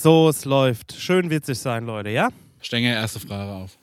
So, 0.00 0.28
es 0.28 0.44
läuft. 0.44 0.92
Schön 0.92 1.28
witzig 1.30 1.58
sein, 1.58 1.84
Leute, 1.84 2.10
ja? 2.10 2.28
Stenge, 2.60 2.92
erste 2.94 3.18
Frage 3.18 3.50
auf. 3.50 3.76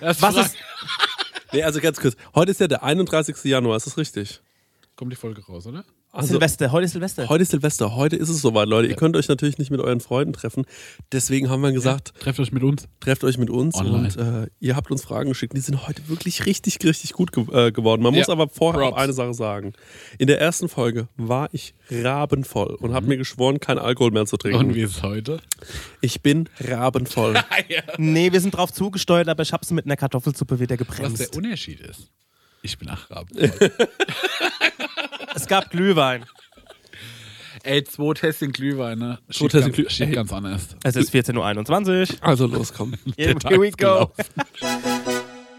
Erste 0.00 0.22
Was 0.22 0.34
Frage. 0.34 0.40
ist. 0.40 0.56
Nee, 1.52 1.62
also 1.64 1.80
ganz 1.80 2.00
kurz. 2.00 2.16
Heute 2.34 2.52
ist 2.52 2.60
ja 2.60 2.68
der 2.68 2.82
31. 2.82 3.36
Januar, 3.44 3.76
ist 3.76 3.86
das 3.86 3.98
richtig? 3.98 4.40
Kommt 4.96 5.12
die 5.12 5.16
Folge 5.16 5.44
raus, 5.44 5.66
oder? 5.66 5.84
Also, 6.14 6.28
Silvester, 6.32 6.70
heute 6.72 6.84
ist 6.84 6.92
Silvester. 6.92 7.26
Heute 7.30 7.42
ist 7.42 7.52
Silvester, 7.52 7.96
heute 7.96 8.16
ist 8.16 8.28
es 8.28 8.42
soweit, 8.42 8.68
Leute. 8.68 8.86
Ihr 8.86 8.96
könnt 8.96 9.16
euch 9.16 9.28
natürlich 9.28 9.56
nicht 9.56 9.70
mit 9.70 9.80
euren 9.80 10.00
Freunden 10.00 10.34
treffen. 10.34 10.66
Deswegen 11.10 11.48
haben 11.48 11.62
wir 11.62 11.72
gesagt, 11.72 12.12
Trefft 12.20 12.38
euch 12.38 12.52
mit 12.52 12.62
uns. 12.62 12.86
trefft 13.00 13.24
euch 13.24 13.38
mit 13.38 13.48
uns 13.48 13.76
Online. 13.76 14.08
und 14.08 14.16
äh, 14.18 14.46
ihr 14.60 14.76
habt 14.76 14.90
uns 14.90 15.02
Fragen 15.02 15.30
geschickt. 15.30 15.56
Die 15.56 15.60
sind 15.60 15.88
heute 15.88 16.06
wirklich 16.10 16.44
richtig, 16.44 16.76
richtig 16.84 17.14
gut 17.14 17.32
ge 17.32 17.44
äh, 17.50 17.72
geworden. 17.72 18.02
Man 18.02 18.12
muss 18.14 18.26
Ja, 18.26 18.32
aber 18.34 18.50
vorher 18.50 18.82
auch 18.82 18.88
Props. 18.90 19.02
eine 19.02 19.12
Sache 19.14 19.32
sagen. 19.32 19.72
In 20.18 20.26
der 20.26 20.38
ersten 20.38 20.68
Folge 20.68 21.08
war 21.16 21.48
ich 21.52 21.74
rabenvoll 21.90 22.74
und 22.74 22.92
habe 22.92 23.06
mir 23.06 23.16
geschworen, 23.16 23.58
keinen 23.58 23.78
Alkohol 23.78 24.10
mehr 24.10 24.26
zu 24.26 24.36
trinken. 24.36 24.58
Mhm. 24.60 24.68
Und 24.68 24.74
wie 24.74 24.82
ist 24.82 24.96
es 24.98 25.02
heute? 25.02 25.40
Ich 26.02 26.20
bin 26.20 26.50
rabenvoll. 26.60 27.36
Nee, 27.96 28.32
wir 28.32 28.40
sind 28.42 28.50
drauf 28.54 28.70
zugesteuert, 28.70 29.28
aber 29.28 29.42
ich 29.44 29.52
hab's 29.54 29.70
mit 29.70 29.86
einer 29.86 29.96
Kartoffelsuppe 29.96 30.60
wieder 30.60 30.76
Was 30.78 31.14
der. 31.14 31.34
Unterschied 31.34 31.80
ist. 31.80 32.10
Ich 32.62 32.78
bin 32.78 32.88
Achraben. 32.90 33.28
Es 35.34 35.46
gab 35.46 35.70
Glühwein. 35.70 36.24
Ey, 37.64 37.84
zwei 37.84 38.12
Tässchen 38.14 38.52
Glühwein, 38.52 38.98
ne? 38.98 39.18
Zwei 39.30 39.46
Tässchen 39.48 39.72
ganz, 39.72 39.76
Glüh- 39.76 39.90
steht 39.90 40.12
ganz 40.14 40.32
anders. 40.32 40.68
Es 40.82 40.96
ist 40.96 41.14
14.21 41.14 42.10
Uhr. 42.12 42.16
Also 42.26 42.46
los, 42.46 42.72
komm. 42.72 42.94
Here, 43.16 43.36
here 43.48 43.60
we 43.60 43.70
go. 43.70 44.10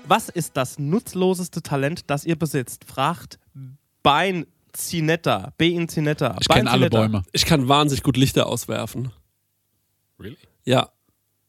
Was 0.06 0.28
ist 0.30 0.58
das 0.58 0.80
nutzloseste 0.80 1.62
Talent, 1.62 2.10
das 2.10 2.26
ihr 2.26 2.36
besitzt? 2.38 2.84
Fragt 2.86 3.40
Bein 4.04 4.46
Zinetta. 4.74 5.54
Bein 5.58 5.88
Zinetta. 5.88 6.36
Ich 6.42 6.48
kenne 6.50 6.70
alle 6.70 6.90
Bäume. 6.90 7.24
Ich 7.32 7.46
kann 7.46 7.70
wahnsinnig 7.70 8.04
gut 8.04 8.18
Lichter 8.18 8.48
auswerfen. 8.48 9.12
Really? 10.20 10.38
Ja. 10.66 10.90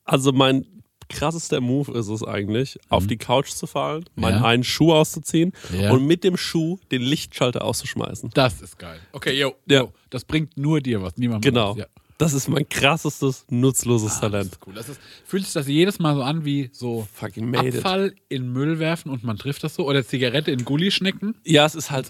Also 0.05 0.31
mein 0.33 0.67
krassester 1.09 1.61
Move 1.61 1.93
ist 1.99 2.09
es 2.09 2.23
eigentlich, 2.23 2.79
auf 2.89 3.07
die 3.07 3.17
Couch 3.17 3.51
zu 3.51 3.67
fallen, 3.67 4.05
meinen 4.15 4.37
Mhm. 4.39 4.43
Ja. 4.43 4.49
einen 4.49 4.65
Schuh 4.65 4.93
auszuziehen 4.93 5.53
Ja. 5.79 5.93
und 5.93 6.07
mit 6.07 6.25
dem 6.25 6.37
Schuh 6.37 6.79
den 6.91 7.03
Lichtschalter 7.03 7.65
auszuschmeißen. 7.65 8.31
Das 8.35 8.61
ist 8.63 8.79
geil. 8.79 8.99
Okay, 9.13 9.39
yo, 9.39 9.55
Ja. 9.67 9.83
yo. 9.83 9.93
Das 10.11 10.25
bringt 10.25 10.57
nur 10.57 10.81
dir 10.81 11.03
was, 11.03 11.17
niemand 11.17 11.45
Genau. 11.45 11.77
was. 11.77 11.87
Das 12.17 12.33
ist 12.33 12.49
mein 12.49 12.69
krassestes, 12.69 13.45
nutzloses 13.51 14.11
Das 14.13 14.21
Talent. 14.21 14.53
ist 14.53 14.61
cool. 14.67 14.73
Das 14.75 14.89
ist, 14.89 15.01
fühlt 15.27 15.43
sich 15.43 15.53
das 15.53 15.67
jedes 15.67 15.99
Mal 15.99 16.15
so 16.15 16.23
an 16.23 16.45
wie 16.45 16.71
so 16.73 17.09
Fucking 17.13 17.51
made 17.51 17.67
it. 17.67 17.77
Abfall 17.79 18.15
in 18.29 18.53
Müll 18.53 18.79
werfen 18.79 19.11
und 19.11 19.25
man 19.25 19.37
trifft 19.37 19.65
das 19.65 19.75
so 19.75 19.85
oder 19.89 20.07
Zigarette 20.07 20.53
in 20.53 20.65
Gulli 20.65 20.93
schnecken. 20.93 21.35
Ja, 21.45 21.67
es 21.67 21.75
ist 21.75 21.91
halt, 21.91 22.09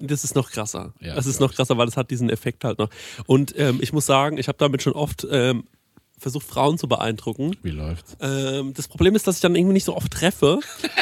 das 0.00 0.24
ist 0.24 0.34
noch 0.34 0.50
krasser. 0.50 0.94
Ja, 1.00 1.14
das 1.14 1.26
ist 1.26 1.38
noch 1.38 1.52
krasser, 1.52 1.76
weil 1.76 1.86
es 1.86 1.98
hat 1.98 2.10
diesen 2.10 2.30
Effekt 2.30 2.64
halt 2.64 2.78
noch. 2.78 2.88
Und 3.26 3.52
ähm, 3.58 3.78
ich 3.82 3.92
muss 3.92 4.06
sagen, 4.06 4.38
ich 4.38 4.48
habe 4.48 4.56
damit 4.56 4.82
schon 4.82 4.94
oft 4.94 5.26
ähm, 5.30 5.64
versucht, 6.22 6.46
Frauen 6.46 6.78
zu 6.78 6.88
beeindrucken. 6.88 7.56
Wie 7.62 7.70
läuft's? 7.70 8.16
Ähm, 8.20 8.72
das 8.74 8.88
Problem 8.88 9.14
ist, 9.14 9.26
dass 9.26 9.36
ich 9.36 9.40
dann 9.42 9.54
irgendwie 9.54 9.74
nicht 9.74 9.84
so 9.84 9.96
oft 9.96 10.10
treffe. 10.12 10.60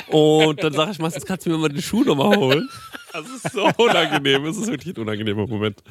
Und 0.08 0.62
dann 0.64 0.72
sage 0.72 0.90
ich 0.92 0.98
meistens, 0.98 1.24
kannst 1.24 1.46
du 1.46 1.50
mir 1.50 1.58
mal 1.58 1.68
den 1.68 1.82
Schuh 1.82 2.02
nochmal 2.04 2.36
holen? 2.36 2.68
Das 3.12 3.26
ist 3.28 3.52
so 3.52 3.68
unangenehm. 3.76 4.44
Es 4.46 4.56
ist 4.56 4.68
wirklich 4.68 4.96
ein 4.96 5.02
unangenehmer 5.02 5.46
Moment. 5.46 5.82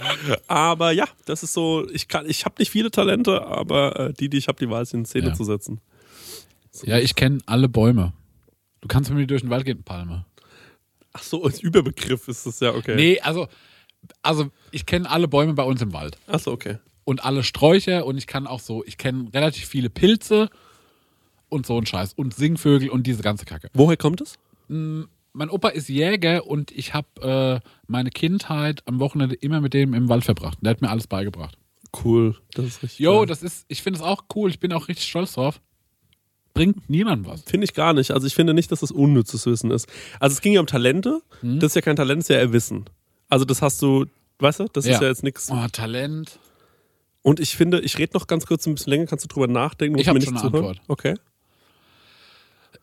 Aber 0.47 0.91
ja, 0.91 1.05
das 1.25 1.43
ist 1.43 1.53
so, 1.53 1.87
ich 1.91 2.07
kann, 2.07 2.29
ich 2.29 2.45
habe 2.45 2.55
nicht 2.59 2.71
viele 2.71 2.91
Talente, 2.91 3.45
aber 3.45 3.99
äh, 3.99 4.13
die, 4.13 4.29
die 4.29 4.37
ich 4.37 4.47
habe, 4.47 4.57
die 4.59 4.69
weiß 4.69 4.93
in 4.93 5.05
Szene 5.05 5.27
Ja. 5.27 5.33
zu 5.33 5.43
setzen. 5.43 5.81
Ja, 6.83 6.97
ich 6.97 7.15
kenne 7.15 7.39
alle 7.45 7.67
Bäume. 7.67 8.13
Du 8.81 8.87
kannst 8.87 9.09
mit 9.09 9.19
mir 9.19 9.27
durch 9.27 9.41
den 9.41 9.49
Wald 9.49 9.65
gehen, 9.65 9.83
Palme. 9.83 10.25
Ach 11.11 11.23
so, 11.23 11.43
als 11.43 11.59
Überbegriff 11.61 12.27
ist 12.27 12.45
das 12.45 12.59
ja 12.61 12.73
okay. 12.73 12.95
Nee, 12.95 13.19
also, 13.19 13.47
also 14.21 14.49
ich 14.71 14.85
kenne 14.85 15.09
alle 15.09 15.27
Bäume 15.27 15.53
bei 15.53 15.63
uns 15.63 15.81
im 15.81 15.91
Wald. 15.91 16.17
Ach 16.27 16.39
so, 16.39 16.51
okay. 16.51 16.77
Und 17.05 17.23
alle 17.25 17.43
Sträucher 17.43 18.05
und 18.05 18.17
ich 18.17 18.27
kann 18.27 18.45
auch 18.47 18.59
so, 18.59 18.83
ich 18.85 18.97
kenne 18.97 19.29
relativ 19.33 19.65
viele 19.67 19.89
Pilze 19.89 20.49
und 21.49 21.65
so 21.65 21.77
ein 21.77 21.85
Scheiß. 21.85 22.13
Und 22.13 22.33
Singvögel 22.35 22.89
und 22.89 23.07
diese 23.07 23.23
ganze 23.23 23.45
Kacke. 23.45 23.69
Woher 23.73 23.97
kommt 23.97 24.21
es? 24.21 24.35
Mein 24.67 25.49
Opa 25.49 25.69
ist 25.69 25.89
Jäger 25.89 26.45
und 26.45 26.71
ich 26.71 26.93
habe 26.93 27.61
äh, 27.63 27.69
meine 27.87 28.09
Kindheit 28.11 28.83
am 28.85 28.99
Wochenende 28.99 29.35
immer 29.35 29.61
mit 29.61 29.73
dem 29.73 29.93
im 29.93 30.09
Wald 30.09 30.23
verbracht. 30.25 30.59
Der 30.61 30.71
hat 30.71 30.81
mir 30.81 30.89
alles 30.89 31.07
beigebracht. 31.07 31.57
Cool. 32.03 32.35
Das 32.53 32.65
ist 32.65 32.83
richtig. 32.83 32.99
Jo, 32.99 33.19
geil. 33.19 33.25
das 33.27 33.41
ist, 33.41 33.65
ich 33.67 33.81
finde 33.81 33.99
es 33.99 34.05
auch 34.05 34.25
cool. 34.35 34.49
Ich 34.51 34.59
bin 34.59 34.71
auch 34.73 34.87
richtig 34.87 35.07
stolz 35.07 35.33
drauf. 35.33 35.59
Bringt 36.53 36.89
niemandem 36.89 37.31
was. 37.31 37.41
Finde 37.43 37.65
ich 37.65 37.73
gar 37.73 37.93
nicht. 37.93 38.11
Also 38.11 38.27
ich 38.27 38.35
finde 38.35 38.53
nicht, 38.53 38.71
dass 38.71 38.81
das 38.81 38.91
unnützes 38.91 39.45
Wissen 39.47 39.71
ist. 39.71 39.87
Also 40.19 40.33
es 40.33 40.41
ging 40.41 40.53
ja 40.53 40.59
um 40.59 40.67
Talente. 40.67 41.21
Hm? 41.41 41.59
Das 41.59 41.71
ist 41.71 41.75
ja 41.75 41.81
kein 41.81 41.95
Talent, 41.95 42.19
das 42.19 42.25
ist 42.25 42.35
ja 42.35 42.41
eher 42.41 42.53
Wissen. 42.53 42.85
Also 43.29 43.45
das 43.45 43.61
hast 43.61 43.81
du, 43.81 44.05
weißt 44.39 44.59
du, 44.61 44.65
das 44.73 44.85
ist 44.85 44.91
Ja. 44.91 45.01
ja 45.01 45.07
jetzt 45.07 45.23
nichts. 45.23 45.49
Oh, 45.51 45.67
Talent. 45.71 46.37
Und 47.21 47.39
ich 47.39 47.55
finde, 47.55 47.81
ich 47.81 47.97
rede 47.97 48.13
noch 48.17 48.27
ganz 48.27 48.45
kurz 48.45 48.65
ein 48.65 48.75
bisschen 48.75 48.91
länger, 48.91 49.05
kannst 49.07 49.25
du 49.25 49.27
drüber 49.27 49.47
nachdenken? 49.47 49.97
Ich 49.99 50.07
hab 50.07 50.13
mir 50.15 50.21
schon 50.21 50.37
eine 50.37 50.41
zuhören? 50.41 50.65
Antwort. 50.67 50.81
Okay. 50.87 51.15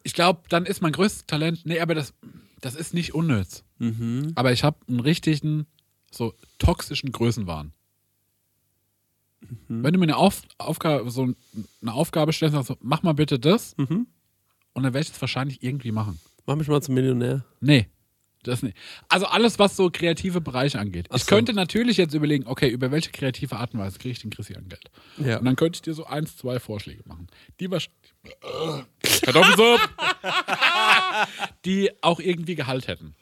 Ich 0.03 0.13
glaube, 0.13 0.43
dann 0.49 0.67
ist 0.67 0.83
mein 0.83 0.93
größtes 0.93 1.27
Talent, 1.27 1.63
nee, 1.65 1.81
aber 1.81 1.95
das, 1.95 2.13
das 2.61 2.75
ist 2.75 2.95
nicht 2.95 3.15
unnütz. 3.15 3.65
Mhm. 3.79 4.33
Aber 4.35 4.53
ich 4.53 4.63
habe 4.63 4.79
einen 4.89 5.01
richtigen, 5.01 5.67
so 6.11 6.35
toxischen 6.59 7.13
Größenwahn. 7.13 7.73
Mhm. 9.41 9.83
Wenn 9.85 9.93
du 9.93 9.99
mir 9.99 10.05
eine, 10.05 10.17
Auf, 10.17 10.43
Aufgabe, 10.59 11.11
so 11.11 11.23
eine 11.83 11.93
Aufgabe 11.93 12.33
stellst, 12.33 12.55
sagst 12.55 12.71
du, 12.71 12.77
mach 12.81 13.03
mal 13.03 13.15
bitte 13.15 13.39
das, 13.39 13.77
Mhm. 13.79 14.07
und 14.75 14.83
dann 14.83 14.95
werde 14.95 15.07
ich 15.07 15.13
es 15.15 15.21
wahrscheinlich 15.21 15.63
irgendwie 15.63 15.93
machen. 15.93 16.19
Mach 16.47 16.57
mich 16.57 16.69
mal 16.69 16.83
zum 16.83 16.95
Millionär. 16.95 17.45
Nee, 17.61 17.89
das 18.47 18.63
nicht. 18.63 18.77
Also 19.09 19.27
alles, 19.27 19.59
was 19.59 19.77
so 19.77 19.91
kreative 19.91 20.41
Bereiche 20.41 20.79
angeht. 20.79 21.07
Ach 21.11 21.17
Ich 21.17 21.25
so. 21.25 21.29
könnte 21.29 21.53
natürlich 21.53 21.97
jetzt 21.97 22.15
überlegen, 22.15 22.47
okay, 22.47 22.69
über 22.69 22.91
welche 22.91 23.11
kreative 23.11 23.57
Art 23.57 23.75
und 23.75 23.81
Weise 23.81 23.99
kriege 23.99 24.13
ich 24.13 24.21
den 24.21 24.31
Christian 24.31 24.69
Geld? 24.69 24.91
Ja. 25.19 25.39
Und 25.39 25.45
dann 25.45 25.57
könnte 25.57 25.77
ich 25.77 25.83
dir 25.83 25.95
so 25.95 26.07
eins, 26.07 26.37
zwei 26.37 26.59
Vorschläge 26.61 27.03
machen. 27.07 27.27
Die 27.61 27.71
wahrscheinlich. 27.71 27.97
Kartoffelsuppe! 29.23 29.81
die 31.65 31.91
auch 32.03 32.21
irgendwie 32.21 32.55
Gehalt 32.55 32.89
hätten. 32.89 33.15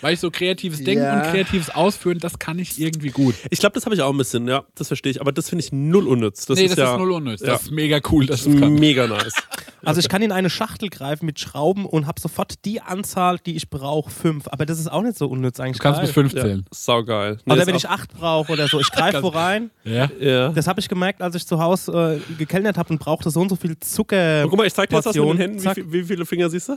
Weil 0.00 0.14
ich 0.14 0.20
so 0.20 0.30
kreatives 0.30 0.82
Denken 0.82 1.04
Ja. 1.04 1.16
und 1.16 1.30
kreatives 1.30 1.70
Ausführen, 1.70 2.18
das 2.18 2.38
kann 2.38 2.58
ich 2.58 2.80
irgendwie 2.80 3.10
gut. 3.10 3.34
Ich 3.50 3.58
glaube, 3.60 3.74
das 3.74 3.84
habe 3.84 3.94
ich 3.94 4.02
auch 4.02 4.10
ein 4.10 4.16
bisschen, 4.18 4.48
ja, 4.48 4.64
das 4.74 4.88
verstehe 4.88 5.12
ich. 5.12 5.20
Aber 5.20 5.32
das 5.32 5.48
finde 5.48 5.64
ich 5.64 5.72
null 5.72 6.06
unnütz. 6.06 6.46
Das 6.46 6.58
nee, 6.58 6.64
ist 6.64 6.72
das 6.72 6.78
ja 6.78 6.92
ist 6.94 6.98
null 6.98 7.12
unnütz. 7.12 7.40
Ja. 7.40 7.48
Das 7.48 7.62
ist 7.62 7.70
mega 7.70 8.00
cool, 8.10 8.26
dass 8.26 8.44
das 8.44 8.54
ist 8.54 8.60
mega 8.60 9.06
nice. 9.06 9.34
Also 9.82 10.00
ich 10.00 10.10
kann 10.10 10.20
in 10.20 10.30
eine 10.30 10.50
Schachtel 10.50 10.90
greifen 10.90 11.24
mit 11.24 11.40
Schrauben 11.40 11.86
und 11.86 12.06
habe 12.06 12.20
sofort 12.20 12.66
die 12.66 12.82
Anzahl, 12.82 13.38
die 13.38 13.56
ich 13.56 13.70
brauche, 13.70 14.10
fünf. 14.10 14.46
Aber 14.48 14.66
das 14.66 14.78
ist 14.78 14.92
auch 14.92 15.02
nicht 15.02 15.16
so 15.16 15.26
unnütz 15.26 15.58
eigentlich. 15.58 15.78
Du 15.78 15.82
kannst 15.82 15.98
geil. 16.00 16.06
bis 16.06 16.14
fünf 16.14 16.32
ja, 16.34 16.42
zählen. 16.42 16.66
saugeil. 16.70 17.38
Nee, 17.46 17.54
Oder 17.54 17.66
wenn 17.66 17.74
ich 17.74 17.88
acht 17.88 18.12
brauche 18.12 18.52
oder 18.52 18.68
so. 18.68 18.78
Ich 18.78 18.90
greife 18.90 19.22
wo 19.22 19.28
rein. 19.28 19.70
Ja. 19.84 20.10
Ja. 20.20 20.50
Das 20.50 20.66
habe 20.66 20.80
ich 20.80 20.88
gemerkt, 20.88 21.22
als 21.22 21.34
ich 21.34 21.46
zu 21.46 21.58
Hause 21.58 22.20
äh, 22.30 22.34
gekellnert 22.34 22.76
habe 22.76 22.90
und 22.92 22.98
brauchte 22.98 23.30
so 23.30 23.40
und 23.40 23.48
so 23.48 23.56
viel 23.56 23.78
Zucker. 23.80 24.44
Und 24.44 24.50
guck 24.50 24.58
mal, 24.58 24.66
ich 24.66 24.74
zeig 24.74 24.90
dir 24.90 24.96
jetzt 24.96 25.06
das 25.06 25.14
mit 25.16 25.24
den. 25.24 25.36
Händen. 25.38 25.64
Wie, 25.76 25.92
wie 25.92 26.04
viele 26.04 26.26
Finger 26.26 26.50
siehst 26.50 26.68
du? 26.68 26.76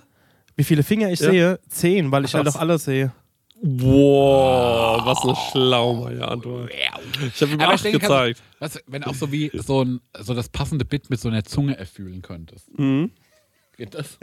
Wie 0.56 0.64
viele 0.64 0.84
Finger 0.84 1.12
ich 1.12 1.19
Ja. 1.19 1.31
sehe? 1.31 1.59
Zehn, 1.69 2.12
weil 2.12 2.25
ich 2.25 2.34
halt 2.34 2.46
Krass. 2.46 2.56
auch 2.56 2.59
alles 2.62 2.86
sehe. 2.86 3.12
Boah, 3.62 5.02
was 5.06 5.24
eine 5.24 5.36
schlaumeier 5.52 6.30
Antwort. 6.30 6.69
Ich 6.72 7.41
habe 7.41 7.52
ihm 7.53 7.62
Aber 7.62 7.74
acht 7.74 7.84
denke, 7.84 8.00
gezeigt. 8.00 8.41
du, 8.59 8.68
wenn 8.88 9.03
auch 9.06 9.16
so 9.16 9.31
wie 9.31 9.52
so, 9.53 9.84
ein, 9.84 10.02
so 10.19 10.34
das 10.34 10.50
passende 10.50 10.84
Bit 10.86 11.09
mit 11.09 11.19
so 11.22 11.30
einer 11.30 11.44
Zunge 11.46 11.78
erfüllen 11.78 12.22
könntest. 12.22 12.78
Mhm. 12.78 13.12
Geht 13.78 13.94
das? 13.96 14.18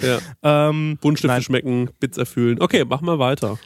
Ja. 0.00 0.18
Ähm, 0.42 0.98
Buntstifte 1.00 1.40
schmecken, 1.42 1.88
Bits 2.00 2.18
erfüllen. 2.18 2.60
Okay, 2.60 2.84
mach 2.84 3.00
mal 3.00 3.18
weiter. 3.20 3.58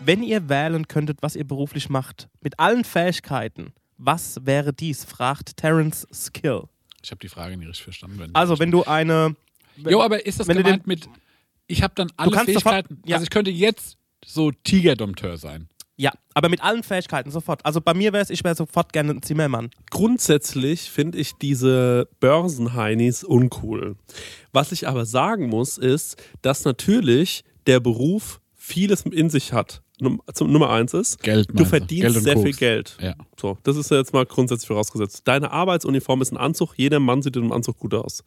Wenn 0.00 0.22
ihr 0.22 0.48
wählen 0.48 0.88
könntet, 0.88 1.18
was 1.22 1.36
ihr 1.36 1.46
beruflich 1.46 1.90
macht, 1.90 2.28
mit 2.40 2.58
allen 2.58 2.84
Fähigkeiten, 2.84 3.72
was 3.98 4.38
wäre 4.46 4.72
dies? 4.72 5.04
fragt 5.04 5.58
Terence 5.58 6.06
Skill. 6.12 6.62
Ich 7.02 7.10
habe 7.10 7.18
die 7.20 7.28
Frage 7.28 7.56
nicht 7.56 7.68
richtig 7.68 7.84
verstanden. 7.84 8.18
Wenn 8.18 8.34
Also, 8.34 8.58
wenn 8.58 8.70
du 8.70 8.84
eine. 8.84 9.36
Jo, 9.88 10.02
aber 10.02 10.24
ist 10.26 10.40
das 10.40 10.48
wenn 10.48 10.56
du 10.56 10.62
gemeint 10.62 10.86
mit, 10.86 11.08
ich 11.66 11.82
habe 11.82 11.94
dann 11.94 12.10
alle 12.16 12.30
kannst 12.32 12.52
sofort- 12.52 12.74
Fähigkeiten, 12.74 13.02
ja. 13.06 13.16
also 13.16 13.24
ich 13.24 13.30
könnte 13.30 13.50
jetzt 13.50 13.96
so 14.24 14.50
Tigerdompteur 14.50 15.36
sein. 15.36 15.68
Ja, 15.96 16.12
aber 16.32 16.48
mit 16.48 16.62
allen 16.62 16.82
Fähigkeiten 16.82 17.30
sofort. 17.30 17.66
Also 17.66 17.82
bei 17.82 17.92
mir 17.92 18.14
wäre 18.14 18.22
es, 18.22 18.30
ich 18.30 18.42
wäre 18.42 18.54
sofort 18.54 18.94
gerne 18.94 19.10
ein 19.12 19.22
Zimmermann. 19.22 19.70
Grundsätzlich 19.90 20.90
finde 20.90 21.18
ich 21.18 21.34
diese 21.34 22.08
Börsenheinis 22.20 23.22
uncool. 23.22 23.96
Was 24.50 24.72
ich 24.72 24.88
aber 24.88 25.04
sagen 25.04 25.48
muss, 25.50 25.76
ist, 25.76 26.16
dass 26.40 26.64
natürlich 26.64 27.44
der 27.66 27.80
Beruf 27.80 28.40
vieles 28.54 29.02
in 29.02 29.28
sich 29.28 29.52
hat. 29.52 29.82
Num 30.00 30.22
zum, 30.32 30.50
Nummer 30.50 30.70
eins 30.70 30.94
ist, 30.94 31.22
Geld, 31.22 31.48
du 31.52 31.66
verdienst 31.66 32.14
Geld 32.14 32.24
sehr 32.24 32.36
viel 32.36 32.44
Koks. 32.44 32.56
Geld. 32.58 32.96
Ja. 33.02 33.14
So, 33.38 33.58
das 33.64 33.76
ist 33.76 33.90
ja 33.90 33.98
jetzt 33.98 34.14
mal 34.14 34.24
grundsätzlich 34.24 34.68
vorausgesetzt. 34.68 35.28
Deine 35.28 35.50
Arbeitsuniform 35.50 36.22
ist 36.22 36.32
ein 36.32 36.38
Anzug, 36.38 36.72
jeder 36.78 37.00
Mann 37.00 37.20
sieht 37.20 37.36
in 37.36 37.42
einem 37.42 37.52
Anzug 37.52 37.78
gut 37.78 37.92
aus. 37.92 38.24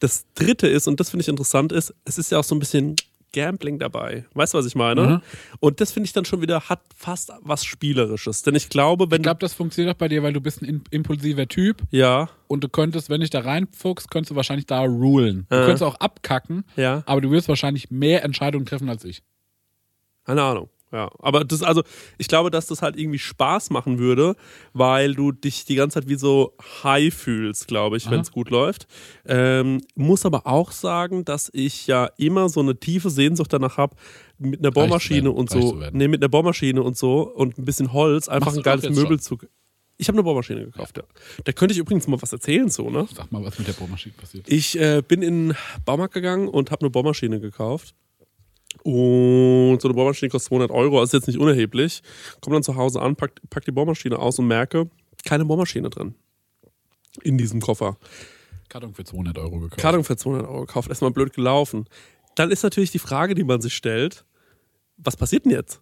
Das 0.00 0.24
dritte 0.34 0.66
ist, 0.66 0.88
und 0.88 1.00
das 1.00 1.10
finde 1.10 1.22
ich 1.22 1.28
interessant, 1.28 1.72
ist, 1.72 1.94
es 2.04 2.18
ist 2.18 2.30
ja 2.30 2.38
auch 2.38 2.44
so 2.44 2.54
ein 2.54 2.58
bisschen 2.58 2.96
Gambling 3.32 3.80
dabei. 3.80 4.24
Weißt 4.34 4.54
du, 4.54 4.58
was 4.58 4.66
ich 4.66 4.76
meine? 4.76 5.06
Mhm. 5.06 5.20
Und 5.58 5.80
das 5.80 5.90
finde 5.90 6.06
ich 6.06 6.12
dann 6.12 6.24
schon 6.24 6.40
wieder, 6.40 6.68
hat 6.68 6.80
fast 6.96 7.32
was 7.40 7.64
Spielerisches. 7.64 8.42
Denn 8.42 8.54
ich 8.54 8.68
glaube, 8.68 9.10
wenn 9.10 9.20
Ich 9.20 9.22
glaube, 9.24 9.40
das 9.40 9.54
funktioniert 9.54 9.94
auch 9.94 9.98
bei 9.98 10.06
dir, 10.06 10.22
weil 10.22 10.32
du 10.32 10.40
bist 10.40 10.62
ein 10.62 10.66
im- 10.66 10.84
impulsiver 10.90 11.48
Typ. 11.48 11.82
Ja, 11.90 12.28
und 12.46 12.62
du 12.62 12.68
könntest, 12.68 13.10
wenn 13.10 13.20
dich 13.22 13.30
da 13.30 13.40
reinfuchst, 13.40 14.08
könntest 14.10 14.30
du 14.30 14.36
wahrscheinlich 14.36 14.66
da 14.66 14.82
rulen. 14.82 15.46
Du 15.50 15.56
Äh. 15.56 15.60
könntest 15.64 15.82
auch 15.82 15.96
abkacken, 15.96 16.64
ja. 16.76 17.02
aber 17.06 17.20
du 17.20 17.30
wirst 17.32 17.48
wahrscheinlich 17.48 17.90
mehr 17.90 18.22
Entscheidungen 18.24 18.66
treffen 18.66 18.88
als 18.88 19.04
ich. 19.04 19.22
Keine 20.24 20.42
Ahnung. 20.42 20.68
Ja, 20.94 21.10
aber 21.18 21.44
das, 21.44 21.64
also, 21.64 21.82
ich 22.18 22.28
glaube, 22.28 22.52
dass 22.52 22.68
das 22.68 22.80
halt 22.80 22.96
irgendwie 22.96 23.18
Spaß 23.18 23.70
machen 23.70 23.98
würde, 23.98 24.36
weil 24.74 25.16
du 25.16 25.32
dich 25.32 25.64
die 25.64 25.74
ganze 25.74 25.94
Zeit 25.94 26.08
wie 26.08 26.14
so 26.14 26.54
high 26.84 27.12
fühlst, 27.12 27.66
glaube 27.66 27.96
ich, 27.96 28.08
wenn 28.12 28.20
es 28.20 28.30
gut 28.30 28.48
läuft. 28.48 28.86
Ähm, 29.26 29.80
muss 29.96 30.24
aber 30.24 30.46
auch 30.46 30.70
sagen, 30.70 31.24
dass 31.24 31.50
ich 31.52 31.88
ja 31.88 32.08
immer 32.16 32.48
so 32.48 32.60
eine 32.60 32.78
tiefe 32.78 33.10
Sehnsucht 33.10 33.52
danach 33.52 33.76
habe, 33.76 33.96
mit 34.38 34.60
einer 34.60 34.70
Bohrmaschine 34.70 35.32
und 35.32 35.50
so, 35.50 35.76
nee, 35.90 36.06
mit 36.06 36.22
einer 36.22 36.28
Bohrmaschine 36.28 36.80
und 36.80 36.96
so 36.96 37.22
und 37.22 37.58
ein 37.58 37.64
bisschen 37.64 37.92
Holz 37.92 38.28
einfach 38.28 38.46
Machst 38.46 38.58
ein 38.58 38.62
geiles 38.62 38.96
Möbel 38.96 39.18
zu. 39.18 39.38
Ich 39.96 40.06
habe 40.06 40.16
eine 40.16 40.22
Bohrmaschine 40.22 40.64
gekauft, 40.64 40.96
ja. 40.96 41.02
Da 41.42 41.50
könnte 41.50 41.72
ich 41.72 41.78
übrigens 41.78 42.06
mal 42.06 42.22
was 42.22 42.32
erzählen, 42.32 42.68
so, 42.68 42.88
ne? 42.88 43.08
Sag 43.12 43.32
mal, 43.32 43.44
was 43.44 43.58
mit 43.58 43.66
der 43.66 43.72
Bohrmaschine 43.72 44.14
passiert. 44.16 44.48
Ich 44.48 44.78
äh, 44.78 45.02
bin 45.06 45.22
in 45.22 45.48
den 45.48 45.56
Baumarkt 45.84 46.14
gegangen 46.14 46.46
und 46.46 46.70
habe 46.70 46.82
eine 46.82 46.90
Bohrmaschine 46.90 47.40
gekauft. 47.40 47.96
Und 48.82 49.78
so 49.80 49.88
eine 49.88 49.94
Bohrmaschine 49.94 50.30
kostet 50.30 50.48
200 50.48 50.70
Euro, 50.70 51.00
also 51.00 51.16
ist 51.16 51.20
jetzt 51.20 51.26
nicht 51.26 51.38
unerheblich. 51.38 52.02
Komme 52.40 52.56
dann 52.56 52.62
zu 52.62 52.76
Hause 52.76 53.00
an, 53.00 53.16
pack, 53.16 53.40
pack 53.48 53.64
die 53.64 53.72
Bohrmaschine 53.72 54.18
aus 54.18 54.38
und 54.38 54.46
merke, 54.46 54.90
keine 55.24 55.44
Bohrmaschine 55.44 55.90
drin. 55.90 56.14
In 57.22 57.38
diesem 57.38 57.60
Koffer. 57.60 57.96
Karton 58.68 58.94
für 58.94 59.04
200 59.04 59.38
Euro 59.38 59.60
gekauft. 59.60 59.80
Karton 59.80 60.04
für 60.04 60.16
200 60.16 60.48
Euro 60.48 60.60
gekauft, 60.62 60.88
erstmal 60.88 61.12
blöd 61.12 61.32
gelaufen. 61.32 61.86
Dann 62.34 62.50
ist 62.50 62.62
natürlich 62.62 62.90
die 62.90 62.98
Frage, 62.98 63.34
die 63.34 63.44
man 63.44 63.60
sich 63.60 63.74
stellt, 63.74 64.24
was 64.96 65.16
passiert 65.16 65.44
denn 65.44 65.52
jetzt? 65.52 65.80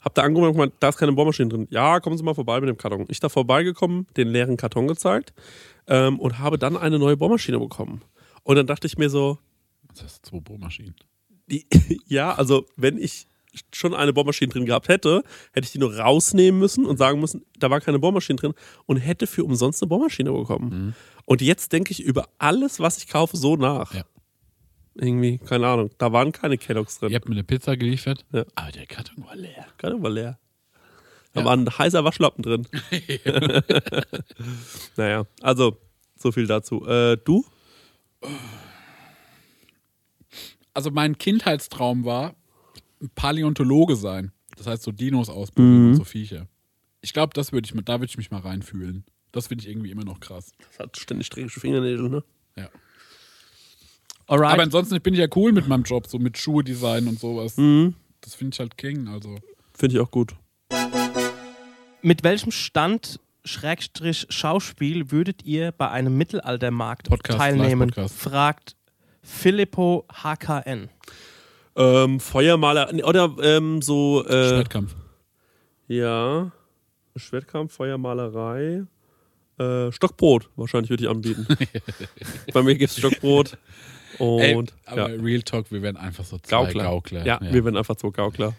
Hab 0.00 0.14
da 0.14 0.22
angerufen 0.22 0.48
und 0.48 0.52
gemeint, 0.54 0.74
da 0.78 0.90
ist 0.90 0.96
keine 0.96 1.12
Bohrmaschine 1.12 1.48
drin. 1.48 1.66
Ja, 1.70 1.98
kommen 1.98 2.16
Sie 2.16 2.22
mal 2.22 2.34
vorbei 2.34 2.60
mit 2.60 2.68
dem 2.68 2.76
Karton. 2.76 3.04
Ich 3.08 3.18
da 3.18 3.28
vorbeigekommen, 3.28 4.06
den 4.16 4.28
leeren 4.28 4.56
Karton 4.56 4.86
gezeigt 4.86 5.34
ähm, 5.88 6.20
und 6.20 6.38
habe 6.38 6.56
dann 6.56 6.76
eine 6.76 6.98
neue 7.00 7.16
Bohrmaschine 7.16 7.58
bekommen. 7.58 8.02
Und 8.44 8.56
dann 8.56 8.66
dachte 8.68 8.86
ich 8.86 8.96
mir 8.96 9.10
so, 9.10 9.38
Das 9.88 10.04
heißt 10.04 10.26
zwei 10.26 10.38
Bohrmaschinen. 10.38 10.94
ja, 12.06 12.34
also 12.34 12.66
wenn 12.76 12.98
ich 12.98 13.26
schon 13.72 13.94
eine 13.94 14.12
Bohrmaschine 14.12 14.52
drin 14.52 14.66
gehabt 14.66 14.88
hätte, 14.88 15.22
hätte 15.52 15.64
ich 15.64 15.72
die 15.72 15.78
nur 15.78 15.96
rausnehmen 15.96 16.60
müssen 16.60 16.84
und 16.84 16.98
sagen 16.98 17.20
müssen, 17.20 17.44
da 17.58 17.70
war 17.70 17.80
keine 17.80 17.98
Bohrmaschine 17.98 18.36
drin 18.38 18.52
und 18.84 18.98
hätte 18.98 19.26
für 19.26 19.44
umsonst 19.44 19.82
eine 19.82 19.88
Bohrmaschine 19.88 20.30
bekommen. 20.32 20.94
Und 21.24 21.40
jetzt 21.40 21.72
denke 21.72 21.92
ich 21.92 22.02
über 22.02 22.28
alles, 22.38 22.80
was 22.80 22.98
ich 22.98 23.08
kaufe, 23.08 23.36
so 23.38 23.56
nach. 23.56 23.94
Ja. 23.94 24.04
Irgendwie, 24.94 25.38
keine 25.38 25.66
Ahnung, 25.68 25.90
da 25.98 26.12
waren 26.12 26.32
keine 26.32 26.58
Kelloggs 26.58 26.98
drin. 26.98 27.10
Ihr 27.10 27.16
habt 27.16 27.28
mir 27.28 27.34
eine 27.34 27.44
Pizza 27.44 27.76
geliefert, 27.76 28.24
Ja. 28.32 28.44
aber 28.54 28.72
der 28.72 28.86
Karton 28.86 29.24
war 29.24 29.36
leer. 29.36 29.66
Keine 29.78 30.02
war 30.02 30.10
leer. 30.10 30.38
Da 31.32 31.40
Ja. 31.40 31.46
war 31.46 31.54
ein 31.56 31.66
heißer 31.68 32.02
Waschlappen 32.04 32.42
drin. 32.42 32.66
naja, 34.96 35.26
also, 35.42 35.78
so 36.16 36.32
viel 36.32 36.46
dazu. 36.46 36.86
Äh, 36.86 37.16
du? 37.24 37.44
Also 40.76 40.90
mein 40.90 41.16
Kindheitstraum 41.16 42.04
war, 42.04 42.34
ein 43.00 43.08
Paläontologe 43.14 43.96
sein. 43.96 44.32
Das 44.58 44.66
heißt 44.66 44.82
so 44.82 44.92
Dinos 44.92 45.30
ausbilden 45.30 45.88
und 45.88 45.94
so 45.94 46.04
Viecher. 46.04 46.48
Ich 47.00 47.14
glaube, 47.14 47.32
das 47.32 47.50
würde 47.50 47.64
ich 47.64 47.74
mit, 47.74 47.88
da 47.88 47.94
würde 47.94 48.10
ich 48.10 48.18
mich 48.18 48.30
mal 48.30 48.42
reinfühlen. 48.42 49.06
Das 49.32 49.46
finde 49.46 49.64
ich 49.64 49.70
irgendwie 49.70 49.90
immer 49.90 50.04
noch 50.04 50.20
krass. 50.20 50.52
Das 50.58 50.78
hat 50.78 50.98
ständig 50.98 51.28
strägische 51.28 51.60
Fingernägel, 51.60 52.10
ne? 52.10 52.24
Ja. 52.58 52.68
Alright. 54.26 54.52
Aber 54.52 54.64
ansonsten 54.64 55.00
bin 55.00 55.14
ich 55.14 55.20
ja 55.20 55.28
cool 55.34 55.52
mit 55.52 55.66
meinem 55.66 55.84
Job, 55.84 56.08
so 56.08 56.18
mit 56.18 56.36
Schuhe 56.36 56.62
design 56.62 57.08
und 57.08 57.18
sowas. 57.18 57.56
Mhm. 57.56 57.94
Das 58.20 58.34
finde 58.34 58.54
ich 58.54 58.60
halt 58.60 58.76
King. 58.76 59.08
Also 59.08 59.38
Finde 59.72 59.96
ich 59.96 60.00
auch 60.02 60.10
gut. 60.10 60.36
Mit 62.02 62.22
welchem 62.22 62.50
Stand 62.50 63.18
Schrägstrich 63.46 64.26
Schauspiel 64.28 65.10
würdet 65.10 65.42
ihr 65.44 65.72
bei 65.72 65.88
einem 65.88 66.18
Mittelaltermarkt 66.18 67.08
Podcast, 67.08 67.38
teilnehmen? 67.38 67.90
Fragt 68.08 68.75
Filippo 69.26 70.06
HKN. 70.12 70.88
Ähm, 71.76 72.20
Feuermaler, 72.20 72.90
oder 73.04 73.34
ähm, 73.42 73.82
so, 73.82 74.24
äh, 74.24 74.48
Schwertkampf. 74.48 74.94
ja, 75.88 76.50
Schwertkampf, 77.16 77.74
Feuermalerei, 77.74 78.84
äh, 79.58 79.92
Stockbrot 79.92 80.48
wahrscheinlich 80.56 80.90
würde 80.90 81.04
ich 81.04 81.10
anbieten. 81.10 81.46
Bei 82.54 82.62
mir 82.62 82.76
gibt 82.76 82.92
es 82.92 82.98
Stockbrot 82.98 83.58
und 84.18 84.40
Ey, 84.40 84.54
ja. 84.54 84.64
aber 84.86 85.22
Real 85.22 85.42
Talk, 85.42 85.70
wir 85.70 85.82
werden 85.82 85.96
einfach 85.96 86.24
so 86.24 86.38
zwei 86.38 86.64
Gaukler. 86.64 86.84
Gaukler. 86.84 87.26
Ja, 87.26 87.38
wir 87.42 87.64
werden 87.64 87.76
einfach 87.76 87.96
so 87.98 88.10
Gaukler. 88.10 88.54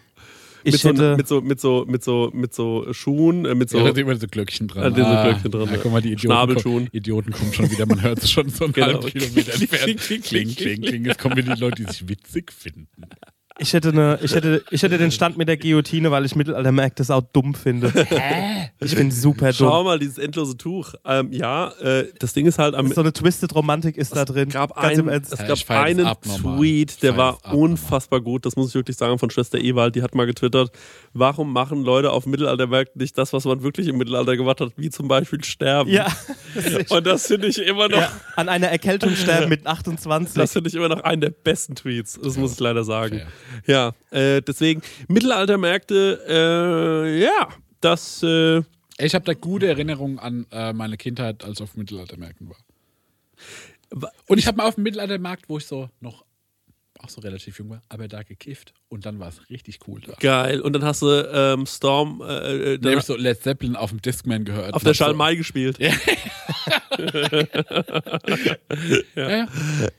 Ich 0.64 0.72
mit, 0.72 0.80
so, 0.80 0.88
hätte, 0.90 1.16
mit, 1.16 1.28
so, 1.28 1.40
mit, 1.40 1.60
so, 1.60 1.84
mit, 1.86 2.04
so, 2.04 2.30
mit 2.34 2.54
so 2.54 2.92
Schuhen, 2.92 3.44
äh, 3.44 3.54
mit 3.54 3.70
so. 3.70 3.78
Ja, 3.78 3.84
da 3.84 3.94
sind 3.94 4.02
immer 4.04 4.16
so 4.16 4.26
Glöckchen 4.26 4.68
dran. 4.68 4.82
Ja, 4.84 4.90
diese 4.90 5.06
Glöckchen 5.06 5.50
dran, 5.50 5.64
Ja, 5.66 5.72
ja. 5.72 5.78
guck 5.82 5.92
mal, 5.92 6.00
die 6.02 6.08
Idioten, 6.12 6.20
Schnabelschuhen. 6.20 6.74
kommen, 6.86 6.88
Idioten 6.92 7.32
kommen 7.32 7.52
schon 7.52 7.70
wieder. 7.70 7.86
Man 7.86 8.02
hört 8.02 8.18
es 8.22 8.30
schon 8.30 8.48
so 8.48 8.64
einen 8.64 8.72
Genau. 8.78 8.86
halben 8.86 9.06
Kilometer 9.08 9.54
entfernt. 9.54 10.00
Kling, 10.00 10.22
Kling, 10.22 10.54
kling, 10.54 10.82
kling. 10.82 11.04
Jetzt 11.04 11.18
kommen 11.18 11.36
wieder 11.36 11.54
die 11.54 11.60
Leute, 11.60 11.84
die 11.84 11.90
sich 11.92 12.08
witzig 12.08 12.52
finden. 12.52 12.88
Ich, 13.58 13.72
hätte 13.72 13.88
eine, 13.90 14.18
ich, 14.22 14.34
hätte, 14.34 14.64
ich 14.70 14.82
hätte 14.82 14.98
den 14.98 15.10
Stand 15.10 15.36
mit 15.36 15.48
der 15.48 15.56
Guillotine, 15.56 16.10
weil 16.10 16.24
ich 16.24 16.36
Mittelaltermärkte 16.36 17.04
sau 17.04 17.20
dumm 17.20 17.54
finde. 17.54 17.92
ich 18.80 18.94
bin 18.94 19.10
super 19.10 19.52
Schau 19.52 19.78
dumm. 19.78 19.84
mal, 19.84 19.98
dieses 19.98 20.18
endlose 20.18 20.56
Tuch. 20.56 20.94
Ähm, 21.04 21.32
ja, 21.32 21.68
äh, 21.80 22.06
das 22.18 22.32
Ding 22.32 22.46
ist 22.46 22.58
halt 22.58 22.74
am. 22.74 22.92
So 22.92 23.00
eine 23.00 23.12
Twisted 23.12 23.54
Romantik 23.54 23.96
ist 23.96 24.14
da 24.14 24.24
drin. 24.24 24.48
Es 24.48 24.54
gab, 24.54 24.76
ein, 24.78 24.98
im 24.98 25.08
Ernst. 25.08 25.32
es 25.32 25.38
gab 25.38 25.56
ich 25.56 25.66
das 25.66 25.76
einen. 25.76 26.06
Tweet, 26.22 27.02
der 27.02 27.16
war 27.16 27.38
das 27.42 27.52
unfassbar 27.52 28.20
gut. 28.20 28.46
Das 28.46 28.56
muss 28.56 28.68
ich 28.68 28.74
wirklich 28.74 28.96
sagen 28.96 29.18
von 29.18 29.30
Schwester 29.30 29.58
Ewald. 29.58 29.94
Die 29.96 30.02
hat 30.02 30.14
mal 30.14 30.26
getwittert, 30.26 30.70
warum 31.12 31.52
machen 31.52 31.82
Leute 31.82 32.12
auf 32.12 32.26
Mittelaltermärkten 32.26 33.00
nicht 33.00 33.18
das, 33.18 33.32
was 33.32 33.44
man 33.44 33.62
wirklich 33.62 33.88
im 33.88 33.98
Mittelalter 33.98 34.36
gemacht 34.36 34.60
hat, 34.60 34.72
wie 34.76 34.90
zum 34.90 35.08
Beispiel 35.08 35.42
sterben. 35.44 35.90
Ja. 35.90 36.06
Und 36.90 37.06
das 37.06 37.26
finde 37.26 37.48
ich 37.48 37.58
immer 37.58 37.88
noch, 37.88 37.98
ja. 37.98 38.10
An 38.36 38.48
einer 38.48 38.68
Erkältung 38.68 39.14
sterben 39.14 39.48
mit 39.48 39.66
28. 39.66 40.34
das 40.34 40.52
finde 40.52 40.68
ich 40.68 40.74
immer 40.74 40.88
noch 40.88 41.00
einen 41.00 41.20
der 41.20 41.30
besten 41.30 41.74
Tweets. 41.74 42.18
Das 42.22 42.36
muss 42.36 42.52
ich 42.52 42.60
leider 42.60 42.84
sagen. 42.84 43.18
Fair. 43.18 43.26
Ja, 43.66 43.92
äh, 44.10 44.40
deswegen 44.42 44.82
Mittelaltermärkte, 45.08 46.24
äh, 46.28 47.20
ja, 47.22 47.48
das, 47.80 48.22
äh, 48.22 48.62
Ich 48.98 49.14
habe 49.14 49.24
da 49.24 49.34
gute 49.34 49.66
Erinnerungen 49.68 50.18
an 50.18 50.46
äh, 50.50 50.72
meine 50.72 50.96
Kindheit, 50.96 51.44
als 51.44 51.58
ich 51.58 51.62
auf 51.64 51.76
Mittelaltermärkten 51.76 52.48
war. 52.50 52.56
wa- 53.90 54.10
Und 54.26 54.38
ich 54.38 54.46
habe 54.46 54.56
mal 54.56 54.66
auf 54.66 54.74
dem 54.74 54.84
Mittelaltermarkt, 54.84 55.48
wo 55.48 55.58
ich 55.58 55.66
so 55.66 55.88
noch 56.00 56.24
auch 57.00 57.08
so 57.10 57.20
relativ 57.20 57.56
jung 57.60 57.70
war, 57.70 57.80
aber 57.88 58.08
da 58.08 58.24
gekifft 58.24 58.74
und 58.88 59.06
dann 59.06 59.20
war 59.20 59.28
es 59.28 59.48
richtig 59.50 59.78
cool 59.86 60.00
da. 60.04 60.14
geil. 60.18 60.60
Und 60.60 60.72
dann 60.72 60.84
hast 60.84 61.00
du 61.02 61.06
ähm, 61.32 61.64
Storm 61.64 62.20
äh, 62.26 62.72
äh, 62.74 62.78
Da 62.80 62.88
habe 62.90 62.98
ich 62.98 63.04
so 63.06 63.14
Led 63.16 63.40
Zeppelin 63.40 63.76
auf 63.76 63.90
dem 63.90 64.02
Discman 64.02 64.44
gehört. 64.44 64.74
auf 64.74 64.82
der 64.82 64.90
Und 64.90 64.96
so- 64.96 65.04
Schalmei 65.04 65.36
gespielt. 65.36 65.78
Ja. 65.80 65.92
ja, 69.14 69.28
ja. 69.30 69.48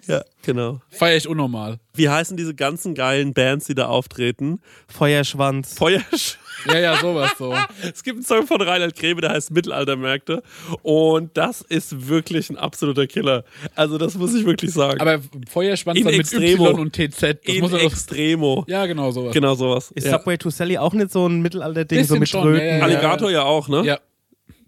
Ja, 0.08 0.24
genau. 0.53 0.82
Feier 0.89 1.18
ich 1.18 1.27
unnormal. 1.27 1.79
Wie 1.94 2.10
heißen 2.10 2.36
diese 2.38 2.56
ganzen 2.56 2.96
geilen 2.96 3.34
Bands, 3.34 3.68
die 3.68 3.75
da 3.75 3.88
auftreten? 3.88 4.60
Feuerschwanz. 4.88 5.75
Feuersch. 5.75 6.38
Ja, 6.68 6.77
ja, 6.77 6.98
sowas 6.98 7.32
so. 7.38 7.53
Es 7.82 8.03
gibt 8.03 8.18
einen 8.18 8.25
Song 8.25 8.46
von 8.46 8.62
Reinhard 8.62 8.96
Grebe, 8.96 9.22
der 9.22 9.29
heißt 9.32 9.51
Mittelaltermärkte. 9.51 10.44
Und 10.82 11.38
das 11.38 11.62
ist 11.62 12.08
wirklich 12.10 12.50
ein 12.50 12.58
absoluter 12.58 13.08
Killer. 13.08 13.46
Also, 13.75 13.98
das 13.98 14.15
muss 14.15 14.34
ich 14.34 14.46
wirklich 14.46 14.72
sagen. 14.74 15.00
Aber 15.00 15.20
Feuerschwanz 15.50 16.00
In 16.00 16.06
dann 16.06 16.13
mit 16.18 16.22
extremo. 16.22 16.70
Y 16.72 16.79
und 16.79 16.94
TZ. 16.94 17.22
Das 17.22 17.38
In 17.56 17.62
muss 17.62 17.72
doch. 17.72 17.79
Extremo. 17.79 18.65
Ja, 18.68 18.86
genau 18.88 19.12
sowas. 19.12 19.34
Genau 19.34 19.56
sowas. 19.56 19.91
Ist 19.91 20.08
Ja. 20.08 20.18
Subway 20.20 20.38
to 20.38 20.50
Sally 20.50 20.77
auch 20.77 20.94
nicht 20.94 21.12
so 21.12 21.27
ein 21.27 21.41
Mittelalter-Ding, 21.41 22.03
so 22.03 22.18
mit 22.18 22.27
schon, 22.27 22.44
Tröten? 22.44 22.60
ja, 22.60 22.65
ja, 22.65 22.77
ja. 22.79 22.84
Alligator 22.84 23.32
ja 23.32 23.44
auch, 23.44 23.70
ne? 23.70 23.84
Ja, 23.86 24.00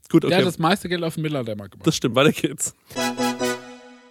Gut, 0.09 0.25
okay. 0.25 0.29
der 0.31 0.39
hat 0.39 0.45
das 0.45 0.59
meiste 0.59 0.89
Geld 0.89 1.03
auf 1.03 1.13
dem 1.15 1.23
Mittelaltermarkt 1.23 1.71
gemacht. 1.71 1.88
das 1.88 1.95
stimmt, 1.95 2.15
weiter 2.15 2.33
geht's. 2.33 2.75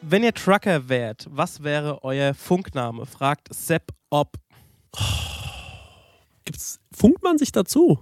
Wenn 0.03 0.23
ihr 0.23 0.33
Trucker 0.33 0.89
wärt, 0.89 1.27
was 1.31 1.63
wäre 1.63 2.03
euer 2.05 2.35
Funkname? 2.35 3.07
Fragt 3.07 3.53
Sepp 3.55 3.93
Ob. 4.09 4.37
Gibt's, 6.45 6.81
funkt 6.93 7.23
man 7.23 7.39
sich 7.39 7.53
dazu? 7.53 7.99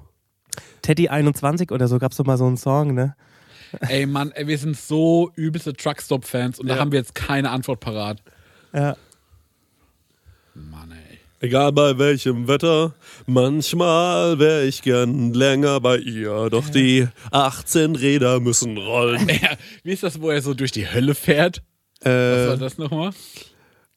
Teddy 0.83 1.09
21 1.09 1.71
oder 1.73 1.88
so 1.88 1.99
gab 1.99 2.12
es 2.12 2.19
doch 2.19 2.25
mal 2.25 2.38
so 2.38 2.47
einen 2.47 2.57
Song, 2.57 2.95
ne? 2.95 3.14
Ey, 3.81 4.07
Mann, 4.07 4.31
ey, 4.33 4.47
wir 4.47 4.57
sind 4.57 4.76
so 4.76 5.31
übelste 5.35 5.75
Truckstop-Fans 5.75 6.59
und 6.59 6.69
da 6.69 6.75
Ja. 6.76 6.81
haben 6.81 6.93
wir 6.93 6.99
jetzt 7.00 7.14
keine 7.14 7.50
Antwort 7.50 7.81
parat. 7.81 8.23
Ja. 8.73 8.97
Mann, 10.55 10.93
ey. 10.93 11.19
Egal 11.40 11.73
bei 11.73 11.99
welchem 11.99 12.49
Wetter, 12.49 12.95
manchmal 13.26 14.38
wäre 14.38 14.64
ich 14.64 14.83
gern 14.83 15.35
länger 15.35 15.81
bei 15.81 15.99
ihr. 15.99 16.49
Doch 16.50 16.69
die 16.69 17.07
18 17.31 17.95
Räder 17.97 18.40
müssen 18.40 18.76
rollen. 18.78 19.28
Ja, 19.43 19.50
wie 19.83 19.93
ist 19.93 20.02
das, 20.02 20.21
wo 20.21 20.31
er 20.31 20.40
so 20.40 20.55
durch 20.55 20.73
die 20.73 20.88
Hölle 20.90 21.14
fährt? 21.14 21.62
Was 22.00 22.49
war 22.49 22.55
äh, 22.55 22.59
das 22.59 22.78
nochmal? 22.78 23.11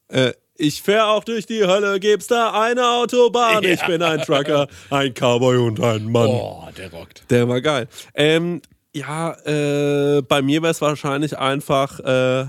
äh, 0.09 0.33
ich 0.55 0.81
fähr 0.81 1.07
auch 1.07 1.23
durch 1.23 1.45
die 1.45 1.65
Hölle, 1.65 1.99
gibt's 1.99 2.27
da 2.27 2.51
eine 2.61 2.87
Autobahn. 2.87 3.63
Ich 3.63 3.83
bin 3.85 4.01
ein 4.03 4.21
Trucker, 4.21 4.67
ein 4.91 5.13
Cowboy 5.13 5.57
und 5.57 5.79
ein 5.79 6.11
Mann. 6.11 6.27
Oh, 6.27 6.67
der 6.77 6.91
rockt. 6.91 7.23
Der 7.31 7.47
war 7.49 7.61
geil. 7.61 7.87
Ähm, 8.13 8.61
ja, 8.93 9.33
äh, 9.45 10.21
bei 10.21 10.41
mir 10.41 10.61
wäre 10.61 10.71
es 10.71 10.81
wahrscheinlich 10.81 11.37
einfach 11.37 11.99
äh, 11.99 12.45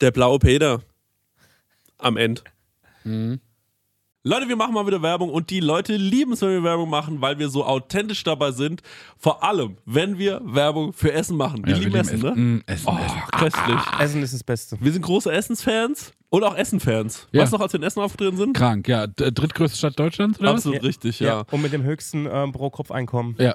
der 0.00 0.10
blaue 0.12 0.38
Peter 0.38 0.80
am 1.98 2.16
Ende. 2.16 2.42
Leute, 4.22 4.48
wir 4.48 4.56
machen 4.56 4.74
mal 4.74 4.86
wieder 4.86 5.00
Werbung 5.00 5.30
und 5.30 5.48
die 5.48 5.60
Leute 5.60 5.96
lieben 5.96 6.32
es, 6.34 6.42
wenn 6.42 6.50
wir 6.50 6.62
Werbung 6.62 6.90
machen, 6.90 7.22
weil 7.22 7.38
wir 7.38 7.48
so 7.48 7.64
authentisch 7.64 8.22
dabei 8.22 8.50
sind. 8.50 8.82
Vor 9.16 9.42
allem, 9.42 9.78
wenn 9.86 10.18
wir 10.18 10.42
Werbung 10.44 10.92
für 10.92 11.10
Essen 11.12 11.38
machen. 11.38 11.64
Wir 11.64 11.72
Ja, 11.74 11.78
lieben 11.80 11.94
Essen, 11.94 12.20
ne? 12.20 12.32
Mm, 12.32 12.62
Essen, 12.66 12.86
Oh, 12.86 12.98
Essen. 13.02 13.22
köstlich. 13.32 13.80
Essen 13.98 14.22
ist 14.22 14.34
das 14.34 14.44
Beste. 14.44 14.76
Wir 14.78 14.92
sind 14.92 15.00
große 15.00 15.32
Essensfans 15.32 16.12
und 16.28 16.44
auch 16.44 16.54
Essenfans. 16.54 17.28
Ja. 17.32 17.40
Weißt 17.40 17.52
du 17.54 17.56
noch, 17.56 17.62
als 17.62 17.72
wir 17.72 17.80
in 17.80 17.86
Essen 17.86 18.00
aufgetreten 18.02 18.36
sind? 18.36 18.54
Krank, 18.54 18.88
ja. 18.88 19.06
Drittgrößte 19.06 19.78
Stadt 19.78 19.98
Deutschlands, 19.98 20.38
oder 20.38 20.50
Absolut 20.50 20.82
richtig, 20.82 21.18
ja. 21.20 21.44
Und 21.50 21.62
mit 21.62 21.72
dem 21.72 21.82
höchsten 21.82 22.28
ähm, 22.30 22.52
Pro-Kopf-Einkommen. 22.52 23.36
Ja. 23.38 23.54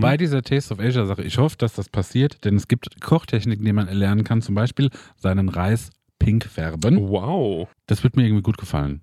Bei 0.00 0.16
dieser 0.16 0.42
Taste 0.42 0.74
of 0.74 0.80
Asia 0.80 1.06
Sache, 1.06 1.22
ich 1.22 1.38
hoffe, 1.38 1.56
dass 1.58 1.74
das 1.74 1.88
passiert, 1.88 2.44
denn 2.44 2.56
es 2.56 2.68
gibt 2.68 3.00
Kochtechniken, 3.00 3.64
die 3.64 3.72
man 3.72 3.88
erlernen 3.88 4.24
kann, 4.24 4.42
zum 4.42 4.54
Beispiel 4.54 4.90
seinen 5.16 5.48
Reis 5.48 5.90
pink 6.18 6.44
färben. 6.44 7.08
Wow. 7.08 7.68
Das 7.86 8.02
wird 8.02 8.16
mir 8.16 8.24
irgendwie 8.24 8.42
gut 8.42 8.58
gefallen. 8.58 9.02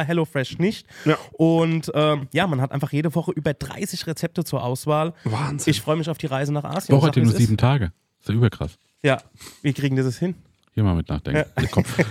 HelloFresh 0.03 0.57
nicht. 0.59 0.87
Ja. 1.05 1.17
Und 1.33 1.91
ähm, 1.93 2.27
ja, 2.33 2.47
man 2.47 2.61
hat 2.61 2.71
einfach 2.71 2.91
jede 2.91 3.13
Woche 3.15 3.31
über 3.31 3.53
30 3.53 4.07
Rezepte 4.07 4.43
zur 4.43 4.63
Auswahl. 4.63 5.13
Wahnsinn. 5.23 5.71
Ich 5.71 5.81
freue 5.81 5.95
mich 5.95 6.09
auf 6.09 6.17
die 6.17 6.27
Reise 6.27 6.53
nach 6.53 6.63
Asien. 6.63 6.97
Woche 6.97 7.07
ja 7.07 7.13
sag, 7.13 7.23
nur 7.23 7.33
sieben 7.33 7.57
Tage. 7.57 7.91
Ist 8.19 8.29
ja 8.29 8.35
überkrass. 8.35 8.77
Ja, 9.03 9.21
wie 9.61 9.73
kriegen 9.73 9.95
die 9.95 10.03
das 10.03 10.17
hin? 10.17 10.35
Hier 10.73 10.83
mal 10.83 10.95
mit 10.95 11.09
nachdenken. 11.09 11.49
Der 11.59 11.67
Kopf. 11.67 11.97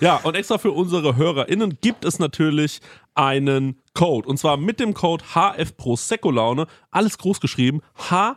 Ja, 0.00 0.16
und 0.16 0.36
extra 0.36 0.58
für 0.58 0.70
unsere 0.70 1.16
HörerInnen 1.16 1.78
gibt 1.80 2.04
es 2.04 2.20
natürlich 2.20 2.80
einen 3.14 3.80
Code. 3.94 4.28
Und 4.28 4.38
zwar 4.38 4.56
mit 4.56 4.78
dem 4.78 4.94
Code 4.94 5.24
HF 5.34 5.76
Prosecco 5.76 6.30
Laune. 6.30 6.66
Alles 6.92 7.18
groß 7.18 7.40
geschrieben. 7.40 7.80
HF 7.96 8.36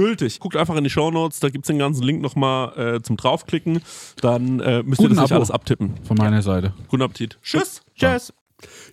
gültig. 0.00 0.38
Guckt 0.40 0.56
einfach 0.56 0.76
in 0.76 0.84
die 0.84 0.90
Shownotes, 0.90 1.40
da 1.40 1.48
gibt's 1.48 1.66
den 1.68 1.78
ganzen 1.78 2.02
Link 2.02 2.20
nochmal 2.22 2.96
äh, 2.96 3.02
zum 3.02 3.16
draufklicken. 3.16 3.82
Dann 4.20 4.60
äh, 4.60 4.82
müsst 4.82 5.00
ihr 5.00 5.08
Guten 5.08 5.16
das 5.16 5.22
nicht 5.24 5.32
Abo. 5.32 5.36
alles 5.36 5.50
abtippen. 5.50 5.94
Von 6.04 6.16
meiner 6.16 6.42
Seite. 6.42 6.72
Guten 6.88 7.02
Appetit. 7.02 7.38
Tschüss. 7.42 7.82
Tschüss. 7.94 8.32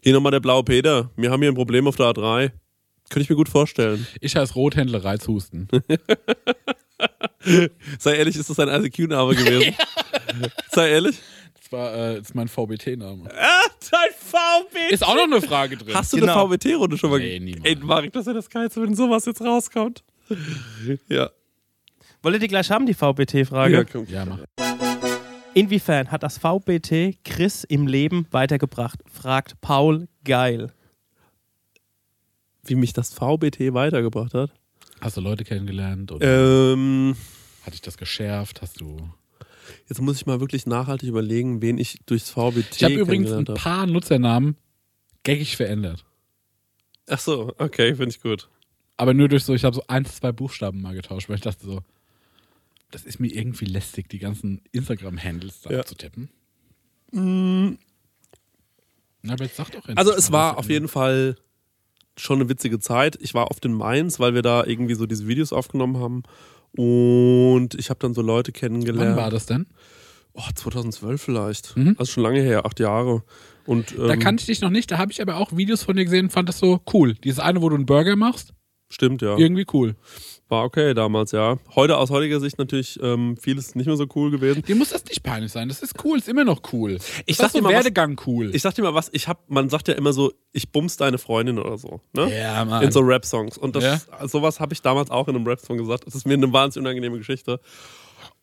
Hier 0.01 0.13
nochmal 0.13 0.31
der 0.31 0.39
blaue 0.39 0.63
Peter. 0.63 1.09
Wir 1.15 1.31
haben 1.31 1.41
hier 1.41 1.51
ein 1.51 1.55
Problem 1.55 1.87
auf 1.87 1.95
der 1.95 2.07
A3. 2.07 2.51
Könnte 3.09 3.21
ich 3.23 3.29
mir 3.29 3.35
gut 3.35 3.49
vorstellen. 3.49 4.07
Ich 4.21 4.35
heiße 4.35 4.53
Rothändler 4.55 5.03
Reizhusten. 5.03 5.67
Sei 7.99 8.15
ehrlich, 8.15 8.35
ist 8.37 8.49
das 8.49 8.57
dein 8.57 8.69
ICQ-Name 8.69 9.35
gewesen? 9.35 9.75
Sei 10.71 10.89
ehrlich. 10.89 11.19
Das 11.61 11.71
war 11.71 11.93
äh, 11.93 12.15
das 12.17 12.29
ist 12.29 12.35
mein 12.35 12.47
VBT-Name. 12.47 13.29
Ah, 13.29 13.61
dein 13.91 14.09
VB. 14.17 14.91
Ist 14.93 15.05
auch 15.05 15.15
noch 15.15 15.23
eine 15.23 15.41
Frage 15.41 15.75
drin. 15.77 15.93
Hast 15.93 16.13
du 16.13 16.17
Genau. 16.17 16.45
eine 16.45 16.57
VBT-Runde 16.57 16.97
schon 16.97 17.09
mal 17.09 17.19
Nee, 17.19 17.39
niemals. 17.39 17.65
Ey, 17.65 17.75
Marek, 17.75 18.13
das 18.13 18.25
wäre 18.25 18.35
das 18.35 18.49
Geilste, 18.49 18.81
wenn 18.81 18.95
sowas 18.95 19.25
jetzt 19.25 19.41
rauskommt. 19.41 20.03
Ja. 21.09 21.29
Wollt 22.21 22.35
ihr 22.35 22.39
die 22.39 22.47
gleich 22.47 22.71
haben, 22.71 22.85
die 22.85 22.93
VBT-Frage? 22.93 23.73
ja 23.73 23.83
komm. 23.83 24.05
Ja, 24.07 24.25
mach. 24.25 24.39
Inwiefern 25.55 26.09
hat 26.11 26.23
das 26.23 26.37
VBT 26.39 27.23
Chris 27.23 27.63
im 27.63 27.85
Leben 27.85 28.25
weitergebracht? 28.31 28.99
Fragt 29.11 29.61
Paul 29.61 30.07
Geil. 30.23 30.71
Wie 32.63 32.75
mich 32.75 32.93
das 32.93 33.13
VBT 33.13 33.73
weitergebracht 33.73 34.33
hat. 34.33 34.51
Hast 35.01 35.17
du 35.17 35.21
Leute 35.21 35.43
kennengelernt 35.43 36.11
oder 36.11 36.73
Ähm, 36.73 37.15
hat 37.65 37.73
dich 37.73 37.81
das 37.81 37.97
geschärft? 37.97 38.61
Hast 38.61 38.79
du. 38.79 38.97
jetzt 39.89 40.01
muss 40.01 40.15
ich 40.15 40.25
mal 40.25 40.39
wirklich 40.39 40.65
nachhaltig 40.65 41.09
überlegen, 41.09 41.61
wen 41.61 41.77
ich 41.77 41.99
durchs 42.05 42.29
VBT 42.29 42.75
Ich 42.77 42.83
habe 42.85 42.93
übrigens 42.93 43.31
ein 43.31 43.45
paar 43.45 43.85
Nutzernamen 43.85 44.55
geckig 45.23 45.57
verändert. 45.57 46.05
Ach 47.07 47.19
so, 47.19 47.53
okay, 47.57 47.95
finde 47.95 48.09
ich 48.09 48.21
gut. 48.21 48.49
Aber 48.97 49.13
nur 49.13 49.27
durch 49.27 49.43
so, 49.43 49.53
ich 49.53 49.63
habe 49.63 49.75
so 49.75 49.83
ein, 49.87 50.05
zwei 50.05 50.31
Buchstaben 50.31 50.81
mal 50.81 50.95
getauscht, 50.95 51.29
weil 51.29 51.35
ich 51.37 51.41
dachte 51.41 51.65
so, 51.65 51.81
das 52.91 53.03
ist 53.05 53.19
mir 53.19 53.33
irgendwie 53.33 53.65
lästig, 53.65 54.07
die 54.09 54.19
ganzen 54.19 54.61
Instagram-Handles 54.71 55.61
da 55.61 55.71
Ja. 55.71 55.79
abzutippen. 55.79 56.29
Na, 57.11 57.75
aber 59.33 59.45
jetzt 59.45 59.55
sag 59.55 59.71
doch 59.71 59.87
Also 59.95 60.13
es 60.13 60.31
war 60.31 60.57
auf 60.57 60.69
jeden 60.69 60.87
Fall 60.87 61.35
schon 62.17 62.39
eine 62.39 62.49
witzige 62.49 62.79
Zeit. 62.79 63.17
Ich 63.21 63.33
war 63.33 63.49
oft 63.49 63.65
in 63.65 63.73
Mainz, 63.73 64.19
weil 64.19 64.33
wir 64.35 64.41
da 64.41 64.63
irgendwie 64.65 64.95
so 64.95 65.05
diese 65.05 65.27
Videos 65.27 65.53
aufgenommen 65.53 65.97
haben. 65.97 66.23
Und 66.75 67.75
ich 67.75 67.89
habe 67.89 67.99
dann 67.99 68.13
so 68.13 68.21
Leute 68.21 68.51
kennengelernt. 68.51 69.11
Wann 69.11 69.15
war 69.17 69.29
das 69.31 69.45
denn? 69.45 69.67
Oh, 70.33 70.41
2012 70.53 71.21
vielleicht. 71.21 71.77
Mhm. 71.77 71.95
Also 71.97 72.11
schon 72.11 72.23
lange 72.23 72.41
her, 72.41 72.65
acht 72.65 72.79
Jahre. 72.79 73.23
Und, 73.65 73.93
ähm, 73.93 74.07
Da 74.07 74.17
kannte 74.17 74.41
ich 74.41 74.47
dich 74.47 74.61
noch 74.61 74.71
nicht, 74.71 74.91
da 74.91 74.97
habe 74.97 75.11
ich 75.11 75.21
aber 75.21 75.37
auch 75.37 75.55
Videos 75.55 75.83
von 75.83 75.95
dir 75.95 76.03
gesehen 76.03 76.25
und 76.25 76.31
fand 76.31 76.49
das 76.49 76.59
so 76.59 76.81
cool. 76.93 77.13
Dieses 77.15 77.39
eine, 77.39 77.61
wo 77.61 77.69
du 77.69 77.75
einen 77.75 77.85
Burger 77.85 78.15
machst. 78.15 78.53
Stimmt, 78.93 79.21
ja. 79.23 79.35
Irgendwie 79.37 79.65
cool. 79.73 79.95
War 80.49 80.65
okay 80.65 80.93
damals, 80.93 81.31
ja. 81.31 81.57
Heute 81.73 81.97
aus 81.97 82.11
heutiger 82.11 82.39
Sicht 82.39 82.59
natürlich 82.59 82.99
ähm, 83.01 83.37
vieles 83.37 83.73
nicht 83.73 83.87
mehr 83.87 83.95
so 83.97 84.05
cool 84.15 84.29
gewesen. 84.29 84.61
Dir 84.61 84.75
muss 84.75 84.89
das 84.89 85.03
nicht 85.05 85.23
peinlich 85.23 85.51
sein. 85.51 85.67
Das 85.67 85.81
ist 85.81 85.95
cool, 86.05 86.19
ist 86.19 86.29
immer 86.29 86.43
noch 86.43 86.61
cool. 86.73 86.99
Ich 87.25 87.37
das 87.37 87.37
sag 87.37 87.43
dir 87.45 87.45
ist 87.47 87.53
so 87.53 87.61
mal 87.61 87.69
was- 87.69 87.75
Werdegang 87.85 88.21
cool. 88.27 88.53
Ich 88.53 88.61
sag 88.61 88.75
dir 88.75 88.83
mal 88.83 88.93
was, 88.93 89.09
ich 89.13 89.27
hab, 89.27 89.49
man 89.49 89.69
sagt 89.69 89.87
ja 89.87 89.95
immer 89.95 90.13
so, 90.13 90.31
ich 90.51 90.71
bums 90.71 90.95
deine 90.97 91.17
Freundin 91.17 91.57
oder 91.57 91.77
so. 91.79 92.01
Ne? 92.13 92.37
ja, 92.37 92.63
Mann. 92.65 92.83
In 92.83 92.91
so 92.91 92.99
Rap-Songs. 92.99 93.57
Und 93.57 93.75
das, 93.75 93.83
Ja. 93.83 94.27
sowas 94.27 94.59
habe 94.59 94.73
ich 94.73 94.81
damals 94.83 95.09
auch 95.09 95.27
in 95.27 95.35
einem 95.35 95.47
Rap-Song 95.47 95.77
gesagt. 95.77 96.05
Das 96.05 96.13
ist 96.13 96.27
mir 96.27 96.35
eine 96.35 96.53
wahnsinnig 96.53 96.85
unangenehme 96.85 97.17
Geschichte. 97.17 97.59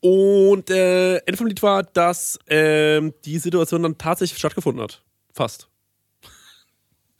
Und 0.00 0.68
äh, 0.70 1.18
Ende 1.18 1.36
vom 1.36 1.46
Lied 1.46 1.62
war, 1.62 1.82
dass 1.84 2.38
ähm, 2.48 3.12
die 3.24 3.38
Situation 3.38 3.82
dann 3.84 3.98
tatsächlich 3.98 4.38
stattgefunden 4.38 4.82
hat. 4.82 5.02
Fast. 5.32 5.68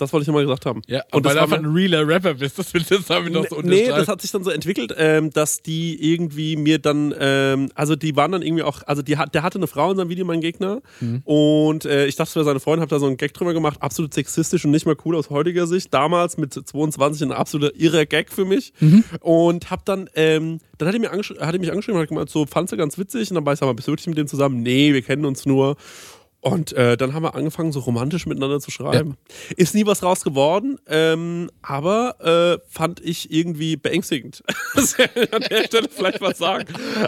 Das 0.00 0.12
wollte 0.12 0.23
ich 0.23 0.28
nochmal 0.28 0.45
gesagt 0.45 0.66
haben. 0.66 0.83
ja, 0.87 1.02
und 1.12 1.25
das 1.25 1.30
weil 1.30 1.37
du 1.37 1.42
einfach 1.42 1.59
ein 1.59 1.73
realer 1.73 2.07
Rapper 2.07 2.35
bist, 2.35 2.59
das 2.59 2.73
du 2.73 2.78
jetzt 2.78 3.11
damit 3.11 3.33
noch 3.33 3.47
so 3.49 3.61
Nee, 3.61 3.88
das 3.88 4.09
hat 4.09 4.21
sich 4.23 4.30
dann 4.30 4.45
so 4.45 4.50
entwickelt, 4.50 4.95
ähm, 4.97 5.30
dass 5.30 5.62
die 5.62 6.12
irgendwie 6.12 6.57
mir 6.57 6.78
dann, 6.78 7.14
ähm, 7.19 7.71
also 7.75 7.97
die 7.97 8.16
waren 8.16 8.33
dann 8.33 8.42
irgendwie 8.42 8.62
auch, 8.62 8.83
also 8.87 9.02
die, 9.02 9.16
der 9.33 9.42
hatte 9.42 9.59
eine 9.59 9.66
Frau 9.66 9.90
in 9.90 9.97
seinem 9.97 10.09
Video, 10.09 10.25
mein 10.25 10.40
Gegner. 10.40 10.80
Mhm. 11.00 11.23
Und 11.25 11.85
äh, 11.85 12.07
ich 12.07 12.16
dachte, 12.16 12.30
es 12.30 12.37
wäre 12.37 12.45
seine 12.45 12.61
Freundin, 12.61 12.83
hab 12.83 12.88
da 12.88 12.99
so 12.99 13.07
einen 13.07 13.16
Gag 13.16 13.35
drüber 13.35 13.52
gemacht, 13.52 13.78
absolut 13.80 14.14
sexistisch 14.14 14.64
und 14.64 14.71
nicht 14.71 14.87
mal 14.87 14.97
cool 15.04 15.16
aus 15.16 15.30
heutiger 15.30 15.66
Sicht. 15.66 15.92
Damals 15.92 16.37
mit 16.38 16.54
22 16.54 17.23
ein 17.23 17.33
absoluter 17.33 17.75
irrer 17.76 18.07
Gag 18.07 18.33
für 18.33 18.45
mich. 18.45 18.73
Mhm. 18.80 19.04
Und 19.21 19.71
hab 19.71 19.85
dann, 19.85 20.09
ähm, 20.14 20.61
dann 20.78 20.88
hat 20.88 20.95
er, 20.95 21.00
mir 21.00 21.11
hat 21.11 21.54
er 21.54 21.59
mich 21.59 21.71
angeschrieben 21.71 21.97
und 21.97 22.02
hat 22.02 22.09
gemeint, 22.09 22.30
so, 22.30 22.47
fandst 22.47 22.73
du 22.73 22.76
ganz 22.76 22.99
witzig? 22.99 23.30
Und 23.30 23.37
dann 23.37 23.47
war 23.47 23.52
ich, 23.52 23.59
sag 23.59 23.66
mal, 23.66 23.75
bist 23.75 23.88
du 23.88 23.92
wirklich 23.92 24.07
mit 24.07 24.19
dem 24.19 24.26
zusammen? 24.26 24.62
Nee, 24.62 24.92
wir 24.95 25.02
kennen 25.02 25.25
uns 25.25 25.47
nur. 25.47 25.76
Und 26.40 26.73
äh, 26.73 26.97
dann 26.97 27.12
haben 27.12 27.23
wir 27.23 27.35
angefangen, 27.35 27.70
so 27.70 27.80
romantisch 27.80 28.25
miteinander 28.25 28.61
zu 28.61 28.70
schreiben. 28.70 29.16
Ist 29.56 29.75
nie 29.75 29.85
was 29.85 30.02
raus 30.02 30.25
geworden, 30.25 30.78
ähm, 30.87 31.50
aber 31.61 32.16
äh, 32.20 32.64
fand 32.66 33.00
ich 33.00 33.30
irgendwie 33.30 33.76
beängstigend. 33.76 34.42
Das 34.75 34.97
kann 34.97 35.09
ich 35.16 35.32
an 35.32 35.42
der 35.42 35.64
Stelle 35.64 35.88
vielleicht 35.90 36.20
was 36.20 36.38
sagen. 36.38 36.64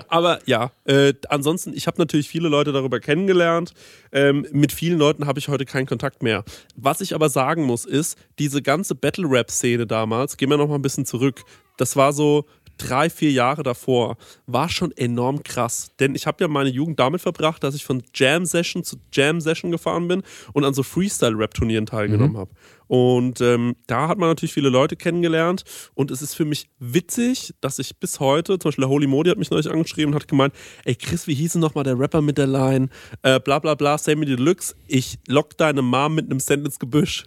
Aber 0.08 0.40
ja, 0.46 0.72
äh, 0.84 1.14
ansonsten, 1.28 1.72
ich 1.74 1.86
habe 1.86 1.96
natürlich 1.98 2.28
viele 2.28 2.48
Leute 2.48 2.72
darüber 2.72 2.98
kennengelernt. 2.98 3.72
Ähm, 4.10 4.46
mit 4.50 4.72
vielen 4.72 4.98
Leuten 4.98 5.26
habe 5.26 5.38
ich 5.38 5.48
heute 5.48 5.64
keinen 5.64 5.86
Kontakt 5.86 6.22
mehr. 6.22 6.44
Was 6.74 7.00
ich 7.00 7.14
aber 7.14 7.28
sagen 7.28 7.62
muss, 7.62 7.84
ist, 7.84 8.18
diese 8.40 8.62
ganze 8.62 8.96
Battle-Rap-Szene 8.96 9.86
damals, 9.86 10.36
gehen 10.36 10.50
wir 10.50 10.56
noch 10.56 10.68
mal 10.68 10.74
ein 10.74 10.82
bisschen 10.82 11.06
zurück. 11.06 11.42
Das 11.76 11.96
war 11.96 12.12
so 12.12 12.46
drei, 12.82 13.10
vier 13.10 13.30
Jahre 13.30 13.62
davor, 13.62 14.16
war 14.46 14.68
schon 14.68 14.92
enorm 14.92 15.42
krass. 15.42 15.92
Denn 16.00 16.14
ich 16.14 16.26
habe 16.26 16.42
ja 16.42 16.48
meine 16.48 16.70
Jugend 16.70 16.98
damit 16.98 17.20
verbracht, 17.20 17.62
dass 17.62 17.74
ich 17.74 17.84
von 17.84 18.02
Jam 18.14 18.44
Session 18.44 18.84
zu 18.84 18.96
Jam 19.12 19.40
Session 19.40 19.70
gefahren 19.70 20.08
bin 20.08 20.22
und 20.52 20.64
an 20.64 20.74
so 20.74 20.82
Freestyle-Rap-Turnieren 20.82 21.86
teilgenommen 21.86 22.36
habe. 22.36 22.50
Und 22.88 23.40
ähm, 23.40 23.76
da 23.86 24.08
hat 24.08 24.18
man 24.18 24.28
natürlich 24.28 24.52
viele 24.52 24.68
Leute 24.68 24.96
kennengelernt. 24.96 25.64
Und 25.94 26.10
es 26.10 26.22
ist 26.22 26.34
für 26.34 26.44
mich 26.44 26.68
witzig, 26.78 27.54
dass 27.60 27.78
ich 27.78 27.96
bis 27.96 28.20
heute, 28.20 28.58
zum 28.58 28.68
Beispiel 28.68 28.82
der 28.82 28.90
Holy 28.90 29.06
Modi 29.06 29.30
hat 29.30 29.38
mich 29.38 29.50
neulich 29.50 29.70
angeschrieben 29.70 30.12
und 30.14 30.20
hat 30.20 30.28
gemeint, 30.28 30.54
ey 30.84 30.94
Chris, 30.94 31.26
wie 31.26 31.34
hieß 31.34 31.52
denn 31.52 31.60
nochmal 31.60 31.84
der 31.84 31.98
Rapper 31.98 32.22
mit 32.22 32.38
der 32.38 32.46
Line? 32.46 32.88
Äh, 33.22 33.40
bla 33.40 33.58
bla 33.58 33.74
bla, 33.74 33.98
Sammy 33.98 34.26
Deluxe, 34.26 34.74
ich 34.88 35.18
lock 35.26 35.56
deine 35.56 35.82
Mom 35.82 36.14
mit 36.14 36.26
einem 36.26 36.40
Cent 36.40 36.64
ins 36.66 36.78
Gebüsch. 36.78 37.24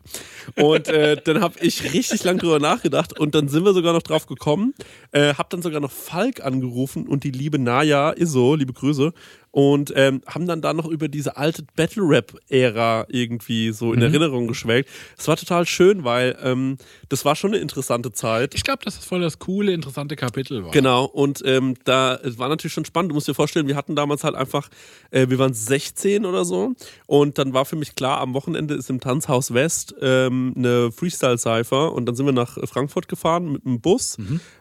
Und 0.56 0.88
äh, 0.88 1.18
dann 1.24 1.42
habe 1.42 1.56
ich 1.62 1.94
richtig 1.94 2.24
lang 2.24 2.38
drüber 2.38 2.60
nachgedacht 2.60 3.18
und 3.20 3.36
dann 3.36 3.48
sind 3.48 3.66
wir 3.66 3.74
sogar 3.74 3.94
noch 3.94 4.04
drauf 4.04 4.26
gekommen. 4.28 4.74
Äh, 5.12 5.34
hab 5.34 5.50
dann 5.50 5.62
sogar 5.62 5.80
noch 5.80 5.92
Falk 5.92 6.44
angerufen 6.44 7.08
und 7.08 7.24
die 7.24 7.32
liebe 7.32 7.60
Naya 7.60 8.14
Iso, 8.18 8.56
liebe 8.56 8.74
Grüße, 8.74 9.14
und 9.56 9.94
ähm, 9.96 10.22
haben 10.28 10.48
dann 10.48 10.62
da 10.62 10.74
noch 10.74 10.86
über 10.86 11.08
diese 11.08 11.38
alte 11.38 11.64
Battle-Rap-Ära 11.78 13.06
irgendwie 13.08 13.72
so 13.72 13.94
in 13.94 14.02
Erinnerung 14.02 14.48
geschwelgt. 14.48 14.90
Es 15.18 15.30
war 15.30 15.38
total 15.38 15.66
schön, 15.66 16.04
weil 16.04 16.38
ähm, 16.44 16.78
das 17.08 17.24
war 17.24 17.38
schon 17.38 17.52
eine 17.52 17.62
interessante 17.62 18.12
Zeit. 18.12 18.54
ich 18.54 18.66
glaube, 18.66 18.84
dass 18.84 18.98
das 18.98 19.06
voll 19.06 19.22
das 19.22 19.40
coole, 19.40 19.72
interessante 19.72 20.18
Kapitel 20.18 20.66
war. 20.66 20.72
Genau, 20.72 21.06
und 21.06 21.42
ähm, 21.46 21.76
da 21.86 22.16
es 22.16 22.38
war 22.38 22.50
natürlich 22.50 22.74
schon 22.74 22.84
spannend. 22.84 23.12
Du 23.12 23.14
musst 23.14 23.30
dir 23.30 23.34
vorstellen, 23.34 23.70
wir 23.70 23.78
hatten 23.78 23.96
damals 23.96 24.26
halt 24.26 24.36
einfach, 24.36 24.68
äh, 25.12 25.30
wir 25.30 25.40
waren 25.40 25.54
16 25.54 26.26
oder 26.26 26.44
so. 26.44 26.74
Und 27.06 27.38
dann 27.38 27.54
war 27.54 27.64
für 27.64 27.78
mich 27.78 27.96
klar, 27.96 28.20
am 28.20 28.34
Wochenende 28.34 28.74
ist 28.74 28.90
im 28.90 29.00
Tanzhaus 29.00 29.54
West 29.54 29.96
ähm, 30.02 30.54
eine 30.58 30.92
Freestyle-Cypher. 30.92 31.94
Und 31.94 32.08
dann 32.08 32.16
sind 32.18 32.26
wir 32.26 32.34
nach 32.34 32.58
Frankfurt 32.68 33.08
gefahren 33.08 33.54
mit 33.54 33.64
dem 33.64 33.80
Bus. 33.80 34.18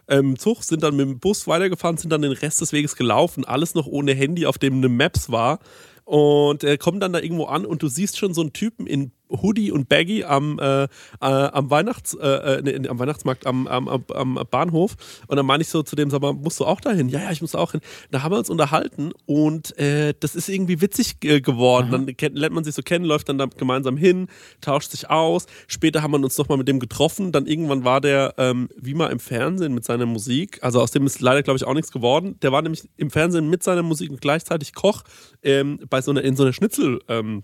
Ähm, 0.07 0.37
Zug 0.37 0.63
sind 0.63 0.83
dann 0.83 0.95
mit 0.95 1.07
dem 1.07 1.19
Bus 1.19 1.47
weitergefahren, 1.47 1.97
sind 1.97 2.11
dann 2.11 2.21
den 2.21 2.31
Rest 2.31 2.61
des 2.61 2.73
Weges 2.73 2.95
gelaufen. 2.95 3.45
Alles 3.45 3.75
noch 3.75 3.87
ohne 3.87 4.13
Handy, 4.13 4.45
auf 4.45 4.57
dem 4.57 4.75
eine 4.75 4.89
Maps 4.89 5.31
war. 5.31 5.59
Und 6.03 6.63
äh, 6.63 6.77
kommen 6.77 6.99
dann 6.99 7.13
da 7.13 7.19
irgendwo 7.19 7.45
an 7.45 7.65
und 7.65 7.81
du 7.81 7.87
siehst 7.87 8.17
schon 8.17 8.33
so 8.33 8.41
einen 8.41 8.53
Typen 8.53 8.85
in 8.85 9.11
Hoodie 9.29 9.71
und 9.71 9.89
Baggy 9.89 10.23
am, 10.23 10.59
äh, 10.59 10.83
äh, 10.83 10.87
am, 11.19 11.69
Weihnachts, 11.69 12.13
äh, 12.13 12.27
äh, 12.27 12.61
nee, 12.61 12.87
am 12.87 12.99
Weihnachtsmarkt, 12.99 13.45
am, 13.45 13.67
am, 13.67 13.87
am, 13.87 14.39
Bahnhof. 14.49 14.95
Und 15.27 15.37
dann 15.37 15.45
meine 15.45 15.61
ich 15.61 15.69
so 15.69 15.83
zu 15.83 15.95
dem, 15.95 16.09
sag 16.09 16.21
mal, 16.21 16.33
musst 16.33 16.59
du 16.59 16.65
auch 16.65 16.81
dahin? 16.81 17.09
Ja, 17.09 17.21
ja, 17.21 17.31
ich 17.31 17.41
muss 17.41 17.55
auch 17.55 17.71
hin. 17.71 17.81
Da 18.11 18.23
haben 18.23 18.31
wir 18.31 18.37
uns 18.37 18.49
unterhalten 18.49 19.11
und 19.25 19.77
äh, 19.77 20.13
das 20.19 20.35
ist 20.35 20.49
irgendwie 20.49 20.81
witzig 20.81 21.19
geworden. 21.19 21.91
Dann 21.91 22.05
kennt, 22.17 22.37
lernt 22.37 22.55
man 22.55 22.63
sich 22.63 22.75
so 22.75 22.81
kennen, 22.81 23.05
läuft 23.05 23.29
dann 23.29 23.37
da 23.37 23.45
gemeinsam 23.45 23.97
hin, 23.97 24.27
tauscht 24.61 24.91
sich 24.91 25.09
aus. 25.09 25.47
Später 25.67 26.01
haben 26.01 26.11
wir 26.11 26.23
uns 26.23 26.37
nochmal 26.37 26.57
mit 26.57 26.67
dem 26.67 26.79
getroffen. 26.79 27.31
Dann 27.31 27.47
irgendwann 27.47 27.83
war 27.83 28.01
der 28.01 28.35
ähm, 28.37 28.69
wie 28.77 28.93
mal 28.93 29.11
im 29.11 29.19
Fernsehen 29.19 29.73
mit 29.73 29.85
seiner 29.85 30.05
Musik. 30.05 30.59
Also 30.61 30.81
aus 30.81 30.91
dem 30.91 31.05
ist 31.05 31.21
leider, 31.21 31.43
glaube 31.43 31.57
ich, 31.57 31.65
auch 31.65 31.73
nichts 31.73 31.91
geworden. 31.91 32.37
Der 32.41 32.51
war 32.51 32.61
nämlich 32.61 32.87
im 32.97 33.09
Fernsehen 33.09 33.49
mit 33.49 33.63
seiner 33.63 33.83
Musik 33.83 34.11
und 34.11 34.21
gleichzeitig 34.21 34.73
Koch 34.73 35.03
ähm, 35.43 35.79
bei 35.89 36.01
so 36.01 36.11
einer, 36.11 36.21
in 36.21 36.35
so 36.35 36.43
einer 36.43 36.53
Schnitzel. 36.53 36.99
Ähm, 37.07 37.43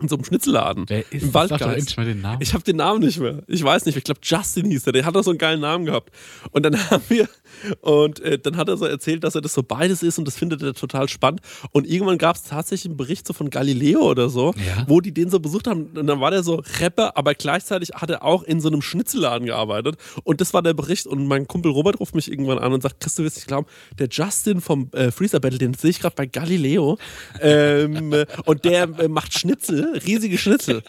in 0.00 0.08
so 0.08 0.16
einem 0.16 0.24
Schnitzelladen. 0.24 0.84
Wer 0.88 1.10
ist 1.10 1.22
Im 1.22 1.32
Waldgeist. 1.34 1.62
endlich 1.64 1.96
mal 1.96 2.04
den 2.06 2.20
Namen. 2.20 2.38
Ich 2.42 2.52
habe 2.52 2.62
den 2.64 2.76
Namen 2.76 3.00
nicht 3.00 3.18
mehr. 3.18 3.42
Ich 3.46 3.62
weiß 3.64 3.86
nicht. 3.86 3.96
Ich 3.96 4.04
glaube, 4.04 4.20
Justin 4.22 4.66
hieß 4.66 4.82
der. 4.84 4.92
Der 4.92 5.04
hat 5.06 5.14
doch 5.16 5.24
so 5.24 5.30
einen 5.30 5.38
geilen 5.38 5.60
Namen 5.60 5.86
gehabt. 5.86 6.10
Und 6.50 6.64
dann 6.64 6.76
haben 6.90 7.02
wir, 7.08 7.28
und 7.80 8.20
äh, 8.20 8.38
dann 8.38 8.56
hat 8.58 8.68
er 8.68 8.76
so 8.76 8.84
erzählt, 8.84 9.24
dass 9.24 9.34
er 9.34 9.40
das 9.40 9.54
so 9.54 9.62
beides 9.62 10.02
ist 10.02 10.18
und 10.18 10.26
das 10.26 10.36
findet 10.36 10.62
er 10.62 10.74
total 10.74 11.08
spannend. 11.08 11.40
Und 11.72 11.86
irgendwann 11.86 12.18
gab 12.18 12.36
es 12.36 12.42
tatsächlich 12.42 12.86
einen 12.90 12.96
Bericht 12.98 13.26
so 13.26 13.32
von 13.32 13.48
Galileo 13.48 14.00
oder 14.00 14.28
so, 14.28 14.52
Ja. 14.56 14.84
wo 14.86 15.00
die 15.00 15.12
den 15.12 15.30
so 15.30 15.40
besucht 15.40 15.66
haben. 15.66 15.86
Und 15.96 16.06
dann 16.06 16.20
war 16.20 16.30
der 16.30 16.42
so 16.42 16.62
Rapper, 16.80 17.16
aber 17.16 17.34
gleichzeitig 17.34 17.90
hat 17.94 18.10
er 18.10 18.22
auch 18.22 18.42
in 18.42 18.60
so 18.60 18.68
einem 18.68 18.82
Schnitzelladen 18.82 19.46
gearbeitet. 19.46 19.96
Und 20.24 20.40
das 20.42 20.52
war 20.52 20.62
der 20.62 20.74
Bericht. 20.74 21.06
Und 21.06 21.26
mein 21.26 21.46
Kumpel 21.46 21.70
Robert 21.72 21.98
ruft 22.00 22.14
mich 22.14 22.30
irgendwann 22.30 22.58
an 22.58 22.72
und 22.74 22.82
sagt: 22.82 23.00
Chris, 23.00 23.14
du 23.14 23.24
wirst 23.24 23.36
nicht 23.36 23.48
glauben, 23.48 23.66
der 23.98 24.08
Justin 24.10 24.60
vom 24.60 24.90
äh, 24.92 25.10
Freezer 25.10 25.40
Battle, 25.40 25.58
den 25.58 25.72
sehe 25.74 25.90
ich 25.90 26.00
gerade 26.00 26.14
bei 26.14 26.26
Galileo. 26.26 26.98
ähm, 27.40 28.12
äh, 28.12 28.26
und 28.44 28.64
der 28.64 28.82
äh, 28.98 29.08
macht 29.08 29.32
Schnitzel, 29.38 29.85
riesige 29.94 30.38
Schnitzel. 30.38 30.82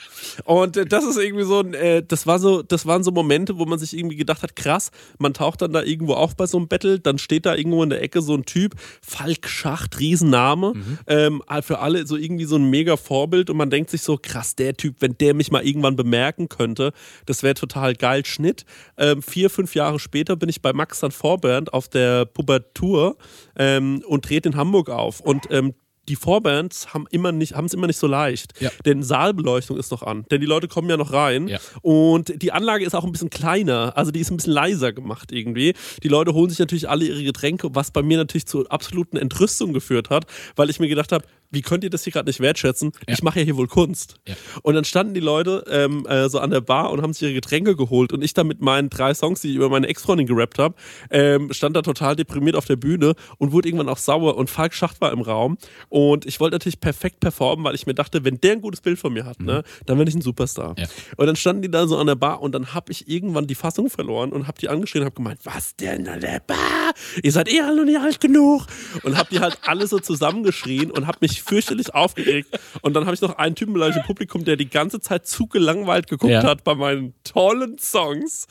Und 0.45 0.77
äh, 0.77 0.85
das 0.85 1.05
ist 1.05 1.17
irgendwie 1.17 1.45
so 1.45 1.59
ein, 1.59 1.73
äh, 1.73 2.03
das 2.05 2.27
war 2.27 2.39
so, 2.39 2.61
das 2.61 2.85
waren 2.85 3.03
so 3.03 3.11
Momente, 3.11 3.57
wo 3.57 3.65
man 3.65 3.79
sich 3.79 3.97
irgendwie 3.97 4.17
gedacht 4.17 4.43
hat, 4.43 4.55
krass, 4.55 4.91
man 5.17 5.33
taucht 5.33 5.61
dann 5.61 5.73
da 5.73 5.81
irgendwo 5.81 6.13
auf 6.13 6.35
bei 6.35 6.45
so 6.45 6.57
einem 6.57 6.67
Battle, 6.67 6.99
dann 6.99 7.17
steht 7.17 7.45
da 7.45 7.55
irgendwo 7.55 7.83
in 7.83 7.89
der 7.89 8.01
Ecke 8.01 8.21
so 8.21 8.35
ein 8.35 8.45
Typ, 8.45 8.75
Falk 9.01 9.47
Schacht, 9.47 9.99
Riesenname, 9.99 10.73
ähm, 11.07 11.41
für 11.61 11.79
alle 11.79 12.05
so 12.05 12.15
irgendwie 12.15 12.45
so 12.45 12.57
ein 12.57 12.69
mega 12.69 12.97
Vorbild 12.97 13.49
und 13.49 13.57
man 13.57 13.69
denkt 13.69 13.89
sich 13.89 14.01
so, 14.01 14.17
krass, 14.21 14.55
der 14.55 14.75
Typ, 14.75 14.97
wenn 14.99 15.17
der 15.17 15.33
mich 15.33 15.51
mal 15.51 15.65
irgendwann 15.65 15.95
bemerken 15.95 16.49
könnte, 16.49 16.93
das 17.25 17.41
wäre 17.43 17.55
total 17.55 17.95
geil. 17.95 18.23
Schnitt. 18.27 18.65
Ähm, 18.97 19.21
vier, 19.21 19.49
fünf 19.49 19.75
Jahre 19.75 19.99
später 19.99 20.35
bin 20.35 20.49
ich 20.49 20.61
bei 20.61 20.73
Max 20.73 20.99
dann 20.99 21.11
Vorband 21.11 21.73
auf 21.73 21.87
der 21.87 22.25
Pubertur 22.25 23.17
ähm, 23.57 24.03
und 24.07 24.25
trete 24.25 24.49
in 24.49 24.55
Hamburg 24.55 24.89
auf 24.89 25.19
und 25.19 25.45
ähm, 25.49 25.73
die 26.09 26.15
Vorbands 26.15 26.93
haben 26.93 27.05
immer 27.11 27.31
nicht, 27.31 27.55
haben 27.55 27.65
es 27.65 27.73
immer 27.73 27.87
nicht 27.87 27.99
so 27.99 28.07
leicht. 28.07 28.59
Ja. 28.59 28.71
Denn 28.85 29.03
Saalbeleuchtung 29.03 29.77
ist 29.77 29.91
noch 29.91 30.03
an. 30.03 30.25
Denn 30.31 30.41
die 30.41 30.47
Leute 30.47 30.67
kommen 30.67 30.89
ja 30.89 30.97
noch 30.97 31.11
rein. 31.11 31.47
Ja. 31.47 31.59
Und 31.81 32.41
die 32.41 32.51
Anlage 32.51 32.85
ist 32.85 32.95
auch 32.95 33.03
ein 33.03 33.11
bisschen 33.11 33.29
kleiner. 33.29 33.93
Also 33.95 34.11
die 34.11 34.19
ist 34.19 34.31
ein 34.31 34.37
bisschen 34.37 34.53
leiser 34.53 34.93
gemacht 34.93 35.31
irgendwie. 35.31 35.73
Die 36.03 36.07
Leute 36.07 36.33
holen 36.33 36.49
sich 36.49 36.59
natürlich 36.59 36.89
alle 36.89 37.05
ihre 37.05 37.23
Getränke, 37.23 37.69
was 37.73 37.91
bei 37.91 38.01
mir 38.01 38.17
natürlich 38.17 38.45
zur 38.45 38.71
absoluten 38.71 39.17
Entrüstung 39.17 39.73
geführt 39.73 40.09
hat, 40.09 40.25
weil 40.55 40.69
ich 40.69 40.79
mir 40.79 40.87
gedacht 40.87 41.11
habe, 41.11 41.25
wie 41.51 41.61
könnt 41.61 41.83
ihr 41.83 41.89
das 41.89 42.03
hier 42.03 42.13
gerade 42.13 42.27
nicht 42.27 42.39
wertschätzen? 42.39 42.91
Ja. 43.07 43.13
Ich 43.13 43.23
mache 43.23 43.39
ja 43.39 43.45
hier 43.45 43.57
wohl 43.57 43.67
Kunst. 43.67 44.15
Ja. 44.27 44.35
Und 44.63 44.75
dann 44.75 44.83
standen 44.83 45.13
die 45.13 45.19
Leute 45.19 45.63
ähm, 45.69 46.05
äh, 46.07 46.29
so 46.29 46.39
an 46.39 46.49
der 46.49 46.61
Bar 46.61 46.91
und 46.91 47.01
haben 47.01 47.13
sich 47.13 47.23
ihre 47.23 47.33
Getränke 47.33 47.75
geholt. 47.75 48.11
Und 48.13 48.23
ich 48.23 48.33
dann 48.33 48.47
mit 48.47 48.61
meinen 48.61 48.89
drei 48.89 49.13
Songs, 49.13 49.41
die 49.41 49.49
ich 49.49 49.55
über 49.55 49.69
meine 49.69 49.87
Ex-Freundin 49.87 50.27
gerappt 50.27 50.59
habe, 50.59 50.75
ähm, 51.09 51.51
stand 51.53 51.75
da 51.75 51.81
total 51.81 52.15
deprimiert 52.15 52.55
auf 52.55 52.65
der 52.65 52.75
Bühne 52.75 53.15
und 53.37 53.51
wurde 53.51 53.69
irgendwann 53.69 53.89
auch 53.89 53.97
sauer. 53.97 54.37
Und 54.37 54.49
Falk 54.49 54.73
Schacht 54.73 55.01
war 55.01 55.11
im 55.11 55.21
Raum. 55.21 55.57
Und 55.89 56.25
ich 56.25 56.39
wollte 56.39 56.55
natürlich 56.55 56.79
perfekt 56.79 57.19
performen, 57.19 57.63
weil 57.65 57.75
ich 57.75 57.87
mir 57.87 57.93
dachte, 57.93 58.23
wenn 58.25 58.39
der 58.41 58.53
ein 58.53 58.61
gutes 58.61 58.81
Bild 58.81 58.99
von 58.99 59.13
mir 59.13 59.25
hat, 59.25 59.39
ne, 59.41 59.63
dann 59.85 59.97
bin 59.97 60.07
ich 60.07 60.15
ein 60.15 60.21
Superstar. 60.21 60.75
Ja. 60.77 60.85
Und 61.15 61.27
dann 61.27 61.35
standen 61.35 61.61
die 61.61 61.71
da 61.71 61.87
so 61.87 61.97
an 61.97 62.07
der 62.07 62.15
Bar 62.15 62.41
und 62.41 62.53
dann 62.53 62.73
habe 62.73 62.91
ich 62.91 63.07
irgendwann 63.07 63.47
die 63.47 63.55
Fassung 63.55 63.89
verloren 63.89 64.31
und 64.31 64.47
habe 64.47 64.59
die 64.59 64.69
angeschrien 64.69 65.03
und 65.03 65.07
habe 65.07 65.15
gemeint, 65.15 65.39
was 65.43 65.75
denn 65.75 66.07
an 66.07 66.19
der 66.19 66.39
Bar? 66.39 66.93
Ihr 67.23 67.31
seid 67.31 67.51
eh 67.51 67.61
alle 67.61 67.77
noch 67.77 67.85
nicht 67.85 67.99
alt 67.99 68.19
genug. 68.19 68.67
Und 69.03 69.17
habe 69.17 69.29
die 69.31 69.39
halt 69.39 69.59
alle 69.63 69.87
so 69.87 69.99
zusammengeschrien 69.99 70.91
und 70.91 71.07
habe 71.07 71.19
mich 71.21 71.36
fürchterlich 71.41 71.93
aufgeregt. 71.93 72.59
Und 72.81 72.93
dann 72.93 73.05
habe 73.05 73.15
ich 73.15 73.21
noch 73.21 73.37
einen 73.37 73.55
Typen 73.55 73.73
beleidigt 73.73 73.99
im 73.99 74.05
Publikum, 74.05 74.43
der 74.45 74.55
die 74.55 74.69
ganze 74.69 74.99
Zeit 74.99 75.27
zu 75.27 75.47
gelangweilt 75.47 76.07
geguckt 76.07 76.31
Ja. 76.31 76.43
hat 76.43 76.63
bei 76.63 76.75
meinen 76.75 77.13
tollen 77.23 77.77
Songs. 77.79 78.47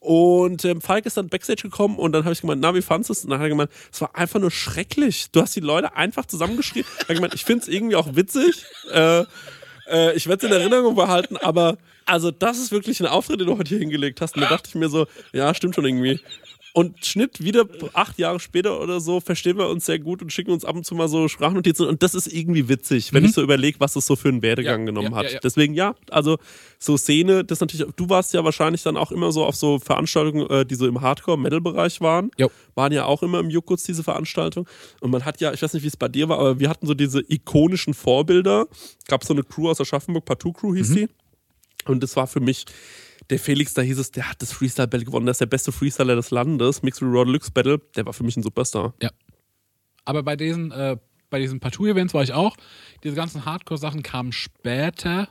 Und 0.00 0.64
ähm, 0.64 0.80
Falk 0.80 1.06
ist 1.06 1.16
dann 1.16 1.28
Backstage 1.28 1.62
gekommen 1.62 1.96
und 1.98 2.12
dann 2.12 2.24
habe 2.24 2.32
ich 2.32 2.40
gemeint, 2.40 2.60
na, 2.60 2.74
wie 2.74 2.82
fandest 2.82 3.10
du 3.10 3.12
es? 3.12 3.24
Und 3.24 3.30
dann 3.30 3.38
hat 3.38 3.46
er 3.46 3.50
gemeint, 3.50 3.70
es 3.92 4.00
war 4.00 4.14
einfach 4.16 4.40
nur 4.40 4.50
schrecklich. 4.50 5.30
Du 5.32 5.40
hast 5.40 5.54
die 5.56 5.60
Leute 5.60 5.94
einfach 5.96 6.26
zusammengeschrien. 6.26 6.84
Er 7.00 7.08
hat 7.08 7.14
gemeint, 7.16 7.34
ich 7.34 7.44
finde 7.44 7.62
es 7.62 7.68
irgendwie 7.68 7.96
auch 7.96 8.14
witzig. 8.16 8.64
Äh, 8.92 9.24
äh, 9.90 10.14
ich 10.16 10.26
werde 10.26 10.46
es 10.46 10.52
in 10.52 10.58
Erinnerung 10.58 10.94
behalten, 10.94 11.36
aber 11.36 11.78
also 12.04 12.30
das 12.30 12.58
ist 12.58 12.72
wirklich 12.72 13.00
ein 13.00 13.06
Auftritt, 13.06 13.40
den 13.40 13.46
du 13.48 13.58
heute 13.58 13.68
hier 13.68 13.78
hingelegt 13.78 14.20
hast. 14.20 14.34
Und 14.34 14.42
da 14.42 14.48
dachte 14.48 14.68
ich 14.68 14.74
mir 14.74 14.88
so, 14.88 15.06
ja, 15.32 15.52
stimmt 15.54 15.74
schon 15.74 15.84
irgendwie. 15.84 16.20
Und 16.74 17.04
Schnitt 17.04 17.42
wieder 17.42 17.66
acht 17.94 18.18
Jahre 18.18 18.38
später 18.40 18.80
oder 18.80 19.00
so 19.00 19.20
verstehen 19.20 19.58
wir 19.58 19.68
uns 19.68 19.86
sehr 19.86 19.98
gut 19.98 20.22
und 20.22 20.32
schicken 20.32 20.50
uns 20.50 20.64
ab 20.64 20.76
und 20.76 20.84
zu 20.84 20.94
mal 20.94 21.08
so 21.08 21.26
Sprachnotizen. 21.28 21.86
Und 21.86 22.02
das 22.02 22.14
ist 22.14 22.26
irgendwie 22.26 22.68
witzig, 22.68 23.12
wenn 23.12 23.24
ich 23.24 23.32
so 23.32 23.42
überlege, 23.42 23.80
was 23.80 23.94
das 23.94 24.06
so 24.06 24.16
für 24.16 24.28
einen 24.28 24.42
Werdegang 24.42 24.80
Ja, 24.80 24.86
genommen 24.86 25.10
ja, 25.12 25.16
hat. 25.16 25.32
ja. 25.32 25.38
Deswegen 25.42 25.74
ja, 25.74 25.94
also 26.10 26.38
so 26.78 26.96
Szene, 26.96 27.44
das 27.44 27.60
natürlich, 27.60 27.86
du 27.96 28.08
warst 28.08 28.32
ja 28.34 28.44
wahrscheinlich 28.44 28.82
dann 28.82 28.96
auch 28.96 29.10
immer 29.10 29.32
so 29.32 29.44
auf 29.44 29.56
so 29.56 29.78
Veranstaltungen, 29.78 30.48
äh, 30.50 30.66
die 30.66 30.74
so 30.74 30.86
im 30.86 31.00
Hardcore-Metal-Bereich 31.00 32.00
waren. 32.00 32.30
Jo. 32.36 32.50
Waren 32.74 32.92
ja 32.92 33.06
auch 33.06 33.22
immer 33.22 33.40
im 33.40 33.50
Juckutz 33.50 33.82
diese 33.84 34.04
Veranstaltung. 34.04 34.68
Und 35.00 35.10
man 35.10 35.24
hat 35.24 35.40
ja, 35.40 35.52
ich 35.52 35.62
weiß 35.62 35.72
nicht, 35.72 35.82
wie 35.82 35.88
es 35.88 35.96
bei 35.96 36.08
dir 36.08 36.28
war, 36.28 36.38
aber 36.38 36.60
wir 36.60 36.68
hatten 36.68 36.86
so 36.86 36.94
diese 36.94 37.20
ikonischen 37.28 37.94
Vorbilder. 37.94 38.66
Gab 39.08 39.24
so 39.24 39.32
eine 39.32 39.42
Crew 39.42 39.68
aus 39.70 39.80
Aschaffenburg, 39.80 40.24
Partout 40.24 40.52
Crew 40.52 40.74
hieß 40.74 40.92
die. 40.94 41.08
Und 41.86 42.02
das 42.02 42.14
war 42.16 42.26
für 42.26 42.40
mich 42.40 42.66
der 43.30 43.38
Felix, 43.38 43.74
da 43.74 43.82
hieß 43.82 43.98
es, 43.98 44.10
der 44.10 44.28
hat 44.28 44.40
das 44.42 44.52
Freestyle 44.52 44.88
Battle 44.88 45.04
gewonnen, 45.04 45.26
der 45.26 45.32
ist 45.32 45.40
der 45.40 45.46
beste 45.46 45.72
Freestyler 45.72 46.16
des 46.16 46.30
Landes, 46.30 46.82
Mixed 46.82 47.02
Raw 47.02 47.24
Deluxe 47.24 47.50
Battle, 47.50 47.78
der 47.96 48.06
war 48.06 48.12
für 48.12 48.24
mich 48.24 48.36
ein 48.36 48.42
Superstar. 48.42 48.94
Ja. 49.02 49.10
Aber 50.04 50.22
bei 50.22 50.36
diesen, 50.36 50.72
äh, 50.72 50.96
bei 51.30 51.38
diesen 51.38 51.60
Partout-Events 51.60 52.14
war 52.14 52.22
ich 52.22 52.32
auch. 52.32 52.56
Diese 53.04 53.14
ganzen 53.14 53.44
Hardcore-Sachen 53.44 54.02
kamen 54.02 54.32
später. 54.32 55.28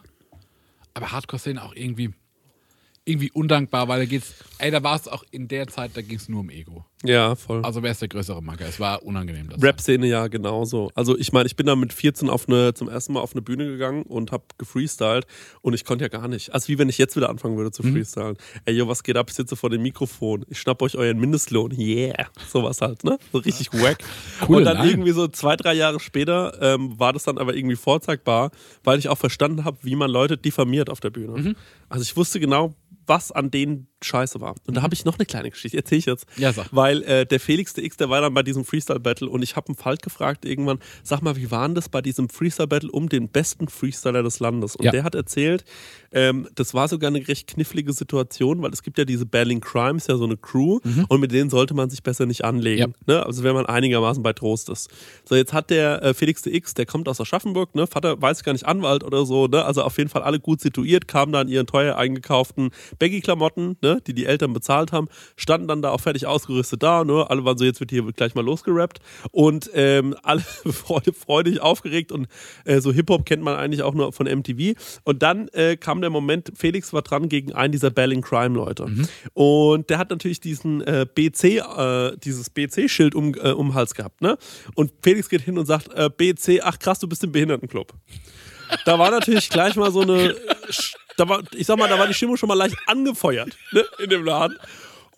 Aber 0.93 1.11
Hardcore-Szene 1.11 1.63
auch 1.63 1.73
irgendwie, 1.75 2.13
irgendwie 3.05 3.31
undankbar, 3.31 3.87
weil 3.87 4.01
da 4.01 4.05
geht's, 4.05 4.35
ey, 4.59 4.69
da 4.69 4.83
war 4.83 4.95
es 4.95 5.07
auch 5.07 5.23
in 5.31 5.47
der 5.47 5.67
Zeit, 5.67 5.91
da 5.95 6.01
ging 6.01 6.17
es 6.17 6.29
nur 6.29 6.41
um 6.41 6.49
Ego. 6.49 6.85
Ja, 7.03 7.35
voll. 7.35 7.63
Also 7.63 7.83
wer 7.83 7.91
ist 7.91 8.01
der 8.01 8.07
größere 8.07 8.41
Macker? 8.41 8.65
Es 8.65 8.79
war 8.79 9.03
unangenehm. 9.03 9.49
Das 9.49 9.61
Rap-Szene 9.61 10.07
ja 10.07 10.27
genauso. 10.27 10.89
Also 10.95 11.15
ich 11.15 11.31
meine, 11.31 11.45
ich 11.45 11.55
bin 11.55 11.67
da 11.67 11.75
mit 11.75 11.93
14 11.93 12.27
auf 12.27 12.47
eine, 12.47 12.73
zum 12.73 12.89
ersten 12.89 13.13
Mal 13.13 13.19
auf 13.19 13.33
eine 13.33 13.43
Bühne 13.43 13.65
gegangen 13.67 14.01
und 14.03 14.31
hab 14.31 14.57
gefreestylt 14.57 15.27
und 15.61 15.75
ich 15.75 15.85
konnte 15.85 16.05
ja 16.05 16.09
gar 16.09 16.27
nicht. 16.27 16.53
Also 16.55 16.69
wie 16.69 16.79
wenn 16.79 16.89
ich 16.89 16.97
jetzt 16.97 17.15
wieder 17.15 17.29
anfangen 17.29 17.55
würde 17.55 17.69
zu 17.69 17.83
freestylen. 17.83 18.37
Ey, 18.65 18.73
yo, 18.73 18.87
was 18.87 19.03
geht 19.03 19.15
ab? 19.15 19.27
Ich 19.29 19.35
sitze 19.35 19.55
vor 19.55 19.69
dem 19.69 19.83
Mikrofon. 19.83 20.43
Ich 20.49 20.59
schnapp 20.59 20.81
euch 20.81 20.97
euren 20.97 21.19
Mindestlohn. 21.19 21.71
Yeah. 21.77 22.27
Sowas 22.47 22.81
halt, 22.81 23.03
ne? 23.03 23.19
So 23.31 23.39
richtig 23.39 23.71
wack. 23.73 23.97
Cool, 24.47 24.57
und 24.57 24.65
dann 24.65 24.77
nein. 24.77 24.89
irgendwie 24.89 25.11
so 25.11 25.27
zwei, 25.27 25.55
drei 25.55 25.73
Jahre 25.73 25.99
später 25.99 26.57
ähm, 26.61 26.97
war 26.99 27.11
das 27.11 27.23
dann 27.23 27.37
aber 27.37 27.55
irgendwie 27.55 27.75
vorzeigbar, 27.75 28.51
weil 28.83 28.99
ich 28.99 29.09
auch 29.09 29.17
verstanden 29.17 29.65
habe, 29.65 29.77
wie 29.81 29.95
man 29.95 30.09
Leute 30.09 30.37
diffamiert 30.37 30.89
auf 30.89 30.99
der 30.99 31.09
Bühne. 31.09 31.55
Also 31.89 32.03
ich 32.03 32.15
wusste 32.15 32.39
genau, 32.39 32.73
was 33.07 33.31
an 33.31 33.49
denen 33.51 33.87
scheiße 34.03 34.39
war. 34.41 34.53
Und 34.67 34.77
da 34.77 34.83
habe 34.83 34.93
ich 34.93 35.05
noch 35.05 35.17
eine 35.17 35.25
kleine 35.25 35.49
Geschichte, 35.49 35.75
erzähle 35.77 35.99
ich 35.99 36.05
jetzt. 36.05 36.27
Ja, 36.37 36.53
sag. 36.53 36.67
Weil 36.71 37.01
äh, 37.03 37.25
der 37.25 37.39
Felix 37.39 37.73
der 37.73 37.83
X, 37.83 37.97
der 37.97 38.09
war 38.09 38.21
dann 38.21 38.33
bei 38.33 38.43
diesem 38.43 38.63
Freestyle-Battle 38.63 39.27
und 39.27 39.41
ich 39.41 39.55
habe 39.55 39.69
einen 39.69 39.75
Falk 39.75 40.03
gefragt 40.03 40.45
irgendwann, 40.45 40.77
sag 41.03 41.21
mal, 41.23 41.35
wie 41.35 41.49
war 41.49 41.67
denn 41.67 41.73
das 41.73 41.89
bei 41.89 42.01
diesem 42.01 42.29
Freestyle-Battle 42.29 42.91
um 42.91 43.09
den 43.09 43.29
besten 43.29 43.67
Freestyler 43.67 44.21
des 44.21 44.39
Landes? 44.39 44.75
Und 44.75 44.85
Ja. 44.85 44.91
der 44.91 45.03
hat 45.03 45.15
erzählt, 45.15 45.65
ähm, 46.11 46.47
das 46.53 46.75
war 46.75 46.87
sogar 46.87 47.07
eine 47.07 47.27
recht 47.27 47.47
knifflige 47.47 47.91
Situation, 47.91 48.61
weil 48.61 48.71
es 48.71 48.83
gibt 48.83 48.99
ja 48.99 49.05
diese 49.05 49.25
Berlin 49.25 49.61
Crimes, 49.61 50.05
ja 50.07 50.15
so 50.17 50.25
eine 50.25 50.37
Crew 50.37 50.79
und 51.09 51.19
mit 51.19 51.31
denen 51.31 51.49
sollte 51.49 51.73
man 51.73 51.89
sich 51.89 52.03
besser 52.03 52.25
nicht 52.27 52.43
anlegen. 52.45 52.93
Ne? 53.07 53.25
Also 53.25 53.43
wenn 53.43 53.55
man 53.55 53.65
einigermaßen 53.65 54.21
bei 54.21 54.33
Trost 54.33 54.69
ist. 54.69 54.89
So, 55.25 55.35
jetzt 55.35 55.53
hat 55.53 55.69
der 55.71 56.03
äh, 56.03 56.13
Felix 56.13 56.43
der 56.43 56.53
X, 56.53 56.75
der 56.75 56.85
kommt 56.85 57.09
aus 57.09 57.19
Aschaffenburg, 57.19 57.73
ne? 57.75 57.87
Vater 57.87 58.21
weiß 58.21 58.43
gar 58.43 58.53
nicht, 58.53 58.65
Anwalt 58.65 59.03
oder 59.03 59.25
so, 59.25 59.47
ne? 59.47 59.65
Also 59.65 59.81
auf 59.81 59.97
jeden 59.97 60.09
Fall 60.09 60.21
alle 60.21 60.39
gut 60.39 60.61
situiert, 60.61 61.07
kamen 61.07 61.31
da 61.31 61.41
in 61.41 61.47
ihren 61.47 61.65
teuer 61.67 61.95
eingekauften 61.97 62.69
Baggy-Klamotten, 62.99 63.77
ne? 63.81 64.01
die 64.05 64.13
die 64.13 64.25
Eltern 64.25 64.53
bezahlt 64.53 64.91
haben, 64.91 65.07
standen 65.35 65.67
dann 65.67 65.81
da 65.81 65.91
auch 65.91 66.01
fertig 66.01 66.25
ausgerüstet 66.25 66.83
da, 66.83 67.03
ne? 67.03 67.29
Alle 67.29 67.45
waren 67.45 67.57
so, 67.57 67.65
jetzt 67.65 67.79
wird 67.79 67.91
hier 67.91 68.03
gleich 68.13 68.35
mal 68.35 68.43
losgerappt 68.43 68.99
und 69.31 69.69
ähm, 69.73 70.15
alle 70.23 70.41
freudig, 70.41 71.61
aufgeregt 71.61 72.11
und 72.11 72.27
äh, 72.65 72.79
so 72.81 72.91
Hip-Hop 72.91 73.25
kennt 73.25 73.43
man 73.43 73.55
eigentlich 73.55 73.83
auch 73.83 73.93
nur 73.93 74.13
von 74.13 74.27
MTV. 74.27 74.75
Und 75.03 75.23
dann 75.23 75.47
äh, 75.49 75.77
kam 75.77 76.01
der 76.01 76.09
Moment, 76.09 76.51
Felix 76.55 76.93
war 76.93 77.01
dran 77.01 77.29
gegen 77.29 77.53
einen 77.53 77.71
dieser 77.71 77.89
Berlin 77.89 78.21
Crime-Leute. 78.21 78.87
Und 79.33 79.89
der 79.89 79.97
hat 79.97 80.09
natürlich 80.09 80.39
diesen 80.39 80.81
äh, 80.81 81.05
BC, 81.13 81.43
äh, 81.57 82.17
dieses 82.17 82.49
BC-Schild 82.49 83.15
um, 83.15 83.33
äh, 83.35 83.51
um 83.51 83.69
den 83.69 83.73
Hals 83.73 83.93
gehabt, 83.95 84.21
ne? 84.21 84.37
Und 84.75 84.91
Felix 85.01 85.29
geht 85.29 85.41
hin 85.41 85.57
und 85.57 85.65
sagt, 85.65 85.93
äh, 85.93 86.09
BC, 86.09 86.61
ach 86.63 86.79
krass, 86.79 86.99
du 86.99 87.07
bist 87.07 87.23
im 87.23 87.31
Behindertenclub. 87.31 87.93
Da 88.85 88.99
war 88.99 89.11
natürlich 89.11 89.49
gleich 89.49 89.75
mal 89.75 89.91
so 89.91 90.01
eine, 90.01 90.35
da 91.17 91.27
war, 91.27 91.41
ich 91.53 91.67
sag 91.67 91.77
mal, 91.77 91.89
da 91.89 91.99
war 91.99 92.07
die 92.07 92.13
Stimmung 92.13 92.37
schon 92.37 92.47
mal 92.47 92.55
leicht 92.55 92.77
angefeuert, 92.87 93.57
ne, 93.71 93.83
in 93.99 94.09
dem 94.09 94.23
Laden. 94.23 94.57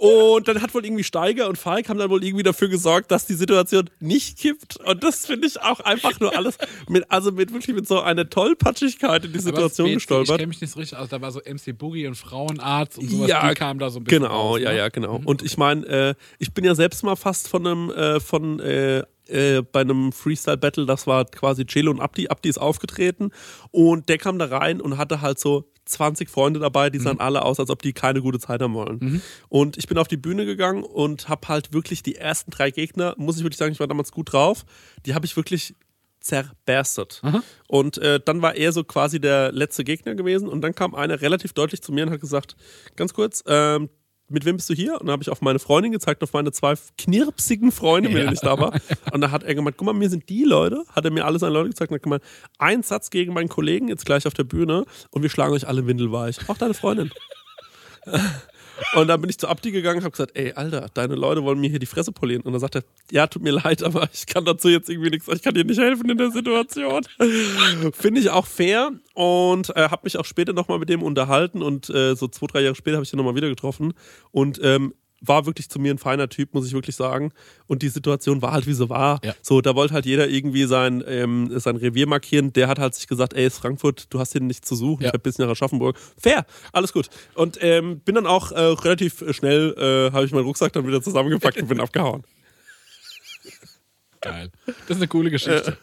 Und 0.01 0.47
dann 0.47 0.61
hat 0.61 0.73
wohl 0.73 0.85
irgendwie 0.85 1.03
Steiger 1.03 1.49
und 1.49 1.57
Falk 1.57 1.89
haben 1.89 1.97
dann 1.99 2.09
wohl 2.09 2.23
irgendwie 2.23 2.43
dafür 2.43 2.69
gesorgt, 2.69 3.11
dass 3.11 3.25
die 3.25 3.33
Situation 3.33 3.89
nicht 3.99 4.37
kippt. 4.39 4.77
Und 4.77 5.03
das 5.03 5.25
finde 5.25 5.45
ich 5.45 5.61
auch 5.61 5.81
einfach 5.81 6.17
nur 6.21 6.33
alles 6.37 6.57
mit, 6.87 7.11
also 7.11 7.33
mit 7.33 7.51
wirklich 7.51 7.75
mit 7.75 7.85
so 7.85 7.99
einer 7.99 8.29
Tollpatschigkeit 8.29 9.25
in 9.25 9.33
die 9.33 9.39
Situation 9.39 9.87
Ich 9.87 9.95
gestolpert. 9.95 10.37
kenne 10.37 10.47
mich 10.47 10.61
nicht 10.61 10.71
so 10.71 10.79
richtig 10.79 10.97
aus. 10.97 11.09
Da 11.09 11.19
war 11.19 11.33
so 11.33 11.41
MC 11.41 11.77
Boogie 11.77 12.07
und 12.07 12.15
Frauenarzt 12.15 12.97
und 12.97 13.09
sowas. 13.09 13.27
Ja, 13.29 13.49
die 13.49 13.55
kamen 13.55 13.77
da 13.77 13.89
so 13.89 13.99
ein 13.99 14.05
bisschen 14.05 14.21
Genau, 14.23 14.51
raus, 14.51 14.59
ja, 14.61 14.71
ne? 14.71 14.77
ja, 14.77 14.87
genau. 14.87 15.19
Und 15.25 15.41
ich 15.41 15.57
meine, 15.57 15.85
äh, 15.85 16.15
ich 16.37 16.53
bin 16.53 16.63
ja 16.63 16.75
selbst 16.75 17.03
mal 17.03 17.17
fast 17.17 17.49
von 17.49 17.67
einem, 17.67 17.91
äh, 17.91 18.21
von, 18.21 18.61
äh, 18.61 19.03
äh, 19.27 19.61
bei 19.69 19.81
einem 19.81 20.13
Freestyle-Battle, 20.13 20.85
das 20.85 21.07
war 21.07 21.25
quasi 21.25 21.65
Celo 21.65 21.91
und 21.91 21.99
Abdi. 21.99 22.29
Abdi 22.29 22.47
ist 22.47 22.57
aufgetreten 22.57 23.31
und 23.71 24.07
der 24.07 24.17
kam 24.17 24.39
da 24.39 24.45
rein 24.45 24.79
und 24.79 24.97
hatte 24.97 25.19
halt 25.19 25.39
so 25.39 25.65
20 25.89 26.29
Freunde 26.29 26.59
dabei, 26.59 26.89
die 26.89 26.99
sahen 26.99 27.19
alle 27.19 27.43
aus, 27.43 27.59
als 27.59 27.69
ob 27.69 27.81
die 27.81 27.93
keine 27.93 28.21
gute 28.21 28.39
Zeit 28.39 28.61
haben 28.61 28.73
wollen. 28.73 28.99
Und 29.49 29.77
ich 29.77 29.87
bin 29.87 29.97
auf 29.97 30.07
die 30.07 30.17
Bühne 30.17 30.45
gegangen 30.45 30.83
und 30.83 31.27
habe 31.29 31.47
halt 31.47 31.73
wirklich 31.73 32.03
die 32.03 32.15
ersten 32.15 32.51
drei 32.51 32.71
Gegner, 32.71 33.15
muss 33.17 33.37
ich 33.37 33.43
wirklich 33.43 33.57
sagen, 33.57 33.71
ich 33.71 33.79
war 33.79 33.87
damals 33.87 34.11
gut 34.11 34.31
drauf, 34.31 34.65
die 35.05 35.13
habe 35.15 35.25
ich 35.25 35.35
wirklich 35.35 35.75
zerberstet. 36.21 37.21
Und 37.67 37.97
äh, 37.97 38.19
dann 38.23 38.41
war 38.41 38.55
er 38.55 38.71
so 38.71 38.83
quasi 38.83 39.19
der 39.21 39.51
letzte 39.51 39.83
Gegner 39.83 40.15
gewesen 40.15 40.49
und 40.49 40.61
dann 40.61 40.75
kam 40.75 40.93
einer 40.93 41.21
relativ 41.21 41.53
deutlich 41.53 41.81
zu 41.81 41.91
mir 41.91 42.05
und 42.05 42.11
hat 42.11 42.19
gesagt, 42.21 42.55
ganz 42.95 43.13
kurz, 43.13 43.43
ähm, 43.47 43.89
mit 44.29 44.45
wem 44.45 44.55
bist 44.55 44.69
du 44.69 44.73
hier? 44.73 44.93
Und 44.93 45.07
dann 45.07 45.11
habe 45.11 45.23
ich 45.23 45.29
auf 45.29 45.41
meine 45.41 45.59
Freundin 45.59 45.91
gezeigt, 45.91 46.23
auf 46.23 46.33
meine 46.33 46.51
zwei 46.51 46.75
knirpsigen 46.97 47.71
Freunde, 47.71 48.09
mit 48.09 48.19
denen 48.19 48.33
ich 48.33 48.39
da 48.39 48.59
war. 48.59 48.73
Und 49.11 49.21
da 49.21 49.31
hat 49.31 49.43
er 49.43 49.55
gemeint, 49.55 49.77
guck 49.77 49.85
mal, 49.85 49.93
mir 49.93 50.09
sind 50.09 50.29
die 50.29 50.43
Leute, 50.43 50.83
hat 50.89 51.05
er 51.05 51.11
mir 51.11 51.25
alle 51.25 51.39
seine 51.39 51.53
Leute 51.53 51.69
gezeigt 51.69 51.91
und 51.91 51.95
hat 51.95 52.03
gemeint, 52.03 52.23
ein 52.57 52.83
Satz 52.83 53.09
gegen 53.09 53.33
meinen 53.33 53.49
Kollegen, 53.49 53.87
jetzt 53.87 54.05
gleich 54.05 54.25
auf 54.27 54.33
der 54.33 54.43
Bühne 54.43 54.85
und 55.11 55.21
wir 55.21 55.29
schlagen 55.29 55.53
euch 55.53 55.67
alle 55.67 55.85
windelweich. 55.87 56.37
Auch 56.47 56.57
deine 56.57 56.73
Freundin. 56.73 57.11
Und 58.93 59.07
dann 59.07 59.21
bin 59.21 59.29
ich 59.29 59.37
zu 59.37 59.47
Abdi 59.47 59.71
gegangen 59.71 59.99
und 59.99 60.03
habe 60.03 60.11
gesagt, 60.11 60.31
ey, 60.35 60.53
Alter, 60.53 60.87
deine 60.93 61.15
Leute 61.15 61.43
wollen 61.43 61.59
mir 61.59 61.69
hier 61.69 61.79
die 61.79 61.85
Fresse 61.85 62.11
polieren. 62.11 62.41
Und 62.41 62.53
dann 62.53 62.59
sagt 62.59 62.75
er, 62.75 62.83
ja, 63.11 63.27
tut 63.27 63.43
mir 63.43 63.51
leid, 63.51 63.83
aber 63.83 64.09
ich 64.13 64.25
kann 64.25 64.45
dazu 64.45 64.69
jetzt 64.69 64.89
irgendwie 64.89 65.09
nichts, 65.09 65.27
ich 65.27 65.41
kann 65.41 65.53
dir 65.53 65.63
nicht 65.63 65.79
helfen 65.79 66.09
in 66.09 66.17
der 66.17 66.31
Situation. 66.31 67.03
Finde 67.93 68.21
ich 68.21 68.29
auch 68.29 68.45
fair 68.45 68.91
und 69.13 69.75
äh, 69.75 69.89
habe 69.89 70.01
mich 70.03 70.17
auch 70.17 70.25
später 70.25 70.53
nochmal 70.53 70.79
mit 70.79 70.89
dem 70.89 71.03
unterhalten 71.03 71.61
und 71.61 71.89
äh, 71.89 72.15
so 72.15 72.27
zwei, 72.27 72.47
drei 72.47 72.61
Jahre 72.61 72.75
später 72.75 72.97
habe 72.97 73.05
ich 73.05 73.13
ihn 73.13 73.17
nochmal 73.17 73.35
wieder 73.35 73.49
getroffen 73.49 73.93
und 74.31 74.59
ähm, 74.63 74.93
war 75.21 75.45
wirklich 75.45 75.69
zu 75.69 75.79
mir 75.79 75.93
ein 75.93 75.97
feiner 75.97 76.29
Typ, 76.29 76.53
muss 76.53 76.67
ich 76.67 76.73
wirklich 76.73 76.95
sagen. 76.95 77.31
Und 77.67 77.81
die 77.81 77.89
Situation 77.89 78.41
war 78.41 78.51
halt, 78.51 78.67
wie 78.67 78.73
sie 78.73 78.89
war. 78.89 79.19
Ja. 79.23 79.35
So, 79.41 79.61
da 79.61 79.75
wollte 79.75 79.93
halt 79.93 80.05
jeder 80.05 80.29
irgendwie 80.29 80.65
sein, 80.65 81.03
ähm, 81.07 81.49
sein 81.59 81.75
Revier 81.75 82.07
markieren. 82.07 82.53
Der 82.53 82.67
hat 82.67 82.79
halt 82.79 82.95
sich 82.95 83.07
gesagt, 83.07 83.33
ey, 83.33 83.45
ist 83.45 83.57
Frankfurt, 83.57 84.07
du 84.09 84.19
hast 84.19 84.31
hier 84.31 84.41
nichts 84.41 84.67
zu 84.67 84.75
suchen. 84.75 85.03
Ja. 85.03 85.09
Ich 85.09 85.13
hab 85.13 85.23
bis 85.23 85.37
nach 85.37 85.49
Aschaffenburg. 85.49 85.97
Fair, 86.17 86.45
alles 86.71 86.93
gut. 86.93 87.09
Und 87.35 87.57
ähm, 87.61 87.99
bin 87.99 88.15
dann 88.15 88.27
auch 88.27 88.51
äh, 88.51 88.59
relativ 88.59 89.23
schnell, 89.31 89.73
äh, 89.77 90.13
habe 90.13 90.25
ich 90.25 90.31
meinen 90.31 90.45
Rucksack 90.45 90.73
dann 90.73 90.87
wieder 90.87 91.01
zusammengepackt 91.01 91.61
und 91.61 91.67
bin 91.67 91.79
abgehauen. 91.81 92.23
Geil. 94.21 94.51
Das 94.65 94.75
ist 94.89 94.97
eine 94.97 95.07
coole 95.07 95.31
Geschichte. 95.31 95.77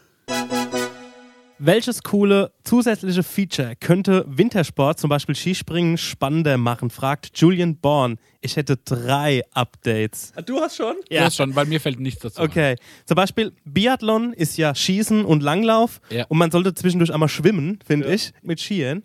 Welches 1.59 2.03
coole 2.03 2.51
zusätzliche 2.63 3.23
Feature 3.23 3.75
könnte 3.79 4.23
Wintersport, 4.27 4.99
zum 4.99 5.09
Beispiel 5.09 5.33
Skispringen, 5.35 5.97
spannender 5.97 6.57
machen? 6.57 6.91
Fragt 6.91 7.31
Julian 7.35 7.77
Bourne. 7.77 8.17
Ich 8.41 8.55
hätte 8.57 8.77
drei 8.77 9.41
Updates. 9.53 10.33
Du 10.45 10.59
hast 10.59 10.75
schon? 10.77 10.95
Ja. 11.09 11.23
Das 11.25 11.35
schon, 11.35 11.55
weil 11.55 11.65
mir 11.65 11.81
fällt 11.81 11.99
nichts 11.99 12.21
dazu. 12.21 12.41
Okay. 12.41 12.75
Zum 13.05 13.15
Beispiel 13.15 13.53
Biathlon 13.65 14.33
ist 14.33 14.57
ja 14.57 14.75
Schießen 14.75 15.25
und 15.25 15.41
Langlauf. 15.41 15.99
Ja. 16.11 16.25
Und 16.25 16.37
man 16.37 16.51
sollte 16.51 16.75
zwischendurch 16.75 17.11
einmal 17.11 17.29
schwimmen, 17.29 17.79
finde 17.85 18.13
ich, 18.13 18.33
mit 18.43 18.59
Skiern. 18.59 19.03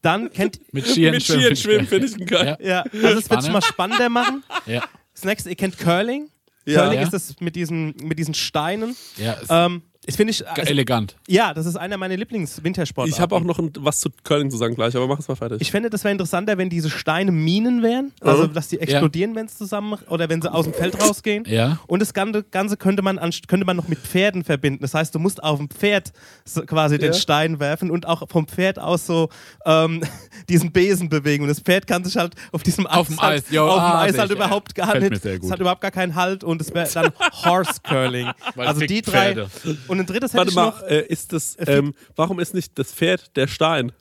Dann 0.00 0.30
kennt. 0.32 0.60
Mit 0.72 0.86
Skiern, 0.86 1.12
Mit 1.14 1.22
Skiern 1.22 1.54
schwimmen 1.54 1.86
finde 1.86 2.06
ich 2.06 2.16
geil. 2.26 2.26
geil. 2.26 2.56
Ja. 2.60 2.84
ja, 2.92 3.04
also 3.04 3.18
es 3.20 3.30
wird 3.30 3.44
schon 3.44 3.52
mal 3.52 3.62
spannender 3.62 4.08
machen. 4.08 4.42
Ja. 4.66 4.82
Das 5.14 5.24
nächste, 5.24 5.50
ihr 5.50 5.56
kennt 5.56 5.78
Curling. 5.78 6.28
Ja. 6.64 6.80
Curling 6.80 6.98
Ja. 7.00 7.04
ist 7.04 7.12
das 7.12 7.36
mit 7.40 7.54
diesen, 7.54 7.94
mit 8.02 8.18
diesen 8.18 8.34
Steinen. 8.34 8.96
Ja, 9.16 9.34
ist 9.34 9.46
Ähm, 9.50 9.82
das 10.04 10.16
finde 10.16 10.32
ich. 10.32 10.46
Also, 10.48 10.62
elegant. 10.62 11.16
ja, 11.28 11.54
das 11.54 11.66
ist 11.66 11.76
einer 11.76 11.96
meiner 11.96 12.16
Lieblings-Wintersportarten. 12.16 13.14
Ich 13.14 13.20
habe 13.20 13.36
auch 13.36 13.42
noch 13.44 13.58
ein, 13.58 13.70
was 13.78 14.00
zu 14.00 14.10
Curling 14.24 14.50
zu 14.50 14.56
sagen 14.56 14.74
gleich, 14.74 14.96
aber 14.96 15.06
mach 15.06 15.18
es 15.20 15.28
mal 15.28 15.36
fertig. 15.36 15.60
Ich 15.60 15.70
fände, 15.70 15.90
das 15.90 16.02
wäre 16.02 16.12
interessanter, 16.12 16.58
wenn 16.58 16.68
diese 16.70 16.90
Steine 16.90 17.30
Minen 17.30 17.82
wären. 17.82 18.12
Also, 18.20 18.46
dass 18.48 18.68
die 18.68 18.80
explodieren, 18.80 19.34
wenn 19.34 19.46
es 19.46 19.56
zusammen 19.56 19.94
oder 20.08 20.28
wenn 20.28 20.42
sie 20.42 20.52
aus 20.52 20.64
dem 20.64 20.74
Feld 20.74 21.00
rausgehen. 21.00 21.44
Ja. 21.46 21.78
Und 21.86 22.00
das 22.00 22.12
Ganze, 22.14 22.42
Ganze 22.42 22.76
könnte, 22.76 23.02
man 23.02 23.18
an, 23.18 23.30
könnte 23.46 23.64
man 23.64 23.76
noch 23.76 23.88
mit 23.88 23.98
Pferden 24.00 24.42
verbinden. 24.44 24.82
Das 24.82 24.94
heißt, 24.94 25.14
du 25.14 25.18
musst 25.20 25.42
auf 25.42 25.58
dem 25.58 25.70
Pferd 25.70 26.12
so 26.44 26.62
quasi 26.62 26.98
den 26.98 27.12
Ja. 27.12 27.18
Stein 27.18 27.60
werfen 27.60 27.90
und 27.90 28.06
auch 28.06 28.28
vom 28.28 28.48
Pferd 28.48 28.78
aus 28.80 29.06
so 29.06 29.28
ähm, 29.66 30.02
diesen 30.48 30.72
Besen 30.72 31.08
bewegen. 31.08 31.44
Und 31.44 31.48
das 31.48 31.60
Pferd 31.60 31.86
kann 31.86 32.02
sich 32.04 32.16
halt 32.16 32.34
auf 32.50 32.62
diesem 32.64 32.86
Eis, 32.88 32.92
Auf 32.96 33.06
dem 33.08 33.20
halt, 33.20 33.44
Eis, 33.44 33.50
jo, 33.52 33.66
auf 33.66 33.74
dem 33.76 33.80
ah, 33.82 34.00
Eis 34.00 34.12
sehe 34.12 34.20
halt 34.20 34.30
ich, 34.32 34.38
ja. 34.38 34.44
überhaupt 34.44 34.74
gar 34.74 34.90
Fällt 34.90 35.02
mir 35.04 35.10
nicht. 35.10 35.22
sehr 35.22 35.34
Es 35.34 35.40
gut. 35.40 35.52
hat 35.52 35.60
überhaupt 35.60 35.80
gar 35.80 35.90
keinen 35.92 36.14
Halt 36.16 36.42
und 36.42 36.60
es 36.60 36.74
wäre 36.74 36.88
dann 36.92 37.12
Horse 37.44 37.80
Curling. 37.84 38.30
Weil 38.56 38.66
also 38.66 38.80
die 38.84 39.00
drei. 39.02 39.34
Pferde. 39.34 39.48
Und 39.92 40.00
ein 40.00 40.06
drittes 40.06 40.32
hätte 40.32 40.38
Warte 40.38 40.50
ich 40.50 40.56
mal, 40.56 40.66
noch. 40.66 40.82
äh, 40.82 41.02
ist 41.06 41.32
das, 41.34 41.54
ähm, 41.66 41.92
warum 42.16 42.40
ist 42.40 42.54
nicht 42.54 42.78
das 42.78 42.92
Pferd 42.94 43.36
der 43.36 43.46
Stein? 43.46 43.92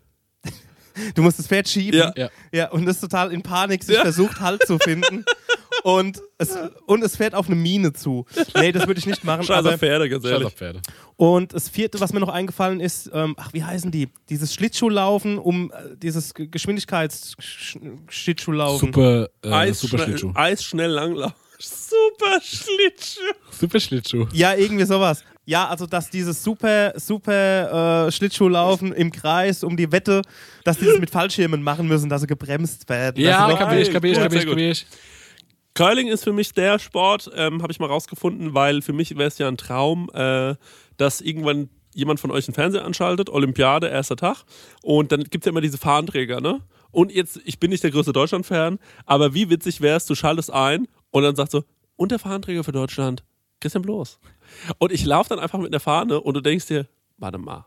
Du 1.15 1.21
musst 1.21 1.38
das 1.39 1.47
Pferd 1.47 1.67
schieben. 1.69 1.99
Ja. 1.99 2.13
Ja. 2.15 2.30
ja 2.51 2.69
und 2.71 2.86
das 2.86 2.99
total 3.01 3.32
in 3.34 3.41
Panik 3.41 3.84
sich 3.84 3.97
versucht, 3.97 4.39
Halt 4.39 4.65
zu 4.65 4.77
finden. 4.80 5.25
Und 5.84 6.21
es, 6.38 6.56
und 6.86 7.04
es 7.04 7.15
fährt 7.15 7.34
auf 7.34 7.47
eine 7.47 7.56
Mine 7.56 7.91
zu. 7.93 8.25
Nee, 8.56 8.71
das 8.71 8.86
würde 8.86 8.99
ich 8.99 9.08
nicht 9.08 9.23
machen. 9.23 9.43
Scheiß 9.43 9.58
aber, 9.60 9.73
auf 9.73 9.80
Pferde, 9.80 10.08
ganz 10.10 10.23
Scheiß 10.23 10.32
ehrlich. 10.34 10.45
auf 10.47 10.54
Pferde. 10.54 10.80
und 11.15 11.54
das 11.56 11.69
vierte, 11.69 11.99
was 11.99 12.13
mir 12.13 12.19
noch 12.19 12.30
eingefallen 12.30 12.80
ist, 12.80 13.10
ähm, 13.13 13.34
ach, 13.39 13.51
wie 13.54 13.63
heißen 13.63 13.89
die? 13.89 14.10
Dieses 14.30 14.54
Schlittschuhlaufen, 14.54 15.39
um 15.39 15.71
äh, 15.71 15.95
dieses 15.97 16.36
Ge- 16.36 16.45
Geschwindigkeits-Schlittschuhlaufen. 16.47 18.93
Super, 18.93 19.30
äh, 19.43 19.49
Eis, 19.51 19.80
super 19.80 19.97
schnell, 19.97 20.08
Schlittschuh. 20.10 20.32
Eis 20.36 20.63
schnell 20.63 20.91
langlauf. 20.91 21.34
Super 21.62 22.39
Schlittschuh. 22.41 23.21
Super 23.52 23.80
Schlittschuh. 23.80 24.28
Ja, 24.34 24.54
irgendwie 24.56 24.86
sowas. 24.86 25.24
Ja, 25.45 25.67
also 25.67 25.86
dass 25.88 26.10
dieses 26.10 26.43
super, 26.43 26.93
super 27.00 28.08
äh, 28.08 28.12
Schlittschuhlaufen 28.12 28.93
im 28.93 29.12
Kreis 29.12 29.63
um 29.63 29.76
die 29.76 29.91
Wette, 29.91 30.21
dass 30.63 30.78
die 30.78 30.86
das 30.86 31.00
mit 31.00 31.10
Fallschirmen 31.10 31.63
machen 31.63 31.88
müssen, 31.88 32.10
dass 32.10 32.21
sie 32.21 32.28
gebremst 32.28 32.88
werden. 32.89 33.21
Ja, 33.24 33.47
noch- 33.47 33.58
kapier 33.58 33.80
ich, 33.82 33.91
kapier 33.91 34.12
ich, 34.12 34.17
kapier 34.19 34.39
ich, 34.39 34.47
kapier 34.47 34.71
ich. 34.71 34.86
Curling 35.74 36.08
ist 36.10 36.24
für 36.26 36.34
mich 36.34 36.54
der 36.54 36.80
Sport, 36.80 37.32
ähm, 37.36 37.62
habe 37.62 37.71
ich 37.71 37.80
mal 37.80 37.86
rausgefunden, 37.88 38.54
weil 38.54 38.82
für 38.82 38.93
mich 38.93 39.12
wäre 39.17 39.28
es 39.28 39.38
ja 39.38 39.47
ein 39.47 39.58
Traum, 39.58 40.10
äh, 40.13 40.56
dass 40.97 41.21
irgendwann 41.21 41.69
jemand 41.93 42.19
von 42.19 42.30
euch 42.32 42.47
einen 42.47 42.56
Fernseher 42.56 42.86
anschaltet, 42.86 43.30
Olympiade, 43.30 43.88
erster 43.88 44.15
Tag, 44.15 44.43
und 44.84 45.12
dann 45.12 45.24
gibt 45.24 45.43
es 45.43 45.45
ja 45.45 45.50
immer 45.52 45.62
diese 45.62 45.78
Fahnenträger, 45.78 46.39
ne? 46.41 46.60
Und 46.91 47.12
jetzt, 47.13 47.39
ich 47.45 47.58
bin 47.58 47.69
nicht 47.71 47.84
der 47.84 47.91
größte 47.91 48.12
Deutschland-Fan, 48.12 48.80
aber 49.06 49.34
wie 49.34 49.50
witzig 49.50 49.80
wäre 49.80 49.95
es, 49.95 50.06
du 50.06 50.13
schaltest 50.15 50.52
ein 50.52 50.88
und 51.12 51.24
dann 51.24 51.36
sagst 51.36 51.52
so, 51.52 51.63
und 51.95 52.12
der 52.12 52.19
Fahnenträger 52.19 52.63
für 52.63 52.71
Deutschland, 52.71 53.24
Christian 53.60 53.84
Bloß. 53.84 54.19
Und 54.80 54.91
ich 54.91 55.06
laufe 55.06 55.30
dann 55.30 55.39
einfach 55.39 55.60
mit 55.60 55.67
einer 55.71 55.80
Fahne 55.80 56.19
und 56.21 56.34
du 56.34 56.41
denkst 56.41 56.65
dir, 56.65 56.88
warte 57.17 57.38
mal, 57.38 57.65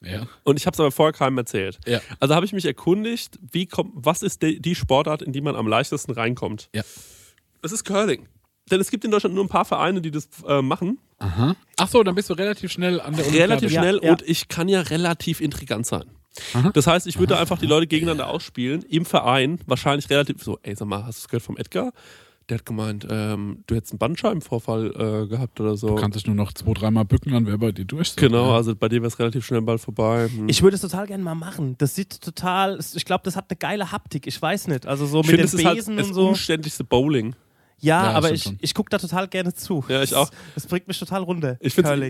Ja. 0.00 0.26
und 0.44 0.58
ich 0.58 0.66
habe 0.66 0.74
es 0.74 0.80
aber 0.80 0.90
vorher 0.90 1.12
keinem 1.12 1.36
erzählt. 1.38 1.78
Ja. 1.86 2.00
Also 2.20 2.34
habe 2.34 2.46
ich 2.46 2.52
mich 2.52 2.64
erkundigt, 2.64 3.38
wie 3.52 3.66
kommt, 3.66 3.92
was 3.94 4.22
ist 4.22 4.42
die, 4.42 4.60
die 4.60 4.74
Sportart, 4.74 5.22
in 5.22 5.32
die 5.32 5.40
man 5.42 5.54
am 5.54 5.66
leichtesten 5.66 6.12
reinkommt? 6.12 6.70
Ja. 6.74 6.82
Das 7.62 7.72
ist 7.72 7.84
Curling. 7.84 8.26
Denn 8.70 8.80
es 8.80 8.90
gibt 8.90 9.04
in 9.04 9.10
Deutschland 9.10 9.34
nur 9.34 9.44
ein 9.44 9.48
paar 9.48 9.66
Vereine, 9.66 10.00
die 10.00 10.10
das 10.10 10.28
äh, 10.48 10.62
machen. 10.62 10.98
Aha. 11.18 11.54
Ach 11.76 11.88
so, 11.88 12.02
dann 12.02 12.14
bist 12.14 12.30
du 12.30 12.34
relativ 12.34 12.72
schnell 12.72 13.00
an 13.00 13.14
der 13.14 13.26
Olympiade. 13.26 13.50
Relativ 13.52 13.70
schnell 13.72 14.00
ja. 14.02 14.10
und 14.10 14.22
ich 14.22 14.48
kann 14.48 14.68
ja 14.68 14.80
relativ 14.80 15.42
intrigant 15.42 15.86
sein. 15.86 16.04
Aha. 16.54 16.70
Das 16.72 16.86
heißt, 16.86 17.06
ich 17.06 17.18
würde 17.18 17.38
einfach 17.38 17.58
die 17.58 17.66
Leute 17.66 17.86
gegeneinander 17.86 18.28
ausspielen, 18.28 18.82
im 18.88 19.04
Verein, 19.04 19.60
wahrscheinlich 19.66 20.08
relativ 20.10 20.42
so, 20.42 20.58
ey, 20.62 20.74
sag 20.74 20.88
mal, 20.88 21.04
hast 21.04 21.18
du 21.20 21.24
es 21.24 21.28
gehört 21.28 21.42
vom 21.42 21.56
Edgar? 21.58 21.92
Der 22.50 22.58
hat 22.58 22.66
gemeint, 22.66 23.06
ähm, 23.08 23.64
du 23.66 23.74
hättest 23.74 23.92
einen 23.94 23.98
Bandscheibenvorfall 24.00 25.24
äh, 25.24 25.28
gehabt 25.28 25.60
oder 25.60 25.76
so. 25.76 25.88
Du 25.88 25.94
kannst 25.94 26.16
dich 26.16 26.26
nur 26.26 26.34
noch 26.36 26.52
zwei, 26.52 26.74
dreimal 26.74 27.06
bücken, 27.06 27.32
dann 27.32 27.46
wäre 27.46 27.56
bei 27.56 27.72
dir 27.72 27.86
durch. 27.86 28.14
Genau, 28.16 28.50
Ja. 28.50 28.56
also 28.56 28.74
bei 28.76 28.88
dir 28.90 28.96
wäre 29.00 29.06
es 29.06 29.18
relativ 29.18 29.46
schnell 29.46 29.62
bald 29.62 29.80
vorbei. 29.80 30.28
Hm. 30.28 30.48
Ich 30.48 30.62
würde 30.62 30.74
es 30.74 30.82
total 30.82 31.06
gerne 31.06 31.22
mal 31.24 31.34
machen. 31.34 31.76
Das 31.78 31.94
sieht 31.94 32.20
total, 32.20 32.78
ich 32.94 33.04
glaube, 33.06 33.22
das 33.24 33.36
hat 33.36 33.46
eine 33.48 33.56
geile 33.56 33.92
Haptik. 33.92 34.26
Ich 34.26 34.40
weiß 34.40 34.68
nicht. 34.68 34.86
Also 34.86 35.06
so 35.06 35.20
Ich 35.20 35.26
mit 35.28 35.36
finde, 35.40 35.50
den 35.50 35.58
ist 35.58 35.64
halt 35.64 35.76
Besen 35.76 35.96
das 35.96 36.08
und 36.08 36.14
so. 36.14 36.28
umständlichste 36.28 36.84
Bowling. 36.84 37.34
Ja, 37.84 38.04
Ja, 38.04 38.10
aber 38.12 38.32
ich, 38.32 38.44
schon. 38.44 38.58
ich 38.60 38.74
gucke 38.74 38.90
da 38.90 38.98
total 38.98 39.28
gerne 39.28 39.52
zu. 39.54 39.84
Ja, 39.88 40.02
ich 40.02 40.14
auch. 40.14 40.30
Das, 40.30 40.38
das 40.54 40.66
bringt 40.66 40.88
mich 40.88 40.98
total 40.98 41.22
runter. 41.22 41.58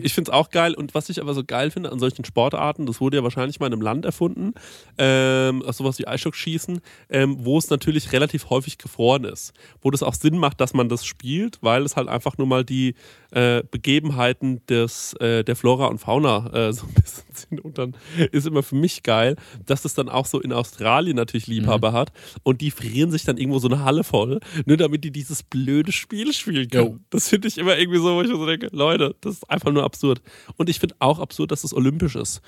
Ich 0.04 0.14
finde 0.14 0.30
es 0.30 0.34
auch 0.34 0.50
geil 0.50 0.74
und 0.74 0.94
was 0.94 1.08
ich 1.08 1.20
aber 1.20 1.34
so 1.34 1.42
geil 1.44 1.70
finde 1.70 1.90
an 1.90 1.98
solchen 1.98 2.24
Sportarten, 2.24 2.86
das 2.86 3.00
wurde 3.00 3.16
ja 3.16 3.22
wahrscheinlich 3.22 3.58
mal 3.60 3.66
in 3.66 3.72
einem 3.72 3.82
Land 3.82 4.04
erfunden, 4.04 4.54
ähm, 4.98 5.62
also 5.62 5.84
sowas 5.84 5.98
wie 5.98 6.06
Eisstockschießen, 6.06 6.80
ähm, 7.10 7.36
wo 7.40 7.58
es 7.58 7.70
natürlich 7.70 8.12
relativ 8.12 8.50
häufig 8.50 8.78
gefroren 8.78 9.24
ist. 9.24 9.52
Wo 9.82 9.90
das 9.90 10.02
auch 10.02 10.14
Sinn 10.14 10.38
macht, 10.38 10.60
dass 10.60 10.74
man 10.74 10.88
das 10.88 11.04
spielt, 11.04 11.58
weil 11.60 11.82
es 11.82 11.96
halt 11.96 12.08
einfach 12.08 12.38
nur 12.38 12.46
mal 12.46 12.64
die 12.64 12.94
äh, 13.32 13.62
Begebenheiten 13.68 14.64
des, 14.66 15.14
äh, 15.14 15.42
der 15.42 15.56
Flora 15.56 15.86
und 15.86 15.98
Fauna 15.98 16.50
äh, 16.52 16.72
so 16.72 16.86
ein 16.86 16.94
bisschen 16.94 17.24
sind. 17.34 17.60
Und 17.60 17.78
dann 17.78 17.96
ist 18.32 18.46
immer 18.46 18.62
für 18.62 18.76
mich 18.76 19.02
geil, 19.02 19.36
dass 19.66 19.82
das 19.82 19.94
dann 19.94 20.08
auch 20.08 20.26
so 20.26 20.40
in 20.40 20.52
Australien 20.52 21.16
natürlich 21.16 21.46
Liebhaber 21.48 21.92
hat 21.92 22.12
und 22.44 22.60
die 22.60 22.70
frieren 22.70 23.10
sich 23.10 23.24
dann 23.24 23.36
irgendwo 23.38 23.58
so 23.58 23.68
eine 23.68 23.84
Halle 23.84 24.04
voll, 24.04 24.40
nur 24.66 24.76
damit 24.76 25.02
die 25.04 25.10
dieses 25.10 25.42
blöde 25.64 25.92
Spiel 25.92 26.32
spielen 26.32 26.68
können. 26.68 26.86
Jo. 26.92 26.98
Das 27.10 27.28
finde 27.28 27.48
ich 27.48 27.58
immer 27.58 27.76
irgendwie 27.78 27.98
so, 27.98 28.14
wo 28.16 28.22
ich 28.22 28.28
mir 28.28 28.36
so 28.36 28.46
denke, 28.46 28.68
Leute, 28.72 29.14
das 29.20 29.34
ist 29.34 29.50
einfach 29.50 29.72
nur 29.72 29.84
absurd. 29.84 30.20
Und 30.56 30.68
ich 30.68 30.78
finde 30.80 30.94
auch 30.98 31.18
absurd, 31.18 31.50
dass 31.50 31.64
es 31.64 31.72
olympisch 31.74 32.16
ist. 32.16 32.40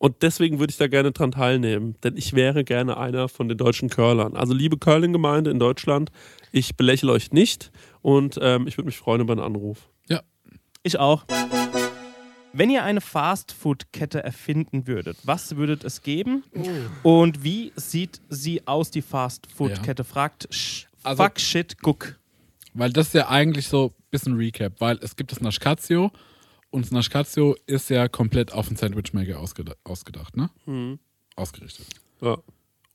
Und 0.00 0.22
deswegen 0.22 0.60
würde 0.60 0.70
ich 0.70 0.76
da 0.76 0.86
gerne 0.86 1.10
dran 1.10 1.32
teilnehmen, 1.32 1.96
denn 2.04 2.16
ich 2.16 2.32
wäre 2.32 2.62
gerne 2.62 2.96
einer 2.98 3.28
von 3.28 3.48
den 3.48 3.58
deutschen 3.58 3.88
Curlern. 3.90 4.36
Also 4.36 4.54
liebe 4.54 4.78
Curling-Gemeinde 4.78 5.50
in 5.50 5.58
Deutschland, 5.58 6.10
ich 6.52 6.76
belächle 6.76 7.10
euch 7.10 7.32
nicht 7.32 7.72
und 8.00 8.38
ähm, 8.40 8.68
ich 8.68 8.78
würde 8.78 8.86
mich 8.86 8.96
freuen 8.96 9.20
über 9.22 9.32
einen 9.32 9.42
Anruf. 9.42 9.88
Ja. 10.08 10.22
Ich 10.84 10.98
auch. 11.00 11.24
Wenn 12.52 12.70
ihr 12.70 12.82
eine 12.84 13.00
Fast-Food-Kette 13.00 14.22
erfinden 14.22 14.86
würdet, 14.86 15.18
was 15.24 15.56
würdet 15.56 15.84
es 15.84 16.02
geben? 16.02 16.44
Und 17.02 17.42
wie 17.44 17.72
sieht 17.76 18.20
sie 18.28 18.66
aus, 18.66 18.90
die 18.90 19.02
Fast-Food-Kette? 19.02 20.04
Fragt 20.04 20.48
Sch 20.54 20.86
Also- 21.02 21.22
Fuck 21.24 21.40
Shit 21.40 21.76
Guck. 21.82 22.18
Weil 22.78 22.92
das 22.92 23.08
ist 23.08 23.14
ja 23.14 23.28
eigentlich 23.28 23.66
so 23.68 23.86
ein 23.98 24.04
bisschen 24.10 24.36
Recap, 24.36 24.80
weil 24.80 24.98
es 25.02 25.16
gibt 25.16 25.32
das 25.32 25.40
Naschkazio 25.40 26.10
und 26.70 26.84
das 26.84 26.92
Naschkazio 26.92 27.56
ist 27.66 27.90
ja 27.90 28.08
komplett 28.08 28.52
auf 28.52 28.68
den 28.68 28.76
Sandwichmaker 28.76 29.40
ausgeda 29.40 29.74
ausgedacht, 29.84 30.36
ne? 30.36 30.50
Ausgerichtet. 31.36 31.86
Ja. 32.20 32.38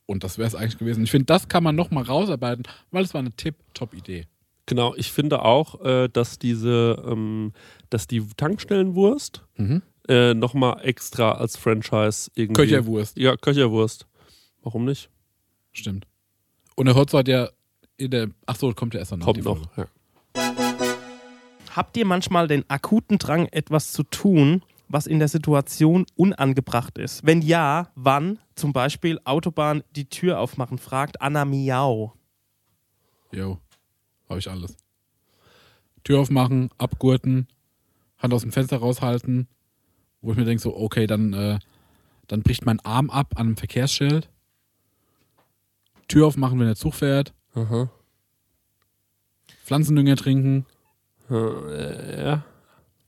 Und 0.06 0.22
das 0.24 0.36
wäre 0.38 0.46
es 0.48 0.54
eigentlich 0.54 0.78
gewesen. 0.78 1.04
Ich 1.04 1.10
finde, 1.10 1.26
das 1.26 1.48
kann 1.48 1.62
man 1.64 1.74
nochmal 1.76 2.04
rausarbeiten, 2.04 2.64
weil 2.90 3.04
es 3.04 3.14
war 3.14 3.20
eine 3.20 3.32
Tipp-Top-Idee. 3.32 4.26
Genau, 4.66 4.94
ich 4.96 5.12
finde 5.12 5.42
auch, 5.42 5.82
äh, 5.84 6.08
dass 6.08 6.38
diese, 6.38 7.02
ähm, 7.06 7.52
dass 7.90 8.06
die 8.06 8.26
Tankstellenwurst 8.36 9.42
Mhm. 9.56 9.82
äh, 10.08 10.34
nochmal 10.34 10.80
extra 10.82 11.32
als 11.32 11.56
Franchise 11.56 12.30
irgendwie. 12.34 12.62
Köcherwurst, 12.62 13.16
Ja, 13.18 13.36
Köcherwurst. 13.36 14.06
Warum 14.62 14.84
nicht? 14.86 15.10
stimmt. 15.72 16.06
Und 16.76 16.86
der 16.86 16.94
Hotspot 16.94 17.28
ja 17.28 17.48
in 17.96 18.10
der. 18.10 18.30
Ach 18.46 18.56
so, 18.56 18.72
kommt 18.72 18.94
ja 18.94 19.00
erst 19.00 19.12
noch. 19.12 19.20
Kommt 19.20 19.38
die 19.38 19.42
noch. 19.42 19.60
Ja. 19.76 19.86
Habt 21.74 21.96
ihr 21.96 22.06
manchmal 22.06 22.46
den 22.46 22.68
akuten 22.70 23.18
Drang, 23.18 23.46
etwas 23.46 23.92
zu 23.92 24.04
tun, 24.04 24.62
was 24.88 25.06
in 25.06 25.18
der 25.18 25.28
Situation 25.28 26.06
unangebracht 26.14 26.98
ist? 26.98 27.26
Wenn 27.26 27.42
ja, 27.42 27.90
wann? 27.96 28.38
Zum 28.54 28.72
Beispiel 28.72 29.18
Autobahn 29.24 29.82
die 29.96 30.08
Tür 30.08 30.38
aufmachen, 30.38 30.78
fragt 30.78 31.20
Anna 31.20 31.44
Miau. 31.44 32.14
Jo, 33.32 33.58
habe 34.28 34.38
ich 34.38 34.48
alles. 34.48 34.76
Tür 36.04 36.20
aufmachen, 36.20 36.70
abgurten, 36.78 37.48
Hand 38.18 38.32
aus 38.32 38.42
dem 38.42 38.52
Fenster 38.52 38.76
raushalten, 38.76 39.48
wo 40.22 40.30
ich 40.30 40.36
mir 40.36 40.44
denke, 40.44 40.62
so, 40.62 40.76
okay, 40.76 41.08
dann, 41.08 41.32
äh, 41.32 41.58
dann 42.28 42.42
bricht 42.42 42.64
mein 42.64 42.78
Arm 42.80 43.10
ab 43.10 43.34
an 43.34 43.48
einem 43.48 43.56
Verkehrsschild. 43.56 44.30
Tür 46.06 46.28
aufmachen, 46.28 46.60
wenn 46.60 46.66
der 46.66 46.76
Zug 46.76 46.94
fährt. 46.94 47.34
Aha. 47.54 47.90
Pflanzendünger 49.64 50.16
trinken, 50.16 50.66
Äh, 51.30 52.22
ja. 52.24 52.44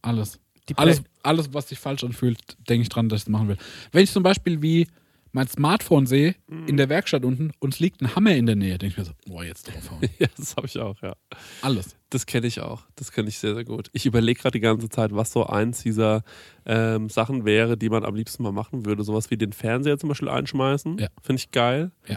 alles. 0.02 0.40
Die 0.68 0.76
Alles, 0.78 1.02
alles, 1.22 1.52
was 1.54 1.68
sich 1.68 1.78
falsch 1.78 2.02
anfühlt, 2.02 2.38
denke 2.68 2.82
ich 2.82 2.88
dran, 2.88 3.08
dass 3.08 3.20
ich 3.20 3.24
das 3.24 3.30
machen 3.30 3.48
will. 3.48 3.56
Wenn 3.92 4.02
ich 4.02 4.10
zum 4.10 4.22
Beispiel 4.22 4.62
wie 4.62 4.88
mein 5.32 5.46
Smartphone 5.48 6.06
sehe, 6.06 6.34
in 6.66 6.78
der 6.78 6.88
Werkstatt 6.88 7.22
unten, 7.24 7.52
und 7.60 7.74
es 7.74 7.78
liegt 7.80 8.00
ein 8.00 8.16
Hammer 8.16 8.34
in 8.34 8.46
der 8.46 8.56
Nähe, 8.56 8.78
denke 8.78 8.92
ich 8.94 8.96
mir 8.98 9.04
so, 9.04 9.12
boah, 9.26 9.44
jetzt 9.44 9.68
draufhauen. 9.68 10.00
ja, 10.18 10.26
das 10.36 10.56
habe 10.56 10.66
ich 10.66 10.78
auch, 10.78 11.00
ja. 11.02 11.14
Alles. 11.60 11.94
Das 12.08 12.24
kenne 12.24 12.46
ich 12.46 12.60
auch. 12.60 12.84
Das 12.96 13.12
kenne 13.12 13.28
ich 13.28 13.38
sehr, 13.38 13.54
sehr 13.54 13.64
gut. 13.64 13.90
Ich 13.92 14.06
überlege 14.06 14.40
gerade 14.40 14.52
die 14.52 14.60
ganze 14.60 14.88
Zeit, 14.88 15.14
was 15.14 15.30
so 15.30 15.44
eins 15.46 15.82
dieser 15.82 16.22
ähm, 16.64 17.10
Sachen 17.10 17.44
wäre, 17.44 17.76
die 17.76 17.90
man 17.90 18.04
am 18.04 18.14
liebsten 18.14 18.42
mal 18.42 18.52
machen 18.52 18.86
würde. 18.86 19.04
Sowas 19.04 19.30
wie 19.30 19.36
den 19.36 19.52
Fernseher 19.52 19.98
zum 19.98 20.08
Beispiel 20.08 20.30
einschmeißen. 20.30 20.96
Ja. 20.98 21.08
Finde 21.22 21.40
ich 21.40 21.50
geil. 21.50 21.90
Ja. 22.08 22.16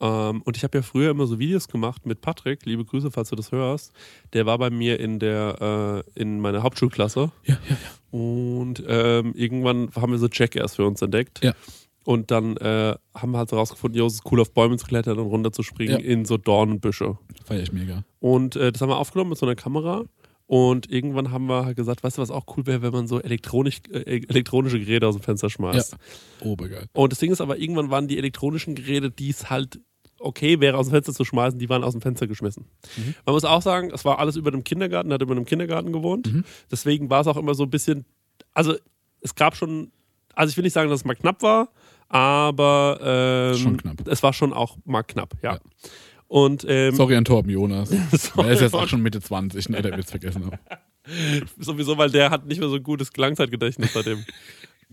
Ähm, 0.00 0.42
und 0.42 0.56
ich 0.56 0.64
habe 0.64 0.78
ja 0.78 0.82
früher 0.82 1.10
immer 1.10 1.26
so 1.26 1.38
Videos 1.38 1.68
gemacht 1.68 2.06
mit 2.06 2.20
Patrick. 2.20 2.64
Liebe 2.64 2.84
Grüße, 2.84 3.10
falls 3.10 3.28
du 3.30 3.36
das 3.36 3.52
hörst. 3.52 3.92
Der 4.32 4.46
war 4.46 4.58
bei 4.58 4.70
mir 4.70 4.98
in 4.98 5.18
der 5.18 6.04
äh, 6.16 6.20
in 6.20 6.40
meiner 6.40 6.62
Hauptschulklasse. 6.62 7.30
Ja, 7.44 7.58
ja, 7.68 7.76
ja. 7.76 8.18
Und 8.18 8.82
ähm, 8.88 9.34
irgendwann 9.34 9.90
haben 9.94 10.12
wir 10.12 10.18
so 10.18 10.28
Jackass 10.32 10.76
für 10.76 10.86
uns 10.86 11.02
entdeckt. 11.02 11.44
Ja. 11.44 11.52
Und 12.04 12.30
dann 12.30 12.56
äh, 12.56 12.96
haben 13.14 13.32
wir 13.32 13.38
halt 13.38 13.50
so 13.50 13.56
rausgefunden, 13.56 13.98
jo, 13.98 14.06
es 14.06 14.14
ist 14.14 14.22
cool 14.32 14.40
auf 14.40 14.52
Bäume 14.52 14.78
zu 14.78 14.86
klettern 14.86 15.18
und 15.18 15.26
runterzuspringen 15.26 16.00
Ja. 16.00 16.04
in 16.04 16.24
so 16.24 16.38
Dornenbüsche. 16.38 17.18
Feier 17.44 17.60
ich 17.60 17.72
mega. 17.72 18.04
Und 18.20 18.56
äh, 18.56 18.72
das 18.72 18.80
haben 18.80 18.88
wir 18.88 18.96
aufgenommen 18.96 19.30
mit 19.30 19.38
so 19.38 19.44
einer 19.46 19.54
Kamera. 19.54 20.04
Und 20.46 20.90
irgendwann 20.90 21.30
haben 21.30 21.46
wir 21.46 21.64
halt 21.66 21.76
gesagt, 21.76 22.02
weißt 22.02 22.18
du, 22.18 22.22
was 22.22 22.30
auch 22.32 22.44
cool 22.56 22.66
wäre, 22.66 22.82
wenn 22.82 22.90
man 22.92 23.06
so 23.06 23.20
elektronisch, 23.20 23.82
äh, 23.92 24.22
elektronische 24.28 24.80
Geräte 24.80 25.06
aus 25.06 25.14
dem 25.14 25.22
Fenster 25.22 25.48
schmeißt. 25.50 25.96
Obergeil. 26.40 26.86
Und 26.92 27.12
das 27.12 27.20
Ding 27.20 27.30
ist 27.30 27.40
aber, 27.40 27.58
irgendwann 27.58 27.90
waren 27.90 28.08
die 28.08 28.18
elektronischen 28.18 28.74
Geräte, 28.74 29.10
die 29.12 29.30
es 29.30 29.48
halt 29.50 29.78
okay 30.20 30.60
wäre, 30.60 30.76
aus 30.76 30.86
dem 30.86 30.92
Fenster 30.92 31.12
zu 31.12 31.24
schmeißen, 31.24 31.58
die 31.58 31.68
waren 31.68 31.82
aus 31.82 31.92
dem 31.92 32.02
Fenster 32.02 32.26
geschmissen. 32.26 32.66
Mhm. 32.96 33.14
Man 33.24 33.34
muss 33.34 33.44
auch 33.44 33.62
sagen, 33.62 33.90
es 33.92 34.04
war 34.04 34.18
alles 34.18 34.36
über 34.36 34.50
dem 34.50 34.64
Kindergarten, 34.64 35.10
er 35.10 35.14
hat 35.14 35.22
über 35.22 35.32
einem 35.32 35.46
Kindergarten 35.46 35.92
gewohnt. 35.92 36.32
Mhm. 36.32 36.44
Deswegen 36.70 37.10
war 37.10 37.22
es 37.22 37.26
auch 37.26 37.36
immer 37.36 37.54
so 37.54 37.64
ein 37.64 37.70
bisschen, 37.70 38.04
also 38.54 38.74
es 39.20 39.34
gab 39.34 39.56
schon, 39.56 39.90
also 40.34 40.50
ich 40.50 40.56
will 40.56 40.64
nicht 40.64 40.72
sagen, 40.74 40.90
dass 40.90 41.00
es 41.00 41.04
mal 41.04 41.14
knapp 41.14 41.42
war, 41.42 41.70
aber 42.08 43.52
ähm, 43.52 43.58
Schon 43.58 43.76
knapp. 43.76 44.06
es 44.06 44.22
war 44.22 44.32
schon 44.32 44.52
auch 44.52 44.76
mal 44.84 45.02
knapp, 45.02 45.34
ja. 45.42 45.54
Ja. 45.54 45.60
Und 46.28 46.64
ähm, 46.68 46.94
Sorry 46.94 47.16
an 47.16 47.24
Torben 47.24 47.50
Jonas. 47.50 47.90
Er 48.36 48.52
ist 48.52 48.60
jetzt 48.60 48.74
auch 48.74 48.86
schon 48.86 49.02
Mitte 49.02 49.20
20, 49.20 49.68
ne, 49.68 49.82
der 49.82 49.92
wird 49.92 50.04
es 50.04 50.10
vergessen 50.10 50.46
haben. 50.46 50.58
Sowieso, 51.58 51.98
weil 51.98 52.10
der 52.10 52.30
hat 52.30 52.46
nicht 52.46 52.60
mehr 52.60 52.68
so 52.68 52.76
ein 52.76 52.82
gutes 52.82 53.10
Langzeitgedächtnis 53.16 53.92
seitdem. 53.92 54.24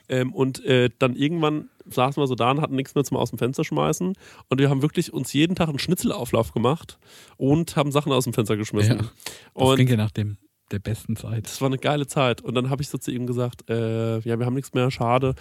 Ähm, 0.10 0.34
und 0.34 0.64
äh, 0.64 0.90
dann 1.00 1.18
irgendwann 1.18 1.68
saßen 1.90 2.22
wir 2.22 2.28
so 2.28 2.36
da 2.36 2.52
und 2.52 2.62
hatten 2.62 2.76
nichts 2.76 2.96
mehr 2.96 3.04
zum 3.04 3.18
aus 3.18 3.30
dem 3.30 3.40
Fenster 3.40 3.64
schmeißen. 3.64 4.14
Und 4.50 4.60
wir 4.60 4.70
haben 4.70 4.82
wirklich 4.82 5.14
uns 5.14 5.34
jeden 5.34 5.56
Tag 5.56 5.70
einen 5.70 5.80
Schnitzelauflauf 5.80 6.52
gemacht 6.52 6.98
und 7.38 7.76
haben 7.76 7.92
Sachen 7.92 8.12
aus 8.12 8.24
dem 8.26 8.34
Fenster 8.34 8.58
geschmissen. 8.58 8.98
Ja. 8.98 9.04
Das 9.04 9.12
Und 9.54 9.76
klingt 9.76 9.90
ja 9.90 9.98
nach 9.98 10.12
dem, 10.12 10.38
der 10.72 10.80
besten 10.80 11.16
Zeit. 11.16 11.46
das 11.46 11.62
war 11.62 11.68
eine 11.68 11.78
geile 11.78 12.08
Zeit. 12.08 12.42
Und 12.42 12.56
dann 12.56 12.70
habe 12.70 12.82
ich 12.82 12.90
so 12.90 12.98
zu 12.98 13.12
ihm 13.12 13.28
gesagt, 13.28 13.70
äh, 13.70 14.20
ja, 14.20 14.40
wir 14.40 14.46
haben 14.46 14.56
nichts 14.56 14.74
mehr, 14.74 14.92
schade. 14.92 15.36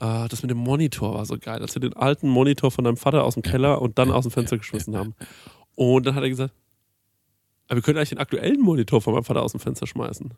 Äh, 0.00 0.28
das 0.28 0.42
mit 0.42 0.50
dem 0.50 0.58
Monitor 0.58 1.14
war 1.14 1.26
so 1.26 1.36
geil, 1.38 1.62
als 1.62 1.74
wir 1.74 1.80
den 1.80 1.94
alten 1.94 2.28
Monitor 2.28 2.70
von 2.70 2.84
deinem 2.84 2.96
Vater 2.96 3.24
aus 3.24 3.34
dem 3.34 3.42
Keller 3.42 3.80
und 3.80 3.98
dann 3.98 4.10
aus 4.10 4.24
dem 4.24 4.32
Fenster 4.32 4.58
geschmissen 4.58 4.96
haben. 4.96 5.14
Und 5.74 6.06
dann 6.06 6.14
hat 6.14 6.22
er 6.22 6.28
gesagt, 6.28 6.54
aber 7.68 7.76
wir 7.76 7.82
können 7.82 7.96
eigentlich 7.98 8.10
den 8.10 8.18
aktuellen 8.18 8.60
Monitor 8.60 9.00
von 9.00 9.14
meinem 9.14 9.24
Vater 9.24 9.42
aus 9.42 9.52
dem 9.52 9.60
Fenster 9.60 9.86
schmeißen. 9.86 10.26
Und 10.26 10.36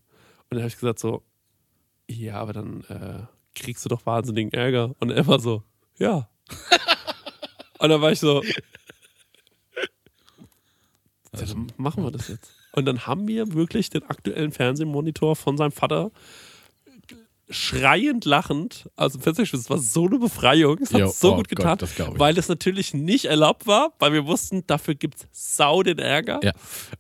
dann 0.50 0.60
habe 0.60 0.68
ich 0.68 0.74
gesagt 0.74 0.98
so, 0.98 1.22
ja, 2.08 2.36
aber 2.36 2.52
dann 2.52 2.82
äh, 2.82 3.26
kriegst 3.54 3.84
du 3.84 3.88
doch 3.88 4.06
wahnsinnigen 4.06 4.52
Ärger. 4.52 4.94
Und 4.98 5.10
er 5.10 5.26
war 5.26 5.40
so, 5.40 5.62
ja. 5.98 6.28
und 7.78 7.88
dann 7.88 8.00
war 8.00 8.12
ich 8.12 8.20
so, 8.20 8.42
dann 11.32 11.72
machen 11.76 12.04
wir 12.04 12.10
das 12.10 12.28
jetzt. 12.28 12.52
Und 12.72 12.86
dann 12.86 13.06
haben 13.06 13.28
wir 13.28 13.52
wirklich 13.54 13.90
den 13.90 14.04
aktuellen 14.04 14.52
Fernsehmonitor 14.52 15.36
von 15.36 15.56
seinem 15.56 15.72
Vater 15.72 16.10
schreiend 17.54 18.24
lachend 18.24 18.88
aus 18.96 19.12
dem 19.12 19.22
Fenster 19.22 19.42
geschmissen. 19.44 19.64
Es 19.64 19.70
war 19.70 19.78
so 19.78 20.06
eine 20.06 20.18
Befreiung. 20.18 20.78
Es 20.82 20.92
hat 20.92 21.00
Jo, 21.00 21.06
so 21.08 21.32
oh 21.32 21.36
gut 21.36 21.48
Gott, 21.48 21.78
getan, 21.80 22.12
ich. 22.14 22.18
weil 22.20 22.36
es 22.36 22.48
natürlich 22.48 22.92
nicht 22.94 23.26
erlaubt 23.26 23.66
war, 23.66 23.92
weil 23.98 24.12
wir 24.12 24.26
wussten, 24.26 24.66
dafür 24.66 24.94
gibt 24.94 25.16
es 25.16 25.26
sau 25.32 25.82
den 25.82 25.98
Ärger. 25.98 26.40
Ja. 26.42 26.52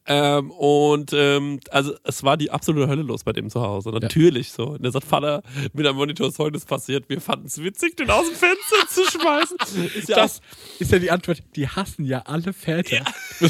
Ähm, 0.06 0.50
und 0.52 1.12
ähm, 1.12 1.60
also 1.70 1.94
es 2.04 2.22
war 2.22 2.36
die 2.36 2.50
absolute 2.50 2.88
Hölle 2.88 3.02
los 3.02 3.24
bei 3.24 3.32
dem 3.32 3.50
zu 3.50 3.60
Hause. 3.60 3.90
Natürlich 3.90 4.52
so. 4.52 4.68
Und 4.68 4.84
er 4.84 4.92
sagt, 4.92 5.06
Vater, 5.06 5.42
mit 5.72 5.86
einem 5.86 5.96
Monitor 5.96 6.28
ist 6.28 6.36
folgendes 6.36 6.64
passiert. 6.64 7.08
Wir 7.08 7.20
fanden 7.20 7.46
es 7.46 7.62
witzig, 7.62 7.96
den 7.96 8.10
aus 8.10 8.26
dem 8.26 8.36
Fenster 8.36 8.88
zu 8.88 9.04
schmeißen. 9.10 9.56
Ist 9.98 10.08
ja 10.08 10.16
Das 10.16 10.40
ist 10.78 10.90
ja 10.92 10.98
die 10.98 11.10
Antwort. 11.10 11.42
Die 11.56 11.68
hassen 11.68 12.04
ja 12.04 12.20
alle 12.26 12.52
Väter. 12.52 13.04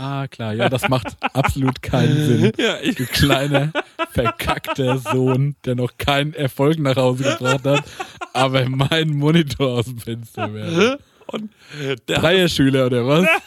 ah, 0.00 0.28
klar, 0.28 0.52
ja, 0.54 0.68
das 0.68 0.88
macht 0.88 1.16
absolut 1.32 1.82
keinen 1.82 2.26
Sinn. 2.26 2.52
Ja, 2.58 2.78
ich, 2.82 2.96
Du 2.96 3.06
kleiner, 3.06 3.72
verkackter 4.12 4.98
Sohn, 4.98 5.56
der 5.64 5.74
noch 5.74 5.98
keinen 5.98 6.34
Erfolg 6.34 6.78
nach 6.78 6.96
Hause 6.96 7.24
gebracht 7.24 7.64
hat, 7.64 7.84
aber 8.32 8.68
meinen 8.68 9.16
Monitor 9.16 9.78
aus 9.78 9.86
dem 9.86 9.98
Fenster 9.98 10.52
wäre. 10.52 10.98
und 11.26 11.50
der 11.78 11.96
Dreierschüler 11.96 12.86
oder 12.86 13.06
was? 13.06 13.26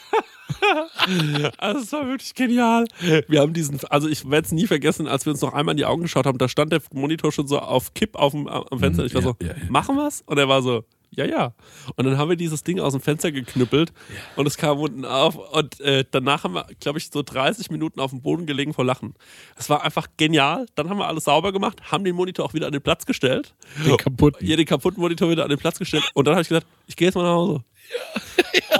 Also 1.58 1.80
es 1.80 1.92
war 1.92 2.08
wirklich 2.08 2.34
genial. 2.36 2.86
Wir 3.28 3.42
haben 3.42 3.54
diesen, 3.54 3.80
also 3.90 4.08
ich 4.08 4.30
werde 4.30 4.46
es 4.46 4.52
nie 4.52 4.68
vergessen, 4.68 5.08
als 5.08 5.26
wir 5.26 5.32
uns 5.32 5.42
noch 5.42 5.54
einmal 5.54 5.74
in 5.74 5.78
die 5.78 5.86
Augen 5.86 6.04
geschaut 6.04 6.26
haben, 6.26 6.38
da 6.38 6.48
stand 6.48 6.72
der 6.72 6.82
Monitor 6.94 7.32
schon 7.32 7.48
so 7.48 7.60
auf 7.60 7.94
Kipp 7.94 8.16
auf 8.16 8.32
dem, 8.32 8.48
am 8.48 8.80
Fenster. 8.80 9.06
Ich 9.06 9.14
war 9.14 9.22
ja, 9.22 9.28
so, 9.28 9.36
ja, 9.42 9.48
ja. 9.50 9.56
machen 9.70 9.96
wir's? 9.96 10.22
Und 10.26 10.38
er 10.38 10.48
war 10.48 10.62
so, 10.62 10.86
ja, 11.16 11.26
ja. 11.26 11.54
Und 11.96 12.06
dann 12.06 12.18
haben 12.18 12.30
wir 12.30 12.36
dieses 12.36 12.64
Ding 12.64 12.80
aus 12.80 12.94
dem 12.94 13.02
Fenster 13.02 13.32
geknüppelt 13.32 13.94
und 14.36 14.48
es 14.48 14.58
kam 14.58 14.80
unten 14.80 15.06
auf 15.06 15.36
und 15.36 15.80
äh, 15.82 16.06
danach 16.10 16.44
haben 16.44 16.54
wir, 16.54 16.66
glaube 16.80 17.00
ich, 17.00 17.10
so 17.10 17.22
30 17.22 17.70
Minuten 17.70 18.00
auf 18.00 18.12
dem 18.12 18.22
Boden 18.22 18.46
gelegen 18.46 18.74
vor 18.74 18.86
Lachen. 18.86 19.14
Es 19.56 19.70
war 19.70 19.84
einfach 19.84 20.08
genial. 20.18 20.66
Dann 20.76 20.90
haben 20.90 20.98
wir 20.98 21.08
alles 21.08 21.26
sauber 21.26 21.52
gemacht, 21.52 21.92
haben 21.92 22.04
den 22.04 22.16
Monitor 22.16 22.46
auch 22.46 22.54
wieder 22.54 22.68
an 22.68 22.74
den 22.74 22.82
Platz 22.82 23.06
gestellt. 23.06 23.54
Den 23.86 23.98
kaputten. 23.98 24.46
Ja, 24.48 24.56
den 24.56 24.66
kaputten 24.66 25.02
Monitor 25.02 25.30
wieder 25.30 25.44
an 25.44 25.50
den 25.50 25.60
Platz 25.60 25.80
gestellt. 25.80 26.04
Und 26.14 26.28
dann 26.28 26.36
habe 26.36 26.42
ich 26.42 26.50
gesagt, 26.50 26.68
ich 26.88 26.96
gehe 26.96 27.08
jetzt 27.08 27.16
mal 27.16 27.24
nach 27.24 27.34
Hause. 27.34 27.64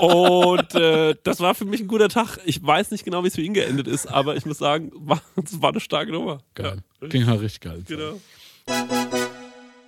Und 0.00 0.74
äh, 0.74 1.14
das 1.22 1.40
war 1.40 1.54
für 1.54 1.64
mich 1.64 1.80
ein 1.80 1.88
guter 1.88 2.08
Tag. 2.08 2.38
Ich 2.44 2.64
weiß 2.64 2.90
nicht 2.90 3.04
genau, 3.04 3.22
wie 3.22 3.28
es 3.28 3.34
für 3.34 3.42
ihn 3.42 3.54
geendet 3.54 3.86
ist, 3.86 4.06
aber 4.06 4.36
ich 4.36 4.44
muss 4.44 4.58
sagen, 4.58 4.90
war, 4.94 5.20
es 5.42 5.60
war 5.60 5.70
eine 5.70 5.80
starke 5.80 6.12
Nummer. 6.12 6.38
Geil. 6.54 6.78
Klingt 7.08 7.26
halt 7.26 7.40
richtig 7.40 7.60
geil. 7.60 7.84
Genau. 7.86 8.20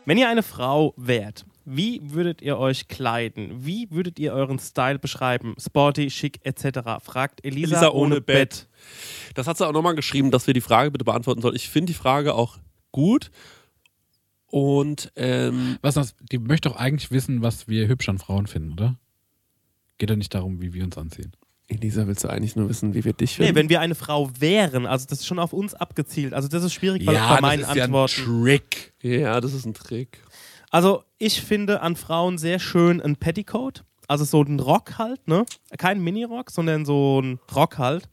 Wenn 0.05 0.19
ihr 0.19 0.29
eine 0.29 0.43
Frau 0.43 0.95
wärt, 0.97 1.45
wie 1.67 2.01
würdet 2.03 2.41
ihr 2.43 2.59
euch 2.59 2.89
kleiden? 2.89 3.67
Wie 3.67 3.91
würdet 3.91 4.19
ihr 4.19 4.33
euren 4.33 4.59
Style 4.59 4.99
beschreiben? 4.99 5.55
Sporty, 5.59 6.11
schick 6.11 6.39
etc. 6.45 7.03
Fragt 7.03 7.45
Elisa, 7.45 7.77
Elisa 7.77 7.89
ohne, 7.91 8.15
ohne 8.15 8.21
Bett. 8.21 8.51
Bett. 8.51 8.69
Das 9.35 9.47
hat 9.47 9.59
sie 9.59 9.67
auch 9.67 9.73
nochmal 9.73 9.95
geschrieben, 9.97 10.31
dass 10.31 10.47
wir 10.47 10.55
die 10.55 10.61
Frage 10.61 10.91
bitte 10.93 11.05
beantworten 11.05 11.43
sollen. 11.43 11.57
Ich 11.57 11.69
finde 11.69 11.93
die 11.93 11.99
Frage 11.99 12.35
auch 12.35 12.59
gut. 12.93 13.31
Und 14.49 15.13
ähm, 15.17 15.77
Was 15.83 15.95
das, 15.95 16.15
die 16.31 16.39
möchte 16.39 16.69
doch 16.69 16.77
eigentlich 16.77 17.11
wissen, 17.11 17.43
was 17.43 17.69
wir 17.69 17.89
hübsch 17.89 18.09
an 18.09 18.19
Frauen 18.19 18.47
finden, 18.47 18.73
oder? 18.73 18.97
Geht 19.99 20.11
doch 20.11 20.17
nicht 20.17 20.35
darum, 20.35 20.61
wie 20.61 20.73
wir 20.73 20.85
uns 20.85 20.97
anziehen. 20.97 21.33
Elisa, 21.69 22.07
willst 22.07 22.23
du 22.23 22.29
eigentlich 22.29 22.55
nur 22.55 22.69
wissen, 22.69 22.95
wie 22.95 23.05
wir 23.05 23.13
dich 23.13 23.39
Nee, 23.39 23.47
finden? 23.47 23.57
wenn 23.59 23.69
wir 23.71 23.81
eine 23.81 23.97
Frau 23.97 24.31
wären, 24.39 24.87
also 24.87 25.05
das 25.09 25.19
ist 25.21 25.27
schon 25.27 25.41
auf 25.41 25.53
uns 25.53 25.75
abgezielt. 25.75 26.33
Also 26.33 26.47
das 26.47 26.63
ist 26.63 26.73
schwierig 26.75 27.05
bei, 27.05 27.15
bei 27.15 27.41
meinen 27.41 27.65
Antworten. 27.65 28.23
Trick. 28.25 28.95
ja, 29.03 29.41
das 29.41 29.53
ist 29.53 29.67
ein 29.67 29.75
Trick. 29.75 30.23
Also 30.71 31.05
ich 31.19 31.43
finde 31.43 31.81
an 31.81 31.97
Frauen 31.97 32.39
sehr 32.39 32.59
schön 32.59 33.01
ein 33.01 33.17
Petticoat. 33.17 33.85
Also 34.09 34.25
so 34.25 34.43
ein 34.43 34.61
Rock 34.61 34.99
halt, 34.99 35.27
ne? 35.27 35.45
Kein 35.79 36.01
Mini-Rock, 36.01 36.51
sondern 36.51 36.85
so 36.85 37.21
ein 37.21 37.41
Rock 37.55 37.79
halt. 37.79 38.09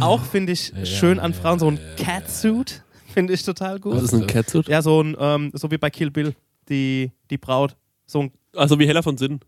Auch 0.00 0.22
finde 0.22 0.52
ich 0.52 0.72
schön 0.84 1.20
an 1.20 1.34
Frauen 1.34 1.58
so 1.58 1.68
ein 1.68 1.78
Catsuit. 1.96 2.82
Finde 3.12 3.32
ich 3.34 3.42
total 3.44 3.78
gut. 3.78 3.94
Was 3.94 4.04
ist 4.04 4.14
ein 4.14 4.26
Catsuit? 4.26 4.68
Ja, 4.68 4.82
so 4.82 5.02
ein, 5.02 5.16
ähm, 5.18 5.50
so 5.54 5.70
wie 5.70 5.78
bei 5.78 5.90
Kill 5.90 6.10
Bill, 6.10 6.34
die, 6.68 7.12
die 7.30 7.38
Braut. 7.38 7.76
So 8.06 8.20
ein, 8.22 8.32
Also 8.54 8.78
wie 8.78 8.86
Hella 8.86 9.02
von 9.02 9.16
Sinn. 9.16 9.40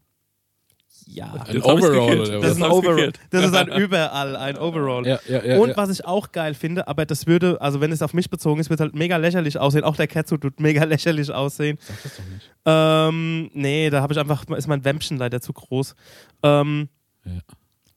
Ja. 1.09 1.33
Ein 1.47 1.62
Overall 1.62 2.18
Das 2.18 2.42
was? 2.42 2.51
ist 2.53 2.62
ein 2.62 2.71
Overall. 2.71 3.12
Das 3.31 3.44
ist 3.44 3.55
ein 3.55 3.68
überall, 3.68 4.37
ein 4.37 4.59
Overall. 4.59 5.07
Ja, 5.07 5.18
ja, 5.27 5.42
ja. 5.44 5.59
Und 5.59 5.71
ja. 5.71 5.77
was 5.77 5.90
ich 5.90 6.05
auch 6.05 6.33
geil 6.33 6.55
finde, 6.55 6.87
aber 6.87 7.07
das 7.07 7.27
würde, 7.27 7.61
also 7.61 7.81
wenn 7.81 7.90
es 7.92 8.03
auf 8.03 8.14
mich 8.14 8.31
bezogen 8.31 8.61
ist, 8.61 8.71
wird 8.71 8.81
halt 8.81 8.94
mega 8.94 9.16
lächerlich 9.16 9.59
aussehen. 9.59 9.85
Auch 9.85 9.97
der 9.97 10.07
Catsuit 10.07 10.42
wird 10.44 10.61
mega 10.61 10.85
lächerlich 10.85 11.31
aussehen. 11.33 11.79
Sag 11.81 12.03
das 12.03 12.16
doch 12.16 12.25
nicht. 12.25 12.51
Ähm, 12.66 13.51
nee, 13.55 13.90
da 13.90 14.03
habe 14.03 14.12
ich 14.12 14.18
einfach, 14.18 14.44
ist 14.51 14.68
mein 14.68 14.85
Wämpchen 14.85 15.16
leider 15.16 15.40
zu 15.40 15.53
groß. 15.53 15.94
Ähm, 16.42 16.88
Ja. 17.25 17.33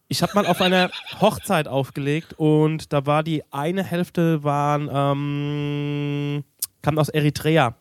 Ich 0.07 0.21
habe 0.21 0.33
mal 0.35 0.45
auf 0.45 0.59
einer 0.59 0.89
Hochzeit 1.21 1.69
aufgelegt 1.69 2.33
und 2.37 2.91
da 2.91 3.05
war 3.05 3.23
die 3.23 3.43
eine 3.51 3.81
Hälfte 3.81 4.43
waren, 4.43 4.89
ähm, 4.91 6.43
kam 6.81 6.97
aus 6.99 7.07
Eritrea. 7.07 7.75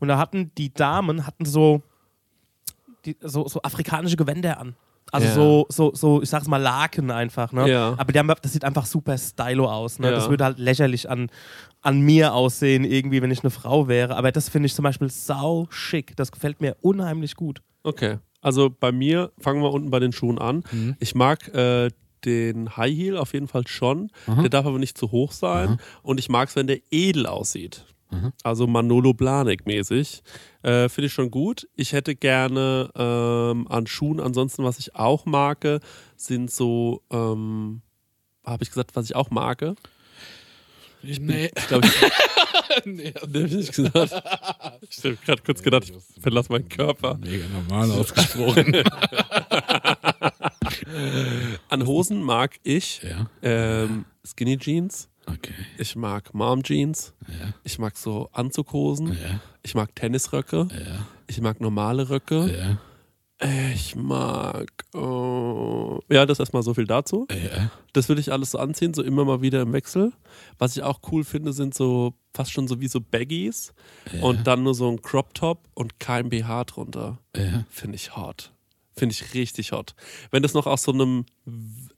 Und 0.00 0.08
da 0.08 0.18
hatten 0.18 0.50
die 0.58 0.72
Damen, 0.74 1.24
hatten 1.24 1.44
so, 1.44 1.82
die, 3.04 3.16
so, 3.20 3.46
so 3.48 3.60
afrikanische 3.62 4.16
Gewänder 4.16 4.58
an. 4.60 4.74
Also 5.10 5.26
Ja. 5.28 5.34
so, 5.34 5.66
so, 5.70 5.94
so, 5.94 6.22
ich 6.22 6.28
sag's 6.28 6.48
mal, 6.48 6.58
Laken 6.58 7.10
einfach, 7.10 7.52
ne? 7.52 7.68
Ja. 7.70 7.94
Aber 7.96 8.12
die 8.12 8.18
haben, 8.18 8.30
das 8.42 8.52
sieht 8.52 8.64
einfach 8.64 8.84
super 8.84 9.16
stylo 9.16 9.70
aus, 9.70 9.98
ne? 9.98 10.08
Ja. 10.08 10.12
Das 10.14 10.28
würde 10.28 10.44
halt 10.44 10.58
lächerlich 10.58 11.08
an, 11.08 11.30
an 11.80 12.00
mir 12.00 12.34
aussehen, 12.34 12.84
irgendwie, 12.84 13.22
wenn 13.22 13.30
ich 13.30 13.40
eine 13.42 13.50
Frau 13.50 13.88
wäre. 13.88 14.16
Aber 14.16 14.32
das 14.32 14.48
finde 14.50 14.66
ich 14.66 14.74
zum 14.74 14.82
Beispiel 14.82 15.08
sau 15.10 15.66
schick. 15.70 16.14
Das 16.16 16.30
gefällt 16.30 16.60
mir 16.60 16.76
unheimlich 16.82 17.36
gut. 17.36 17.62
Okay. 17.84 18.18
Also 18.42 18.68
bei 18.68 18.92
mir, 18.92 19.32
fangen 19.38 19.62
wir 19.62 19.72
unten 19.72 19.90
bei 19.90 19.98
den 19.98 20.12
Schuhen 20.12 20.38
an. 20.38 20.62
Ich 21.00 21.14
mag 21.14 21.48
äh, 21.54 21.90
den 22.24 22.76
High 22.76 22.94
Heel 22.94 23.16
auf 23.16 23.32
jeden 23.32 23.48
Fall 23.48 23.66
schon. 23.66 24.10
Der 24.26 24.48
darf 24.50 24.66
aber 24.66 24.78
nicht 24.78 24.98
zu 24.98 25.10
hoch 25.10 25.32
sein. 25.32 25.78
Und 26.02 26.20
ich 26.20 26.28
mag 26.28 26.48
es, 26.50 26.54
wenn 26.56 26.66
der 26.66 26.78
edel 26.90 27.26
aussieht. 27.26 27.84
Also 28.42 28.66
Manolo 28.66 29.12
Blahnik 29.12 29.66
mäßig. 29.66 30.22
Äh, 30.62 30.88
Finde 30.88 31.06
ich 31.06 31.12
schon 31.12 31.30
gut. 31.30 31.68
Ich 31.74 31.92
hätte 31.92 32.14
gerne 32.14 32.90
ähm, 32.96 33.68
an 33.68 33.86
Schuhen, 33.86 34.20
ansonsten, 34.20 34.64
was 34.64 34.78
ich 34.78 34.94
auch 34.94 35.26
mag, 35.26 35.80
sind 36.16 36.50
so, 36.50 37.02
ähm, 37.10 37.82
habe 38.44 38.62
ich 38.62 38.70
gesagt, 38.70 38.96
was 38.96 39.04
ich 39.04 39.14
auch 39.14 39.30
mag? 39.30 39.74
Ich, 41.02 41.20
nee. 41.20 41.50
Ich 41.56 41.68
glaube, 41.68 41.86
ich, 41.86 41.92
nee, 42.86 43.12
hab 43.14 43.34
ich 43.34 43.52
nicht 43.52 43.72
gesagt. 43.72 44.12
Ich 44.88 45.04
habe 45.04 45.16
gerade 45.24 45.42
kurz 45.42 45.62
gedacht, 45.62 45.84
ich 45.84 45.94
verlasse 46.20 46.50
meinen 46.52 46.68
Körper. 46.68 47.18
Mega 47.18 47.46
normal 47.48 47.90
ausgesprochen. 47.92 48.74
An 51.68 51.86
Hosen 51.86 52.22
mag 52.22 52.58
ich 52.62 53.02
ja, 53.02 53.30
ähm, 53.42 54.06
Skinny 54.24 54.58
Jeans. 54.58 55.08
Okay. 55.32 55.54
Ich 55.78 55.96
mag 55.96 56.32
Mom 56.34 56.62
Jeans. 56.62 57.14
Ja, 57.28 57.52
Ich 57.64 57.78
mag 57.78 57.96
so 57.96 58.28
Anzughosen. 58.32 59.08
ja, 59.08 59.40
Ich 59.62 59.74
mag 59.74 59.94
Tennisröcke. 59.94 60.68
ja, 60.72 61.06
Ich 61.26 61.40
mag 61.40 61.60
normale 61.60 62.08
Röcke. 62.10 62.50
Ich 63.72 63.94
mag. 63.94 64.66
äh, 64.94 64.98
ja, 66.14 66.26
das 66.26 66.40
erstmal 66.40 66.64
so 66.64 66.74
viel 66.74 66.86
dazu. 66.88 67.28
Das 67.92 68.08
will 68.08 68.18
ich 68.18 68.32
alles 68.32 68.50
so 68.50 68.58
anziehen, 68.58 68.94
so 68.94 69.02
immer 69.04 69.24
mal 69.24 69.40
wieder 69.42 69.62
im 69.62 69.72
Wechsel. 69.72 70.12
Was 70.58 70.76
ich 70.76 70.82
auch 70.82 71.00
cool 71.12 71.22
finde, 71.22 71.52
sind 71.52 71.72
so 71.72 72.14
fast 72.34 72.50
schon 72.50 72.66
so 72.66 72.80
wie 72.80 72.88
so 72.88 73.00
Baggies 73.00 73.72
und 74.22 74.46
dann 74.48 74.64
nur 74.64 74.74
so 74.74 74.90
ein 74.90 75.02
Crop 75.02 75.34
Top 75.34 75.68
und 75.74 76.00
kein 76.00 76.30
BH 76.30 76.64
drunter. 76.64 77.18
Finde 77.70 77.94
ich 77.94 78.16
hot. 78.16 78.52
Finde 78.96 79.12
ich 79.12 79.34
richtig 79.34 79.70
hot. 79.70 79.94
Wenn 80.32 80.42
das 80.42 80.54
noch 80.54 80.66
aus 80.66 80.82
so 80.82 80.92
einem, 80.92 81.24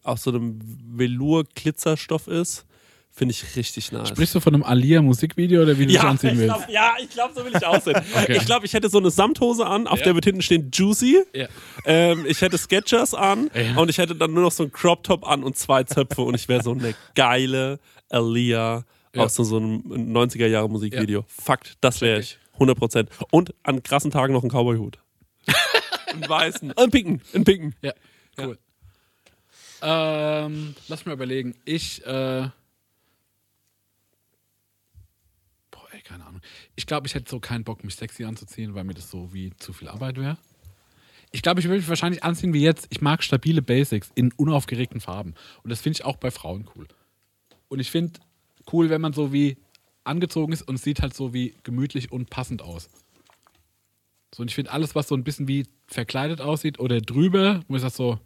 aus 0.02 0.22
so 0.24 0.30
einem 0.30 0.58
Velour-Glitzerstoff 0.98 2.26
ist, 2.28 2.66
finde 3.12 3.32
ich 3.32 3.56
richtig 3.56 3.92
nice. 3.92 4.08
Sprichst 4.08 4.34
du 4.34 4.40
von 4.40 4.54
einem 4.54 4.62
Alia-Musikvideo 4.62 5.62
oder 5.62 5.78
wie 5.78 5.86
du 5.86 5.92
ja, 5.92 6.02
anziehen 6.02 6.30
ich 6.34 6.38
willst? 6.38 6.56
glaub, 6.56 6.68
ja, 6.70 6.94
ich 7.02 7.10
glaube, 7.10 7.34
so 7.34 7.44
will 7.44 7.52
ich 7.54 7.66
aussehen. 7.66 8.00
Okay. 8.14 8.36
Ich 8.36 8.46
glaube, 8.46 8.66
ich 8.66 8.72
hätte 8.72 8.88
so 8.88 8.98
eine 8.98 9.10
Samthose 9.10 9.66
an, 9.66 9.86
auf 9.86 10.00
der 10.02 10.14
wird 10.14 10.24
hinten 10.24 10.42
stehen 10.42 10.70
Juicy. 10.72 11.22
Ja. 11.34 11.48
Ähm, 11.84 12.24
ich 12.26 12.40
hätte 12.40 12.56
Sketchers 12.58 13.14
an 13.14 13.50
Ja. 13.54 13.76
und 13.76 13.88
ich 13.90 13.98
hätte 13.98 14.14
dann 14.14 14.32
nur 14.32 14.42
noch 14.44 14.52
so 14.52 14.62
einen 14.64 14.72
Crop 14.72 15.02
Top 15.04 15.26
an 15.26 15.42
und 15.42 15.56
zwei 15.56 15.84
Zöpfe 15.84 16.22
und 16.22 16.34
ich 16.34 16.48
wäre 16.48 16.62
so 16.62 16.72
eine 16.72 16.94
geile 17.14 17.78
Alia 18.08 18.84
Ja. 19.14 19.22
aus 19.24 19.34
so, 19.34 19.56
einem 19.56 19.82
90er-Jahre-Musikvideo. 20.14 21.24
Fakt, 21.28 21.76
das 21.80 22.00
wäre 22.00 22.20
ich. 22.20 22.38
100 22.54 22.78
Prozent. 22.78 23.10
Und 23.30 23.54
an 23.62 23.82
krassen 23.82 24.10
Tagen 24.10 24.32
noch 24.34 24.42
einen 24.42 24.50
Cowboy-Hut. 24.50 24.98
einen 26.12 26.28
weißen. 26.28 26.72
Einen 26.76 26.90
pinken. 26.90 27.22
Einen 27.34 27.44
pinken. 27.44 27.74
Ja, 27.82 27.92
cool. 28.38 28.58
Ähm, 29.82 30.74
lass 30.88 31.06
mal 31.06 31.12
überlegen. 31.12 31.54
Ich, 31.64 32.04
äh. 32.04 32.48
Boah, 35.70 35.86
ey, 35.92 36.00
keine 36.02 36.24
Ich 36.76 36.86
glaube, 36.86 37.06
ich 37.06 37.14
hätte 37.14 37.30
so 37.30 37.40
keinen 37.40 37.64
Bock, 37.64 37.84
mich 37.84 37.94
sexy 37.94 38.24
anzuziehen, 38.24 38.74
weil 38.74 38.84
mir 38.84 38.94
das 38.94 39.10
so 39.10 39.32
wie 39.32 39.52
zu 39.56 39.72
viel 39.72 39.88
Arbeit 39.88 40.16
wäre. 40.16 40.38
Ich 41.32 41.42
glaube, 41.42 41.60
ich 41.60 41.66
würde 41.66 41.78
mich 41.78 41.88
wahrscheinlich 41.88 42.24
anziehen 42.24 42.52
wie 42.52 42.62
jetzt. 42.62 42.88
Ich 42.90 43.00
mag 43.00 43.22
stabile 43.22 43.62
Basics 43.62 44.10
in 44.14 44.32
unaufgeregten 44.32 45.00
Farben. 45.00 45.34
Und 45.62 45.70
das 45.70 45.80
finde 45.80 45.98
ich 45.98 46.04
auch 46.04 46.16
bei 46.16 46.30
Frauen 46.30 46.68
cool. 46.74 46.88
Und 47.68 47.78
ich 47.78 47.90
finde 47.90 48.18
cool, 48.72 48.90
wenn 48.90 49.00
man 49.00 49.12
so 49.12 49.32
wie 49.32 49.56
angezogen 50.02 50.52
ist 50.52 50.62
und 50.62 50.78
sieht 50.78 51.02
halt 51.02 51.14
so 51.14 51.32
wie 51.32 51.54
gemütlich 51.62 52.10
und 52.10 52.30
passend 52.30 52.62
aus. 52.62 52.90
So, 54.34 54.42
und 54.42 54.48
ich 54.48 54.54
finde 54.54 54.72
alles, 54.72 54.94
was 54.94 55.08
so 55.08 55.14
ein 55.14 55.24
bisschen 55.24 55.48
wie 55.48 55.66
verkleidet 55.86 56.40
aussieht 56.40 56.78
oder 56.78 57.00
drüber, 57.00 57.62
wo 57.68 57.76
ich 57.76 57.82
sage 57.82 57.94
so, 57.94 58.18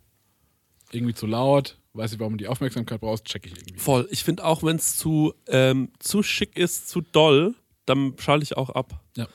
irgendwie 0.92 1.14
zu 1.14 1.26
laut, 1.26 1.78
weiß 1.94 2.12
ich, 2.12 2.20
warum 2.20 2.34
du 2.34 2.38
die 2.38 2.48
Aufmerksamkeit 2.48 3.00
brauchst, 3.00 3.24
check 3.24 3.46
ich 3.46 3.56
irgendwie. 3.56 3.78
Voll. 3.78 4.06
Ich 4.10 4.24
finde 4.24 4.44
auch, 4.44 4.62
wenn 4.62 4.76
es 4.76 4.96
zu, 4.96 5.34
ähm, 5.46 5.90
zu 5.98 6.22
schick 6.22 6.56
ist, 6.56 6.88
zu 6.88 7.00
doll, 7.00 7.54
dann 7.86 8.14
schalte 8.18 8.44
ich 8.44 8.56
auch 8.56 8.70
ab. 8.70 9.00
Ja. 9.16 9.26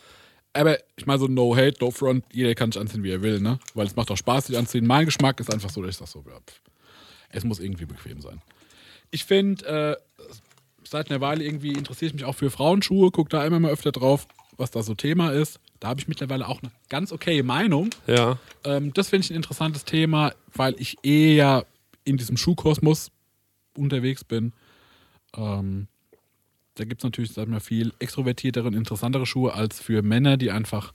Aber 0.53 0.77
ich 0.95 1.05
meine 1.05 1.19
so 1.19 1.27
no 1.27 1.55
hate, 1.55 1.75
no 1.79 1.91
front, 1.91 2.25
jeder 2.33 2.55
kann 2.55 2.71
sich 2.71 2.81
anziehen, 2.81 3.03
wie 3.03 3.11
er 3.11 3.21
will, 3.21 3.39
ne? 3.39 3.59
Weil 3.75 3.85
es 3.85 3.95
macht 3.95 4.09
auch 4.09 4.17
Spaß, 4.17 4.47
sich 4.47 4.57
anziehen. 4.57 4.87
Mein 4.87 5.05
Geschmack 5.05 5.39
ist 5.39 5.53
einfach 5.53 5.69
so, 5.69 5.81
dass 5.81 5.91
ich 5.91 5.97
sage 5.97 6.11
so, 6.11 6.21
pff, 6.21 6.61
es 7.29 7.43
muss 7.43 7.59
irgendwie 7.59 7.85
bequem 7.85 8.21
sein. 8.21 8.41
Ich 9.11 9.25
finde, 9.25 9.65
äh, 9.65 9.95
seit 10.83 11.09
einer 11.09 11.21
Weile 11.21 11.43
irgendwie 11.43 11.73
interessiere 11.73 12.07
ich 12.09 12.13
mich 12.13 12.25
auch 12.25 12.35
für 12.35 12.49
Frauenschuhe, 12.49 13.11
gucke 13.11 13.29
da 13.29 13.45
immer 13.45 13.59
mal 13.59 13.71
öfter 13.71 13.91
drauf, 13.91 14.27
was 14.57 14.71
da 14.71 14.81
so 14.81 14.95
Thema 14.95 15.31
ist. 15.31 15.59
Da 15.79 15.89
habe 15.89 15.99
ich 15.99 16.07
mittlerweile 16.07 16.47
auch 16.47 16.61
eine 16.61 16.71
ganz 16.89 17.11
okay 17.11 17.43
Meinung. 17.43 17.91
Ja. 18.07 18.37
Ähm, 18.65 18.91
das 18.93 19.09
finde 19.09 19.25
ich 19.25 19.31
ein 19.31 19.37
interessantes 19.37 19.85
Thema, 19.85 20.33
weil 20.53 20.75
ich 20.79 20.97
eh 21.03 21.35
ja 21.35 21.63
in 22.03 22.17
diesem 22.17 22.37
Schuhkosmos 22.37 23.11
unterwegs 23.77 24.23
bin. 24.23 24.51
Ähm, 25.35 25.87
da 26.79 26.85
gibt 26.85 27.01
es 27.01 27.03
natürlich, 27.03 27.33
sag 27.33 27.43
ich 27.43 27.49
mal, 27.49 27.59
viel 27.59 27.93
extrovertiertere 27.99 28.67
und 28.67 28.73
interessantere 28.73 29.25
Schuhe 29.25 29.53
als 29.53 29.81
für 29.81 30.01
Männer, 30.01 30.37
die 30.37 30.51
einfach 30.51 30.93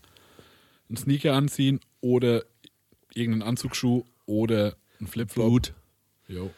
einen 0.88 0.96
Sneaker 0.96 1.34
anziehen 1.34 1.80
oder 2.00 2.44
irgendeinen 3.12 3.42
Anzugsschuh 3.42 4.04
oder 4.26 4.76
einen 4.98 5.08
Flipflop. 5.08 5.48
Gut. 5.48 5.74
Jo. 6.26 6.50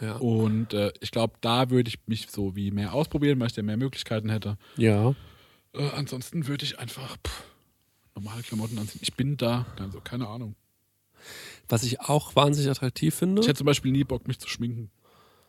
Ja. 0.00 0.16
Und 0.16 0.74
äh, 0.74 0.92
ich 1.00 1.10
glaube, 1.10 1.34
da 1.40 1.70
würde 1.70 1.88
ich 1.88 1.98
mich 2.06 2.28
so 2.28 2.56
wie 2.56 2.70
mehr 2.70 2.92
ausprobieren, 2.92 3.38
weil 3.40 3.46
ich 3.46 3.54
da 3.54 3.62
mehr 3.62 3.76
Möglichkeiten 3.76 4.28
hätte. 4.28 4.58
Ja. 4.76 5.14
Äh, 5.72 5.88
ansonsten 5.94 6.48
würde 6.48 6.64
ich 6.64 6.78
einfach 6.78 7.16
pff, 7.24 7.44
normale 8.14 8.42
Klamotten 8.42 8.78
anziehen. 8.78 9.00
Ich 9.02 9.14
bin 9.14 9.36
da, 9.36 9.64
also 9.78 10.00
keine 10.00 10.26
Ahnung. 10.28 10.56
Was 11.68 11.82
ich 11.82 12.00
auch 12.00 12.36
wahnsinnig 12.36 12.70
attraktiv 12.70 13.14
finde. 13.14 13.40
Ich 13.40 13.48
hätte 13.48 13.58
zum 13.58 13.66
Beispiel 13.66 13.92
nie 13.92 14.04
Bock, 14.04 14.28
mich 14.28 14.38
zu 14.38 14.48
schminken. 14.48 14.90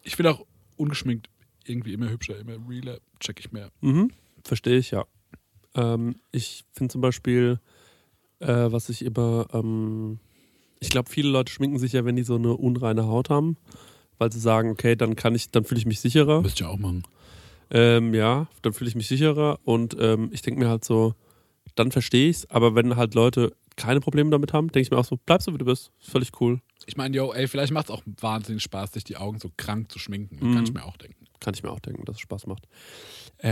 Ich 0.03 0.17
will 0.17 0.27
auch 0.27 0.45
ungeschminkt 0.77 1.29
irgendwie 1.67 1.93
immer 1.93 2.09
hübscher, 2.09 2.37
immer 2.39 2.57
realer, 2.67 2.99
check 3.19 3.39
ich 3.39 3.51
mehr. 3.51 3.69
Mhm, 3.81 4.11
verstehe 4.43 4.77
ich, 4.77 4.91
ja. 4.91 5.05
Ähm, 5.75 6.15
ich 6.31 6.65
finde 6.73 6.91
zum 6.91 7.01
Beispiel, 7.01 7.59
äh, 8.39 8.47
was 8.47 8.89
ich 8.89 9.03
immer, 9.03 9.47
ähm, 9.53 10.19
ich 10.79 10.89
glaube, 10.89 11.09
viele 11.09 11.29
Leute 11.29 11.51
schminken 11.51 11.79
sich 11.79 11.93
ja, 11.93 12.05
wenn 12.05 12.15
die 12.15 12.23
so 12.23 12.35
eine 12.35 12.53
unreine 12.53 13.05
Haut 13.05 13.29
haben, 13.29 13.57
weil 14.17 14.31
sie 14.31 14.39
sagen, 14.39 14.71
okay, 14.71 14.95
dann 14.95 15.15
kann 15.15 15.35
ich, 15.35 15.51
dann 15.51 15.63
fühle 15.63 15.79
ich 15.79 15.85
mich 15.85 15.99
sicherer. 15.99 16.41
Müsste 16.41 16.63
ich 16.63 16.69
auch 16.69 16.77
machen. 16.77 17.03
Ähm, 17.69 18.13
ja, 18.13 18.47
dann 18.61 18.73
fühle 18.73 18.89
ich 18.89 18.95
mich 18.95 19.07
sicherer 19.07 19.59
und 19.63 19.95
ähm, 19.99 20.29
ich 20.31 20.41
denke 20.41 20.59
mir 20.59 20.69
halt 20.69 20.85
so, 20.85 21.15
dann 21.75 21.91
verstehe 21.91 22.29
ich's, 22.29 22.45
aber 22.49 22.75
wenn 22.75 22.95
halt 22.95 23.13
Leute 23.13 23.53
keine 23.75 23.99
Probleme 23.99 24.29
damit 24.29 24.53
haben, 24.53 24.67
denke 24.69 24.85
ich 24.85 24.91
mir 24.91 24.97
auch 24.97 25.05
so, 25.05 25.17
bleib 25.25 25.41
so 25.41 25.53
wie 25.53 25.57
du 25.57 25.65
bist, 25.65 25.91
ist 26.01 26.09
völlig 26.09 26.31
cool. 26.41 26.61
Ich 26.85 26.97
meine, 26.97 27.15
yo, 27.15 27.33
ey, 27.33 27.47
vielleicht 27.47 27.71
macht 27.71 27.89
es 27.89 27.91
auch 27.91 28.01
wahnsinnig 28.05 28.63
Spaß, 28.63 28.93
sich 28.93 29.03
die 29.03 29.17
Augen 29.17 29.39
so 29.39 29.51
krank 29.55 29.91
zu 29.91 29.99
schminken. 29.99 30.37
Mhm. 30.39 30.55
Kann 30.55 30.63
ich 30.63 30.73
mir 30.73 30.83
auch 30.83 30.97
denken. 30.97 31.26
Kann 31.39 31.53
ich 31.53 31.63
mir 31.63 31.71
auch 31.71 31.79
denken, 31.79 32.03
dass 32.05 32.15
es 32.15 32.21
Spaß 32.21 32.47
macht. 32.47 32.67
Äh, 33.39 33.49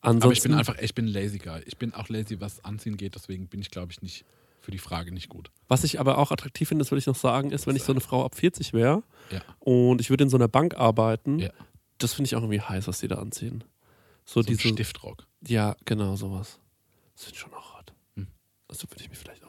Aber 0.00 0.32
ich 0.32 0.42
bin 0.42 0.54
einfach, 0.54 0.76
ich 0.78 0.94
bin 0.94 1.06
lazy 1.06 1.38
guy. 1.38 1.62
Ich 1.66 1.76
bin 1.76 1.94
auch 1.94 2.08
lazy, 2.08 2.40
was 2.40 2.64
Anziehen 2.64 2.96
geht, 2.96 3.14
deswegen 3.14 3.46
bin 3.48 3.60
ich, 3.60 3.70
glaube 3.70 3.92
ich, 3.92 4.02
nicht 4.02 4.24
für 4.60 4.72
die 4.72 4.78
Frage 4.78 5.12
nicht 5.12 5.28
gut. 5.28 5.50
Was 5.68 5.84
ich 5.84 6.00
aber 6.00 6.18
auch 6.18 6.32
attraktiv 6.32 6.68
finde, 6.68 6.82
das 6.82 6.90
will 6.90 6.98
ich 6.98 7.06
noch 7.06 7.14
sagen, 7.14 7.52
ist, 7.52 7.68
wenn 7.68 7.76
ich 7.76 7.84
so 7.84 7.92
eine 7.92 8.00
Frau 8.00 8.24
ab 8.24 8.34
40 8.34 8.72
wäre 8.72 9.04
Ja. 9.30 9.40
und 9.60 10.00
ich 10.00 10.10
würde 10.10 10.24
in 10.24 10.30
so 10.30 10.36
einer 10.36 10.48
Bank 10.48 10.74
arbeiten, 10.76 11.38
Ja. 11.38 11.50
das 11.98 12.14
finde 12.14 12.26
ich 12.26 12.34
auch 12.34 12.40
irgendwie 12.42 12.60
heiß, 12.60 12.88
was 12.88 12.98
die 12.98 13.06
da 13.06 13.16
anziehen. 13.16 13.62
So, 14.24 14.42
So 14.42 14.48
diese. 14.48 14.66
Stiftrock. 14.68 15.24
Ja, 15.46 15.76
genau, 15.84 16.16
sowas. 16.16 16.58
Das 17.14 17.24
finde 17.24 17.34
ich 17.36 17.40
schon 17.42 17.54
auch 17.54 17.78
hot. 17.78 17.92
Hm. 18.16 18.26
Also 18.66 18.90
würde 18.90 19.04
ich 19.04 19.08
mich 19.08 19.18
vielleicht. 19.18 19.44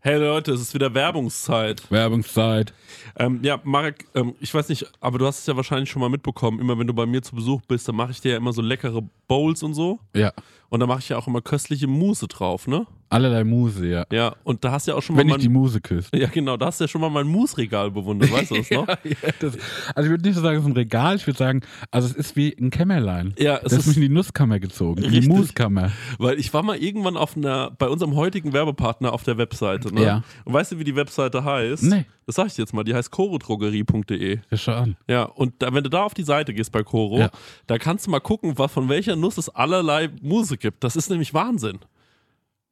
Hey 0.00 0.16
Leute, 0.16 0.52
es 0.52 0.60
ist 0.60 0.74
wieder 0.74 0.94
Werbungszeit. 0.94 1.90
Werbungszeit. 1.90 2.72
Ähm, 3.16 3.40
ja, 3.42 3.58
Marek, 3.64 4.06
ähm, 4.14 4.36
ich 4.38 4.54
weiß 4.54 4.68
nicht, 4.68 4.86
aber 5.00 5.18
du 5.18 5.26
hast 5.26 5.40
es 5.40 5.46
ja 5.46 5.56
wahrscheinlich 5.56 5.90
schon 5.90 5.98
mal 5.98 6.08
mitbekommen. 6.08 6.60
Immer 6.60 6.78
wenn 6.78 6.86
du 6.86 6.94
bei 6.94 7.04
mir 7.04 7.20
zu 7.20 7.34
Besuch 7.34 7.62
bist, 7.62 7.88
dann 7.88 7.96
mache 7.96 8.12
ich 8.12 8.20
dir 8.20 8.30
ja 8.32 8.36
immer 8.36 8.52
so 8.52 8.62
leckere 8.62 9.02
Bowls 9.26 9.64
und 9.64 9.74
so. 9.74 9.98
Ja. 10.14 10.32
Und 10.70 10.80
da 10.80 10.86
mache 10.86 10.98
ich 11.00 11.08
ja 11.08 11.16
auch 11.16 11.26
immer 11.26 11.40
köstliche 11.40 11.86
Mousse 11.86 12.28
drauf, 12.28 12.66
ne? 12.66 12.86
Allerlei 13.10 13.42
Muse, 13.42 13.86
ja. 13.86 14.04
Ja, 14.12 14.36
und 14.44 14.64
da 14.64 14.72
hast 14.72 14.86
du 14.86 14.90
ja 14.90 14.98
auch 14.98 15.02
schon 15.02 15.16
mal 15.16 15.20
Wenn 15.20 15.30
ich 15.30 15.38
die 15.38 15.48
Muse 15.48 15.80
küsse. 15.80 16.10
Ja, 16.14 16.28
genau, 16.28 16.58
da 16.58 16.66
hast 16.66 16.78
du 16.78 16.84
ja 16.84 16.88
schon 16.88 17.00
mal 17.00 17.08
mein 17.08 17.26
Mousse-Regal 17.26 17.90
bewundert, 17.90 18.30
weißt 18.30 18.50
du 18.50 18.56
das 18.56 18.70
noch? 18.72 18.86
Ja, 18.86 19.30
das, 19.40 19.56
also 19.94 20.06
ich 20.06 20.10
würde 20.10 20.24
nicht 20.24 20.34
so 20.34 20.42
sagen, 20.42 20.58
es 20.58 20.64
ist 20.64 20.68
ein 20.68 20.76
Regal, 20.76 21.16
ich 21.16 21.26
würde 21.26 21.38
sagen, 21.38 21.62
also 21.90 22.06
es 22.06 22.14
ist 22.14 22.36
wie 22.36 22.54
ein 22.60 22.68
Kämmerlein. 22.68 23.32
Ja, 23.38 23.56
es 23.56 23.62
das 23.62 23.72
ist 23.72 23.86
mich 23.86 23.96
in 23.96 24.02
die 24.02 24.08
Nusskammer 24.10 24.60
gezogen, 24.60 25.02
in 25.02 25.10
die 25.10 25.18
Richtig. 25.20 25.34
Muskammer. 25.34 25.90
Weil 26.18 26.38
ich 26.38 26.52
war 26.52 26.62
mal 26.62 26.76
irgendwann 26.76 27.16
auf 27.16 27.34
einer, 27.34 27.70
bei 27.70 27.88
unserem 27.88 28.14
heutigen 28.14 28.52
Werbepartner 28.52 29.14
auf 29.14 29.22
der 29.22 29.38
Webseite, 29.38 29.94
ne? 29.94 30.02
Ja. 30.02 30.22
Und 30.44 30.52
weißt 30.52 30.72
du, 30.72 30.78
wie 30.78 30.84
die 30.84 30.96
Webseite 30.96 31.44
heißt? 31.44 31.84
Nee. 31.84 32.04
Das 32.28 32.34
sag 32.34 32.48
ich 32.48 32.52
dir 32.56 32.60
jetzt 32.60 32.74
mal, 32.74 32.84
die 32.84 32.94
heißt 32.94 33.10
chorodrogerie.de. 33.10 34.40
Ja, 34.50 34.56
schau 34.58 34.72
an. 34.72 34.96
Ja, 35.08 35.22
und 35.22 35.54
da, 35.60 35.72
wenn 35.72 35.82
du 35.82 35.88
da 35.88 36.02
auf 36.04 36.12
die 36.12 36.24
Seite 36.24 36.52
gehst 36.52 36.70
bei 36.72 36.82
Coro, 36.82 37.18
Ja. 37.20 37.30
da 37.66 37.78
kannst 37.78 38.06
du 38.06 38.10
mal 38.10 38.20
gucken, 38.20 38.58
was, 38.58 38.70
von 38.70 38.90
welcher 38.90 39.16
Nuss 39.16 39.38
es 39.38 39.48
allerlei 39.48 40.10
Muse 40.20 40.58
gibt. 40.58 40.84
Das 40.84 40.94
ist 40.94 41.08
nämlich 41.08 41.32
Wahnsinn. 41.32 41.78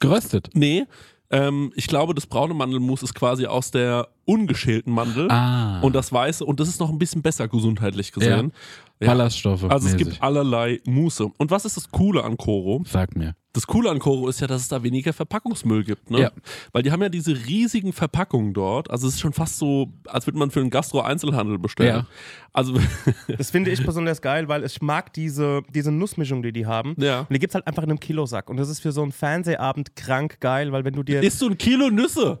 Geröstet. 0.00 0.50
Nee, 0.54 0.86
ähm, 1.30 1.72
ich 1.76 1.86
glaube, 1.86 2.14
das 2.14 2.26
braune 2.26 2.54
Mandelmus 2.54 3.02
ist 3.02 3.14
quasi 3.14 3.46
aus 3.46 3.70
der 3.70 4.08
ungeschälten 4.30 4.92
Mandel. 4.92 5.30
Ah. 5.30 5.80
Und 5.80 5.94
das 5.94 6.12
Weiße, 6.12 6.44
und 6.44 6.60
das 6.60 6.68
ist 6.68 6.80
noch 6.80 6.90
ein 6.90 6.98
bisschen 6.98 7.22
besser 7.22 7.48
gesundheitlich 7.48 8.12
gesehen. 8.12 8.52
Ja. 9.00 9.08
Ballaststoffe. 9.08 9.64
Also 9.64 9.86
es 9.88 9.94
mäßig. 9.94 10.08
gibt 10.10 10.22
allerlei 10.22 10.80
Muße. 10.84 11.26
Und 11.38 11.50
was 11.50 11.64
ist 11.64 11.76
das 11.76 11.90
Coole 11.90 12.22
an 12.22 12.36
Koro? 12.36 12.82
Sag 12.86 13.16
mir. 13.16 13.34
Das 13.52 13.66
Coole 13.66 13.90
an 13.90 13.98
Koro 13.98 14.28
ist 14.28 14.40
ja, 14.40 14.46
dass 14.46 14.62
es 14.62 14.68
da 14.68 14.82
weniger 14.82 15.12
Verpackungsmüll 15.12 15.82
gibt. 15.82 16.10
Ne? 16.10 16.20
Ja. 16.20 16.30
Weil 16.72 16.82
die 16.82 16.92
haben 16.92 17.02
ja 17.02 17.08
diese 17.08 17.32
riesigen 17.32 17.92
Verpackungen 17.92 18.52
dort. 18.54 18.90
Also 18.90 19.08
es 19.08 19.14
ist 19.14 19.20
schon 19.20 19.32
fast 19.32 19.58
so, 19.58 19.92
als 20.06 20.26
würde 20.26 20.38
man 20.38 20.50
für 20.50 20.60
einen 20.60 20.70
Gastro-Einzelhandel 20.70 21.58
bestellen. 21.58 21.96
Ja. 21.96 22.06
Also 22.52 22.74
Das 23.38 23.50
finde 23.50 23.70
ich 23.70 23.84
besonders 23.84 24.20
geil, 24.20 24.48
weil 24.48 24.64
ich 24.64 24.80
mag 24.82 25.12
diese, 25.14 25.62
diese 25.74 25.90
Nussmischung, 25.90 26.42
die 26.42 26.52
die 26.52 26.66
haben. 26.66 26.94
Ja. 26.98 27.20
Und 27.20 27.32
die 27.32 27.38
gibt 27.38 27.52
es 27.52 27.54
halt 27.54 27.66
einfach 27.66 27.82
in 27.82 27.90
einem 27.90 28.00
Kilosack. 28.00 28.50
Und 28.50 28.58
das 28.58 28.68
ist 28.68 28.80
für 28.80 28.92
so 28.92 29.02
einen 29.02 29.12
Fernsehabend 29.12 29.96
krank 29.96 30.38
geil, 30.40 30.70
weil 30.72 30.84
wenn 30.84 30.94
du 30.94 31.02
dir. 31.02 31.22
isst 31.22 31.40
du 31.40 31.48
ein 31.48 31.58
Kilo 31.58 31.90
Nüsse? 31.90 32.40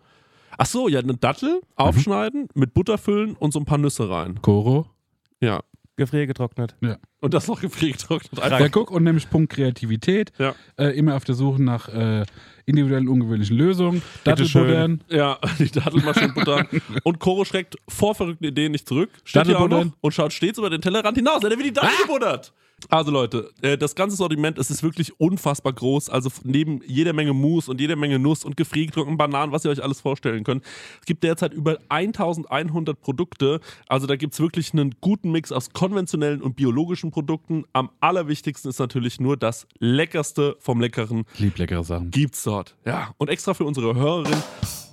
Ach 0.57 0.65
so, 0.65 0.87
ja, 0.87 0.99
eine 0.99 1.15
Dattel 1.15 1.61
aufschneiden, 1.75 2.47
mit 2.53 2.73
Butter 2.73 2.97
füllen 2.97 3.35
und 3.35 3.53
so 3.53 3.59
ein 3.59 3.65
paar 3.65 3.77
Nüsse 3.77 4.09
rein. 4.09 4.41
Koro. 4.41 4.87
Ja. 5.39 5.61
Gefriergetrocknet. 5.97 6.75
Und 7.19 7.33
das 7.33 7.47
noch 7.47 7.61
gefriergetrocknet. 7.61 8.43
Ja, 8.43 8.69
guck, 8.69 8.89
und 8.89 9.03
nämlich 9.03 9.29
Punkt 9.29 9.53
Kreativität. 9.53 10.31
Ja. 10.39 10.55
Äh, 10.77 10.97
immer 10.97 11.15
auf 11.15 11.25
der 11.25 11.35
Suche 11.35 11.61
nach 11.61 11.89
äh, 11.89 12.25
individuellen, 12.65 13.07
ungewöhnlichen 13.07 13.55
Lösungen. 13.57 14.01
Dattelbuddern. 14.23 15.03
Ja, 15.09 15.37
die 15.59 15.69
Dattelmaschinenbutter. 15.69 16.65
und 17.03 17.19
Koro 17.19 17.45
schreckt 17.45 17.75
vor 17.87 18.15
verrückten 18.15 18.45
Ideen 18.45 18.71
nicht 18.71 18.87
zurück. 18.87 19.11
Steht 19.23 19.45
hier 19.45 19.59
auch 19.59 19.67
noch 19.67 19.85
und 19.99 20.11
schaut 20.13 20.33
stets 20.33 20.57
über 20.57 20.69
den 20.69 20.81
Tellerrand 20.81 21.17
hinaus. 21.17 21.43
Er 21.43 21.51
hat 21.51 21.59
wie 21.59 21.63
die 21.63 21.73
Dattel 21.73 21.97
gebuddert. 22.01 22.53
Also 22.89 23.11
Leute, 23.11 23.51
äh, 23.61 23.77
das 23.77 23.95
ganze 23.95 24.15
Sortiment, 24.15 24.57
es 24.57 24.69
ist 24.69 24.83
wirklich 24.83 25.19
unfassbar 25.19 25.73
groß. 25.73 26.09
Also 26.09 26.29
neben 26.43 26.81
jeder 26.85 27.13
Menge 27.13 27.33
Mousse 27.33 27.69
und 27.71 27.79
jeder 27.79 27.95
Menge 27.95 28.19
Nuss 28.19 28.43
und 28.43 28.57
gefriergetrockneten 28.57 29.17
Bananen, 29.17 29.51
was 29.51 29.65
ihr 29.65 29.71
euch 29.71 29.83
alles 29.83 30.01
vorstellen 30.01 30.43
könnt. 30.43 30.63
Es 30.99 31.05
gibt 31.05 31.23
derzeit 31.23 31.53
über 31.53 31.77
1100 31.89 32.99
Produkte. 32.99 33.59
Also 33.87 34.07
da 34.07 34.15
gibt 34.15 34.33
es 34.33 34.39
wirklich 34.39 34.73
einen 34.73 34.95
guten 35.01 35.31
Mix 35.31 35.51
aus 35.51 35.71
konventionellen 35.73 36.41
und 36.41 36.55
biologischen 36.55 37.11
Produkten. 37.11 37.65
Am 37.73 37.91
allerwichtigsten 37.99 38.69
ist 38.69 38.79
natürlich 38.79 39.19
nur 39.19 39.37
das 39.37 39.67
Leckerste 39.79 40.55
vom 40.59 40.81
Leckeren 40.81 41.25
Lieb 41.37 41.57
leckere 41.57 41.83
Sachen. 41.83 42.11
gibt's 42.11 42.43
dort. 42.43 42.75
Ja, 42.85 43.13
und 43.17 43.29
extra 43.29 43.53
für 43.53 43.65
unsere 43.65 43.95
Hörerin 43.95 44.41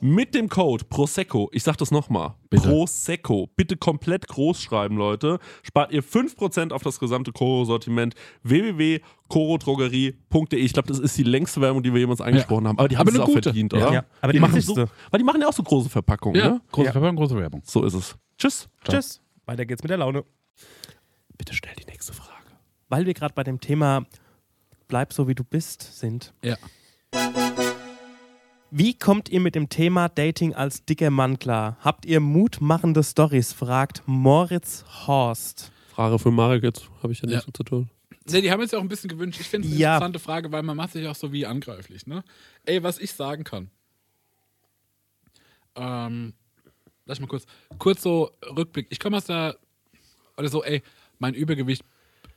mit 0.00 0.34
dem 0.34 0.48
Code 0.48 0.84
Prosecco, 0.84 1.48
ich 1.52 1.62
sag 1.64 1.76
das 1.78 1.90
nochmal. 1.90 2.34
Prosecco, 2.50 3.48
bitte 3.56 3.76
komplett 3.76 4.28
groß 4.28 4.60
schreiben, 4.62 4.96
Leute, 4.96 5.38
spart 5.62 5.92
ihr 5.92 6.02
5% 6.02 6.72
auf 6.72 6.82
das 6.82 6.98
gesamte 7.00 7.32
Koro-Sortiment 7.32 7.77
www.korodrogerie.de. 7.86 10.58
Ich 10.58 10.72
glaube, 10.72 10.88
das 10.88 10.98
ist 10.98 11.16
die 11.16 11.22
längste 11.22 11.60
Werbung, 11.60 11.82
die 11.82 11.92
wir 11.92 12.00
jemals 12.00 12.20
eingesprochen 12.20 12.66
haben, 12.68 12.78
aber 12.78 12.88
die 12.88 12.96
haben 12.96 13.08
Aber 13.08 13.16
es 13.16 13.20
auch 13.22 13.26
gute. 13.26 13.42
verdient, 13.44 13.72
Ja. 13.72 13.78
oder? 13.78 13.92
Ja, 13.92 14.04
aber 14.20 14.32
die 14.32 14.40
machen 14.40 14.60
so, 14.60 14.76
weil 14.76 15.18
die 15.18 15.24
machen 15.24 15.40
ja 15.40 15.48
auch 15.48 15.52
so 15.52 15.62
große 15.62 15.88
Verpackungen, 15.88 16.40
Ja, 16.40 16.48
ne? 16.50 16.60
große 16.72 16.86
Ja. 16.86 16.92
Verpackung, 16.92 17.16
große 17.16 17.36
Werbung. 17.36 17.62
So 17.64 17.84
ist 17.84 17.94
es. 17.94 18.16
Tschüss. 18.38 18.68
Tschüss. 18.88 19.20
Weiter 19.46 19.64
geht's 19.66 19.82
mit 19.82 19.90
der 19.90 19.98
Laune. 19.98 20.24
Bitte 21.36 21.54
stell 21.54 21.72
die 21.78 21.86
nächste 21.86 22.12
Frage. 22.12 22.32
Weil 22.88 23.06
wir 23.06 23.14
gerade 23.14 23.34
bei 23.34 23.44
dem 23.44 23.60
Thema 23.60 24.04
Bleib 24.88 25.12
so 25.12 25.28
wie 25.28 25.34
du 25.34 25.44
bist 25.44 25.98
sind. 25.98 26.32
Ja. 26.42 26.56
Wie 28.70 28.94
kommt 28.94 29.28
ihr 29.30 29.40
mit 29.40 29.54
dem 29.54 29.68
Thema 29.68 30.08
Dating 30.08 30.54
als 30.54 30.84
dicker 30.84 31.10
Mann 31.10 31.38
klar? 31.38 31.76
Habt 31.80 32.06
ihr 32.06 32.20
mutmachende 32.20 33.02
Stories? 33.02 33.52
fragt 33.52 34.02
Moritz 34.06 34.84
Horst. 35.06 35.72
Frage 35.98 36.16
für 36.20 36.30
Marek 36.30 36.62
jetzt, 36.62 36.88
habe 37.02 37.12
ich 37.12 37.20
ja 37.20 37.26
nichts 37.26 37.46
Ja. 37.46 37.52
zu 37.52 37.64
tun. 37.64 37.90
Nee, 38.30 38.40
die 38.40 38.52
haben 38.52 38.60
jetzt 38.60 38.70
ja 38.72 38.78
auch 38.78 38.82
ein 38.82 38.88
bisschen 38.88 39.08
gewünscht. 39.08 39.40
Ich 39.40 39.48
finde 39.48 39.66
es 39.66 39.72
eine 39.74 39.80
Ja. 39.82 39.94
interessante 39.96 40.20
Frage, 40.20 40.52
weil 40.52 40.62
man 40.62 40.76
macht 40.76 40.92
sich 40.92 41.04
auch 41.08 41.16
so 41.16 41.32
wie 41.32 41.44
angreiflich. 41.44 42.06
Ne? 42.06 42.22
Ey, 42.66 42.84
was 42.84 43.00
ich 43.00 43.12
sagen 43.12 43.42
kann. 43.42 43.68
Ähm, 45.74 46.34
lass 47.04 47.18
mal 47.18 47.26
kurz, 47.26 47.46
kurz 47.80 48.00
so 48.02 48.30
Rückblick. 48.56 48.86
Ich 48.90 49.00
komme 49.00 49.16
aus 49.16 49.24
der, 49.24 49.58
oder 50.36 50.48
so, 50.48 50.62
ey, 50.62 50.82
mein 51.18 51.34
Übergewicht 51.34 51.82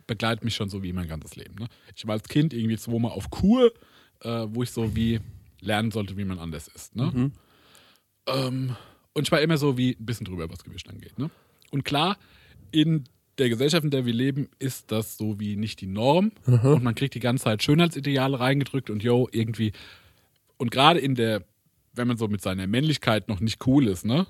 begleitet 0.08 0.44
mich 0.44 0.56
schon 0.56 0.70
so 0.70 0.82
wie 0.82 0.92
mein 0.92 1.08
ganzes 1.08 1.36
Leben. 1.36 1.54
Ne? 1.60 1.68
Ich 1.96 2.08
war 2.08 2.14
als 2.14 2.28
Kind 2.28 2.54
irgendwie 2.54 2.78
zweimal 2.78 3.12
auf 3.12 3.30
Kur, 3.30 3.72
äh, 4.22 4.48
wo 4.50 4.64
ich 4.64 4.72
so 4.72 4.96
wie 4.96 5.20
lernen 5.60 5.92
sollte, 5.92 6.18
wie 6.18 6.26
man 6.26 6.40
anders 6.40 6.68
ist. 6.68 6.96
Ne? 6.96 7.32
Ähm, 8.26 8.76
und 9.14 9.24
ich 9.28 9.32
war 9.32 9.40
immer 9.40 9.58
so 9.60 9.78
wie 9.78 9.92
ein 10.00 10.06
bisschen 10.06 10.26
drüber, 10.26 10.50
was 10.50 10.64
Gewicht 10.64 10.90
angeht. 10.90 11.20
Ne? 11.20 11.30
Und 11.70 11.84
klar, 11.86 12.18
in 12.72 13.04
der 13.38 13.50
Gesellschaft, 13.50 13.84
in 13.84 13.92
der 13.92 14.06
wir 14.06 14.14
leben, 14.14 14.50
ist 14.60 14.92
das 14.92 15.18
so 15.18 15.40
wie 15.40 15.56
nicht 15.56 15.82
die 15.82 15.88
Norm. 15.88 16.32
Und 16.76 16.84
man 16.84 16.96
kriegt 16.96 17.16
die 17.16 17.20
ganze 17.20 17.46
Zeit 17.46 17.64
Schönheitsideale 17.64 18.40
reingedrückt 18.40 18.90
und 18.90 19.04
yo, 19.04 19.28
irgendwie. 19.32 19.72
Und 20.58 20.72
gerade 20.72 21.00
in 21.00 21.16
der, 21.16 21.44
wenn 21.94 22.08
man 22.08 22.18
so 22.18 22.28
mit 22.28 22.42
seiner 22.42 22.68
Männlichkeit 22.68 23.28
noch 23.30 23.40
nicht 23.40 23.66
cool 23.68 23.88
ist, 23.88 24.06
ne? 24.06 24.28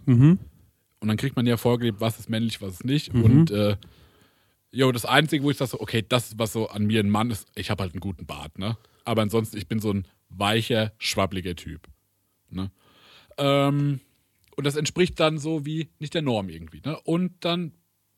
Und 1.00 1.08
dann 1.08 1.18
kriegt 1.18 1.36
man 1.36 1.46
ja 1.46 1.58
vorgelebt, 1.58 2.00
was 2.00 2.20
ist 2.20 2.30
männlich, 2.30 2.62
was 2.62 2.74
ist 2.76 2.86
nicht. 2.86 3.14
Und 3.24 3.52
äh, 3.52 3.76
jo, 4.72 4.92
das 4.92 5.06
Einzige, 5.06 5.44
wo 5.44 5.52
ich 5.52 5.58
sage, 5.58 5.72
so, 5.72 5.80
okay, 5.80 6.06
das, 6.08 6.38
was 6.38 6.54
so 6.54 6.70
an 6.70 6.86
mir 6.86 7.00
ein 7.02 7.10
Mann 7.10 7.32
ist, 7.32 7.48
ich 7.56 7.70
habe 7.72 7.84
halt 7.84 7.94
einen 7.94 8.02
guten 8.02 8.26
Bart, 8.26 8.60
ne? 8.60 8.78
Aber 9.04 9.22
ansonsten, 9.24 9.58
ich 9.58 9.68
bin 9.68 9.80
so 9.80 9.92
ein 9.92 10.06
weicher, 10.30 10.94
schwabbliger 10.98 11.56
Typ. 11.56 11.88
Ne? 12.50 12.72
Ähm, 13.38 14.00
und 14.56 14.64
das 14.66 14.76
entspricht 14.76 15.20
dann 15.20 15.38
so 15.38 15.66
wie 15.66 15.90
nicht 16.00 16.14
der 16.14 16.22
Norm 16.22 16.50
irgendwie. 16.50 16.82
Ne? 16.86 17.00
Und 17.02 17.34
dann, 17.44 17.74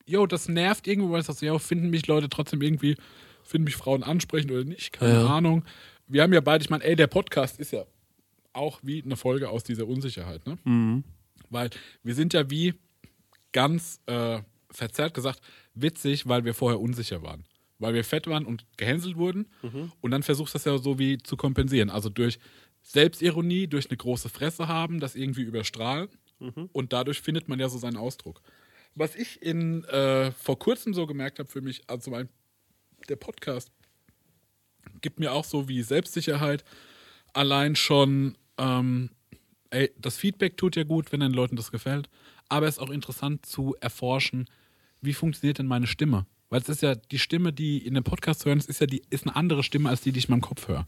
jo, 0.05 0.25
das 0.27 0.47
nervt 0.49 0.87
irgendwo, 0.87 1.11
weil 1.11 1.21
ich 1.21 1.25
sage, 1.27 1.39
so, 1.39 1.45
jo, 1.45 1.59
finden 1.59 1.89
mich 1.89 2.07
Leute 2.07 2.29
trotzdem 2.29 2.61
irgendwie, 2.61 2.95
finden 3.43 3.65
mich 3.65 3.75
Frauen 3.75 4.03
ansprechend 4.03 4.51
oder 4.51 4.63
nicht? 4.63 4.91
Keine 4.93 5.13
Ja. 5.13 5.25
Ahnung. 5.27 5.63
Wir 6.07 6.23
haben 6.23 6.33
ja 6.33 6.41
beide, 6.41 6.63
ich 6.63 6.69
meine, 6.69 6.83
ey, 6.83 6.95
der 6.95 7.07
Podcast 7.07 7.59
ist 7.59 7.71
ja 7.71 7.85
auch 8.51 8.79
wie 8.83 9.01
eine 9.01 9.15
Folge 9.15 9.49
aus 9.49 9.63
dieser 9.63 9.87
Unsicherheit, 9.87 10.45
ne? 10.45 11.03
Weil 11.49 11.69
wir 12.03 12.13
sind 12.15 12.33
ja 12.33 12.49
wie 12.49 12.73
ganz 13.51 13.99
äh, 14.07 14.39
verzerrt 14.69 15.13
gesagt 15.13 15.39
witzig, 15.75 16.27
weil 16.27 16.45
wir 16.45 16.53
vorher 16.53 16.79
unsicher 16.79 17.21
waren. 17.23 17.45
Weil 17.79 17.93
wir 17.93 18.03
fett 18.03 18.27
waren 18.27 18.45
und 18.45 18.65
gehänselt 18.77 19.17
wurden. 19.17 19.47
Und 20.01 20.11
dann 20.11 20.23
versuchst 20.23 20.53
du 20.53 20.57
das 20.57 20.65
ja 20.65 20.77
so 20.77 20.99
wie 20.99 21.17
zu 21.17 21.35
kompensieren. 21.35 21.89
Also 21.89 22.09
durch 22.09 22.39
Selbstironie, 22.81 23.67
durch 23.67 23.89
eine 23.89 23.97
große 23.97 24.29
Fresse 24.29 24.67
haben, 24.67 24.99
das 24.99 25.15
irgendwie 25.15 25.41
überstrahlen. 25.43 26.09
Und 26.73 26.91
dadurch 26.93 27.21
findet 27.21 27.47
man 27.47 27.59
ja 27.59 27.69
so 27.69 27.77
seinen 27.77 27.97
Ausdruck. 27.97 28.41
Was 28.95 29.15
ich 29.15 29.41
in 29.41 29.83
äh, 29.85 30.31
vor 30.31 30.59
kurzem 30.59 30.93
so 30.93 31.07
gemerkt 31.07 31.39
habe 31.39 31.49
für 31.49 31.61
mich, 31.61 31.81
also 31.87 32.11
mein, 32.11 32.29
der 33.09 33.15
Podcast 33.15 33.71
gibt 35.01 35.19
mir 35.19 35.31
auch 35.31 35.45
so 35.45 35.67
wie 35.67 35.81
Selbstsicherheit. 35.81 36.63
Allein 37.33 37.75
schon, 37.75 38.37
ähm, 38.57 39.09
ey, 39.71 39.91
das 39.97 40.17
Feedback 40.17 40.57
tut 40.57 40.75
ja 40.75 40.83
gut, 40.83 41.11
wenn 41.11 41.19
den 41.19 41.33
Leuten 41.33 41.55
das 41.55 41.71
gefällt. 41.71 42.09
Aber 42.49 42.67
es 42.67 42.75
ist 42.75 42.79
auch 42.79 42.91
interessant 42.91 43.45
zu 43.45 43.75
erforschen, 43.81 44.47
wie 45.01 45.13
funktioniert 45.13 45.57
denn 45.57 45.67
meine 45.67 45.87
Stimme? 45.87 46.25
Weil 46.49 46.61
es 46.61 46.69
ist 46.69 46.83
ja 46.83 46.93
die 46.93 47.17
Stimme, 47.17 47.51
die 47.51 47.79
in 47.79 47.95
dem 47.95 48.03
Podcast 48.03 48.45
hören, 48.45 48.59
es 48.59 48.67
ist 48.67 48.79
ja 48.79 48.85
die, 48.85 49.01
ist 49.09 49.25
eine 49.25 49.35
andere 49.35 49.63
Stimme 49.63 49.89
als 49.89 50.01
die, 50.01 50.11
die 50.11 50.19
ich 50.19 50.25
in 50.25 50.31
meinem 50.31 50.41
Kopf 50.41 50.67
höre. 50.67 50.85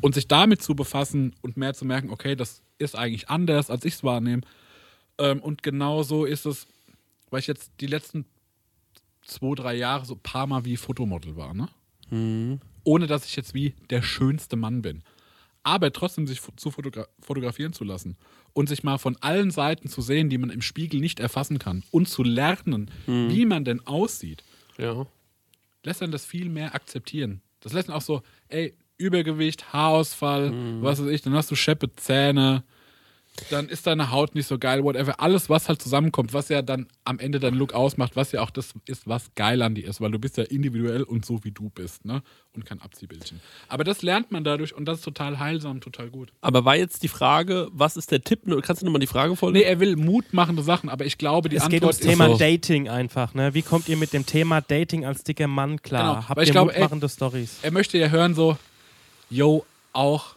Und 0.00 0.14
sich 0.14 0.28
damit 0.28 0.62
zu 0.62 0.76
befassen 0.76 1.34
und 1.42 1.56
mehr 1.56 1.74
zu 1.74 1.84
merken, 1.84 2.10
okay, 2.10 2.36
das 2.36 2.62
ist 2.78 2.94
eigentlich 2.94 3.28
anders, 3.28 3.70
als 3.70 3.84
ich 3.84 3.94
es 3.94 4.04
wahrnehme. 4.04 4.42
Ähm, 5.18 5.40
und 5.40 5.64
genau 5.64 6.04
so 6.04 6.24
ist 6.24 6.46
es, 6.46 6.68
weil 7.30 7.40
ich 7.40 7.46
jetzt 7.46 7.72
die 7.80 7.86
letzten 7.86 8.24
zwei, 9.24 9.54
drei 9.54 9.74
Jahre 9.74 10.04
so 10.06 10.14
ein 10.14 10.20
paar 10.20 10.46
Mal 10.46 10.64
wie 10.64 10.76
Fotomodel 10.76 11.36
war, 11.36 11.54
ne? 11.54 11.68
Ohne 12.84 13.06
dass 13.06 13.24
ich 13.26 13.36
jetzt 13.36 13.54
wie 13.54 13.74
der 13.90 14.02
schönste 14.02 14.56
Mann 14.56 14.82
bin. 14.82 15.02
Aber 15.62 15.92
trotzdem 15.92 16.26
sich 16.26 16.40
zu 16.56 16.70
fotogra 16.70 17.06
fotografieren 17.20 17.72
zu 17.72 17.84
lassen 17.84 18.16
und 18.54 18.68
sich 18.68 18.82
mal 18.82 18.98
von 18.98 19.16
allen 19.20 19.50
Seiten 19.50 19.88
zu 19.88 20.00
sehen, 20.02 20.30
die 20.30 20.38
man 20.38 20.50
im 20.50 20.62
Spiegel 20.62 20.98
nicht 21.00 21.20
erfassen 21.20 21.58
kann 21.58 21.84
und 21.90 22.08
zu 22.08 22.22
lernen, 22.22 22.90
wie 23.06 23.44
man 23.44 23.64
denn 23.64 23.86
aussieht, 23.86 24.42
Ja. 24.78 25.06
lässt 25.84 26.00
dann 26.02 26.10
das 26.10 26.24
viel 26.24 26.48
mehr 26.48 26.74
akzeptieren. 26.74 27.42
Das 27.60 27.72
lässt 27.74 27.88
dann 27.88 27.96
auch 27.96 28.00
so, 28.00 28.22
ey, 28.48 28.74
Übergewicht, 28.96 29.72
Haarausfall, 29.72 30.52
was 30.82 31.00
weiß 31.00 31.08
ich, 31.10 31.22
dann 31.22 31.34
hast 31.34 31.50
du 31.50 31.54
scheppe 31.56 31.94
Zähne, 31.94 32.64
dann 33.50 33.68
ist 33.68 33.86
deine 33.86 34.10
Haut 34.10 34.34
nicht 34.34 34.46
so 34.46 34.58
geil, 34.58 34.84
whatever. 34.84 35.20
Alles, 35.20 35.48
was 35.48 35.68
halt 35.68 35.80
zusammenkommt, 35.80 36.32
was 36.34 36.48
ja 36.48 36.62
dann 36.62 36.86
am 37.04 37.18
Ende 37.18 37.40
deinen 37.40 37.56
Look 37.56 37.72
ausmacht, 37.72 38.16
was 38.16 38.32
ja 38.32 38.42
auch 38.42 38.50
das 38.50 38.72
ist, 38.86 39.06
was 39.08 39.34
geil 39.34 39.62
an 39.62 39.74
dir 39.74 39.86
ist, 39.88 40.00
weil 40.00 40.10
du 40.10 40.18
bist 40.18 40.36
ja 40.36 40.44
individuell 40.44 41.02
und 41.02 41.24
so 41.24 41.42
wie 41.44 41.50
du 41.50 41.70
bist, 41.70 42.04
ne? 42.04 42.22
Und 42.54 42.66
kein 42.66 42.80
Abziehbildchen. 42.80 43.40
Aber 43.68 43.84
das 43.84 44.02
lernt 44.02 44.32
man 44.32 44.42
dadurch 44.42 44.74
und 44.74 44.84
das 44.86 44.98
ist 44.98 45.04
total 45.04 45.38
heilsam, 45.38 45.80
total 45.80 46.10
gut. 46.10 46.32
Aber 46.40 46.64
war 46.64 46.74
jetzt 46.76 47.02
die 47.04 47.08
Frage, 47.08 47.68
was 47.72 47.96
ist 47.96 48.10
der 48.10 48.22
Tipp? 48.22 48.40
Kannst 48.62 48.82
du 48.82 48.86
nochmal 48.86 49.00
die 49.00 49.06
Frage 49.06 49.36
vorlesen? 49.36 49.62
Nee, 49.64 49.70
er 49.72 49.78
will 49.80 49.96
mutmachende 49.96 50.62
Sachen, 50.62 50.88
aber 50.88 51.06
ich 51.06 51.16
glaube, 51.16 51.48
die 51.48 51.56
es 51.56 51.62
Antwort 51.62 51.72
geht 51.80 51.82
ums 51.84 51.98
ist 52.00 52.08
Thema 52.08 52.26
so, 52.30 52.38
Dating 52.38 52.88
einfach. 52.88 53.34
Ne? 53.34 53.54
Wie 53.54 53.62
kommt 53.62 53.88
ihr 53.88 53.96
mit 53.96 54.12
dem 54.12 54.26
Thema 54.26 54.60
Dating 54.60 55.04
als 55.04 55.22
dicker 55.22 55.46
Mann 55.46 55.80
klar? 55.82 56.14
Genau, 56.16 56.28
Habt 56.28 56.40
ihr 56.44 56.52
glaube, 56.52 56.72
ey- 56.74 56.80
mutmachende 56.80 57.08
Stories? 57.08 57.58
er 57.62 57.70
möchte 57.70 57.98
ja 57.98 58.08
hören 58.08 58.34
so, 58.34 58.58
yo, 59.30 59.64
auch 59.92 60.34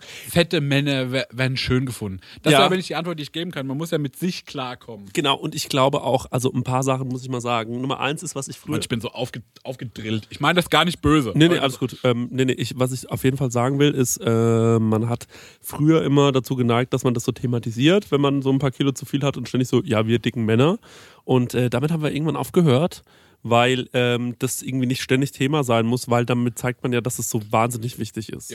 fette 0.00 0.60
Männer 0.60 1.12
wer- 1.12 1.28
werden 1.30 1.56
schön 1.56 1.86
gefunden. 1.86 2.20
Das 2.42 2.52
Ja. 2.52 2.58
ist 2.60 2.64
aber 2.66 2.76
nicht 2.76 2.88
die 2.88 2.94
Antwort, 2.96 3.18
die 3.18 3.22
ich 3.22 3.32
geben 3.32 3.50
kann. 3.50 3.66
Man 3.66 3.76
muss 3.76 3.90
ja 3.90 3.98
mit 3.98 4.16
sich 4.16 4.46
klarkommen. 4.46 5.06
Genau, 5.12 5.36
und 5.36 5.54
ich 5.54 5.68
glaube 5.68 6.02
auch, 6.02 6.26
also 6.30 6.52
ein 6.52 6.62
paar 6.64 6.82
Sachen 6.82 7.08
muss 7.08 7.22
ich 7.22 7.28
mal 7.28 7.40
sagen. 7.40 7.80
Nummer 7.80 8.00
eins 8.00 8.22
ist, 8.22 8.34
was 8.34 8.48
ich 8.48 8.58
früher. 8.58 8.74
Und 8.74 8.80
ich 8.84 8.88
bin 8.88 9.00
so 9.00 9.10
aufge 9.10 9.42
aufgedrillt. 9.62 10.26
Ich 10.30 10.40
meine 10.40 10.54
das 10.56 10.70
gar 10.70 10.84
nicht 10.84 11.00
böse. 11.02 11.32
Nee, 11.34 11.48
nee, 11.48 11.58
alles 11.58 11.78
gut. 11.78 11.96
Ähm, 12.04 12.28
nee, 12.30 12.44
nee, 12.44 12.52
ich, 12.52 12.78
was 12.78 12.92
ich 12.92 13.10
auf 13.10 13.24
jeden 13.24 13.36
Fall 13.36 13.50
sagen 13.50 13.78
will, 13.78 13.90
ist, 13.92 14.16
äh, 14.18 14.78
man 14.78 15.08
hat 15.08 15.26
früher 15.60 16.02
immer 16.04 16.32
dazu 16.32 16.56
geneigt, 16.56 16.92
dass 16.94 17.04
man 17.04 17.14
das 17.14 17.24
so 17.24 17.32
thematisiert, 17.32 18.10
wenn 18.10 18.20
man 18.20 18.42
so 18.42 18.50
ein 18.50 18.58
paar 18.58 18.70
Kilo 18.70 18.92
zu 18.92 19.04
viel 19.06 19.22
hat 19.22 19.36
und 19.36 19.48
ständig 19.48 19.68
so, 19.68 19.82
ja, 19.84 20.06
wir 20.06 20.18
dicken 20.18 20.44
Männer. 20.44 20.78
Und 21.24 21.54
äh, 21.54 21.70
damit 21.70 21.90
haben 21.90 22.02
wir 22.02 22.12
irgendwann 22.12 22.36
aufgehört, 22.36 23.02
weil 23.42 23.88
ähm, 23.92 24.36
das 24.38 24.62
irgendwie 24.62 24.86
nicht 24.86 25.02
ständig 25.02 25.32
Thema 25.32 25.64
sein 25.64 25.86
muss, 25.86 26.10
weil 26.10 26.26
damit 26.26 26.58
zeigt 26.58 26.82
man 26.82 26.92
ja, 26.92 27.00
dass 27.00 27.18
es 27.18 27.30
so 27.30 27.40
wahnsinnig 27.50 27.98
wichtig 27.98 28.30
ist. 28.30 28.50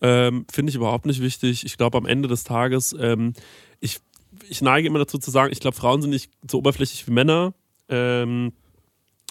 Ähm, 0.00 0.46
Finde 0.50 0.70
ich 0.70 0.76
überhaupt 0.76 1.06
nicht 1.06 1.20
wichtig. 1.20 1.64
Ich 1.64 1.76
glaube, 1.76 1.98
am 1.98 2.06
Ende 2.06 2.28
des 2.28 2.44
Tages, 2.44 2.94
ähm, 2.98 3.34
ich, 3.80 4.00
ich 4.48 4.62
neige 4.62 4.88
immer 4.88 4.98
dazu 4.98 5.18
zu 5.18 5.30
sagen, 5.30 5.52
ich 5.52 5.60
glaube, 5.60 5.76
Frauen 5.76 6.02
sind 6.02 6.10
nicht 6.10 6.30
so 6.50 6.58
oberflächlich 6.58 7.06
wie 7.06 7.12
Männer. 7.12 7.54
Ähm, 7.88 8.52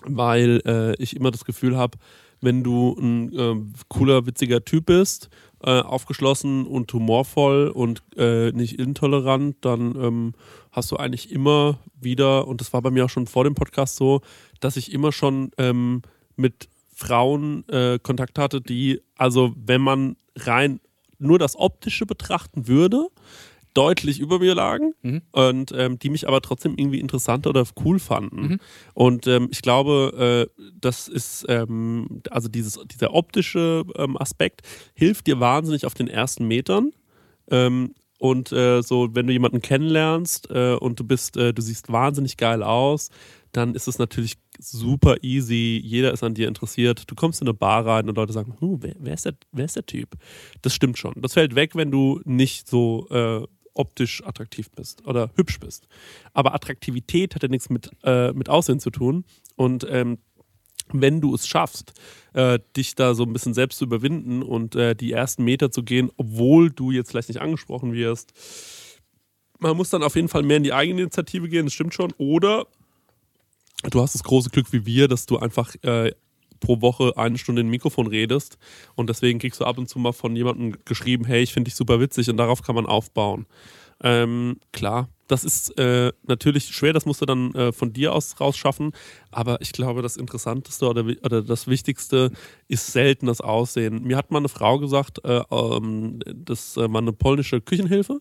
weil 0.05 0.61
äh, 0.65 1.01
ich 1.01 1.15
immer 1.15 1.31
das 1.31 1.45
Gefühl 1.45 1.77
habe, 1.77 1.97
wenn 2.41 2.63
du 2.63 2.95
ein 2.99 3.31
ähm, 3.37 3.73
cooler, 3.87 4.25
witziger 4.25 4.63
Typ 4.65 4.87
bist, 4.87 5.29
äh, 5.63 5.79
aufgeschlossen 5.79 6.65
und 6.67 6.91
humorvoll 6.91 7.69
und 7.69 8.03
äh, 8.17 8.51
nicht 8.51 8.79
intolerant, 8.79 9.55
dann 9.61 9.95
ähm, 9.95 10.33
hast 10.73 10.91
du 10.91 10.97
eigentlich 10.97 11.31
immer 11.31 11.79
wieder, 11.99 12.47
und 12.47 12.59
das 12.59 12.73
war 12.73 12.81
bei 12.81 12.91
mir 12.91 13.05
auch 13.05 13.09
schon 13.09 13.27
vor 13.27 13.45
dem 13.45 13.55
Podcast 13.55 13.95
so, 13.95 14.21
dass 14.59 14.75
ich 14.75 14.91
immer 14.91 15.11
schon 15.11 15.51
ähm, 15.57 16.01
mit 16.35 16.67
Frauen 16.93 17.67
äh, 17.69 17.99
Kontakt 17.99 18.37
hatte, 18.37 18.59
die, 18.59 19.01
also 19.15 19.53
wenn 19.55 19.81
man 19.81 20.17
rein 20.35 20.79
nur 21.19 21.39
das 21.39 21.55
Optische 21.55 22.05
betrachten 22.05 22.67
würde, 22.67 23.07
deutlich 23.73 24.19
über 24.19 24.37
mir 24.39 24.53
lagen 24.53 24.93
und 25.31 25.71
ähm, 25.75 25.97
die 25.97 26.09
mich 26.09 26.27
aber 26.27 26.41
trotzdem 26.41 26.75
irgendwie 26.77 26.99
interessant 26.99 27.47
oder 27.47 27.65
cool 27.83 27.97
fanden. 27.97 28.43
Und 28.93 29.25
ähm, 29.25 29.49
ich 29.51 29.61
glaube, 29.63 30.49
äh, 30.57 30.63
das 30.79 31.07
ist, 31.07 31.45
ähm, 31.49 32.21
also 32.29 32.49
dieses, 32.49 32.79
dieser 32.91 33.13
optische 33.13 33.83
ähm, 33.95 34.15
Aspekt 34.17 34.61
hilft 34.93 35.25
dir 35.25 35.39
wahnsinnig 35.39 35.85
auf 35.87 35.95
den 35.95 36.07
ersten 36.07 36.47
Metern. 36.47 36.91
Und 38.23 38.53
äh, 38.53 38.81
so, 38.81 39.13
wenn 39.13 39.27
du 39.27 39.33
jemanden 39.33 39.61
kennenlernst 39.61 40.49
äh, 40.49 40.75
und 40.75 40.97
du 40.97 41.03
bist, 41.03 41.35
äh, 41.35 41.53
du 41.53 41.61
siehst 41.61 41.91
wahnsinnig 41.91 42.37
geil 42.37 42.63
aus, 42.63 43.09
dann 43.51 43.75
ist 43.75 43.89
es 43.89 43.99
natürlich 43.99 44.35
super 44.57 45.17
easy. 45.23 45.77
Jeder 45.83 46.13
ist 46.13 46.23
an 46.23 46.33
dir 46.33 46.47
interessiert. 46.47 47.03
Du 47.11 47.15
kommst 47.15 47.41
in 47.41 47.49
eine 47.49 47.53
Bar 47.53 47.85
rein 47.85 48.07
und 48.07 48.15
Leute 48.15 48.31
sagen, 48.31 48.55
huh, 48.61 48.77
wer, 48.79 48.95
wer, 48.97 49.13
ist 49.13 49.25
der, 49.25 49.33
wer 49.51 49.65
ist 49.65 49.75
der 49.75 49.85
Typ? 49.85 50.15
Das 50.61 50.73
stimmt 50.73 50.97
schon. 50.97 51.15
Das 51.17 51.33
fällt 51.33 51.55
weg, 51.55 51.75
wenn 51.75 51.91
du 51.91 52.21
nicht 52.23 52.69
so 52.69 53.09
äh, 53.09 53.45
optisch 53.73 54.23
attraktiv 54.25 54.71
bist 54.71 55.05
oder 55.05 55.29
hübsch 55.35 55.59
bist. 55.59 55.89
Aber 56.31 56.55
Attraktivität 56.55 57.35
hat 57.35 57.43
ja 57.43 57.49
nichts 57.49 57.69
mit, 57.69 57.91
äh, 58.05 58.31
mit 58.31 58.47
Aussehen 58.47 58.79
zu 58.79 58.89
tun. 58.89 59.25
Und 59.57 59.85
ähm, 59.89 60.19
wenn 60.91 61.21
du 61.21 61.33
es 61.33 61.47
schaffst, 61.47 61.93
äh, 62.33 62.59
dich 62.75 62.95
da 62.95 63.13
so 63.13 63.23
ein 63.23 63.33
bisschen 63.33 63.53
selbst 63.53 63.77
zu 63.79 63.85
überwinden 63.85 64.43
und 64.43 64.75
äh, 64.75 64.95
die 64.95 65.11
ersten 65.11 65.43
Meter 65.43 65.71
zu 65.71 65.83
gehen, 65.83 66.11
obwohl 66.17 66.71
du 66.71 66.91
jetzt 66.91 67.11
vielleicht 67.11 67.29
nicht 67.29 67.41
angesprochen 67.41 67.93
wirst, 67.93 68.33
man 69.59 69.77
muss 69.77 69.89
dann 69.89 70.03
auf 70.03 70.15
jeden 70.15 70.27
Fall 70.27 70.43
mehr 70.43 70.57
in 70.57 70.63
die 70.63 70.73
eigene 70.73 71.01
Initiative 71.01 71.47
gehen, 71.47 71.65
das 71.65 71.73
stimmt 71.73 71.93
schon. 71.93 72.11
Oder 72.17 72.67
du 73.89 74.01
hast 74.01 74.13
das 74.13 74.23
große 74.23 74.49
Glück 74.49 74.71
wie 74.73 74.85
wir, 74.85 75.07
dass 75.07 75.25
du 75.25 75.37
einfach 75.37 75.73
äh, 75.83 76.11
pro 76.59 76.81
Woche 76.81 77.13
eine 77.17 77.37
Stunde 77.37 77.61
in 77.61 77.67
ein 77.67 77.71
Mikrofon 77.71 78.07
redest 78.07 78.57
und 78.95 79.09
deswegen 79.09 79.39
kriegst 79.39 79.59
du 79.59 79.65
ab 79.65 79.77
und 79.77 79.89
zu 79.89 79.99
mal 79.99 80.13
von 80.13 80.35
jemandem 80.35 80.77
geschrieben, 80.85 81.25
hey, 81.25 81.43
ich 81.43 81.53
finde 81.53 81.69
dich 81.69 81.75
super 81.75 81.99
witzig 81.99 82.29
und 82.29 82.37
darauf 82.37 82.61
kann 82.61 82.75
man 82.75 82.85
aufbauen. 82.85 83.45
Ähm, 84.03 84.57
klar, 84.73 85.09
das 85.27 85.45
ist 85.45 85.77
äh, 85.79 86.11
natürlich 86.27 86.65
schwer, 86.67 86.93
das 86.93 87.05
musst 87.05 87.21
du 87.21 87.25
dann 87.25 87.53
äh, 87.55 87.71
von 87.71 87.93
dir 87.93 88.13
aus 88.13 88.39
rausschaffen, 88.39 88.91
aber 89.31 89.61
ich 89.61 89.71
glaube, 89.71 90.01
das 90.01 90.17
Interessanteste 90.17 90.87
oder, 90.87 91.05
oder 91.23 91.41
das 91.41 91.67
Wichtigste 91.67 92.31
ist 92.67 92.91
selten 92.91 93.27
das 93.27 93.39
Aussehen. 93.39 94.03
Mir 94.03 94.17
hat 94.17 94.29
mal 94.29 94.39
eine 94.39 94.49
Frau 94.49 94.77
gesagt, 94.77 95.23
äh, 95.23 95.41
ähm, 95.49 96.19
das 96.25 96.75
äh, 96.75 96.91
war 96.91 97.01
eine 97.01 97.13
polnische 97.13 97.61
Küchenhilfe 97.61 98.19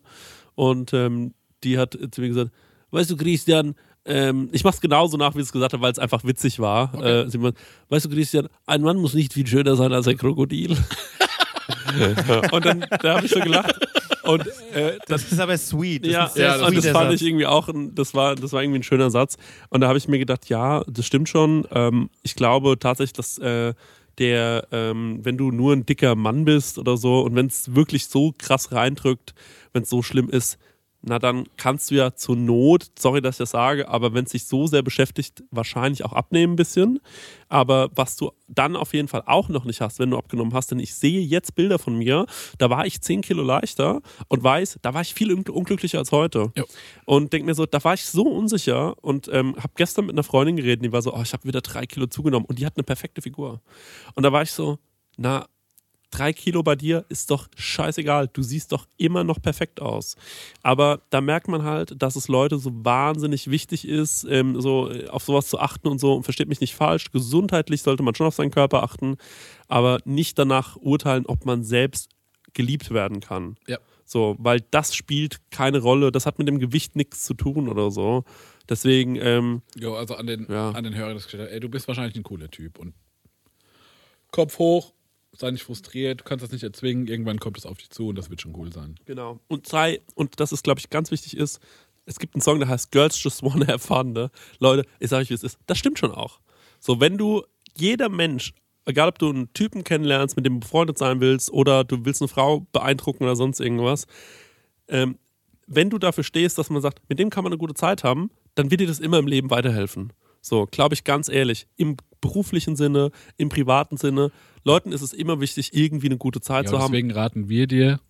und 0.54 0.94
ähm, 0.94 1.34
die 1.64 1.78
hat 1.78 1.98
zu 2.12 2.20
mir 2.20 2.28
gesagt, 2.28 2.52
weißt 2.92 3.10
du, 3.10 3.16
Christian, 3.16 3.74
ähm, 4.04 4.48
ich 4.52 4.64
mach's 4.64 4.80
genauso 4.80 5.16
nach, 5.16 5.34
wie 5.34 5.40
es 5.40 5.52
gesagt 5.52 5.72
hat, 5.72 5.80
weil 5.80 5.92
es 5.92 5.98
einfach 5.98 6.24
witzig 6.24 6.58
war. 6.60 6.94
Äh, 7.02 7.28
sie 7.28 7.38
meint, 7.38 7.56
weißt 7.88 8.06
du, 8.06 8.10
Christian, 8.10 8.48
ein 8.66 8.82
Mann 8.82 8.98
muss 8.98 9.14
nicht 9.14 9.32
viel 9.32 9.46
schöner 9.46 9.76
sein 9.76 9.92
als 9.92 10.08
ein 10.08 10.16
Krokodil. 10.16 10.70
und 12.52 12.64
dann 12.64 12.84
da 13.00 13.16
habe 13.16 13.26
ich 13.26 13.32
so 13.32 13.40
gelacht. 13.40 13.78
Und 14.22 14.46
äh, 14.74 14.98
das 15.06 15.22
Das 15.22 15.32
ist 15.32 15.40
aber 15.40 15.56
sweet. 15.58 16.04
Das 16.04 16.12
ja, 16.12 16.24
ist 16.26 16.36
ja, 16.36 16.66
und 16.66 16.76
das 16.76 16.86
fand 16.88 17.10
Satz. 17.10 17.20
ich 17.20 17.26
irgendwie 17.26 17.46
auch, 17.46 17.68
ein, 17.68 17.94
das 17.94 18.14
war, 18.14 18.34
das 18.34 18.52
war 18.52 18.62
irgendwie 18.62 18.80
ein 18.80 18.84
schöner 18.84 19.10
Satz. 19.10 19.36
Und 19.68 19.80
da 19.80 19.88
habe 19.88 19.98
ich 19.98 20.08
mir 20.08 20.18
gedacht, 20.18 20.48
ja, 20.48 20.82
das 20.86 21.06
stimmt 21.06 21.28
schon. 21.28 21.66
Ähm, 21.72 22.10
ich 22.22 22.34
glaube 22.34 22.78
tatsächlich, 22.78 23.14
dass 23.14 23.38
äh, 23.38 23.74
der, 24.18 24.66
ähm, 24.72 25.20
wenn 25.22 25.36
du 25.36 25.50
nur 25.50 25.72
ein 25.72 25.86
dicker 25.86 26.14
Mann 26.14 26.44
bist 26.44 26.78
oder 26.78 26.96
so 26.96 27.20
und 27.22 27.34
wenn 27.34 27.46
es 27.46 27.74
wirklich 27.74 28.06
so 28.06 28.32
krass 28.36 28.72
reindrückt, 28.72 29.34
wenn 29.72 29.82
es 29.82 29.90
so 29.90 30.02
schlimm 30.02 30.28
ist, 30.28 30.58
na 31.04 31.18
dann 31.18 31.44
kannst 31.56 31.90
du 31.90 31.96
ja 31.96 32.14
zur 32.14 32.36
Not, 32.36 32.86
sorry, 32.98 33.20
dass 33.20 33.34
ich 33.34 33.38
das 33.38 33.50
sage, 33.50 33.88
aber 33.88 34.14
wenn 34.14 34.24
es 34.24 34.30
dich 34.32 34.44
so 34.46 34.66
sehr 34.66 34.82
beschäftigt, 34.82 35.42
wahrscheinlich 35.50 36.04
auch 36.04 36.12
abnehmen 36.12 36.52
ein 36.52 36.56
bisschen. 36.56 37.00
Aber 37.48 37.90
was 37.94 38.16
du 38.16 38.30
dann 38.48 38.76
auf 38.76 38.94
jeden 38.94 39.08
Fall 39.08 39.22
auch 39.26 39.48
noch 39.48 39.64
nicht 39.64 39.80
hast, 39.80 39.98
wenn 39.98 40.10
du 40.10 40.16
abgenommen 40.16 40.54
hast, 40.54 40.70
denn 40.70 40.78
ich 40.78 40.94
sehe 40.94 41.20
jetzt 41.20 41.54
Bilder 41.54 41.78
von 41.78 41.96
mir, 41.96 42.26
da 42.58 42.70
war 42.70 42.86
ich 42.86 43.00
10 43.00 43.20
Kilo 43.22 43.42
leichter 43.42 44.00
und 44.28 44.42
weiß, 44.42 44.78
da 44.82 44.94
war 44.94 45.02
ich 45.02 45.12
viel 45.12 45.32
un- 45.32 45.44
unglücklicher 45.48 45.98
als 45.98 46.12
heute. 46.12 46.52
Jo. 46.56 46.64
Und 47.04 47.32
denk 47.32 47.44
mir 47.46 47.54
so, 47.54 47.66
da 47.66 47.82
war 47.84 47.94
ich 47.94 48.04
so 48.06 48.22
unsicher 48.22 48.94
und 49.02 49.28
ähm, 49.32 49.56
habe 49.56 49.72
gestern 49.76 50.06
mit 50.06 50.14
einer 50.14 50.22
Freundin 50.22 50.56
geredet, 50.56 50.84
die 50.84 50.92
war 50.92 51.02
so, 51.02 51.12
oh, 51.14 51.20
ich 51.22 51.32
habe 51.32 51.44
wieder 51.44 51.60
drei 51.60 51.84
Kilo 51.86 52.06
zugenommen 52.06 52.46
und 52.46 52.58
die 52.58 52.64
hat 52.66 52.76
eine 52.76 52.84
perfekte 52.84 53.22
Figur. 53.22 53.60
Und 54.14 54.22
da 54.22 54.32
war 54.32 54.42
ich 54.42 54.52
so, 54.52 54.78
na, 55.16 55.46
drei 56.12 56.32
Kilo 56.32 56.62
bei 56.62 56.76
dir 56.76 57.04
ist 57.08 57.30
doch 57.32 57.48
scheißegal. 57.56 58.28
Du 58.32 58.42
siehst 58.42 58.70
doch 58.70 58.86
immer 58.96 59.24
noch 59.24 59.42
perfekt 59.42 59.80
aus. 59.82 60.14
Aber 60.62 61.00
da 61.10 61.20
merkt 61.20 61.48
man 61.48 61.64
halt, 61.64 62.00
dass 62.00 62.14
es 62.14 62.28
Leute 62.28 62.58
so 62.58 62.70
wahnsinnig 62.84 63.50
wichtig 63.50 63.88
ist, 63.88 64.24
ähm, 64.30 64.60
so 64.60 64.90
äh, 64.90 65.08
auf 65.08 65.24
sowas 65.24 65.48
zu 65.48 65.58
achten 65.58 65.88
und 65.88 65.98
so. 65.98 66.14
Und 66.14 66.22
versteht 66.22 66.48
mich 66.48 66.60
nicht 66.60 66.74
falsch. 66.76 67.10
Gesundheitlich 67.10 67.82
sollte 67.82 68.04
man 68.04 68.14
schon 68.14 68.26
auf 68.28 68.34
seinen 68.36 68.50
Körper 68.52 68.84
achten, 68.84 69.16
aber 69.66 69.98
nicht 70.04 70.38
danach 70.38 70.76
urteilen, 70.76 71.26
ob 71.26 71.44
man 71.44 71.64
selbst 71.64 72.10
geliebt 72.54 72.90
werden 72.92 73.20
kann. 73.20 73.56
Ja. 73.66 73.78
So, 74.04 74.36
weil 74.38 74.60
das 74.70 74.94
spielt 74.94 75.40
keine 75.50 75.78
Rolle. 75.80 76.12
Das 76.12 76.26
hat 76.26 76.38
mit 76.38 76.46
dem 76.46 76.58
Gewicht 76.58 76.96
nichts 76.96 77.24
zu 77.24 77.32
tun 77.34 77.68
oder 77.68 77.90
so. 77.90 78.24
Deswegen, 78.68 79.16
ähm, 79.16 79.62
Jo, 79.74 79.94
also 79.94 80.14
an 80.16 80.26
den, 80.26 80.46
Ja. 80.50 80.70
an 80.72 80.84
den 80.84 80.94
Hörer 80.94 81.14
das 81.14 81.22
gestellt 81.24 81.44
hat, 81.44 81.50
ey, 81.50 81.60
du 81.60 81.68
bist 81.70 81.88
wahrscheinlich 81.88 82.14
ein 82.16 82.22
cooler 82.22 82.50
Typ 82.50 82.78
und 82.78 82.92
Kopf 84.30 84.58
hoch, 84.58 84.92
sei 85.32 85.50
nicht 85.50 85.62
frustriert, 85.62 86.20
du 86.20 86.24
kannst 86.24 86.42
das 86.42 86.52
nicht 86.52 86.62
erzwingen, 86.62 87.06
irgendwann 87.06 87.40
kommt 87.40 87.58
es 87.58 87.66
auf 87.66 87.78
dich 87.78 87.90
zu 87.90 88.08
und 88.08 88.16
das 88.16 88.30
wird 88.30 88.40
schon 88.40 88.54
cool 88.56 88.72
sein. 88.72 88.96
Genau. 89.06 89.40
Und 89.48 89.66
sei, 89.66 90.00
und 90.14 90.40
das 90.40 90.52
ist, 90.52 90.62
glaube 90.62 90.80
ich, 90.80 90.90
ganz 90.90 91.10
wichtig 91.10 91.36
ist, 91.36 91.60
es 92.04 92.18
gibt 92.18 92.34
einen 92.34 92.42
Song, 92.42 92.58
der 92.58 92.68
heißt 92.68 92.90
Girls 92.90 93.22
Just 93.22 93.42
Wanna 93.42 93.66
Have 93.66 93.78
Fun. 93.78 94.12
Ne? 94.12 94.30
Leute, 94.58 94.88
ich 94.98 95.08
sage 95.08 95.22
euch, 95.22 95.30
wie 95.30 95.34
es 95.34 95.44
ist. 95.44 95.58
Das 95.66 95.78
stimmt 95.78 95.98
schon 95.98 96.12
auch. 96.12 96.40
So, 96.80 97.00
wenn 97.00 97.16
du, 97.16 97.44
jeder 97.76 98.08
Mensch, 98.08 98.52
egal 98.84 99.08
ob 99.08 99.18
du 99.18 99.30
einen 99.30 99.52
Typen 99.52 99.84
kennenlernst, 99.84 100.36
mit 100.36 100.44
dem 100.44 100.54
du 100.54 100.60
befreundet 100.60 100.98
sein 100.98 101.20
willst, 101.20 101.50
oder 101.52 101.84
du 101.84 102.04
willst 102.04 102.20
eine 102.20 102.28
Frau 102.28 102.66
beeindrucken 102.72 103.24
oder 103.24 103.36
sonst 103.36 103.60
irgendwas, 103.60 104.06
ähm, 104.88 105.18
wenn 105.66 105.90
du 105.90 105.98
dafür 105.98 106.24
stehst, 106.24 106.58
dass 106.58 106.70
man 106.70 106.82
sagt, 106.82 107.00
mit 107.08 107.18
dem 107.18 107.30
kann 107.30 107.44
man 107.44 107.52
eine 107.52 107.58
gute 107.58 107.74
Zeit 107.74 108.04
haben, 108.04 108.30
dann 108.56 108.70
wird 108.70 108.80
dir 108.80 108.86
das 108.86 109.00
immer 109.00 109.18
im 109.18 109.26
Leben 109.26 109.50
weiterhelfen. 109.50 110.12
So, 110.40 110.66
glaube 110.66 110.94
ich 110.94 111.04
ganz 111.04 111.28
ehrlich, 111.28 111.68
im 111.76 111.96
beruflichen 112.20 112.74
Sinne, 112.76 113.12
im 113.36 113.48
privaten 113.48 113.96
Sinne, 113.96 114.32
Leuten 114.64 114.92
ist 114.92 115.02
es 115.02 115.12
immer 115.12 115.40
wichtig, 115.40 115.70
irgendwie 115.74 116.06
eine 116.06 116.16
gute 116.18 116.40
Zeit 116.40 116.64
Ja, 116.66 116.70
zu 116.70 116.78
haben. 116.78 116.92
deswegen 116.92 117.10
raten 117.10 117.48
wir 117.48 117.66
dir, 117.66 118.00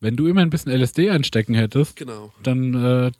wenn 0.00 0.16
du 0.16 0.26
immer 0.26 0.42
ein 0.42 0.50
bisschen 0.50 0.72
LSD 0.72 1.10
einstecken 1.10 1.54
hättest, 1.54 1.96
Genau. 1.96 2.32
dann, 2.42 2.74
äh, 2.74 3.10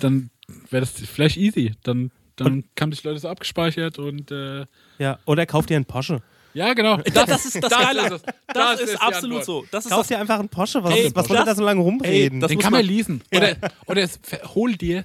dann 0.00 0.30
wäre 0.70 0.80
das 0.80 0.90
vielleicht 0.92 1.36
easy. 1.36 1.72
Dann, 1.82 2.10
dann 2.36 2.64
haben 2.80 2.90
dich 2.90 3.04
Leute 3.04 3.18
so 3.20 3.28
abgespeichert 3.28 3.98
und 3.98 4.30
äh, 4.30 4.66
Ja, 4.98 5.18
oder 5.26 5.46
kauf 5.46 5.66
dir 5.66 5.76
einen 5.76 5.84
Porsche. 5.84 6.22
ja, 6.54 6.72
genau. 6.74 6.96
Das, 6.98 7.26
das 7.26 7.44
ist 7.46 7.62
das, 7.62 7.70
Geile. 7.70 8.06
ist 8.06 8.12
es. 8.12 8.22
Das, 8.52 8.80
ist, 8.80 8.92
die 8.94 8.96
absolut 8.98 9.44
so. 9.44 9.64
Das 9.70 9.84
ist 9.84 9.90
Kauf 9.90 10.00
das, 10.00 10.08
dir 10.08 10.18
einfach 10.18 10.38
einen 10.38 10.48
Porsche. 10.48 10.82
Was, 10.82 10.94
Ey, 10.94 11.10
was 11.14 11.26
soll 11.28 11.36
das- 11.36 11.46
da 11.46 11.54
so 11.54 11.62
lange 11.64 11.80
rumreden? 11.80 12.36
Ey, 12.36 12.40
das 12.40 12.48
Den 12.48 12.56
muss 12.56 12.62
kann 12.64 12.72
man 12.72 12.80
man- 12.84 12.86
leasen. 12.94 13.22
Oder, 13.34 13.56
oder 13.86 14.02
es, 14.02 14.18
hol 14.54 14.74
dir 14.74 15.04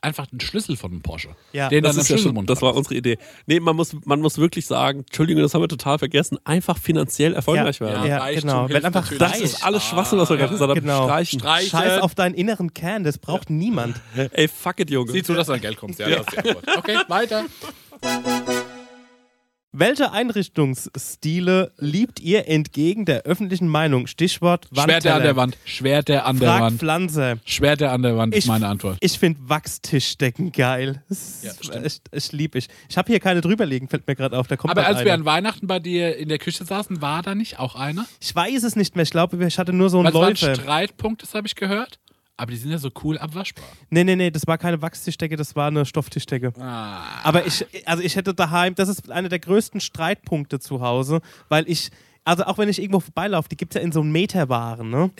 einfach 0.00 0.26
einen 0.30 0.40
Schlüssel 0.40 0.76
von 0.76 0.92
einem 0.92 1.02
Porsche. 1.02 1.30
Ja, 1.52 1.68
den 1.68 1.82
das, 1.82 1.96
dann 1.96 2.02
ist 2.02 2.08
ja 2.10 2.18
schon, 2.18 2.46
das 2.46 2.62
war 2.62 2.74
unsere 2.74 2.94
Idee. 2.94 3.18
Nee, 3.46 3.60
man 3.60 3.76
muss, 3.76 3.96
man 4.04 4.20
muss 4.20 4.38
wirklich 4.38 4.66
sagen, 4.66 5.00
Entschuldigung, 5.00 5.42
das 5.42 5.54
haben 5.54 5.62
wir 5.62 5.68
total 5.68 5.98
vergessen, 5.98 6.38
einfach 6.44 6.78
finanziell 6.78 7.34
erfolgreich 7.34 7.80
ja, 7.80 7.86
werden. 7.86 8.06
ja, 8.06 8.18
Reichtum 8.18 8.48
genau. 8.48 8.68
Wenn 8.68 8.84
einfach. 8.84 9.10
Das 9.18 9.32
reicht. 9.32 9.42
ist 9.42 9.64
alles 9.64 9.84
Schwachsinn, 9.84 10.18
was 10.18 10.30
wir 10.30 10.36
gerade 10.36 10.52
gesagt 10.52 10.70
haben. 10.70 10.80
genau. 10.80 11.04
Streichen. 11.04 11.40
Streichen. 11.40 11.70
Scheiß 11.70 12.00
auf 12.00 12.14
deinen 12.14 12.34
inneren 12.34 12.74
Kern, 12.74 13.04
das 13.04 13.18
braucht 13.18 13.50
niemand. 13.50 14.00
Ey, 14.32 14.48
fuck 14.48 14.80
it, 14.80 14.90
Junge. 14.90 15.12
Sieh 15.12 15.22
zu, 15.22 15.34
dass 15.34 15.46
du 15.46 15.54
an 15.54 15.60
Geld 15.60 15.76
kommst. 15.76 15.98
Ja, 15.98 16.08
das 16.08 16.20
ist 16.20 16.32
die 16.32 16.38
Antwort. 16.38 16.64
Okay, 16.76 16.98
weiter. 17.08 17.44
Welche 19.80 20.10
Einrichtungsstile 20.10 21.70
liebt 21.78 22.18
ihr 22.18 22.48
entgegen 22.48 23.04
der 23.04 23.22
öffentlichen 23.22 23.68
Meinung? 23.68 24.08
Stichwort 24.08 24.66
Schwerte 24.74 25.14
an 25.14 25.22
der 25.22 25.36
Wand. 25.36 25.56
Schwerte 25.64 26.24
an 26.24 26.40
der 26.40 26.48
Frag 26.48 26.60
Wand. 26.62 26.78
Pflanze. 26.80 27.38
Schwerte 27.44 27.90
an 27.90 28.02
der 28.02 28.16
Wand 28.16 28.34
ist 28.34 28.42
Ich- 28.44 28.48
meine 28.48 28.66
Antwort. 28.66 28.96
Ich 29.00 29.16
finde 29.20 29.38
Wachstischdecken 29.44 30.50
geil. 30.50 31.04
Das 31.08 31.44
Ja, 31.62 31.74
echt, 31.80 32.02
ich 32.10 32.32
liebe 32.32 32.58
ich. 32.58 32.66
Ich 32.88 32.98
habe 32.98 33.06
hier 33.06 33.20
keine 33.20 33.40
drüberlegen, 33.40 33.88
fällt 33.88 34.04
mir 34.08 34.16
gerade 34.16 34.36
auf. 34.36 34.48
Da 34.48 34.56
kommt 34.56 34.72
Aber 34.72 34.84
als 34.84 34.96
wir 35.04 35.12
eine. 35.12 35.20
an 35.20 35.24
Weihnachten 35.24 35.68
bei 35.68 35.78
dir 35.78 36.16
in 36.16 36.28
der 36.28 36.38
Küche 36.38 36.64
saßen, 36.64 37.00
war 37.00 37.22
da 37.22 37.36
nicht 37.36 37.60
auch 37.60 37.76
einer? 37.76 38.04
Ich 38.20 38.34
weiß 38.34 38.64
es 38.64 38.74
nicht 38.74 38.96
mehr. 38.96 39.04
Ich 39.04 39.10
glaube, 39.10 39.46
ich 39.46 39.58
hatte 39.60 39.72
nur 39.72 39.90
so 39.90 39.98
einen 40.00 40.06
Weil 40.12 40.32
es 40.32 40.42
waren 40.42 40.50
Läufer. 40.50 40.60
Streitpunkt, 40.60 41.22
das 41.22 41.34
habe 41.34 41.46
ich 41.46 41.54
gehört. 41.54 42.00
Aber 42.38 42.52
die 42.52 42.56
sind 42.56 42.70
ja 42.70 42.78
so 42.78 42.90
cool 43.02 43.18
abwaschbar. 43.18 43.64
Nee, 43.90 44.04
nee, 44.04 44.14
nee, 44.14 44.30
das 44.30 44.46
war 44.46 44.58
keine 44.58 44.80
Wachstischdecke, 44.80 45.34
das 45.34 45.56
war 45.56 45.66
eine 45.66 45.84
Stofftischdecke. 45.84 46.52
Ah. 46.60 47.02
Aber 47.24 47.44
ich, 47.44 47.66
also 47.84 48.00
ich 48.00 48.14
hätte 48.14 48.32
daheim, 48.32 48.76
das 48.76 48.88
ist 48.88 49.10
einer 49.10 49.28
der 49.28 49.40
größten 49.40 49.80
Streitpunkte 49.80 50.60
zu 50.60 50.80
Hause, 50.80 51.20
weil 51.48 51.68
ich, 51.68 51.90
also 52.28 52.44
auch 52.44 52.58
wenn 52.58 52.68
ich 52.68 52.78
irgendwo 52.78 53.00
vorbeilaufe, 53.00 53.48
die 53.48 53.56
gibt 53.56 53.74
es 53.74 53.80
ja 53.80 53.84
in 53.84 53.90
so 53.90 54.02
Meterwaren, 54.02 54.90
ne? 54.90 55.10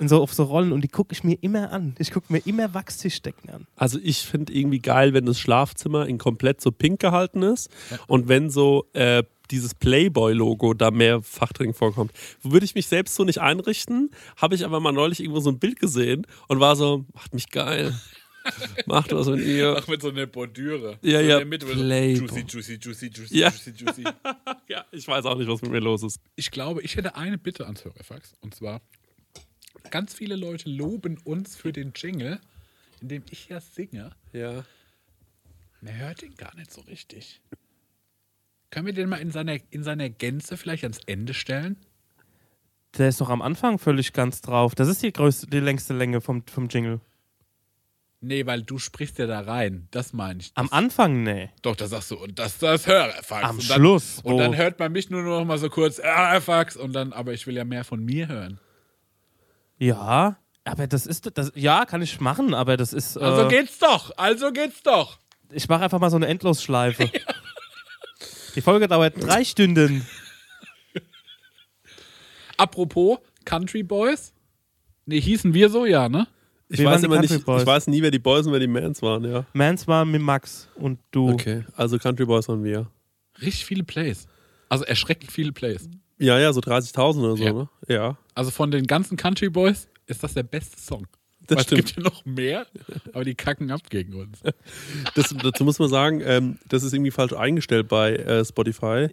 In 0.00 0.08
so, 0.08 0.20
auf 0.20 0.34
so 0.34 0.42
Rollen 0.42 0.72
und 0.72 0.82
die 0.82 0.88
gucke 0.88 1.12
ich 1.12 1.22
mir 1.22 1.38
immer 1.40 1.70
an. 1.70 1.94
Ich 2.00 2.10
gucke 2.10 2.32
mir 2.32 2.40
immer 2.44 2.74
Wachstischdecken 2.74 3.50
an. 3.50 3.66
Also 3.76 4.00
ich 4.02 4.18
finde 4.18 4.52
irgendwie 4.52 4.80
geil, 4.80 5.14
wenn 5.14 5.26
das 5.26 5.38
Schlafzimmer 5.38 6.06
in 6.08 6.18
komplett 6.18 6.60
so 6.60 6.72
pink 6.72 6.98
gehalten 6.98 7.42
ist 7.42 7.70
und 8.08 8.26
wenn 8.26 8.50
so 8.50 8.84
äh, 8.94 9.22
dieses 9.52 9.76
Playboy-Logo 9.76 10.74
da 10.74 10.90
mehrfach 10.90 11.52
drin 11.52 11.72
vorkommt. 11.72 12.10
Würde 12.42 12.64
ich 12.64 12.74
mich 12.74 12.88
selbst 12.88 13.14
so 13.14 13.22
nicht 13.22 13.38
einrichten, 13.38 14.10
habe 14.36 14.56
ich 14.56 14.64
aber 14.64 14.80
mal 14.80 14.90
neulich 14.90 15.20
irgendwo 15.20 15.38
so 15.38 15.50
ein 15.50 15.60
Bild 15.60 15.78
gesehen 15.78 16.26
und 16.48 16.58
war 16.58 16.74
so, 16.74 17.04
macht 17.14 17.32
mich 17.32 17.48
geil. 17.50 17.94
Macht 18.86 19.12
was 19.12 19.26
mit 19.28 19.40
ihr. 19.40 19.76
Ach, 19.78 19.86
mit 19.88 20.00
so 20.02 20.08
einer 20.10 20.26
Bordüre. 20.26 20.98
Ja, 21.02 21.20
so 21.20 21.24
ja, 21.26 21.44
Mitte, 21.44 21.66
wo 21.66 21.72
so 21.72 21.80
Playboy. 21.82 22.26
Juicy, 22.26 22.40
juicy, 22.46 22.74
juicy, 22.80 23.06
juicy, 23.08 23.38
Ja. 23.38 23.48
juicy, 23.50 23.70
juicy. 23.72 24.04
Ja, 24.68 24.84
ich 24.90 25.06
weiß 25.06 25.24
auch 25.26 25.36
nicht, 25.36 25.48
was 25.48 25.62
mit 25.62 25.70
mir 25.70 25.80
los 25.80 26.02
ist. 26.02 26.20
Ich 26.34 26.50
glaube, 26.50 26.82
ich 26.82 26.96
hätte 26.96 27.16
eine 27.16 27.38
Bitte 27.38 27.64
ans 27.66 27.84
Hörerfax. 27.84 28.34
Und 28.40 28.54
zwar, 28.54 28.80
ganz 29.90 30.14
viele 30.14 30.34
Leute 30.36 30.68
loben 30.68 31.18
uns 31.24 31.56
für 31.56 31.72
den 31.72 31.92
Jingle, 31.94 32.40
in 33.00 33.08
dem 33.08 33.22
ich 33.30 33.48
ja 33.48 33.60
singe. 33.60 34.10
Ja. 34.32 34.64
Man 35.80 35.96
hört 35.96 36.22
ihn 36.22 36.34
gar 36.36 36.54
nicht 36.56 36.72
so 36.72 36.80
richtig. 36.82 37.40
Können 38.70 38.86
wir 38.86 38.92
den 38.94 39.08
mal 39.08 39.16
in 39.18 39.30
seiner, 39.30 39.56
in 39.70 39.84
seiner 39.84 40.08
Gänze 40.10 40.56
vielleicht 40.56 40.82
ans 40.82 41.00
Ende 41.06 41.32
stellen? 41.34 41.76
Der 42.98 43.08
ist 43.08 43.20
doch 43.20 43.28
am 43.28 43.42
Anfang 43.42 43.78
völlig 43.78 44.12
ganz 44.12 44.40
drauf. 44.40 44.74
Das 44.74 44.88
ist 44.88 45.02
die 45.02 45.12
größte, 45.12 45.46
die 45.46 45.60
längste 45.60 45.94
Länge 45.94 46.20
vom, 46.20 46.44
vom 46.46 46.68
Jingle. 46.68 47.00
Nee, 48.20 48.46
weil 48.46 48.62
du 48.62 48.78
sprichst 48.78 49.18
ja 49.18 49.26
da 49.26 49.40
rein. 49.40 49.88
Das 49.90 50.12
meine 50.12 50.40
ich. 50.40 50.50
Am 50.54 50.68
Anfang, 50.70 51.22
nee. 51.22 51.50
Doch, 51.62 51.76
da 51.76 51.86
sagst 51.86 52.10
du, 52.10 52.16
und 52.16 52.38
das 52.38 52.54
ist 52.54 52.62
das 52.62 52.86
Hörerfax. 52.86 53.44
Am 53.44 53.58
und 53.58 53.70
dann, 53.70 53.76
Schluss, 53.78 54.20
Und 54.22 54.38
dann 54.38 54.56
hört 54.56 54.78
man 54.78 54.90
mich 54.92 55.10
nur 55.10 55.22
noch 55.22 55.44
mal 55.44 55.58
so 55.58 55.68
kurz, 55.68 55.98
Hörerfax, 55.98 56.76
und 56.76 56.92
dann, 56.94 57.12
aber 57.12 57.34
ich 57.34 57.46
will 57.46 57.54
ja 57.56 57.64
mehr 57.64 57.84
von 57.84 58.02
mir 58.04 58.28
hören. 58.28 58.58
Ja, 59.78 60.38
aber 60.64 60.86
das 60.86 61.06
ist, 61.06 61.30
das, 61.36 61.52
ja, 61.54 61.84
kann 61.84 62.00
ich 62.00 62.18
machen, 62.20 62.54
aber 62.54 62.76
das 62.76 62.92
ist, 62.92 63.18
Also 63.18 63.46
äh, 63.46 63.48
geht's 63.48 63.78
doch, 63.78 64.10
also 64.16 64.50
geht's 64.50 64.82
doch. 64.82 65.18
ich 65.50 65.68
mache 65.68 65.84
einfach 65.84 66.00
mal 66.00 66.10
so 66.10 66.16
eine 66.16 66.26
Endlosschleife. 66.26 67.10
Die 68.56 68.62
Folge 68.62 68.88
dauert 68.88 69.22
drei 69.22 69.44
Stunden. 69.44 70.06
Apropos 72.56 73.18
Country 73.44 73.82
Boys. 73.82 74.32
Nee, 75.04 75.20
hießen 75.20 75.52
wir 75.52 75.68
so, 75.68 75.84
ja, 75.84 76.08
ne? 76.08 76.26
Ich 76.68 76.82
waren 76.82 76.94
weiß 76.94 77.02
immer 77.04 77.20
nicht, 77.20 77.32
ich 77.32 77.46
weiß 77.46 77.86
nie, 77.86 78.02
wer 78.02 78.10
die 78.10 78.18
Boys 78.18 78.46
und 78.46 78.52
wer 78.52 78.58
die 78.60 78.66
Mans 78.66 79.00
waren, 79.02 79.24
ja. 79.24 79.44
Mans 79.52 79.86
war 79.86 80.04
mit 80.04 80.20
Max 80.20 80.68
und 80.74 80.98
du. 81.12 81.30
Okay, 81.30 81.64
also 81.76 81.98
Country 81.98 82.24
Boys 82.24 82.48
waren 82.48 82.64
wir. 82.64 82.88
Richtig 83.40 83.64
viele 83.66 83.84
Plays. 83.84 84.26
Also 84.68 84.84
erschreckend 84.84 85.30
viele 85.30 85.52
Plays. 85.52 85.88
Ja, 86.18 86.38
ja, 86.38 86.52
so 86.52 86.60
30.000 86.60 87.18
oder 87.20 87.36
so, 87.36 87.44
Ja. 87.44 87.52
ne? 87.52 87.68
Ja. 87.88 88.18
Also 88.34 88.50
von 88.50 88.70
den 88.70 88.86
ganzen 88.86 89.16
Country 89.16 89.48
Boys 89.50 89.88
ist 90.06 90.22
das 90.24 90.34
der 90.34 90.42
beste 90.42 90.80
Song. 90.80 91.06
Das 91.46 91.58
Weil 91.58 91.64
stimmt. 91.64 91.84
Es 91.84 91.94
gibt 91.94 92.04
ja 92.04 92.10
noch 92.10 92.24
mehr, 92.24 92.66
aber 93.12 93.24
die 93.24 93.36
kacken 93.36 93.70
ab 93.70 93.82
gegen 93.88 94.14
uns. 94.14 94.40
Das, 95.14 95.32
dazu 95.42 95.64
muss 95.64 95.78
man 95.78 95.88
sagen, 95.88 96.20
ähm, 96.24 96.58
das 96.68 96.82
ist 96.82 96.92
irgendwie 96.92 97.12
falsch 97.12 97.32
eingestellt 97.34 97.86
bei 97.86 98.16
äh, 98.16 98.44
Spotify. 98.44 99.08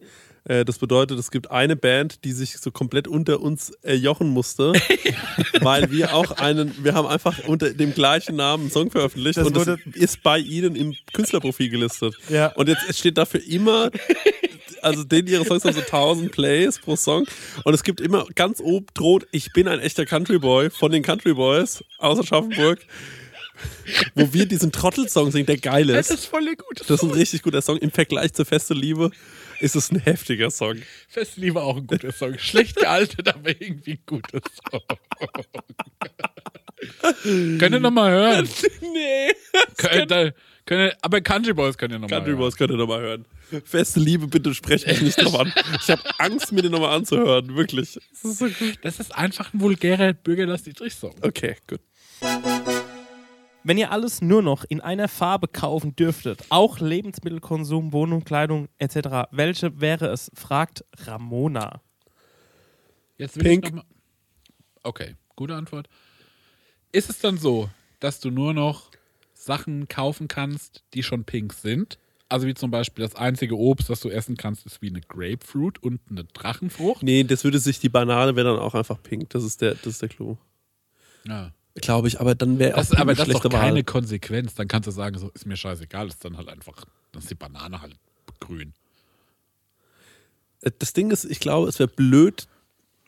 Äh, 0.45 0.65
das 0.65 0.77
bedeutet, 0.77 1.17
es 1.19 1.31
gibt 1.31 1.51
eine 1.51 1.75
Band, 1.75 2.23
die 2.25 2.33
sich 2.33 2.57
so 2.57 2.71
komplett 2.71 3.07
unter 3.07 3.39
uns 3.39 3.71
erjochen 3.81 4.29
musste, 4.29 4.73
weil 5.61 5.89
wir 5.91 6.13
auch 6.13 6.31
einen, 6.31 6.83
wir 6.83 6.93
haben 6.93 7.07
einfach 7.07 7.47
unter 7.47 7.69
dem 7.69 7.93
gleichen 7.93 8.35
Namen 8.35 8.63
einen 8.63 8.71
Song 8.71 8.91
veröffentlicht 8.91 9.37
Das 9.37 9.47
und 9.47 9.55
das 9.55 9.79
ist 9.93 10.21
bei 10.21 10.39
ihnen 10.39 10.75
im 10.75 10.95
Künstlerprofil 11.13 11.69
gelistet. 11.69 12.15
Ja. 12.29 12.47
Und 12.53 12.67
jetzt 12.67 12.97
steht 12.97 13.17
dafür 13.17 13.41
immer, 13.47 13.89
also 14.81 15.03
denen 15.03 15.29
ihre 15.29 15.45
Songs 15.45 15.63
haben 15.63 15.73
so 15.73 15.79
1000 15.79 16.31
Plays 16.31 16.79
pro 16.79 16.95
Song 16.97 17.25
und 17.63 17.73
es 17.73 17.83
gibt 17.83 18.01
immer 18.01 18.25
ganz 18.35 18.59
oben 18.59 18.87
droht, 18.93 19.25
ich 19.31 19.53
bin 19.53 19.67
ein 19.67 19.79
echter 19.79 20.05
Country 20.05 20.39
Boy 20.39 20.69
von 20.69 20.91
den 20.91 21.03
Country 21.03 21.33
Boys 21.33 21.83
aus 21.99 22.19
Aschaffenburg. 22.19 22.79
Wo 24.15 24.33
wir 24.33 24.45
diesen 24.45 24.71
Trottel-Song 24.71 25.31
singen, 25.31 25.45
der 25.45 25.57
geil 25.57 25.89
ist. 25.89 26.09
Das 26.09 26.19
ist 26.19 26.25
voll 26.25 26.43
gut. 26.55 26.81
Das 26.81 26.89
ist 26.89 27.03
ein 27.03 27.11
richtig 27.11 27.43
guter 27.43 27.61
Song. 27.61 27.77
Im 27.77 27.91
Vergleich 27.91 28.33
zu 28.33 28.43
Feste 28.43 28.73
Liebe 28.73 29.11
ist 29.63 29.75
es 29.75 29.91
ein 29.91 29.99
heftiger 29.99 30.51
Song. 30.51 30.75
Festliebe 31.07 31.61
auch 31.61 31.77
ein 31.77 31.87
guter 31.87 32.11
Song. 32.11 32.37
Schlecht 32.37 32.75
gealtet, 32.75 33.27
aber 33.29 33.49
irgendwie 33.49 33.93
ein 33.93 34.03
guter 34.05 34.41
Song. 34.69 34.81
Könnt 37.57 37.73
ihr 37.73 37.79
nochmal 37.79 38.11
hören? 38.11 38.49
Nee. 38.81 39.33
Könnt 39.77 40.11
ihr, 40.11 40.33
könnt 40.65 40.91
ihr, 40.91 40.97
aber 41.01 41.21
Country 41.21 41.53
Boys 41.53 41.77
könnt 41.77 41.93
ihr 41.93 41.99
nochmal 41.99 42.19
Country 42.19 42.31
hören. 42.31 42.39
Boys 42.39 42.55
könnt 42.57 42.71
ihr 42.71 42.77
nochmal 42.77 43.01
hören. 43.01 43.25
Feste 43.63 43.99
Liebe, 43.99 44.27
bitte 44.27 44.53
sprecht 44.53 44.85
mich 44.85 45.01
nicht 45.01 45.21
drauf 45.21 45.39
an. 45.39 45.51
Ich 45.81 45.89
habe 45.89 46.01
Angst, 46.19 46.51
mir 46.51 46.61
den 46.61 46.71
nochmal 46.71 46.95
anzuhören. 46.95 47.55
Wirklich. 47.55 47.99
Das 48.11 48.31
ist 48.31 48.39
so 48.39 48.45
gut. 48.47 48.79
Das 48.81 48.99
ist 48.99 49.15
einfach 49.15 49.53
ein 49.53 49.61
vulgärer 49.61 50.13
Bürgerlass-Dietrich-Song. 50.13 51.15
Okay, 51.21 51.55
gut. 51.67 51.79
Wenn 53.63 53.77
ihr 53.77 53.91
alles 53.91 54.21
nur 54.21 54.41
noch 54.41 54.65
in 54.65 54.81
einer 54.81 55.07
Farbe 55.07 55.47
kaufen 55.47 55.95
dürftet, 55.95 56.43
auch 56.49 56.79
Lebensmittelkonsum, 56.79 57.93
Wohnung, 57.93 58.23
Kleidung 58.23 58.67
etc., 58.77 59.29
welche 59.31 59.79
wäre 59.79 60.07
es? 60.07 60.29
Fragt 60.33 60.83
Ramona. 61.05 61.81
Jetzt 63.17 63.37
will 63.37 63.43
Pink. 63.43 63.65
ich 63.65 63.71
noch 63.71 63.83
mal 63.83 63.93
Okay, 64.83 65.15
gute 65.37 65.55
Antwort. 65.55 65.87
Ist 66.91 67.09
es 67.09 67.19
dann 67.19 67.37
so, 67.37 67.69
dass 68.01 68.19
du 68.19 68.29
nur 68.29 68.53
noch 68.53 68.91
Sachen 69.33 69.87
kaufen 69.87 70.27
kannst, 70.27 70.83
die 70.93 71.03
schon 71.03 71.23
pink 71.23 71.53
sind? 71.53 71.97
Also 72.27 72.47
wie 72.47 72.53
zum 72.53 72.69
Beispiel 72.69 73.03
das 73.03 73.15
einzige 73.15 73.57
Obst, 73.57 73.89
das 73.89 74.01
du 74.01 74.09
essen 74.09 74.35
kannst, 74.35 74.65
ist 74.65 74.81
wie 74.81 74.89
eine 74.89 75.01
Grapefruit 75.01 75.81
und 75.81 76.01
eine 76.09 76.25
Drachenfrucht? 76.25 77.01
Nee, 77.01 77.23
das 77.23 77.43
würde 77.43 77.59
sich, 77.59 77.79
die 77.79 77.89
Banane 77.89 78.35
wäre 78.35 78.49
dann 78.49 78.59
auch 78.59 78.75
einfach 78.75 79.01
pink. 79.01 79.29
Das 79.29 79.43
ist 79.43 79.61
der, 79.61 79.75
das 79.75 79.87
ist 79.87 80.01
der 80.01 80.09
Clou. 80.09 80.37
Ja. 81.25 81.53
Glaube 81.75 82.07
ich, 82.07 82.19
aber 82.19 82.35
dann 82.35 82.59
wäre 82.59 82.73
auch 82.75 82.77
Das, 82.77 82.91
aber 82.93 83.15
das 83.15 83.27
ist 83.27 83.43
doch 83.43 83.49
keine 83.49 83.77
Wahl. 83.77 83.83
Konsequenz. 83.83 84.53
Dann 84.53 84.67
kannst 84.67 84.87
du 84.87 84.91
sagen, 84.91 85.17
so 85.17 85.29
ist 85.33 85.45
mir 85.47 85.57
scheißegal, 85.57 86.07
ist 86.07 86.23
dann 86.23 86.37
halt 86.37 86.47
einfach, 86.49 86.85
dann 87.11 87.21
ist 87.21 87.31
die 87.31 87.35
Banane 87.35 87.81
halt 87.81 87.95
grün. 88.39 88.73
Äh, 90.61 90.71
Das 90.77 90.93
Ding 90.93 91.09
ist, 91.11 91.25
ich 91.25 91.39
glaube, 91.39 91.67
es 91.69 91.79
wäre 91.79 91.89
blöd. 91.89 92.47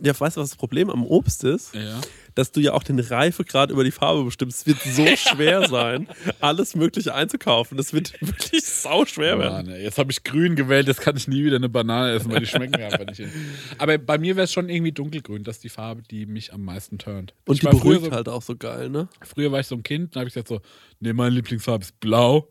Ja, 0.01 0.19
weißt 0.19 0.35
du, 0.35 0.41
was 0.41 0.49
das 0.49 0.57
Problem 0.57 0.89
am 0.89 1.05
Obst 1.05 1.45
ist? 1.45 1.73
Ja. 1.73 2.01
dass 2.35 2.51
du 2.51 2.59
ja 2.59 2.73
auch 2.73 2.83
den 2.83 2.99
Reifegrad 2.99 3.71
über 3.71 3.85
die 3.85 3.91
Farbe 3.91 4.25
bestimmst. 4.25 4.59
Es 4.59 4.65
wird 4.67 4.79
so 4.81 5.05
schwer 5.15 5.69
sein, 5.69 6.09
alles 6.41 6.75
Mögliche 6.75 7.15
einzukaufen. 7.15 7.77
Das 7.77 7.93
wird 7.93 8.13
wirklich 8.21 8.65
sau 8.65 9.05
schwer 9.05 9.39
werden. 9.39 9.67
Banane. 9.67 9.81
Jetzt 9.81 9.97
habe 9.97 10.11
ich 10.11 10.23
grün 10.25 10.57
gewählt, 10.57 10.87
jetzt 10.87 10.99
kann 10.99 11.15
ich 11.15 11.29
nie 11.29 11.45
wieder 11.45 11.55
eine 11.55 11.69
Banane 11.69 12.11
essen, 12.11 12.29
weil 12.29 12.41
die 12.41 12.45
schmecken 12.45 12.77
mir 12.77 12.87
einfach 12.87 13.05
nicht. 13.05 13.19
hin. 13.19 13.31
Aber 13.77 13.97
bei 13.97 14.17
mir 14.17 14.35
wäre 14.35 14.43
es 14.43 14.51
schon 14.51 14.67
irgendwie 14.67 14.91
dunkelgrün. 14.91 15.43
Das 15.45 15.57
ist 15.57 15.63
die 15.63 15.69
Farbe, 15.69 16.01
die 16.11 16.25
mich 16.25 16.51
am 16.51 16.65
meisten 16.65 16.97
turnt. 16.97 17.33
Und 17.45 17.55
ich 17.55 17.61
die 17.61 17.67
beruhigt 17.67 18.03
so, 18.03 18.11
halt 18.11 18.27
auch 18.27 18.41
so 18.41 18.57
geil, 18.57 18.89
ne? 18.89 19.07
früher 19.21 19.53
war 19.53 19.61
ich 19.61 19.67
so 19.67 19.75
ein 19.75 19.83
Kind, 19.83 20.13
da 20.15 20.19
habe 20.19 20.27
ich 20.27 20.33
gesagt 20.33 20.49
so, 20.49 20.59
nee, 20.99 21.13
meine 21.13 21.33
Lieblingsfarbe 21.35 21.85
ist 21.85 21.97
blau. 22.01 22.49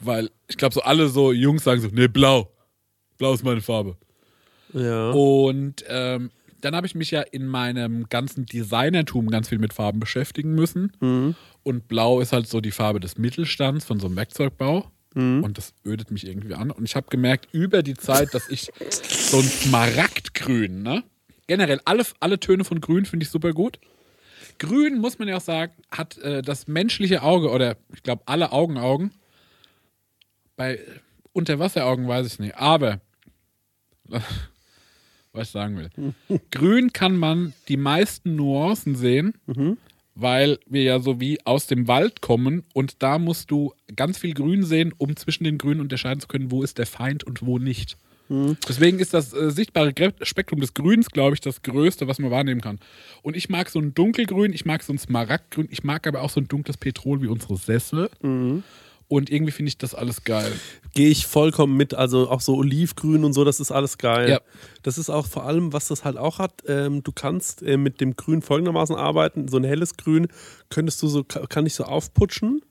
Weil 0.00 0.30
ich 0.48 0.56
glaube 0.56 0.72
so 0.74 0.82
alle 0.82 1.08
so 1.08 1.32
Jungs 1.32 1.64
sagen 1.64 1.80
so, 1.80 1.88
nee, 1.88 2.06
blau. 2.06 2.48
Blau 3.18 3.34
ist 3.34 3.42
meine 3.42 3.60
Farbe. 3.60 3.96
Ja. 4.72 5.10
Und 5.10 5.84
ähm, 5.88 6.30
dann 6.60 6.76
habe 6.76 6.86
ich 6.86 6.94
mich 6.94 7.10
ja 7.10 7.22
in 7.22 7.46
meinem 7.46 8.08
ganzen 8.08 8.46
Designertum 8.46 9.30
ganz 9.30 9.48
viel 9.48 9.58
mit 9.58 9.72
Farben 9.72 10.00
beschäftigen 10.00 10.54
müssen. 10.54 10.92
Und 11.62 11.88
blau 11.88 12.20
ist 12.20 12.32
halt 12.32 12.48
so 12.48 12.60
die 12.60 12.70
Farbe 12.70 13.00
des 13.00 13.18
Mittelstands 13.18 13.84
von 13.84 13.98
so 13.98 14.06
einem 14.06 14.16
Werkzeugbau. 14.16 14.90
Und 15.42 15.58
das 15.58 15.74
ödet 15.84 16.10
mich 16.10 16.26
irgendwie 16.26 16.54
an. 16.54 16.70
Und 16.70 16.84
ich 16.84 16.94
habe 16.94 17.08
gemerkt 17.10 17.48
über 17.52 17.82
die 17.82 17.94
Zeit, 17.94 18.32
dass 18.32 18.48
ich 18.48 18.70
so 18.90 19.38
ein 19.38 19.44
Smaragdgrün, 19.44 20.82
ne? 20.82 21.02
Generell 21.48 21.80
alle, 21.84 22.04
alle 22.20 22.38
Töne 22.38 22.64
von 22.64 22.80
Grün 22.80 23.06
finde 23.06 23.24
ich 23.24 23.30
super 23.30 23.52
gut. 23.52 23.80
Grün, 24.58 24.98
muss 24.98 25.18
man 25.18 25.26
ja 25.26 25.38
auch 25.38 25.40
sagen, 25.40 25.72
hat 25.90 26.16
äh, 26.18 26.42
das 26.42 26.68
menschliche 26.68 27.22
Auge 27.22 27.50
oder 27.50 27.76
ich 27.92 28.04
glaube 28.04 28.22
alle 28.26 28.52
Augenaugen. 28.52 29.10
Bei 30.54 30.76
äh, 30.76 30.80
Unterwasseraugen 31.32 32.06
weiß 32.06 32.26
ich 32.26 32.38
nicht. 32.38 32.56
Aber 32.56 33.00
was 35.32 35.48
ich 35.48 35.52
sagen 35.52 35.76
will. 35.78 35.90
Grün 36.50 36.92
kann 36.92 37.16
man 37.16 37.52
die 37.68 37.76
meisten 37.76 38.36
Nuancen 38.36 38.94
sehen, 38.96 39.34
weil 40.14 40.58
wir 40.66 40.82
ja 40.82 41.00
so 41.00 41.20
wie 41.20 41.38
aus 41.46 41.66
dem 41.66 41.88
Wald 41.88 42.20
kommen 42.20 42.64
und 42.74 43.02
da 43.02 43.18
musst 43.18 43.50
du 43.50 43.72
ganz 43.96 44.18
viel 44.18 44.34
Grün 44.34 44.64
sehen, 44.64 44.92
um 44.98 45.16
zwischen 45.16 45.44
den 45.44 45.56
Grünen 45.58 45.80
unterscheiden 45.80 46.20
zu 46.20 46.28
können, 46.28 46.50
wo 46.50 46.62
ist 46.62 46.78
der 46.78 46.86
Feind 46.86 47.24
und 47.24 47.44
wo 47.46 47.58
nicht. 47.58 47.96
Deswegen 48.68 49.00
ist 49.00 49.12
das 49.12 49.32
äh, 49.32 49.50
sichtbare 49.50 49.92
Spektrum 50.22 50.60
des 50.60 50.72
Grüns, 50.74 51.10
glaube 51.10 51.34
ich, 51.34 51.40
das 51.40 51.62
Größte, 51.62 52.06
was 52.06 52.20
man 52.20 52.30
wahrnehmen 52.30 52.60
kann. 52.60 52.78
Und 53.22 53.36
ich 53.36 53.48
mag 53.48 53.68
so 53.70 53.80
ein 53.80 53.92
dunkelgrün, 53.92 54.52
ich 54.52 54.64
mag 54.64 54.84
so 54.84 54.92
ein 54.92 54.98
Smaragdgrün, 54.98 55.66
ich 55.70 55.82
mag 55.82 56.06
aber 56.06 56.22
auch 56.22 56.30
so 56.30 56.40
ein 56.40 56.46
dunkles 56.46 56.76
Petrol 56.76 57.22
wie 57.22 57.26
unsere 57.26 57.56
Sessel. 57.56 58.08
Und 59.10 59.28
irgendwie 59.28 59.50
finde 59.50 59.68
ich 59.70 59.76
das 59.78 59.94
alles 59.94 60.22
geil. 60.22 60.52
Gehe 60.94 61.08
ich 61.08 61.26
vollkommen 61.26 61.76
mit. 61.76 61.94
Also 61.94 62.30
auch 62.30 62.40
so 62.40 62.54
Olivgrün 62.56 63.24
und 63.24 63.32
so, 63.32 63.44
das 63.44 63.58
ist 63.58 63.72
alles 63.72 63.98
geil. 63.98 64.30
Ja. 64.30 64.40
Das 64.84 64.98
ist 64.98 65.10
auch 65.10 65.26
vor 65.26 65.44
allem, 65.44 65.72
was 65.72 65.88
das 65.88 66.04
halt 66.04 66.16
auch 66.16 66.38
hat, 66.38 66.62
ähm, 66.68 67.02
du 67.02 67.10
kannst 67.10 67.60
äh, 67.62 67.76
mit 67.76 68.00
dem 68.00 68.14
Grün 68.14 68.40
folgendermaßen 68.40 68.94
arbeiten. 68.94 69.48
So 69.48 69.56
ein 69.56 69.64
helles 69.64 69.96
Grün 69.96 70.28
könntest 70.68 71.02
du 71.02 71.08
so, 71.08 71.24
ka- 71.24 71.44
kann 71.48 71.66
ich 71.66 71.74
so 71.74 71.84
aufputschen 71.84 72.62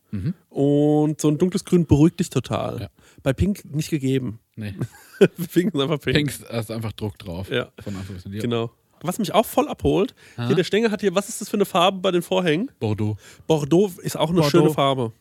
und 0.49 1.21
so 1.21 1.27
ein 1.27 1.37
dunkles 1.37 1.65
Grün 1.65 1.85
beruhigt 1.85 2.19
dich 2.19 2.29
total. 2.29 2.81
Ja. 2.81 2.89
Bei 3.21 3.33
Pink 3.33 3.63
nicht 3.65 3.89
gegeben. 3.89 4.39
Nee. 4.55 4.73
Pink 5.53 5.75
ist 5.75 5.81
einfach 5.81 5.99
Pink. 5.99 6.15
Pink 6.15 6.29
ist 6.49 6.71
einfach 6.71 6.93
Druck 6.93 7.19
drauf. 7.19 7.51
Ja. 7.51 7.69
Von 7.83 7.95
Anfang. 7.95 8.15
Ja. 8.31 8.41
Genau. 8.41 8.71
Was 9.01 9.19
mich 9.19 9.33
auch 9.33 9.45
voll 9.45 9.67
abholt, 9.67 10.13
hier 10.47 10.55
der 10.55 10.63
Stenger 10.65 10.91
hat 10.91 11.01
hier, 11.01 11.15
was 11.15 11.29
ist 11.29 11.39
das 11.41 11.47
für 11.49 11.55
eine 11.57 11.65
Farbe 11.65 11.99
bei 11.99 12.11
den 12.11 12.21
Vorhängen? 12.21 12.69
Bordeaux. 12.79 13.17
Bordeaux 13.47 13.91
ist 14.01 14.17
auch 14.17 14.29
eine 14.29 14.39
Bordeaux. 14.41 14.49
schöne 14.49 14.73
Farbe. 14.73 15.13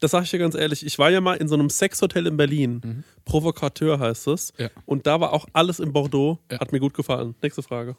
Das 0.00 0.10
sage 0.10 0.24
ich 0.24 0.30
dir 0.30 0.38
ganz 0.38 0.54
ehrlich. 0.54 0.84
Ich 0.84 0.98
war 0.98 1.10
ja 1.10 1.20
mal 1.20 1.34
in 1.36 1.48
so 1.48 1.54
einem 1.54 1.70
Sexhotel 1.70 2.26
in 2.26 2.36
Berlin. 2.36 3.04
Provokateur 3.24 3.98
heißt 3.98 4.26
es. 4.28 4.52
Ja. 4.58 4.68
Und 4.84 5.06
da 5.06 5.20
war 5.20 5.32
auch 5.32 5.46
alles 5.52 5.80
in 5.80 5.92
Bordeaux. 5.92 6.38
Ja. 6.50 6.60
Hat 6.60 6.72
mir 6.72 6.80
gut 6.80 6.94
gefallen. 6.94 7.34
Nächste 7.42 7.62
Frage. 7.62 7.96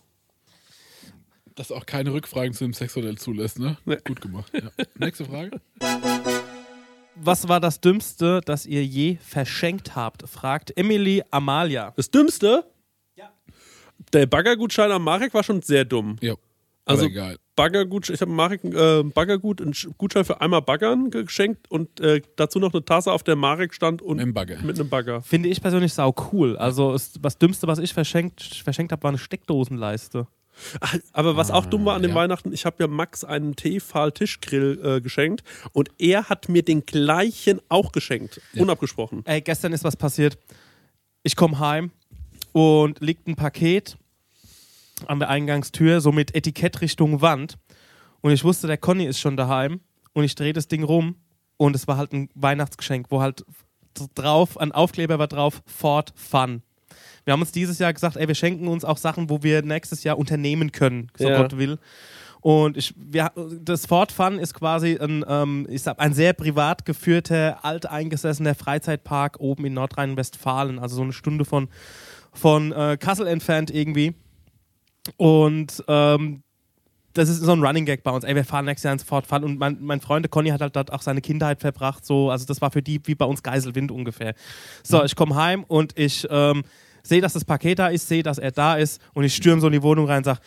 Dass 1.55 1.71
auch 1.71 1.85
keine 1.87 2.13
Rückfragen 2.13 2.53
zu 2.53 2.65
dem 2.65 2.73
Sexmodell 2.73 3.17
zulässt, 3.17 3.57
ne? 3.57 3.77
Nee. 3.85 3.97
Gut 4.05 4.21
gemacht. 4.21 4.51
Ja. 4.53 4.69
Nächste 4.99 5.25
Frage. 5.25 5.59
Was 7.15 7.47
war 7.47 7.59
das 7.59 7.81
Dümmste, 7.81 8.41
das 8.45 8.67
ihr 8.67 8.85
je 8.85 9.17
verschenkt 9.17 9.95
habt? 9.95 10.29
Fragt 10.29 10.77
Emily 10.77 11.23
Amalia. 11.31 11.93
Das 11.95 12.11
Dümmste? 12.11 12.63
Der 14.13 14.25
Baggergutschein 14.27 14.91
am 14.91 15.03
Marek 15.03 15.33
war 15.33 15.43
schon 15.43 15.61
sehr 15.63 15.83
dumm. 15.83 16.17
Ja. 16.21 16.35
Also- 16.85 17.07
egal. 17.07 17.37
Baggergutschein, 17.57 18.13
ich 18.15 18.21
habe 18.21 18.31
Marek 18.31 18.63
äh, 18.63 19.03
Baggergut, 19.03 19.61
einen 19.61 19.73
Sch- 19.73 19.89
Gutschein 19.97 20.23
für 20.23 20.39
einmal 20.39 20.61
Baggern 20.61 21.11
geschenkt 21.11 21.69
und 21.69 21.99
äh, 21.99 22.21
dazu 22.37 22.59
noch 22.59 22.71
eine 22.73 22.85
Tasse, 22.85 23.11
auf 23.11 23.23
der 23.23 23.35
Marek 23.35 23.73
stand 23.73 24.01
und 24.01 24.15
Mit 24.17 24.25
dem 24.27 24.33
Bagger. 24.33 24.61
mit 24.63 24.79
einem 24.79 24.87
Bagger. 24.87 25.21
Finde 25.23 25.49
ich 25.49 25.61
persönlich 25.61 25.91
sau 25.93 26.15
cool. 26.31 26.55
Also 26.55 26.93
es, 26.93 27.11
das 27.21 27.37
Dümmste, 27.37 27.67
was 27.67 27.79
ich 27.79 27.93
verschenkt, 27.93 28.41
verschenkt 28.63 28.93
habe, 28.93 29.03
war 29.03 29.09
eine 29.09 29.17
Steckdosenleiste. 29.17 30.27
Ach, 30.79 30.95
Aber 31.13 31.35
was 31.35 31.51
auch 31.51 31.65
dumm 31.67 31.85
war 31.85 31.95
an 31.95 32.01
den 32.01 32.11
ja. 32.11 32.15
Weihnachten, 32.15 32.53
ich 32.53 32.65
habe 32.65 32.77
ja 32.79 32.87
Max 32.87 33.23
einen 33.23 33.55
Tefal-Tischgrill 33.55 34.79
äh, 34.83 35.01
geschenkt 35.01 35.43
und 35.71 35.89
er 35.99 36.29
hat 36.29 36.49
mir 36.49 36.63
den 36.63 36.85
gleichen 36.85 37.59
auch 37.69 37.91
geschenkt. 37.91 38.39
Unabgesprochen. 38.55 39.21
Ey, 39.25 39.41
gestern 39.41 39.73
ist 39.73 39.83
was 39.83 39.95
passiert. 39.95 40.37
Ich 41.23 41.35
komme 41.35 41.59
heim 41.59 41.91
und 42.53 42.99
liegt 43.01 43.27
ein 43.27 43.35
Paket 43.35 43.97
an 45.05 45.19
der 45.19 45.29
Eingangstür, 45.29 46.01
so 46.01 46.11
mit 46.11 46.35
Etikett 46.35 46.81
Richtung 46.81 47.21
Wand. 47.21 47.57
Und 48.21 48.31
ich 48.31 48.43
wusste, 48.43 48.67
der 48.67 48.77
Conny 48.77 49.05
ist 49.05 49.19
schon 49.19 49.37
daheim. 49.37 49.81
Und 50.13 50.23
ich 50.23 50.33
drehe 50.33 50.53
das 50.53 50.67
Ding 50.67 50.83
rum 50.83 51.15
und 51.57 51.75
es 51.75 51.87
war 51.87 51.97
halt 51.97 52.11
ein 52.11 52.29
Weihnachtsgeschenk, 52.33 53.07
wo 53.09 53.21
halt 53.21 53.45
drauf, 54.15 54.59
ein 54.59 54.71
Aufkleber 54.71 55.19
war 55.19 55.27
drauf, 55.27 55.61
Ford 55.65 56.11
Fun. 56.15 56.63
Wir 57.25 57.33
haben 57.33 57.41
uns 57.41 57.51
dieses 57.51 57.77
Jahr 57.77 57.93
gesagt, 57.93 58.15
ey, 58.15 58.27
wir 58.27 58.35
schenken 58.35 58.67
uns 58.67 58.85
auch 58.85 58.97
Sachen, 58.97 59.29
wo 59.29 59.43
wir 59.43 59.61
nächstes 59.61 60.03
Jahr 60.03 60.17
unternehmen 60.17 60.71
können, 60.71 61.11
so 61.17 61.27
Ja. 61.27 61.41
Gott 61.41 61.57
will. 61.57 61.77
Und 62.41 62.77
ich, 62.77 62.93
wir, 62.95 63.31
das 63.61 63.85
Ford 63.85 64.11
Fun 64.11 64.39
ist 64.39 64.53
quasi 64.53 64.97
ein, 64.97 65.25
ähm, 65.27 65.67
ich 65.69 65.81
sag, 65.81 65.99
ein 65.99 66.13
sehr 66.13 66.33
privat 66.33 66.85
geführter, 66.85 67.65
alteingesessener 67.65 68.55
Freizeitpark 68.55 69.39
oben 69.39 69.65
in 69.65 69.73
Nordrhein-Westfalen, 69.73 70.79
also 70.79 70.95
so 70.95 71.01
eine 71.01 71.13
Stunde 71.13 71.45
von, 71.45 71.67
von 72.31 72.71
äh, 72.71 72.97
Kassel 72.99 73.27
entfernt 73.27 73.71
irgendwie. 73.71 74.15
Und 75.17 75.83
ähm, 75.87 76.43
das 77.13 77.29
ist 77.29 77.41
so 77.41 77.51
ein 77.51 77.63
Running 77.63 77.85
Gag 77.85 78.03
bei 78.03 78.11
uns. 78.11 78.23
Ey, 78.23 78.35
wir 78.35 78.45
fahren 78.45 78.65
nächstes 78.65 78.83
Jahr 78.83 78.93
ins 78.93 79.03
Fun 79.03 79.43
und 79.43 79.57
mein, 79.57 79.77
mein 79.81 80.01
Freund 80.01 80.29
Conny 80.29 80.49
hat 80.49 80.61
halt 80.61 80.75
dort 80.75 80.93
auch 80.93 81.01
seine 81.01 81.21
Kindheit 81.21 81.61
verbracht. 81.61 82.05
So, 82.05 82.29
also 82.29 82.45
das 82.45 82.61
war 82.61 82.71
für 82.71 82.81
die 82.81 83.01
wie 83.05 83.15
bei 83.15 83.25
uns 83.25 83.41
Geiselwind 83.43 83.91
ungefähr. 83.91 84.35
So, 84.83 85.03
ich 85.03 85.15
komme 85.15 85.35
heim 85.35 85.63
und 85.63 85.97
ich 85.97 86.27
ähm, 86.29 86.63
sehe, 87.03 87.21
dass 87.21 87.33
das 87.33 87.45
Paket 87.45 87.79
da 87.79 87.87
ist, 87.87 88.07
sehe, 88.07 88.23
dass 88.23 88.37
er 88.37 88.51
da 88.51 88.75
ist 88.75 89.01
und 89.13 89.23
ich 89.23 89.35
stürme 89.35 89.61
so 89.61 89.67
in 89.67 89.73
die 89.73 89.83
Wohnung 89.83 90.07
rein 90.07 90.17
und 90.17 90.25
sage, 90.25 90.39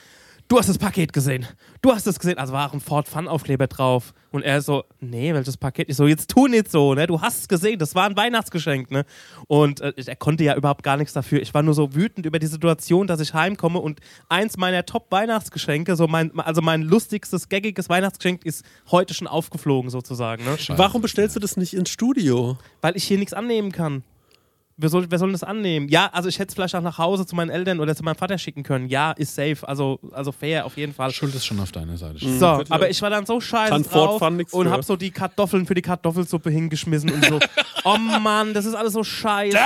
du 0.50 0.58
hast 0.58 0.68
das 0.68 0.78
Paket 0.78 1.12
gesehen. 1.12 1.46
Du 1.80 1.92
hast 1.92 2.06
es 2.06 2.18
gesehen. 2.18 2.36
Also 2.36 2.52
war 2.52 2.68
auch 2.68 2.74
ein 2.74 2.80
Ford 2.80 3.08
Fun 3.08 3.28
Aufkleber 3.28 3.68
drauf. 3.68 4.12
Und 4.32 4.42
er 4.42 4.60
so, 4.60 4.84
nee, 5.00 5.32
welches 5.32 5.56
Paket? 5.56 5.88
Ich 5.88 5.96
so, 5.96 6.06
jetzt 6.06 6.30
tu 6.30 6.46
nicht 6.46 6.70
so, 6.70 6.94
ne? 6.94 7.06
Du 7.06 7.20
hast 7.20 7.40
es 7.40 7.48
gesehen. 7.48 7.78
Das 7.78 7.94
war 7.94 8.06
ein 8.06 8.16
Weihnachtsgeschenk, 8.16 8.90
ne? 8.90 9.04
Und 9.46 9.80
äh, 9.80 9.92
er 10.04 10.16
konnte 10.16 10.44
ja 10.44 10.56
überhaupt 10.56 10.82
gar 10.82 10.96
nichts 10.96 11.12
dafür. 11.12 11.40
Ich 11.40 11.54
war 11.54 11.62
nur 11.62 11.74
so 11.74 11.94
wütend 11.94 12.26
über 12.26 12.38
die 12.38 12.46
Situation, 12.46 13.06
dass 13.06 13.20
ich 13.20 13.32
heimkomme 13.32 13.78
und 13.78 14.00
eins 14.28 14.56
meiner 14.56 14.84
Top-Weihnachtsgeschenke, 14.84 15.96
so 15.96 16.06
mein, 16.06 16.38
also 16.40 16.62
mein 16.62 16.82
lustigstes, 16.82 17.48
gaggiges 17.48 17.88
Weihnachtsgeschenk 17.88 18.44
ist 18.44 18.64
heute 18.90 19.14
schon 19.14 19.26
aufgeflogen 19.26 19.90
sozusagen, 19.90 20.44
ne? 20.44 20.56
Warum 20.68 21.00
bestellst 21.00 21.36
du 21.36 21.40
das 21.40 21.56
nicht 21.56 21.74
ins 21.74 21.90
Studio? 21.90 22.58
Weil 22.80 22.96
ich 22.96 23.04
hier 23.04 23.18
nichts 23.18 23.32
annehmen 23.32 23.72
kann. 23.72 24.02
Wer 24.80 24.88
soll, 24.88 25.06
wer 25.10 25.18
soll 25.18 25.30
das 25.32 25.42
annehmen? 25.44 25.88
Ja, 25.88 26.08
also 26.12 26.28
ich 26.30 26.38
hätte 26.38 26.48
es 26.48 26.54
vielleicht 26.54 26.74
auch 26.74 26.80
nach 26.80 26.96
Hause 26.96 27.26
zu 27.26 27.36
meinen 27.36 27.50
Eltern 27.50 27.80
oder 27.80 27.94
zu 27.94 28.02
meinem 28.02 28.16
Vater 28.16 28.38
schicken 28.38 28.62
können. 28.62 28.88
Ja, 28.88 29.12
ist 29.12 29.34
safe. 29.34 29.58
Also, 29.68 30.00
also 30.12 30.32
fair 30.32 30.64
auf 30.64 30.76
jeden 30.78 30.94
Fall. 30.94 31.10
Schuld 31.10 31.34
ist 31.34 31.44
schon 31.44 31.60
auf 31.60 31.70
deiner 31.70 31.98
Seite. 31.98 32.18
So, 32.18 32.56
könnte 32.56 32.72
aber 32.72 32.88
ich- 32.88 33.02
war 33.02 33.10
dann 33.10 33.26
so 33.26 33.40
scheiße 33.40 33.84
Ford 33.84 34.20
drauf 34.20 34.22
und 34.52 34.66
für. 34.66 34.70
hab 34.70 34.82
so 34.84 34.96
die 34.96 35.10
Kartoffeln 35.10 35.66
für 35.66 35.74
die 35.74 35.82
Kartoffelsuppe 35.82 36.50
hingeschmissen 36.50 37.10
und 37.10 37.24
so. 37.26 37.38
oh 37.84 37.96
Mann, 37.98 38.54
das 38.54 38.64
ist 38.64 38.74
alles 38.74 38.92
so 38.92 39.02
scheiße. 39.04 39.56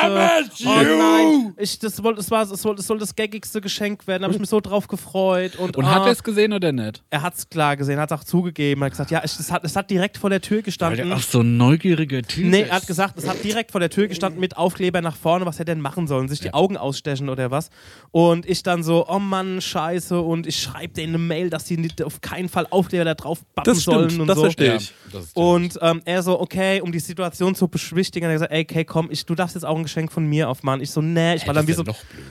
oh 0.67 0.69
nein, 0.69 1.55
ich, 1.59 1.79
das, 1.79 1.97
das, 1.97 2.05
war, 2.31 2.45
das, 2.47 2.61
soll, 2.63 2.77
das 2.77 2.87
soll 2.87 2.99
das 2.99 3.15
gaggigste 3.15 3.61
Geschenk 3.61 4.07
werden. 4.07 4.23
Da 4.23 4.25
habe 4.27 4.35
ich 4.35 4.41
mich 4.41 4.49
so 4.49 4.61
drauf 4.61 4.89
gefreut. 4.89 5.57
Und, 5.57 5.77
Und 5.77 5.85
ah, 5.85 5.95
hat 5.97 6.07
er 6.07 6.13
es 6.13 6.23
gesehen 6.23 6.53
oder 6.53 6.73
nicht? 6.73 7.03
er 7.11 7.23
hat 7.23 7.35
es 7.35 7.49
klar 7.49 7.77
gesehen, 7.77 7.99
hat 7.99 8.11
es 8.11 8.19
auch 8.19 8.25
zugegeben. 8.25 8.83
Er 8.83 8.87
hat 8.87 8.93
gesagt, 8.93 9.11
ja, 9.11 9.21
es, 9.23 9.51
hat, 9.51 9.65
es 9.65 9.77
hat 9.77 9.91
direkt 9.91 10.19
vor 10.19 10.31
der 10.31 10.41
Tür 10.41 10.63
gestanden. 10.63 11.15
so 11.21 11.41
ein 11.41 11.57
neugieriger 11.57 12.23
Typ. 12.23 12.47
Nee, 12.47 12.63
er 12.63 12.77
hat 12.77 12.87
gesagt, 12.87 13.19
es 13.19 13.29
hat 13.29 13.43
direkt 13.45 13.71
vor 13.73 13.81
der 13.81 13.91
Tür 13.91 14.07
gestanden 14.09 14.41
mit 14.41 14.57
Aufkleber 14.57 15.01
nach 15.01 15.17
vorne, 15.17 15.47
was 15.47 15.59
er 15.59 15.65
denn 15.65 15.81
machen 15.81 16.07
soll, 16.07 16.29
sich 16.29 16.41
die 16.41 16.55
Augen 16.55 16.77
ausstechen 16.77 17.29
oder 17.29 17.51
was. 17.51 17.71
Und 18.11 18.47
ich 18.49 18.63
dann 18.63 18.83
so, 18.83 19.07
oh 19.09 19.19
Mann, 19.19 19.61
scheiße, 19.61 20.21
und 20.21 20.47
ich 20.47 20.61
schreibe 20.61 20.95
denen 20.95 21.15
eine 21.15 21.19
Mail, 21.25 21.51
dass 21.51 21.65
die 21.65 21.77
nicht, 21.77 22.03
auf 22.03 22.21
keinen 22.21 22.49
Fall 22.49 22.67
Aufkleber 22.71 23.05
da 23.05 23.15
drauf 23.15 23.41
bappen 23.55 23.73
Das 23.73 23.83
stimmt, 23.83 24.11
sollen 24.11 24.21
und 24.21 24.27
das 24.29 24.37
so. 24.37 24.43
verstehe 24.43 24.67
Ja, 24.69 24.77
ich. 24.77 24.93
das 25.13 25.25
ist 25.25 25.37
Und 25.37 25.79
ähm, 25.83 26.03
er 26.05 26.23
so, 26.23 26.41
okay, 26.41 26.81
um 26.81 26.93
die 26.93 27.01
Situation 27.01 27.55
zu 27.55 27.69
beschwichtigen, 27.69 28.04
hat 28.09 28.17
er 28.17 28.33
gesagt, 28.33 28.53
ey, 28.53 28.63
okay, 28.63 28.85
komm, 28.85 29.09
ich, 29.11 29.27
du 29.27 29.35
darfst 29.35 29.55
jetzt 29.55 29.65
auch 29.65 29.77
ein 29.77 29.83
Geschenk 29.83 30.13
von 30.13 30.27
mir 30.27 30.49
aufmachen. 30.49 30.81
Ich 30.81 30.91
so, 30.91 31.01
nee, 31.01 31.35
ich 31.35 31.47
war 31.47 31.55
dann 31.55 31.67
wie 31.67 31.73
so, 31.73 31.85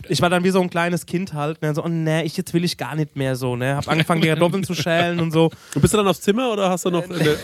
ich 0.07 0.21
war 0.21 0.30
dann 0.30 0.43
wie 0.43 0.49
so 0.49 0.61
ein 0.61 0.69
kleines 0.69 1.05
Kind 1.05 1.34
halt, 1.34 1.61
ne, 1.61 1.74
so, 1.74 1.84
oh 1.84 1.88
nee, 1.88 2.24
ich, 2.24 2.38
jetzt 2.38 2.53
will 2.53 2.63
ich 2.63 2.78
gar 2.78 2.95
nicht 2.95 3.15
mehr 3.15 3.36
so, 3.36 3.55
ne, 3.55 3.76
hab 3.76 3.88
angefangen, 3.88 4.21
die 4.21 4.28
Kartoffeln 4.28 4.63
zu 4.63 4.74
schälen 4.74 5.19
und 5.19 5.32
so. 5.32 5.51
Und 5.76 5.82
bist 5.82 5.93
du 5.93 5.97
dann 5.97 6.07
aufs 6.07 6.21
Zimmer 6.21 6.51
oder 6.51 6.69
hast 6.69 6.86
du 6.86 6.89
noch. 6.89 7.03
äh, 7.09 7.36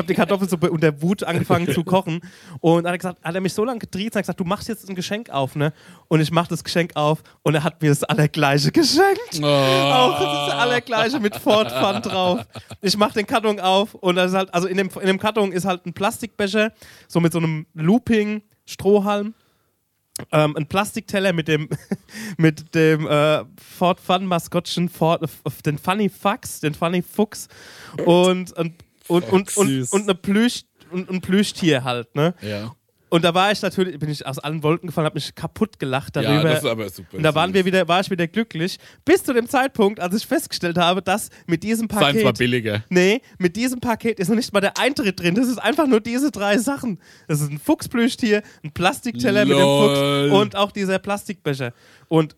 habe 0.00 0.08
die 0.08 0.14
Kartoffelsuppe 0.14 0.70
unter 0.70 1.00
Wut 1.02 1.22
angefangen 1.22 1.72
zu 1.72 1.84
kochen. 1.84 2.20
Und 2.60 2.86
hat 2.86 2.94
er, 2.94 2.98
gesagt, 2.98 3.22
hat 3.22 3.34
er 3.34 3.40
mich 3.40 3.54
so 3.54 3.64
lange 3.64 3.78
getriezt, 3.78 4.16
hat 4.16 4.22
gesagt, 4.22 4.40
du 4.40 4.44
machst 4.44 4.68
jetzt 4.68 4.88
ein 4.88 4.94
Geschenk 4.94 5.30
auf, 5.30 5.54
ne? 5.54 5.72
Und 6.08 6.20
ich 6.20 6.30
mach 6.30 6.48
das 6.48 6.64
Geschenk 6.64 6.96
auf 6.96 7.22
und 7.42 7.54
er 7.54 7.62
hat 7.62 7.80
mir 7.80 7.90
das 7.90 8.02
allergleiche 8.04 8.72
geschenkt. 8.72 9.40
Oh. 9.40 9.46
Auch 9.46 10.18
das 10.18 10.54
allergleiche 10.54 11.20
mit 11.20 11.36
Ford 11.36 11.70
Fun 11.70 12.02
drauf. 12.02 12.46
Ich 12.80 12.96
mach 12.96 13.12
den 13.12 13.26
Karton 13.26 13.60
auf 13.60 13.94
und 13.94 14.16
das 14.16 14.32
ist 14.32 14.36
halt, 14.36 14.52
also 14.52 14.66
in 14.66 14.76
dem, 14.76 14.90
in 15.00 15.06
dem 15.06 15.18
Karton 15.18 15.52
ist 15.52 15.64
halt 15.64 15.86
ein 15.86 15.92
Plastikbecher, 15.92 16.72
so 17.08 17.20
mit 17.20 17.32
so 17.32 17.38
einem 17.38 17.66
Looping-Strohhalm. 17.74 19.34
Ähm, 20.32 20.54
ein 20.56 20.66
Plastikteller 20.66 21.32
mit 21.32 21.48
dem, 21.48 21.68
mit 22.36 22.74
dem 22.74 23.06
äh, 23.06 23.44
Ford 23.56 24.00
Fun 24.00 24.26
Maskottchen, 24.26 24.88
Ford, 24.88 25.22
äh, 25.22 25.50
den 25.64 25.78
Funny 25.78 26.10
Fuchs, 26.10 26.60
den 26.60 26.74
Funny 26.74 27.02
Fuchs 27.02 27.48
und, 28.04 28.52
und, 29.10 29.24
und, 29.30 29.56
und, 29.56 29.92
und, 29.92 30.02
eine 30.02 30.14
Plüsch, 30.14 30.62
und 30.90 31.10
ein 31.10 31.20
Plüschtier 31.20 31.84
halt, 31.84 32.14
ne? 32.14 32.34
Ja. 32.40 32.74
Und 33.10 33.24
da 33.24 33.34
war 33.34 33.50
ich 33.50 33.60
natürlich, 33.60 33.98
bin 33.98 34.08
ich 34.08 34.24
aus 34.24 34.38
allen 34.38 34.62
Wolken 34.62 34.86
gefallen, 34.86 35.04
habe 35.04 35.16
mich 35.16 35.34
kaputt 35.34 35.80
gelacht 35.80 36.14
darüber. 36.14 36.32
ja, 36.32 36.42
das 36.44 36.58
ist 36.60 36.70
aber 36.70 36.88
super. 36.88 37.16
und 37.16 37.24
da 37.24 37.34
waren 37.34 37.52
wir 37.52 37.64
wieder, 37.64 37.88
war 37.88 38.00
ich 38.00 38.08
wieder 38.08 38.28
glücklich, 38.28 38.78
bis 39.04 39.24
zu 39.24 39.34
dem 39.34 39.48
Zeitpunkt, 39.48 39.98
als 39.98 40.14
ich 40.14 40.24
festgestellt 40.24 40.78
habe, 40.78 41.02
dass 41.02 41.28
mit 41.48 41.64
diesem 41.64 41.88
Seins 41.90 42.00
war 42.00 42.12
Paket. 42.12 42.38
billiger. 42.38 42.84
Nee, 42.88 43.20
mit 43.38 43.56
diesem 43.56 43.80
Paket 43.80 44.20
ist 44.20 44.28
noch 44.28 44.36
nicht 44.36 44.52
mal 44.52 44.60
der 44.60 44.78
Eintritt 44.78 45.18
drin. 45.18 45.34
Das 45.34 45.48
ist 45.48 45.58
einfach 45.58 45.88
nur 45.88 46.00
diese 46.00 46.30
drei 46.30 46.58
Sachen. 46.58 47.00
Das 47.26 47.40
ist 47.40 47.50
ein 47.50 47.58
Fuchsplüschtier, 47.58 48.42
ein 48.62 48.70
Plastikteller 48.70 49.44
mit 49.44 49.56
dem 49.56 49.60
Lol. 49.60 50.28
Fuchs 50.28 50.40
und 50.40 50.56
auch 50.56 50.70
dieser 50.70 51.00
Plastikbecher. 51.00 51.72
Und 52.06 52.36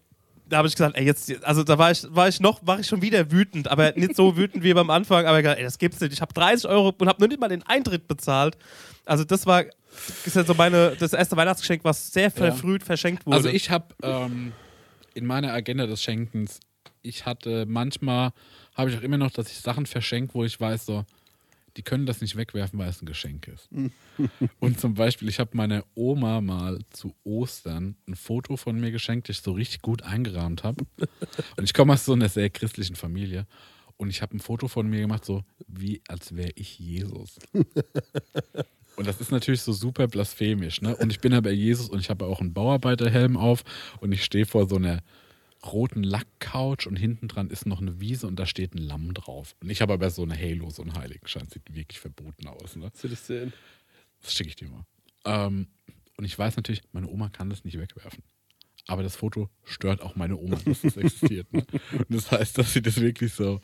da 0.53 0.59
habe 0.59 0.69
ich 0.69 0.75
gesagt, 0.75 0.97
ey, 0.97 1.05
jetzt, 1.05 1.45
also 1.45 1.65
da 1.65 1.79
war 1.79 1.91
ich, 1.91 2.05
war 2.11 2.29
ich 2.29 2.41
noch, 2.41 2.67
war 2.67 2.79
ich 2.79 2.87
schon 2.87 3.03
wieder 3.03 3.31
wütend, 3.31 3.69
aber 3.69 3.93
nicht 3.93 4.15
so 4.15 4.37
wütend 4.37 4.63
wie 4.63 4.75
beim 4.75 4.91
Anfang. 4.91 5.27
Aber 5.27 5.41
gesagt, 5.41 5.59
ey, 5.59 5.65
das 5.65 5.79
gibt's 5.79 6.01
nicht. 6.01 6.13
Ich 6.13 6.21
habe 6.21 6.33
30 6.33 6.69
Euro 6.69 6.95
und 6.97 7.09
habe 7.09 7.21
nur 7.21 7.29
nicht 7.29 7.41
mal 7.41 7.49
den 7.49 7.63
Eintritt 7.63 8.07
bezahlt. 8.07 8.57
Also 9.05 9.25
das 9.25 9.47
war, 9.47 9.65
ist 10.25 10.37
ja 10.37 10.45
so 10.45 10.55
meine, 10.55 10.95
das 10.99 11.13
erste 11.13 11.37
Weihnachtsgeschenk, 11.37 11.85
was 11.85 12.13
sehr 12.13 12.31
verfrüht 12.31 12.83
verschenkt 12.85 13.27
wurde. 13.27 13.37
Also 13.37 13.49
ich 13.49 13.71
habe 13.71 13.87
ähm, 14.03 14.53
in 15.15 15.27
meiner 15.27 15.53
Agenda 15.53 15.87
des 15.87 16.03
Schenkens 16.03 16.61
ich 17.03 17.27
hatte 17.27 17.67
manchmal, 17.67 18.33
habe 18.75 18.91
ich 18.91 18.97
auch 18.97 19.03
immer 19.03 19.19
noch, 19.19 19.31
dass 19.31 19.51
ich 19.51 19.59
Sachen 19.59 19.87
verschenke, 19.87 20.35
wo 20.35 20.45
ich 20.45 20.59
weiß, 20.59 20.87
so, 20.87 21.05
die 21.77 21.83
können 21.83 22.07
das 22.07 22.21
nicht 22.21 22.37
wegwerfen, 22.37 22.79
weil 22.79 22.89
es 22.89 23.03
ein 23.03 23.07
Geschenk 23.07 23.49
ist. 23.49 23.69
Und 24.61 24.81
zum 24.81 24.95
Beispiel, 24.95 25.29
ich 25.29 25.39
habe 25.39 25.57
meiner 25.57 25.85
Oma 25.95 26.41
mal 26.41 26.81
zu 26.91 27.15
Ostern 27.25 27.97
ein 28.07 28.17
Foto 28.17 28.57
von 28.57 28.79
mir 28.79 28.91
geschenkt, 28.91 29.29
das 29.29 29.39
ich 29.39 29.43
so 29.43 29.53
richtig 29.53 29.83
gut 29.83 30.03
eingerahmt 30.03 30.65
habe. 30.65 30.85
Und 31.57 31.65
ich 31.65 31.75
komme 31.75 31.95
aus 31.95 32.05
so 32.05 32.13
einer 32.13 32.29
sehr 32.29 32.51
christlichen 32.51 32.97
Familie. 32.97 33.47
Und 33.97 34.11
ich 34.11 34.23
habe 34.23 34.37
ein 34.37 34.41
Foto 34.41 34.69
von 34.69 34.89
mir 34.89 35.01
gemacht, 35.01 35.25
so 35.25 35.45
wie 35.67 36.03
als 36.09 36.35
wäre 36.35 36.53
ich 36.57 36.79
Jesus. 36.79 37.39
Und 38.97 39.07
das 39.07 39.21
ist 39.21 39.31
natürlich 39.31 39.63
so 39.63 39.73
super 39.73 40.07
blasphemisch, 40.09 40.83
ne? 40.83 40.97
Und 40.97 41.11
ich 41.11 41.21
bin 41.21 41.33
aber 41.33 41.51
Jesus 41.51 41.89
und 41.89 42.01
ich 42.01 42.11
habe 42.11 42.27
auch 42.27 42.41
einen 42.41 42.53
Bauarbeiterhelm 42.53 43.37
auf 43.37 43.65
und 44.01 44.13
ich 44.13 44.25
stehe 44.25 44.45
vor 44.45 44.69
so 44.69 44.77
einer 44.77 45.03
roten 45.65 46.03
Lackcouch 46.03 46.87
und 46.87 46.97
hinten 46.97 47.29
dran 47.29 47.51
ist 47.51 47.67
noch 47.67 47.81
eine 47.81 48.01
Wiese 48.01 48.27
und 48.27 48.37
da 48.37 48.47
steht 48.47 48.75
ein 48.75 48.79
Lamm 48.79 49.15
drauf. 49.15 49.55
Und 49.61 49.71
ich 49.71 49.81
habe 49.81 49.93
aber 49.93 50.11
so 50.11 50.23
eine 50.23 50.37
Halo, 50.37 50.71
so 50.71 50.83
einen 50.83 50.95
Heiligenschein. 50.95 51.49
Sieht 51.49 51.75
wirklich 51.75 52.01
verboten 52.01 52.47
aus, 52.49 52.77
ne? 52.77 52.91
Will 53.01 53.13
ich 53.13 53.21
sehen. 53.21 53.53
Das 54.21 54.35
schicke 54.35 54.51
ich 54.51 54.57
dir 54.57 54.69
mal. 54.69 54.85
Ähm, 55.25 55.69
und 56.17 56.25
ich 56.25 56.39
weiß 56.39 56.57
natürlich, 56.57 56.83
meine 56.93 57.09
Oma 57.09 57.29
kann 57.29 57.51
das 57.51 57.65
nicht 57.65 57.79
wegwerfen. 57.79 58.23
Aber 58.87 59.03
das 59.03 59.17
Foto 59.17 59.49
stört 59.65 60.03
auch 60.03 60.17
meine 60.17 60.37
Oma, 60.37 60.57
dass 60.65 60.83
das 60.83 60.97
existiert. 60.97 61.53
Ne? 61.53 61.65
Und 61.93 62.11
das 62.11 62.31
heißt, 62.31 62.59
dass 62.59 62.73
sie 62.73 62.83
das 62.83 63.01
wirklich 63.01 63.33
so 63.33 63.61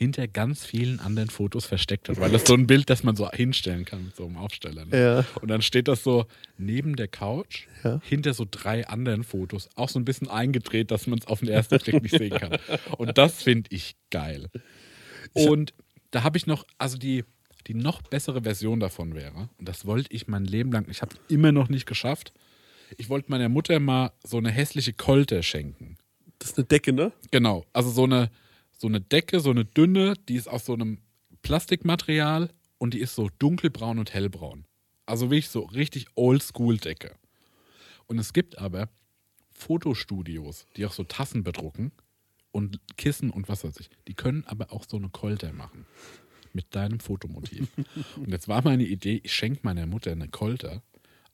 hinter 0.00 0.26
ganz 0.28 0.64
vielen 0.64 0.98
anderen 0.98 1.28
Fotos 1.28 1.66
versteckt 1.66 2.08
hat, 2.08 2.18
weil 2.18 2.30
das 2.30 2.46
so 2.46 2.54
ein 2.54 2.66
Bild, 2.66 2.88
das 2.88 3.02
man 3.02 3.16
so 3.16 3.30
hinstellen 3.30 3.84
kann 3.84 4.06
mit 4.06 4.16
so 4.16 4.24
einem 4.24 4.38
Aufsteller. 4.38 4.86
Ne? 4.86 4.98
Ja. 4.98 5.24
Und 5.42 5.48
dann 5.48 5.60
steht 5.60 5.88
das 5.88 6.02
so 6.02 6.24
neben 6.56 6.96
der 6.96 7.06
Couch, 7.06 7.66
Ja. 7.84 8.00
hinter 8.02 8.32
so 8.32 8.46
drei 8.50 8.88
anderen 8.88 9.24
Fotos, 9.24 9.68
auch 9.74 9.90
so 9.90 9.98
ein 9.98 10.06
bisschen 10.06 10.28
eingedreht, 10.30 10.90
dass 10.90 11.06
man 11.06 11.18
es 11.18 11.26
auf 11.26 11.40
den 11.40 11.50
ersten 11.50 11.76
Blick 11.80 12.02
nicht 12.02 12.16
sehen 12.16 12.30
kann. 12.30 12.56
Und 12.96 13.18
das 13.18 13.42
finde 13.42 13.68
ich 13.74 13.94
geil. 14.10 14.48
Und 15.34 15.74
da 16.12 16.22
habe 16.22 16.38
ich 16.38 16.46
noch, 16.46 16.64
also 16.78 16.96
die, 16.96 17.24
die 17.66 17.74
noch 17.74 18.00
bessere 18.00 18.40
Version 18.42 18.80
davon 18.80 19.14
wäre, 19.14 19.50
und 19.58 19.68
das 19.68 19.84
wollte 19.84 20.08
ich 20.14 20.28
mein 20.28 20.46
Leben 20.46 20.72
lang, 20.72 20.86
ich 20.88 21.02
habe 21.02 21.14
es 21.14 21.20
immer 21.34 21.52
noch 21.52 21.68
nicht 21.68 21.84
geschafft. 21.84 22.32
Ich 22.96 23.10
wollte 23.10 23.30
meiner 23.30 23.50
Mutter 23.50 23.78
mal 23.80 24.12
so 24.24 24.38
eine 24.38 24.50
hässliche 24.50 24.94
Kolte 24.94 25.42
schenken. 25.42 25.98
Das 26.38 26.52
ist 26.52 26.58
eine 26.58 26.66
Decke, 26.66 26.94
ne? 26.94 27.12
Genau, 27.30 27.66
also 27.74 27.90
so 27.90 28.04
eine, 28.04 28.30
so 28.80 28.88
eine 28.88 29.02
Decke, 29.02 29.40
so 29.40 29.50
eine 29.50 29.66
dünne, 29.66 30.14
die 30.28 30.36
ist 30.36 30.48
aus 30.48 30.64
so 30.64 30.72
einem 30.72 30.98
Plastikmaterial 31.42 32.50
und 32.78 32.94
die 32.94 33.00
ist 33.00 33.14
so 33.14 33.28
dunkelbraun 33.38 33.98
und 33.98 34.14
hellbraun. 34.14 34.64
Also 35.04 35.26
wirklich 35.26 35.50
so 35.50 35.64
richtig 35.64 36.06
Oldschool-Decke. 36.14 37.14
Und 38.06 38.18
es 38.18 38.32
gibt 38.32 38.58
aber 38.58 38.88
Fotostudios, 39.50 40.66
die 40.76 40.86
auch 40.86 40.92
so 40.92 41.04
Tassen 41.04 41.44
bedrucken 41.44 41.92
und 42.52 42.80
Kissen 42.96 43.28
und 43.28 43.50
was 43.50 43.64
weiß 43.64 43.78
ich. 43.80 43.90
Die 44.08 44.14
können 44.14 44.44
aber 44.46 44.72
auch 44.72 44.86
so 44.88 44.96
eine 44.96 45.10
Kolter 45.10 45.52
machen. 45.52 45.84
Mit 46.54 46.74
deinem 46.74 47.00
Fotomotiv. 47.00 47.68
und 48.16 48.30
jetzt 48.30 48.48
war 48.48 48.62
meine 48.64 48.84
Idee, 48.84 49.20
ich 49.22 49.34
schenke 49.34 49.60
meiner 49.62 49.84
Mutter 49.84 50.12
eine 50.12 50.28
Kolter, 50.28 50.82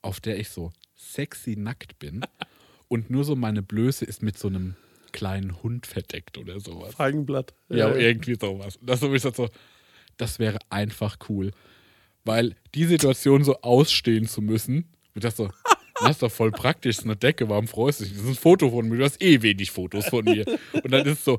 auf 0.03 0.19
der 0.19 0.41
ich 0.41 0.49
so 0.49 0.73
sexy 0.97 1.55
nackt 1.55 2.01
bin 2.01 2.23
und 2.89 3.09
nur 3.09 3.23
so 3.23 3.37
meine 3.37 3.63
Blöße 3.63 4.05
ist 4.05 4.25
mit 4.25 4.37
so 4.37 4.49
einem 4.49 4.75
kleinen 5.17 5.63
Hund 5.63 5.87
verdeckt 5.87 6.39
oder 6.39 6.61
sowas. 6.61 6.95
Feigenblatt. 6.95 7.55
Ja, 7.69 7.93
irgendwie 7.95 8.37
sowas. 8.41 8.79
Das, 8.83 9.03
ist 9.03 9.37
so, 9.37 9.49
das 10.17 10.39
wäre 10.39 10.59
einfach 10.71 11.17
cool. 11.29 11.51
Weil 12.25 12.55
die 12.75 12.85
Situation 12.85 13.43
so 13.43 13.61
ausstehen 13.63 14.27
zu 14.27 14.43
müssen, 14.43 14.93
wird 15.15 15.25
das 15.25 15.37
so, 15.37 15.49
das 16.01 16.11
ist 16.11 16.23
doch 16.23 16.31
voll 16.31 16.53
praktisch, 16.53 16.99
ist 16.99 17.05
eine 17.05 17.17
Decke, 17.17 17.49
warum 17.49 17.67
freust 17.67 18.01
du 18.01 18.05
dich? 18.05 18.15
Das 18.15 18.23
ist 18.23 18.29
ein 18.29 18.35
Foto 18.35 18.71
von 18.71 18.89
mir, 18.89 18.99
du 18.99 19.05
hast 19.05 19.21
eh 19.23 19.43
wenig 19.43 19.71
Fotos 19.71 20.07
von 20.07 20.25
mir. 20.25 20.45
Und 20.73 20.91
dann 20.91 21.07
ist 21.07 21.19
es 21.19 21.25
so, 21.25 21.39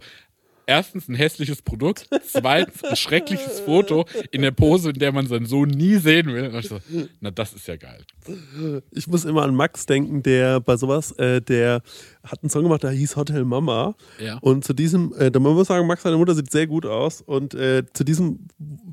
erstens 0.67 1.07
ein 1.07 1.15
hässliches 1.15 1.61
Produkt, 1.61 2.07
zweitens 2.27 2.83
ein 2.83 2.95
schreckliches 2.95 3.61
Foto 3.61 4.05
in 4.31 4.43
der 4.43 4.51
Pose, 4.51 4.89
in 4.89 4.99
der 4.99 5.11
man 5.11 5.25
seinen 5.25 5.47
Sohn 5.47 5.69
nie 5.69 5.95
sehen 5.95 6.27
will. 6.27 6.49
Und 6.49 6.59
ich 6.59 6.67
so, 6.67 6.79
na, 7.21 7.31
das 7.31 7.53
ist 7.53 7.67
ja 7.67 7.77
geil. 7.77 8.05
Ich 8.91 9.07
muss 9.07 9.25
immer 9.25 9.43
an 9.43 9.55
Max 9.55 9.85
denken, 9.85 10.21
der 10.21 10.59
bei 10.59 10.77
sowas, 10.77 11.13
äh, 11.13 11.41
der 11.41 11.81
hat 12.23 12.43
einen 12.43 12.49
Song 12.49 12.63
gemacht, 12.63 12.83
der 12.83 12.91
hieß 12.91 13.15
Hotel 13.15 13.45
Mama. 13.45 13.95
Ja. 14.19 14.37
Und 14.39 14.65
zu 14.65 14.73
diesem, 14.73 15.13
äh, 15.17 15.31
da 15.31 15.39
man 15.39 15.53
muss 15.53 15.67
sagen, 15.67 15.87
Max, 15.87 16.03
seine 16.03 16.17
Mutter 16.17 16.35
sieht 16.35 16.51
sehr 16.51 16.67
gut 16.67 16.85
aus. 16.85 17.21
Und 17.21 17.55
äh, 17.55 17.83
zu 17.93 18.03
diesem 18.03 18.47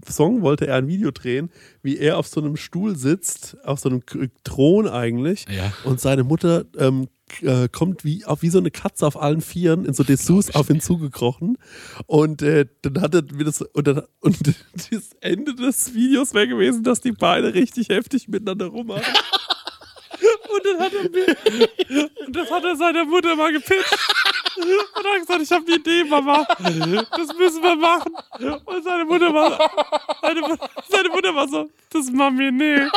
Song 0.09 0.43
wollte 0.43 0.69
er 0.69 0.77
ein 0.77 0.87
Video 0.87 1.11
drehen, 1.11 1.51
wie 1.83 1.99
er 1.99 2.19
auf 2.19 2.29
so 2.29 2.41
einem 2.41 2.57
Stuhl 2.57 2.97
sitzt, 2.97 3.57
auf 3.65 3.81
so 3.81 3.89
einem 3.89 4.03
Thron 4.45 4.89
eigentlich. 4.89 5.47
Ja. 5.51 5.73
Und 5.83 6.01
seine 6.01 6.23
Mutter 6.23 6.65
ähm, 6.79 7.09
äh, 7.43 7.69
kommt 7.69 8.05
wie, 8.05 8.25
auf, 8.25 8.43
wie 8.43 8.51
so 8.51 8.59
eine 8.59 8.71
Katze 8.71 9.07
auf 9.07 9.21
allen 9.21 9.41
Vieren 9.41 9.85
in 9.85 9.95
so 9.95 10.03
Dessous 10.05 10.55
auf 10.55 10.71
ihn 10.71 10.81
zugekrochen. 10.81 11.59
Und 12.07 12.43
äh, 12.43 12.67
dann 12.83 13.01
hat 13.01 13.15
er 13.15 13.23
mir 13.23 13.45
das, 13.45 13.63
und, 13.63 13.87
dann, 13.87 14.03
und 14.21 14.39
das 14.47 15.11
Ende 15.21 15.55
des 15.55 15.95
Videos 15.95 16.35
wäre 16.35 16.49
gewesen, 16.49 16.83
dass 16.85 17.01
die 17.01 17.13
beide 17.13 17.55
richtig 17.55 17.89
heftig 17.89 18.29
miteinander 18.29 18.67
rummachen. 18.67 19.03
Und 20.55 20.65
dann 20.65 20.81
hat 20.81 20.93
er 20.95 21.11
mir, 21.11 22.11
und 22.27 22.37
das 22.37 22.49
hat 22.51 22.63
er 22.65 22.77
seiner 22.77 23.05
Mutter 23.05 23.35
mal 23.35 23.53
gepitcht. 23.53 23.93
Und 24.57 25.05
hat 25.05 25.21
gesagt, 25.21 25.43
ich 25.43 25.51
habe 25.51 25.67
eine 25.67 25.77
Idee, 25.77 26.05
Mama. 26.05 26.47
Das 26.59 27.37
müssen 27.37 27.61
wir 27.61 27.75
machen. 27.77 28.15
Und 28.65 28.85
seine 28.85 29.05
Mutter 29.05 29.35
war, 29.35 29.59
seine, 30.23 30.41
Mutter- 30.43 30.71
seine 30.89 31.09
Mutter 31.09 31.35
war 31.35 31.49
so, 31.49 31.69
das 31.91 32.09
machen 32.11 32.39
wir 32.39 32.53
nee. 32.53 32.89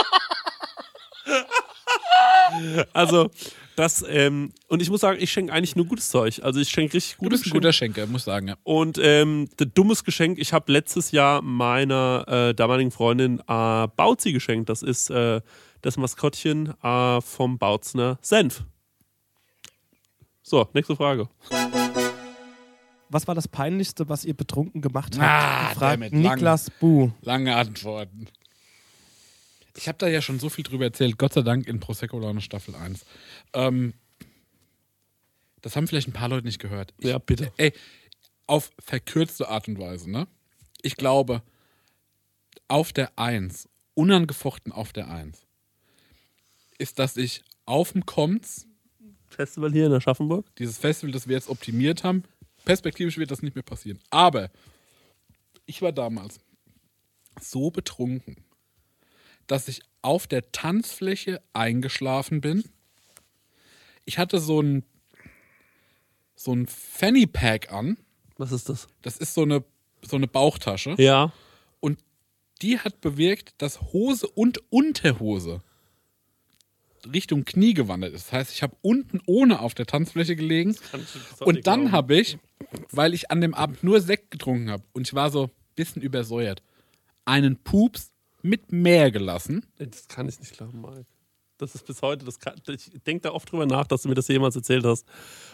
Also, 2.94 3.30
das, 3.78 4.04
ähm, 4.10 4.52
und 4.70 4.82
ich 4.82 4.90
muss 4.90 5.02
sagen, 5.02 5.20
ich 5.22 5.32
schenke 5.32 5.54
eigentlich 5.54 5.76
nur 5.76 5.86
gutes 5.86 6.10
Zeug. 6.10 6.42
Also 6.42 6.60
ich 6.60 6.68
schenke 6.70 6.96
richtig 6.96 7.14
Du 7.14 7.26
gutes 7.26 7.42
bist 7.42 7.54
ein 7.54 7.58
guter 7.58 7.72
Schenker, 7.72 8.08
muss 8.08 8.24
sagen, 8.24 8.48
ja. 8.48 8.56
und 8.64 8.98
ähm, 9.00 9.48
das 9.58 9.68
dummes 9.76 10.04
Geschenk, 10.04 10.40
ich 10.40 10.52
habe 10.52 10.72
letztes 10.72 11.12
Jahr 11.12 11.44
meiner 11.44 12.26
äh, 12.28 12.56
damaligen 12.56 12.90
Freundin 12.90 13.40
äh, 13.48 13.88
Bauzi 13.96 14.34
geschenkt. 14.34 14.70
Das 14.70 14.82
ist 14.82 15.12
äh, 15.12 15.42
das 15.84 15.96
Maskottchen 15.96 16.74
äh, 16.82 17.22
vom 17.22 17.60
Bautzner 17.60 18.18
Senf. 18.22 18.64
So, 20.42 20.68
nächste 20.74 20.96
Frage. 20.96 21.30
Was 23.10 23.28
war 23.28 23.36
das 23.36 23.48
Peinlichste, 23.48 24.10
was 24.10 24.26
ihr 24.26 24.34
betrunken 24.34 24.82
gemacht 24.82 25.18
habt? 25.20 25.24
Ah, 25.24 25.76
Fragt 25.76 25.94
damit. 26.02 26.14
Niklas 26.14 26.72
Bu. 26.80 27.12
Lange 27.22 27.56
Antworten. 27.56 28.28
Ich 29.78 29.88
habe 29.88 29.98
da 30.00 30.08
ja 30.08 30.22
schon 30.22 30.40
so 30.40 30.50
viel 30.50 30.64
drüber 30.64 30.86
erzählt, 30.86 31.18
Gott 31.18 31.34
sei 31.34 31.42
Dank 31.44 31.68
in 31.68 31.80
Prosecco 31.80 32.20
Laune 32.20 32.42
Staffel 32.42 32.76
1. 32.76 33.06
Ähm, 33.54 33.94
das 35.62 35.76
haben 35.76 35.88
vielleicht 35.88 36.08
ein 36.08 36.14
paar 36.14 36.30
Leute 36.30 36.48
nicht 36.48 36.60
gehört. 36.60 36.94
Ich, 36.98 37.06
Ja, 37.06 37.20
bitte. 37.20 37.52
Ey, 37.58 37.74
auf 38.48 38.72
verkürzte 38.80 39.50
Art 39.50 39.68
und 39.68 39.80
Weise, 39.80 40.10
ne? 40.10 40.28
Ich 40.82 40.96
glaube, 40.96 41.44
auf 42.68 42.92
der 42.92 43.18
1, 43.20 43.70
unangefochten 43.94 44.72
auf 44.72 44.94
der 44.94 45.10
1, 45.10 45.46
ist, 46.80 46.98
dass 46.98 47.16
ich 47.16 47.44
auf 47.66 47.92
dem 47.92 48.06
Koms, 48.06 48.68
Festival 49.28 49.72
hier 49.72 49.86
in 49.88 49.94
Aschaffenburg. 49.94 50.56
dieses 50.56 50.78
Festival, 50.78 51.12
das 51.12 51.28
wir 51.28 51.36
jetzt 51.36 51.50
optimiert 51.50 52.04
haben, 52.04 52.24
perspektivisch 52.66 53.18
wird 53.18 53.30
das 53.30 53.44
nicht 53.44 53.56
mehr 53.56 53.64
passieren. 53.64 54.00
Aber 54.10 54.50
ich 55.66 55.82
war 55.82 55.92
damals 55.92 56.40
so 57.40 57.70
betrunken, 57.70 58.38
dass 59.48 59.68
ich 59.68 59.82
auf 60.02 60.28
der 60.28 60.52
Tanzfläche 60.52 61.42
eingeschlafen 61.54 62.42
bin. 62.42 62.64
Ich 64.06 64.18
hatte 64.18 64.40
so 64.40 64.62
ein 64.62 64.84
so 66.36 66.54
ein 66.54 66.68
Fanny 66.68 67.26
Pack 67.26 67.72
an. 67.74 67.98
Was 68.38 68.52
ist 68.52 68.70
das? 68.70 68.88
Das 69.02 69.18
ist 69.18 69.34
so 69.34 69.42
eine 69.42 69.64
so 70.04 70.16
eine 70.16 70.28
Bauchtasche 70.28 70.96
Ja. 71.00 71.34
und 71.80 72.00
die 72.62 72.80
hat 72.80 73.02
bewirkt, 73.02 73.56
dass 73.58 73.82
Hose 73.94 74.28
und 74.28 74.62
Unterhose 74.72 75.62
Richtung 77.12 77.46
Knie 77.46 77.74
gewandert 77.74 78.14
ist. 78.14 78.28
Das 78.28 78.34
heißt, 78.34 78.52
ich 78.54 78.64
habe 78.64 78.76
unten 78.82 79.22
ohne 79.26 79.60
auf 79.62 79.74
der 79.74 79.86
Tanzfläche 79.86 80.36
gelegen 80.36 80.76
und 81.40 81.66
dann 81.68 81.92
habe 81.92 82.18
ich, 82.20 82.38
weil 82.92 83.14
ich 83.14 83.32
an 83.32 83.42
dem 83.42 83.54
Abend 83.54 83.84
nur 83.84 84.02
Sekt 84.02 84.32
getrunken 84.32 84.70
habe 84.70 84.84
und 84.94 85.08
ich 85.08 85.14
war 85.14 85.32
so 85.32 85.46
ein 85.46 85.52
bisschen 85.76 86.02
übersäuert, 86.02 86.62
einen 87.26 87.58
Pups 87.58 88.12
mit 88.48 88.72
Meer 88.72 89.12
gelassen. 89.12 89.66
Das 89.78 90.08
kann 90.08 90.28
ich 90.28 90.40
nicht 90.40 90.54
glauben, 90.58 90.82
Mike. 90.82 91.06
Das 91.58 91.74
ist 91.74 91.86
bis 91.88 92.02
heute, 92.02 92.24
das 92.24 92.40
kann, 92.40 92.54
ich 92.68 92.92
denke 93.06 93.22
da 93.24 93.32
oft 93.32 93.52
drüber 93.52 93.66
nach, 93.66 93.88
dass 93.88 94.04
du 94.04 94.10
mir 94.10 94.16
das 94.16 94.28
jemals 94.28 94.56
erzählt 94.56 94.86
hast. 94.86 95.06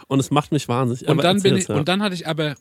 Und 0.07 0.19
es 0.19 0.31
macht 0.31 0.51
mich 0.51 0.67
wahnsinnig. 0.67 1.07
Und 1.07 1.23
dann, 1.23 1.41
bin 1.41 1.55
ich, 1.55 1.67
ja. 1.67 1.75
und 1.75 1.87
dann 1.87 2.01
hatte 2.01 2.13
ich 2.13 2.27
aber 2.27 2.55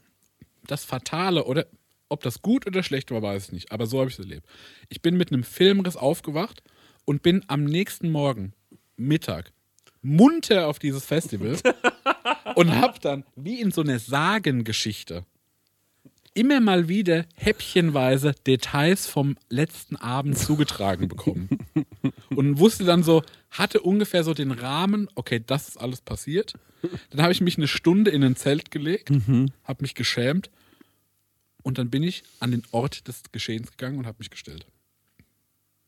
das 0.66 0.84
Fatale, 0.84 1.44
oder 1.44 1.66
ob 2.08 2.22
das 2.22 2.42
gut 2.42 2.66
oder 2.66 2.82
schlecht 2.82 3.10
war, 3.10 3.20
weiß 3.20 3.46
ich 3.46 3.52
nicht. 3.52 3.72
Aber 3.72 3.86
so 3.86 3.98
habe 3.98 4.10
ich 4.10 4.18
es 4.18 4.24
erlebt. 4.24 4.46
Ich 4.88 5.02
bin 5.02 5.16
mit 5.16 5.32
einem 5.32 5.42
Filmriss 5.42 5.96
aufgewacht 5.96 6.62
und 7.04 7.22
bin 7.22 7.44
am 7.48 7.64
nächsten 7.64 8.10
Morgen, 8.10 8.52
Mittag, 8.96 9.52
munter 10.02 10.68
auf 10.68 10.78
dieses 10.78 11.04
Festival 11.04 11.56
und 12.54 12.70
habe 12.72 12.98
dann, 13.00 13.24
wie 13.34 13.60
in 13.60 13.72
so 13.72 13.80
einer 13.80 13.98
Sagengeschichte, 13.98 15.24
immer 16.34 16.60
mal 16.60 16.88
wieder 16.88 17.26
häppchenweise 17.34 18.34
Details 18.46 19.06
vom 19.06 19.36
letzten 19.48 19.96
Abend 19.96 20.38
zugetragen 20.38 21.08
bekommen. 21.08 21.48
und 22.30 22.58
wusste 22.58 22.84
dann 22.84 23.02
so, 23.02 23.22
hatte 23.50 23.80
ungefähr 23.80 24.24
so 24.24 24.32
den 24.34 24.50
Rahmen, 24.50 25.08
okay, 25.14 25.42
das 25.46 25.68
ist 25.68 25.76
alles 25.76 26.00
passiert. 26.00 26.54
Dann 27.10 27.22
habe 27.22 27.32
ich 27.32 27.40
mich 27.40 27.56
eine 27.58 27.68
Stunde 27.68 28.10
in 28.10 28.24
ein 28.24 28.34
Zelt 28.36 28.70
gelegt, 28.70 29.10
habe 29.64 29.82
mich 29.82 29.94
geschämt 29.94 30.50
und 31.62 31.78
dann 31.78 31.90
bin 31.90 32.02
ich 32.02 32.24
an 32.40 32.50
den 32.50 32.62
Ort 32.72 33.06
des 33.08 33.22
Geschehens 33.30 33.70
gegangen 33.70 33.98
und 33.98 34.06
habe 34.06 34.16
mich 34.18 34.30
gestellt. 34.30 34.66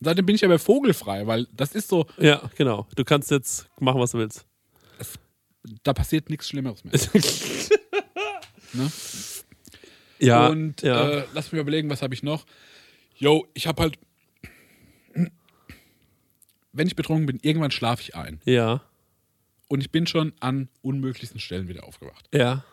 Seitdem 0.01 0.27
bin 0.27 0.35
ich 0.37 0.45
aber 0.45 0.59
vogelfrei, 0.59 1.27
weil 1.27 1.47
das 1.53 1.75
ist 1.75 1.89
so, 1.89 2.07
Ja, 2.19 2.51
genau. 2.57 2.87
Du 2.95 3.05
kannst 3.05 3.31
jetzt 3.31 3.67
machen, 3.81 4.01
was 4.01 4.11
du 4.13 4.19
willst. 4.19 4.45
da 5.83 5.95
passiert 5.95 6.29
nichts 6.31 6.49
Schlimmeres 6.49 6.85
mehr. 6.85 6.93
ne? 8.75 8.93
Ja, 10.27 10.49
und 10.49 10.83
ja. 10.83 11.09
äh, 11.11 11.25
lass 11.35 11.53
mich 11.53 11.61
überlegen, 11.61 11.91
was 11.91 12.03
habe 12.03 12.15
ich 12.15 12.23
noch? 12.23 12.45
Yo, 13.17 13.47
ich 13.55 13.67
habe 13.67 13.83
halt, 13.83 13.99
wenn 16.73 16.87
ich 16.87 16.97
betrunken 16.97 17.27
bin, 17.27 17.39
irgendwann 17.43 17.71
schlafe 17.71 18.03
ich 18.03 18.17
ein. 18.17 18.41
ja, 18.45 18.83
Und 19.69 19.81
ich 19.81 19.91
bin 19.91 20.07
schon 20.07 20.33
an 20.41 20.69
unmöglichsten 20.83 21.41
Stellen 21.41 21.69
wieder 21.69 21.85
aufgewacht. 21.85 22.29
ja. 22.35 22.65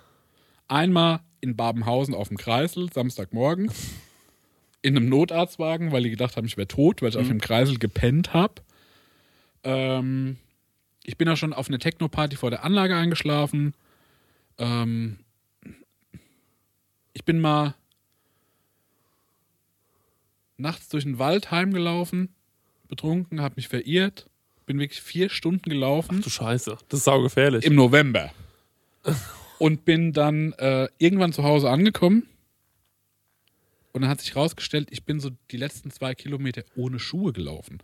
Einmal 0.68 1.20
in 1.42 1.58
Babenhausen 1.58 2.14
auf 2.16 2.30
dem 2.30 2.38
Kreisel, 2.38 2.90
Samstagmorgen, 2.94 3.70
in 4.82 4.96
einem 4.96 5.10
Notarztwagen, 5.10 5.92
weil 5.92 6.04
die 6.04 6.10
gedacht 6.10 6.38
haben, 6.38 6.46
ich 6.48 6.56
wäre 6.56 6.68
tot, 6.70 7.02
weil 7.02 7.10
ich 7.10 7.18
auf 7.18 7.28
dem 7.28 7.42
Kreisel 7.42 7.78
gepennt 7.78 8.34
habe. 8.34 8.54
Ähm, 9.66 10.38
ich 11.04 11.18
bin 11.18 11.28
auch 11.28 11.36
schon 11.36 11.52
auf 11.52 11.68
eine 11.68 11.78
Techno-Party 11.78 12.38
vor 12.38 12.52
der 12.52 12.64
Anlage 12.64 12.96
eingeschlafen. 12.96 13.74
Ähm, 14.58 15.20
ich 17.14 17.26
bin 17.26 17.40
mal 17.40 17.76
nachts 20.58 20.90
durch 20.90 21.04
den 21.04 21.20
Wald 21.20 21.52
heimgelaufen, 21.52 22.34
betrunken, 22.88 23.42
habe 23.42 23.56
mich 23.58 23.68
verirrt, 23.68 24.30
bin 24.66 24.80
wirklich 24.80 25.02
vier 25.02 25.30
Stunden 25.30 25.70
gelaufen 25.70 26.22
Du 26.22 26.30
Scheiße. 26.30 26.78
Das 26.90 27.00
ist 27.00 27.06
saugefährlich. 27.06 27.66
im 27.66 27.76
November. 27.76 28.32
Und 29.58 29.86
bin 29.86 30.14
dann 30.14 30.54
äh, 30.54 30.88
irgendwann 30.98 31.34
zu 31.34 31.44
Hause 31.44 31.70
angekommen. 31.70 32.28
Und 33.92 34.02
dann 34.02 34.10
hat 34.10 34.22
sich 34.22 34.36
rausgestellt, 34.36 34.88
ich 34.92 35.04
bin 35.04 35.20
so 35.20 35.32
die 35.52 35.58
letzten 35.58 35.92
zwei 35.92 36.16
Kilometer 36.16 36.64
ohne 36.76 37.00
Schuhe 37.00 37.34
gelaufen. 37.34 37.80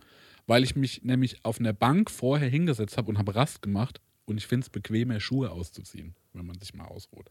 Weil 0.46 0.64
ich 0.64 0.76
mich 0.76 1.02
nämlich 1.02 1.44
auf 1.44 1.60
einer 1.60 1.74
Bank 1.74 2.10
vorher 2.10 2.48
hingesetzt 2.48 2.96
habe 2.96 3.10
und 3.10 3.18
habe 3.18 3.34
Rast 3.34 3.60
gemacht. 3.60 4.00
Und 4.24 4.38
ich 4.38 4.46
finde 4.46 4.64
es 4.64 4.70
bequemer, 4.70 5.20
Schuhe 5.20 5.50
auszuziehen, 5.50 6.14
wenn 6.32 6.46
man 6.46 6.58
sich 6.58 6.74
mal 6.74 6.86
ausruht. 6.86 7.30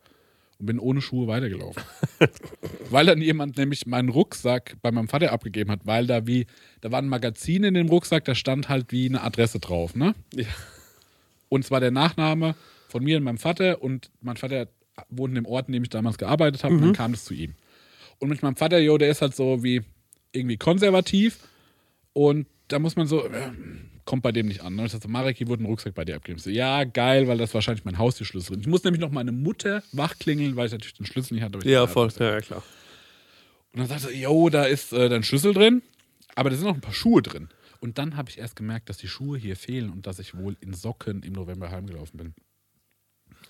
Und 0.60 0.66
bin 0.66 0.80
ohne 0.80 1.02
Schuhe 1.02 1.28
weitergelaufen. 1.28 1.84
weil 2.90 3.06
dann 3.06 3.22
jemand 3.22 3.58
nämlich 3.58 3.86
meinen 3.86 4.10
Rucksack 4.10 4.78
bei 4.82 4.92
meinem 4.92 5.08
Vater 5.08 5.32
abgegeben 5.32 5.72
hat, 5.72 5.82
weil 5.86 6.08
da 6.08 6.26
wie, 6.26 6.48
da 6.82 6.92
war 6.92 7.00
ein 7.00 7.10
Magazin 7.10 7.64
in 7.64 7.74
dem 7.74 7.90
Rucksack, 7.90 8.26
da 8.26 8.36
stand 8.36 8.70
halt 8.70 8.92
wie 8.92 9.08
eine 9.08 9.24
Adresse 9.24 9.60
drauf, 9.60 9.96
ne? 9.96 10.16
Und 11.50 11.64
zwar 11.64 11.80
der 11.80 11.92
Nachname 11.92 12.56
von 12.88 13.04
mir 13.04 13.18
und 13.18 13.24
meinem 13.24 13.38
Vater. 13.38 13.82
Und 13.82 14.12
mein 14.22 14.38
Vater 14.38 14.68
wohnt 15.10 15.32
in 15.32 15.36
dem 15.36 15.46
Ort, 15.46 15.68
in 15.68 15.74
dem 15.74 15.84
ich 15.84 15.90
damals 15.90 16.18
gearbeitet 16.18 16.64
habe. 16.64 16.76
Und 16.76 16.82
dann 16.82 16.94
kam 16.94 17.14
es 17.14 17.26
zu 17.26 17.34
ihm. 17.34 17.54
Und 18.20 18.30
mit 18.30 18.42
meinem 18.42 18.56
Vater, 18.56 18.80
jo, 18.80 18.98
der 18.98 19.10
ist 19.10 19.22
halt 19.22 19.36
so 19.36 19.64
wie 19.64 19.84
irgendwie 20.32 20.58
konservativ. 20.58 21.40
Und 22.14 22.48
da 22.68 22.80
muss 22.80 22.96
man 22.96 23.08
so, 23.08 23.26
äh, 23.26 23.52
kommt 24.08 24.24
bei 24.24 24.32
dem 24.32 24.48
nicht 24.48 24.62
an. 24.62 24.76
Ne? 24.76 24.86
Ich 24.86 24.94
sagte, 24.94 25.08
Marek, 25.08 25.38
hier 25.38 25.48
wurde 25.48 25.62
ein 25.62 25.68
Rucksack 25.68 25.94
bei 25.94 26.06
dir 26.06 26.16
abgegeben. 26.16 26.40
So, 26.40 26.50
ja, 26.50 26.84
geil, 26.86 27.28
weil 27.28 27.38
das 27.38 27.52
ist 27.52 27.54
wahrscheinlich 27.54 27.86
mein 27.86 28.00
Haustürschlüssel. 28.00 28.56
Und 28.56 28.62
ich 28.62 28.68
muss 28.68 28.84
nämlich 28.84 29.02
noch 29.02 29.12
meine 29.12 29.32
Mutter 29.32 29.84
wachklingeln, 29.92 30.56
weil 30.56 30.66
ich 30.66 30.72
natürlich 30.72 30.96
den 30.96 31.06
Schlüssel 31.06 31.36
nicht 31.36 31.44
hatte. 31.44 31.60
ja, 31.70 31.86
voll. 31.86 32.10
Ja, 32.18 32.32
ja, 32.32 32.42
klar. 32.42 32.64
und 33.74 33.80
dann 33.80 33.88
sagte 33.88 34.12
er, 34.12 34.20
jo, 34.20 34.50
da 34.50 34.64
ist 34.64 34.94
äh, 34.94 35.10
dein 35.10 35.24
Schlüssel 35.24 35.54
drin, 35.54 35.84
aber 36.34 36.50
da 36.50 36.56
sind 36.56 36.66
noch 36.66 36.74
ein 36.74 36.82
paar 36.82 36.94
Schuhe 36.94 37.22
drin. 37.22 37.50
Und 37.80 38.00
dann 38.00 38.18
habe 38.18 38.30
ich 38.30 38.40
erst 38.40 38.56
gemerkt, 38.56 38.90
dass 38.90 38.98
die 38.98 39.08
Schuhe 39.08 39.38
hier 39.38 39.56
fehlen 39.56 39.92
und 39.92 40.08
dass 40.08 40.18
ich 40.18 40.36
wohl 40.36 40.58
in 40.62 40.74
Socken 40.74 41.22
im 41.22 41.34
November 41.34 41.70
heimgelaufen 41.70 42.18
bin. 42.18 42.34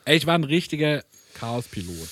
Ey, 0.03 0.17
ich 0.17 0.25
war 0.25 0.35
ein 0.35 0.43
richtiger 0.43 1.03
Chaospilot. 1.35 2.09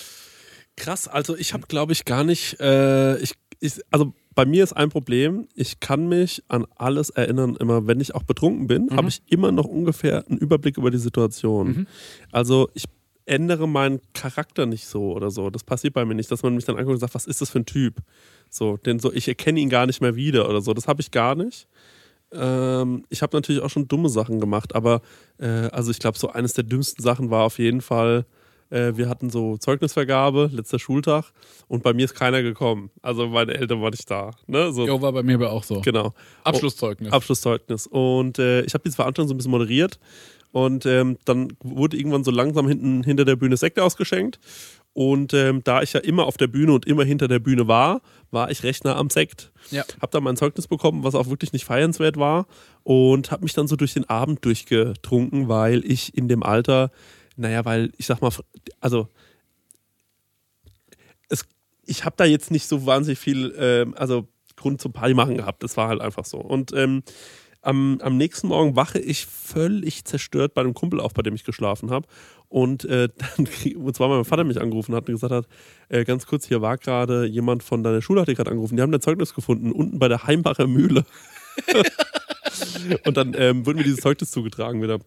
Krass, 0.78 1.08
also 1.08 1.36
ich 1.36 1.54
habe, 1.54 1.66
glaube 1.68 1.94
ich, 1.94 2.06
gar 2.06 2.24
nicht, 2.24 2.60
äh, 2.60 3.18
ich, 3.18 3.34
ich, 3.60 3.82
also 3.92 4.14
bei 4.36 4.46
mir 4.46 4.64
ist 4.64 4.74
ein 4.74 4.90
Problem, 4.90 5.48
ich 5.56 5.80
kann 5.80 6.08
mich 6.08 6.44
an 6.50 6.66
alles 6.76 7.10
erinnern, 7.10 7.56
immer 7.60 7.88
wenn 7.88 8.00
ich 8.02 8.14
auch 8.14 8.24
betrunken 8.24 8.68
bin, 8.68 8.90
habe 8.96 9.08
ich 9.08 9.22
immer 9.28 9.52
noch 9.52 9.66
ungefähr 9.66 10.26
einen 10.28 10.38
Überblick 10.38 10.78
über 10.78 10.92
die 10.92 10.98
Situation. 10.98 11.88
Also 12.32 12.70
ich 12.74 12.84
ändere 13.26 13.68
meinen 13.68 14.02
Charakter 14.14 14.66
nicht 14.66 14.86
so 14.86 15.14
oder 15.14 15.32
so. 15.32 15.50
Das 15.50 15.64
passiert 15.64 15.94
bei 15.94 16.06
mir 16.06 16.16
nicht, 16.16 16.30
dass 16.32 16.44
man 16.44 16.54
mich 16.54 16.66
dann 16.66 16.76
anguckt 16.76 16.94
und 16.94 17.00
sagt, 17.00 17.16
was 17.16 17.26
ist 17.26 17.42
das 17.42 17.50
für 17.50 17.60
ein 17.60 17.66
Typ? 17.66 17.96
So, 18.50 18.78
denn 18.78 19.00
so, 19.00 19.12
ich 19.12 19.28
erkenne 19.28 19.60
ihn 19.60 19.70
gar 19.70 19.86
nicht 19.88 20.02
mehr 20.02 20.16
wieder 20.16 20.50
oder 20.50 20.62
so. 20.62 20.74
Das 20.74 20.88
habe 20.88 21.02
ich 21.02 21.12
gar 21.12 21.36
nicht. 21.36 21.68
Ähm, 22.32 23.06
ich 23.10 23.22
habe 23.22 23.36
natürlich 23.36 23.62
auch 23.62 23.70
schon 23.70 23.88
dumme 23.88 24.10
Sachen 24.10 24.40
gemacht, 24.40 24.76
aber 24.76 25.02
äh, 25.40 25.70
also 25.72 25.92
ich 25.92 26.00
glaube, 26.00 26.18
so 26.18 26.30
eines 26.30 26.54
der 26.54 26.64
dümmsten 26.64 27.04
Sachen 27.04 27.30
war 27.32 27.44
auf 27.44 27.58
jeden 27.58 27.82
Fall, 27.82 28.26
wir 28.70 29.10
hatten 29.10 29.30
so 29.30 29.58
Zeugnisvergabe, 29.58 30.50
letzter 30.52 30.80
Schultag, 30.80 31.32
und 31.68 31.84
bei 31.84 31.94
mir 31.94 32.06
ist 32.06 32.16
keiner 32.16 32.42
gekommen. 32.42 32.90
Also 33.02 33.28
meine 33.28 33.54
Eltern 33.54 33.82
waren 33.82 33.92
nicht 33.92 34.10
da. 34.10 34.32
Ne? 34.48 34.72
So, 34.74 34.86
Jo, 34.86 35.02
war 35.02 35.14
bei 35.14 35.24
mir 35.24 35.36
aber 35.36 35.52
auch 35.52 35.64
so. 35.64 35.82
Genau. 35.82 36.14
Abschlusszeugnis. 36.44 37.14
Abschlusszeugnis. 37.14 37.88
Und 37.88 38.40
äh, 38.40 38.62
ich 38.62 38.74
habe 38.74 38.84
diese 38.84 38.96
Veranstaltung 38.96 39.28
so 39.28 39.34
ein 39.34 39.38
bisschen 39.38 39.52
moderiert. 39.52 40.00
Und 40.52 40.86
ähm, 40.86 41.18
dann 41.26 41.52
wurde 41.64 41.98
irgendwann 41.98 42.24
so 42.24 42.32
langsam 42.32 42.68
hinten 42.68 43.04
hinter 43.04 43.26
der 43.26 43.36
Bühne 43.36 43.58
Sekt 43.58 43.78
ausgeschenkt. 43.78 44.40
Und 44.94 45.34
ähm, 45.34 45.62
da 45.66 45.82
ich 45.82 45.92
ja 45.92 46.00
immer 46.00 46.26
auf 46.26 46.38
der 46.38 46.48
Bühne 46.48 46.72
und 46.72 46.86
immer 46.86 47.04
hinter 47.04 47.28
der 47.28 47.40
Bühne 47.40 47.68
war, 47.68 48.02
war 48.32 48.50
ich 48.50 48.64
recht 48.64 48.86
nah 48.86 48.96
am 48.96 49.10
Sekt. 49.10 49.52
Ja. 49.70 49.84
Hab 50.02 50.12
dann 50.12 50.24
mein 50.24 50.38
Zeugnis 50.38 50.68
bekommen, 50.68 51.04
was 51.04 51.14
auch 51.14 51.28
wirklich 51.28 51.52
nicht 51.52 51.66
feiernswert 51.66 52.16
war. 52.16 52.48
Und 52.84 53.32
habe 53.32 53.44
mich 53.44 53.52
dann 53.52 53.68
so 53.68 53.76
durch 53.76 53.94
den 53.94 54.10
Abend 54.10 54.46
durchgetrunken, 54.46 55.50
weil 55.50 55.84
ich 55.84 56.18
in 56.18 56.30
dem 56.30 56.42
Alter, 56.42 56.92
naja, 57.36 57.66
weil 57.66 57.92
ich 57.98 58.06
sag 58.06 58.22
mal, 58.22 58.32
also 58.80 59.10
es, 61.30 61.46
ich 61.86 62.06
habe 62.06 62.16
da 62.18 62.26
jetzt 62.26 62.52
nicht 62.52 62.68
so 62.68 62.86
wahnsinnig 62.86 63.20
viel, 63.20 63.54
ähm, 63.58 63.94
also 63.98 64.28
Grund 64.56 64.82
zum 64.82 64.94
Party 64.94 65.14
machen 65.14 65.38
gehabt. 65.38 65.64
Das 65.64 65.78
war 65.78 65.90
halt 65.90 66.02
einfach 66.02 66.26
so. 66.26 66.38
Und 66.38 66.74
ähm, 66.74 67.04
am, 67.62 68.00
am 68.02 68.16
nächsten 68.16 68.48
Morgen 68.48 68.76
wache 68.76 69.00
ich 69.00 69.26
völlig 69.26 70.06
zerstört 70.06 70.54
bei 70.54 70.62
einem 70.62 70.74
Kumpel 70.74 71.00
auf, 71.00 71.14
bei 71.14 71.24
dem 71.24 71.36
ich 71.36 71.44
geschlafen 71.44 71.90
habe. 71.92 72.08
Und 72.48 72.86
äh, 72.86 73.10
dann, 73.38 73.48
und 73.76 73.96
zwar 73.96 74.08
mein 74.08 74.24
Vater 74.24 74.44
mich 74.44 74.62
angerufen 74.62 74.96
hat 74.96 75.08
und 75.08 75.16
gesagt 75.16 75.34
hat, 75.34 75.48
äh, 75.90 76.04
ganz 76.06 76.26
kurz, 76.28 76.48
hier 76.48 76.62
war 76.62 76.78
gerade 76.78 77.26
jemand 77.26 77.64
von 77.64 77.84
deiner 77.84 78.02
Schule, 78.02 78.22
hat 78.22 78.28
dich 78.28 78.38
gerade 78.38 78.52
angerufen, 78.52 78.76
die 78.76 78.82
haben 78.82 78.92
dein 78.92 79.02
Zeugnis 79.02 79.34
gefunden, 79.34 79.72
unten 79.72 80.00
bei 80.00 80.08
der 80.08 80.24
Heimbacher 80.26 80.68
Mühle. 80.68 81.06
und 83.06 83.18
dann 83.18 83.34
ähm, 83.36 83.66
wurde 83.66 83.78
mir 83.78 83.84
dieses 83.84 84.02
Zeugnis 84.02 84.32
zugetragen 84.32 84.82
wieder. 84.82 85.00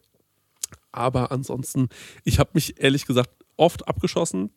Aber 0.93 1.33
ansonsten, 1.33 1.89
ich 2.25 2.39
habe 2.39 2.51
mich 2.55 2.81
ehrlich 2.81 3.07
gesagt 3.07 3.31
oft 3.57 3.87
abgeschossen 3.89 4.51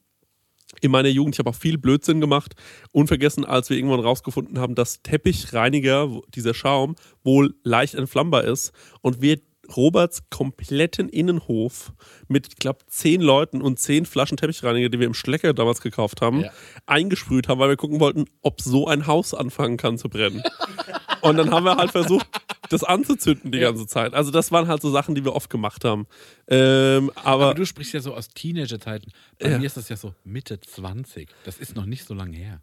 in 0.79 0.91
meiner 0.91 1.09
Jugend. 1.09 1.36
Ich 1.36 1.39
habe 1.39 1.49
auch 1.49 1.55
viel 1.55 1.77
Blödsinn 1.77 2.21
gemacht. 2.21 2.55
Unvergessen, 2.91 3.43
als 3.43 3.69
wir 3.69 3.77
irgendwann 3.77 3.99
rausgefunden 3.99 4.59
haben, 4.59 4.75
dass 4.75 5.01
Teppichreiniger, 5.01 6.21
dieser 6.34 6.53
Schaum, 6.53 6.95
wohl 7.23 7.55
leicht 7.63 7.95
entflammbar 7.95 8.45
ist 8.45 8.71
und 9.01 9.21
wir 9.21 9.39
Roberts 9.76 10.22
kompletten 10.30 11.09
Innenhof 11.09 11.93
mit, 12.28 12.47
ich 12.47 12.55
glaube, 12.57 12.80
zehn 12.88 13.22
Leuten 13.22 13.61
und 13.61 13.80
zehn 13.80 14.05
Flaschen 14.05 14.38
Teppichreiniger, 14.38 14.89
die 14.89 14.99
wir 14.99 15.07
im 15.07 15.13
Schlecker 15.13 15.53
damals 15.53 15.82
gekauft 15.82 16.22
haben, 16.22 16.41
Ja. 16.41 16.51
eingesprüht 16.86 17.47
haben, 17.47 17.59
weil 17.59 17.69
wir 17.69 17.78
gucken 17.78 17.99
wollten, 17.99 18.26
ob 18.41 18.61
so 18.61 18.88
ein 18.88 19.07
Haus 19.07 19.34
anfangen 19.34 19.78
kann 19.78 19.97
zu 19.97 20.09
brennen. 20.09 20.43
und 21.22 21.38
dann 21.38 21.51
haben 21.51 21.63
wir 21.65 21.76
halt 21.78 21.91
versucht, 21.91 22.28
das 22.69 22.84
anzuzünden 22.84 23.51
die 23.51 23.59
ganze 23.59 23.86
Zeit. 23.88 24.13
Also 24.13 24.32
das 24.32 24.51
waren 24.51 24.67
halt 24.67 24.82
so 24.82 24.89
Sachen, 24.91 25.13
die 25.15 25.26
wir 25.26 25.34
oft 25.36 25.49
gemacht 25.49 25.84
haben. 25.84 26.07
Ähm, 26.47 27.11
aber, 27.15 27.45
Aber 27.47 27.53
du 27.55 27.65
sprichst 27.65 27.93
ja 27.93 27.99
so 27.99 28.13
aus 28.13 28.30
Teenagerzeiten. 28.30 29.11
Bei 29.39 29.49
Ja. 29.51 29.57
mir 29.59 29.65
ist 29.65 29.76
das 29.78 29.89
ja 29.89 29.97
so 29.97 30.13
Mitte 30.24 30.59
20. 30.59 31.30
Das 31.43 31.57
ist 31.57 31.76
noch 31.76 31.86
nicht 31.86 32.05
so 32.05 32.13
lange 32.13 32.38
her. 32.38 32.61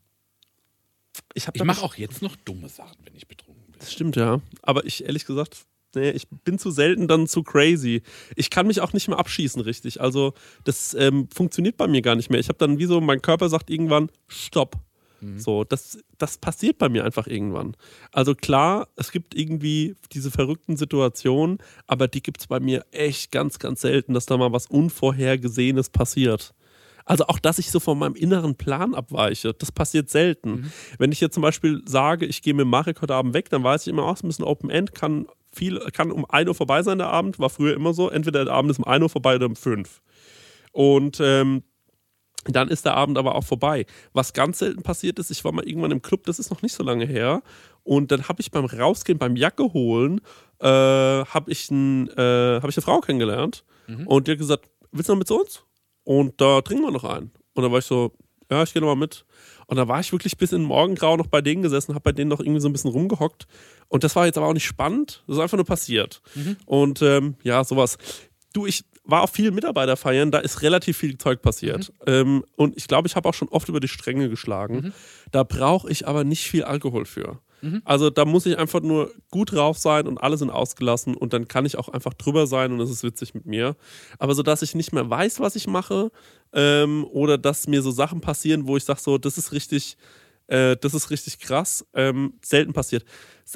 ich, 1.34 1.46
Ich 1.52 1.62
mache 1.64 1.82
auch 1.82 1.96
jetzt 1.96 2.22
noch 2.22 2.36
dumme 2.36 2.68
Sachen, 2.68 2.96
wenn 3.04 3.14
ich 3.14 3.26
betrunken 3.28 3.64
bin. 3.66 3.78
Das 3.80 3.92
stimmt, 3.92 4.16
ja. 4.16 4.40
Aber 4.62 4.84
ich, 4.86 5.04
ehrlich 5.04 5.26
gesagt, 5.26 5.66
nee, 5.98 6.10
ich 6.10 6.28
bin 6.28 6.58
zu 6.58 6.70
selten 6.70 7.08
dann 7.08 7.26
zu 7.26 7.42
crazy. 7.42 8.02
Ich 8.36 8.50
kann 8.50 8.66
mich 8.66 8.80
auch 8.80 8.92
nicht 8.92 9.08
mehr 9.08 9.18
abschießen, 9.18 9.60
richtig. 9.62 10.00
Also, 10.00 10.34
das 10.64 10.94
ähm, 10.94 11.28
funktioniert 11.34 11.76
bei 11.76 11.86
mir 11.86 12.02
gar 12.02 12.14
nicht 12.14 12.30
mehr. 12.30 12.40
Ich 12.40 12.48
habe 12.48 12.58
dann 12.58 12.78
wie 12.78 12.86
so, 12.86 13.00
mein 13.00 13.22
Körper 13.22 13.48
sagt 13.48 13.70
irgendwann, 13.70 14.10
stopp. 14.26 14.76
So, 15.36 15.64
das, 15.64 15.98
das 16.18 16.38
passiert 16.38 16.78
bei 16.78 16.88
mir 16.88 17.04
einfach 17.04 17.26
irgendwann. 17.26 17.76
Also 18.12 18.34
klar, 18.34 18.88
es 18.94 19.10
gibt 19.10 19.34
irgendwie 19.34 19.96
diese 20.12 20.30
verrückten 20.30 20.76
Situationen, 20.76 21.58
aber 21.88 22.06
die 22.06 22.22
gibt 22.22 22.40
es 22.40 22.46
bei 22.46 22.60
mir 22.60 22.84
echt 22.92 23.32
ganz, 23.32 23.58
ganz 23.58 23.80
selten, 23.80 24.14
dass 24.14 24.26
da 24.26 24.36
mal 24.36 24.52
was 24.52 24.66
Unvorhergesehenes 24.66 25.90
passiert. 25.90 26.54
Also 27.04 27.26
auch, 27.26 27.38
dass 27.38 27.58
ich 27.58 27.70
so 27.70 27.80
von 27.80 27.98
meinem 27.98 28.14
inneren 28.14 28.54
Plan 28.54 28.94
abweiche, 28.94 29.54
das 29.54 29.72
passiert 29.72 30.10
selten. 30.10 30.70
Wenn 30.98 31.10
ich 31.10 31.20
jetzt 31.20 31.34
zum 31.34 31.42
Beispiel 31.42 31.82
sage, 31.86 32.26
ich 32.26 32.42
gehe 32.42 32.54
mit 32.54 32.66
Marek 32.66 33.00
heute 33.02 33.14
Abend 33.14 33.34
weg, 33.34 33.48
dann 33.48 33.64
weiß 33.64 33.82
ich 33.82 33.88
immer, 33.88 34.06
oh, 34.06 34.12
es 34.12 34.20
ist 34.20 34.38
ein 34.38 34.44
Open 34.44 34.70
End, 34.70 34.94
kann 34.94 35.26
viel, 35.58 35.78
kann 35.92 36.10
um 36.10 36.24
1 36.24 36.48
Uhr 36.48 36.54
vorbei 36.54 36.82
sein 36.82 36.98
der 36.98 37.08
Abend, 37.08 37.38
war 37.38 37.50
früher 37.50 37.74
immer 37.74 37.92
so. 37.92 38.08
Entweder 38.08 38.44
der 38.44 38.54
Abend 38.54 38.70
ist 38.70 38.78
um 38.78 38.84
1 38.84 39.02
Uhr 39.02 39.10
vorbei 39.10 39.36
oder 39.36 39.46
um 39.46 39.56
5. 39.56 40.00
Und 40.72 41.18
ähm, 41.20 41.62
dann 42.44 42.68
ist 42.68 42.84
der 42.84 42.94
Abend 42.94 43.18
aber 43.18 43.34
auch 43.34 43.44
vorbei. 43.44 43.84
Was 44.12 44.32
ganz 44.32 44.60
selten 44.60 44.82
passiert 44.82 45.18
ist, 45.18 45.30
ich 45.30 45.44
war 45.44 45.52
mal 45.52 45.66
irgendwann 45.66 45.90
im 45.90 46.02
Club, 46.02 46.24
das 46.24 46.38
ist 46.38 46.50
noch 46.50 46.62
nicht 46.62 46.74
so 46.74 46.82
lange 46.82 47.04
her. 47.04 47.42
Und 47.82 48.12
dann 48.12 48.28
habe 48.28 48.40
ich 48.40 48.50
beim 48.50 48.64
Rausgehen, 48.64 49.18
beim 49.18 49.36
Jacke 49.36 49.72
holen, 49.72 50.20
äh, 50.60 50.66
habe 50.66 51.50
ich, 51.50 51.70
ein, 51.70 52.08
äh, 52.10 52.60
hab 52.60 52.68
ich 52.68 52.76
eine 52.76 52.82
Frau 52.82 53.00
kennengelernt. 53.00 53.64
Und 54.06 54.26
die 54.26 54.32
hat 54.32 54.38
gesagt, 54.38 54.68
willst 54.92 55.08
du 55.08 55.12
noch 55.12 55.18
mit 55.18 55.28
zu 55.28 55.40
uns? 55.40 55.64
Und 56.04 56.40
da 56.40 56.60
trinken 56.60 56.84
wir 56.84 56.90
noch 56.90 57.04
einen. 57.04 57.32
Und 57.54 57.64
da 57.64 57.70
war 57.70 57.78
ich 57.78 57.84
so, 57.84 58.12
ja, 58.50 58.62
ich 58.62 58.72
gehe 58.72 58.80
noch 58.80 58.88
mal 58.88 58.96
mit. 58.96 59.24
Und 59.66 59.76
da 59.76 59.86
war 59.88 60.00
ich 60.00 60.12
wirklich 60.12 60.36
bis 60.38 60.52
in 60.52 60.62
den 60.62 60.68
Morgengrau 60.68 61.16
noch 61.16 61.26
bei 61.26 61.42
denen 61.42 61.62
gesessen, 61.62 61.94
habe 61.94 62.04
bei 62.04 62.12
denen 62.12 62.30
noch 62.30 62.40
irgendwie 62.40 62.60
so 62.60 62.68
ein 62.68 62.72
bisschen 62.72 62.90
rumgehockt. 62.90 63.46
Und 63.88 64.04
das 64.04 64.14
war 64.16 64.26
jetzt 64.26 64.36
aber 64.38 64.46
auch 64.46 64.52
nicht 64.54 64.66
spannend, 64.66 65.24
das 65.26 65.36
ist 65.36 65.42
einfach 65.42 65.56
nur 65.56 65.66
passiert. 65.66 66.20
Und 66.66 67.02
ähm, 67.02 67.36
ja, 67.42 67.64
sowas. 67.64 67.96
Du, 68.52 68.66
ich 68.66 68.84
war 69.04 69.22
auf 69.22 69.30
vielen 69.30 69.54
Mitarbeiterfeiern, 69.54 70.30
da 70.30 70.38
ist 70.38 70.60
relativ 70.62 70.98
viel 70.98 71.16
Zeug 71.18 71.40
passiert. 71.42 71.92
Ähm, 72.06 72.44
und 72.56 72.76
ich 72.76 72.86
glaube, 72.88 73.08
ich 73.08 73.16
habe 73.16 73.28
auch 73.28 73.34
schon 73.34 73.48
oft 73.48 73.68
über 73.68 73.80
die 73.80 73.88
Stränge 73.88 74.28
geschlagen. 74.28 74.76
Da 75.30 75.42
brauche 75.44 75.90
ich 75.90 76.06
aber 76.06 76.24
nicht 76.24 76.44
viel 76.44 76.64
Alkohol 76.64 77.06
für. 77.06 77.40
Also 77.84 78.08
da 78.10 78.24
muss 78.24 78.46
ich 78.46 78.56
einfach 78.58 78.80
nur 78.82 79.10
gut 79.30 79.52
drauf 79.52 79.78
sein 79.78 80.06
und 80.06 80.18
alle 80.18 80.36
sind 80.36 80.50
ausgelassen 80.50 81.14
und 81.16 81.32
dann 81.32 81.48
kann 81.48 81.66
ich 81.66 81.76
auch 81.76 81.88
einfach 81.88 82.14
drüber 82.14 82.46
sein 82.46 82.70
und 82.72 82.80
es 82.80 82.90
ist 82.90 83.02
witzig 83.02 83.34
mit 83.34 83.46
mir. 83.46 83.74
Aber 84.18 84.34
so, 84.34 84.44
dass 84.44 84.62
ich 84.62 84.74
nicht 84.76 84.92
mehr 84.92 85.08
weiß, 85.10 85.40
was 85.40 85.56
ich 85.56 85.66
mache 85.66 86.12
ähm, 86.52 87.04
oder 87.10 87.36
dass 87.36 87.66
mir 87.66 87.82
so 87.82 87.90
Sachen 87.90 88.20
passieren, 88.20 88.68
wo 88.68 88.76
ich 88.76 88.84
sage 88.84 89.00
so, 89.00 89.18
das 89.18 89.38
ist 89.38 89.50
richtig, 89.52 89.96
äh, 90.48 90.76
das 90.76 90.94
ist 90.94 91.10
richtig 91.10 91.38
krass, 91.38 91.86
ähm, 91.94 92.34
selten 92.42 92.72
passiert. 92.72 93.04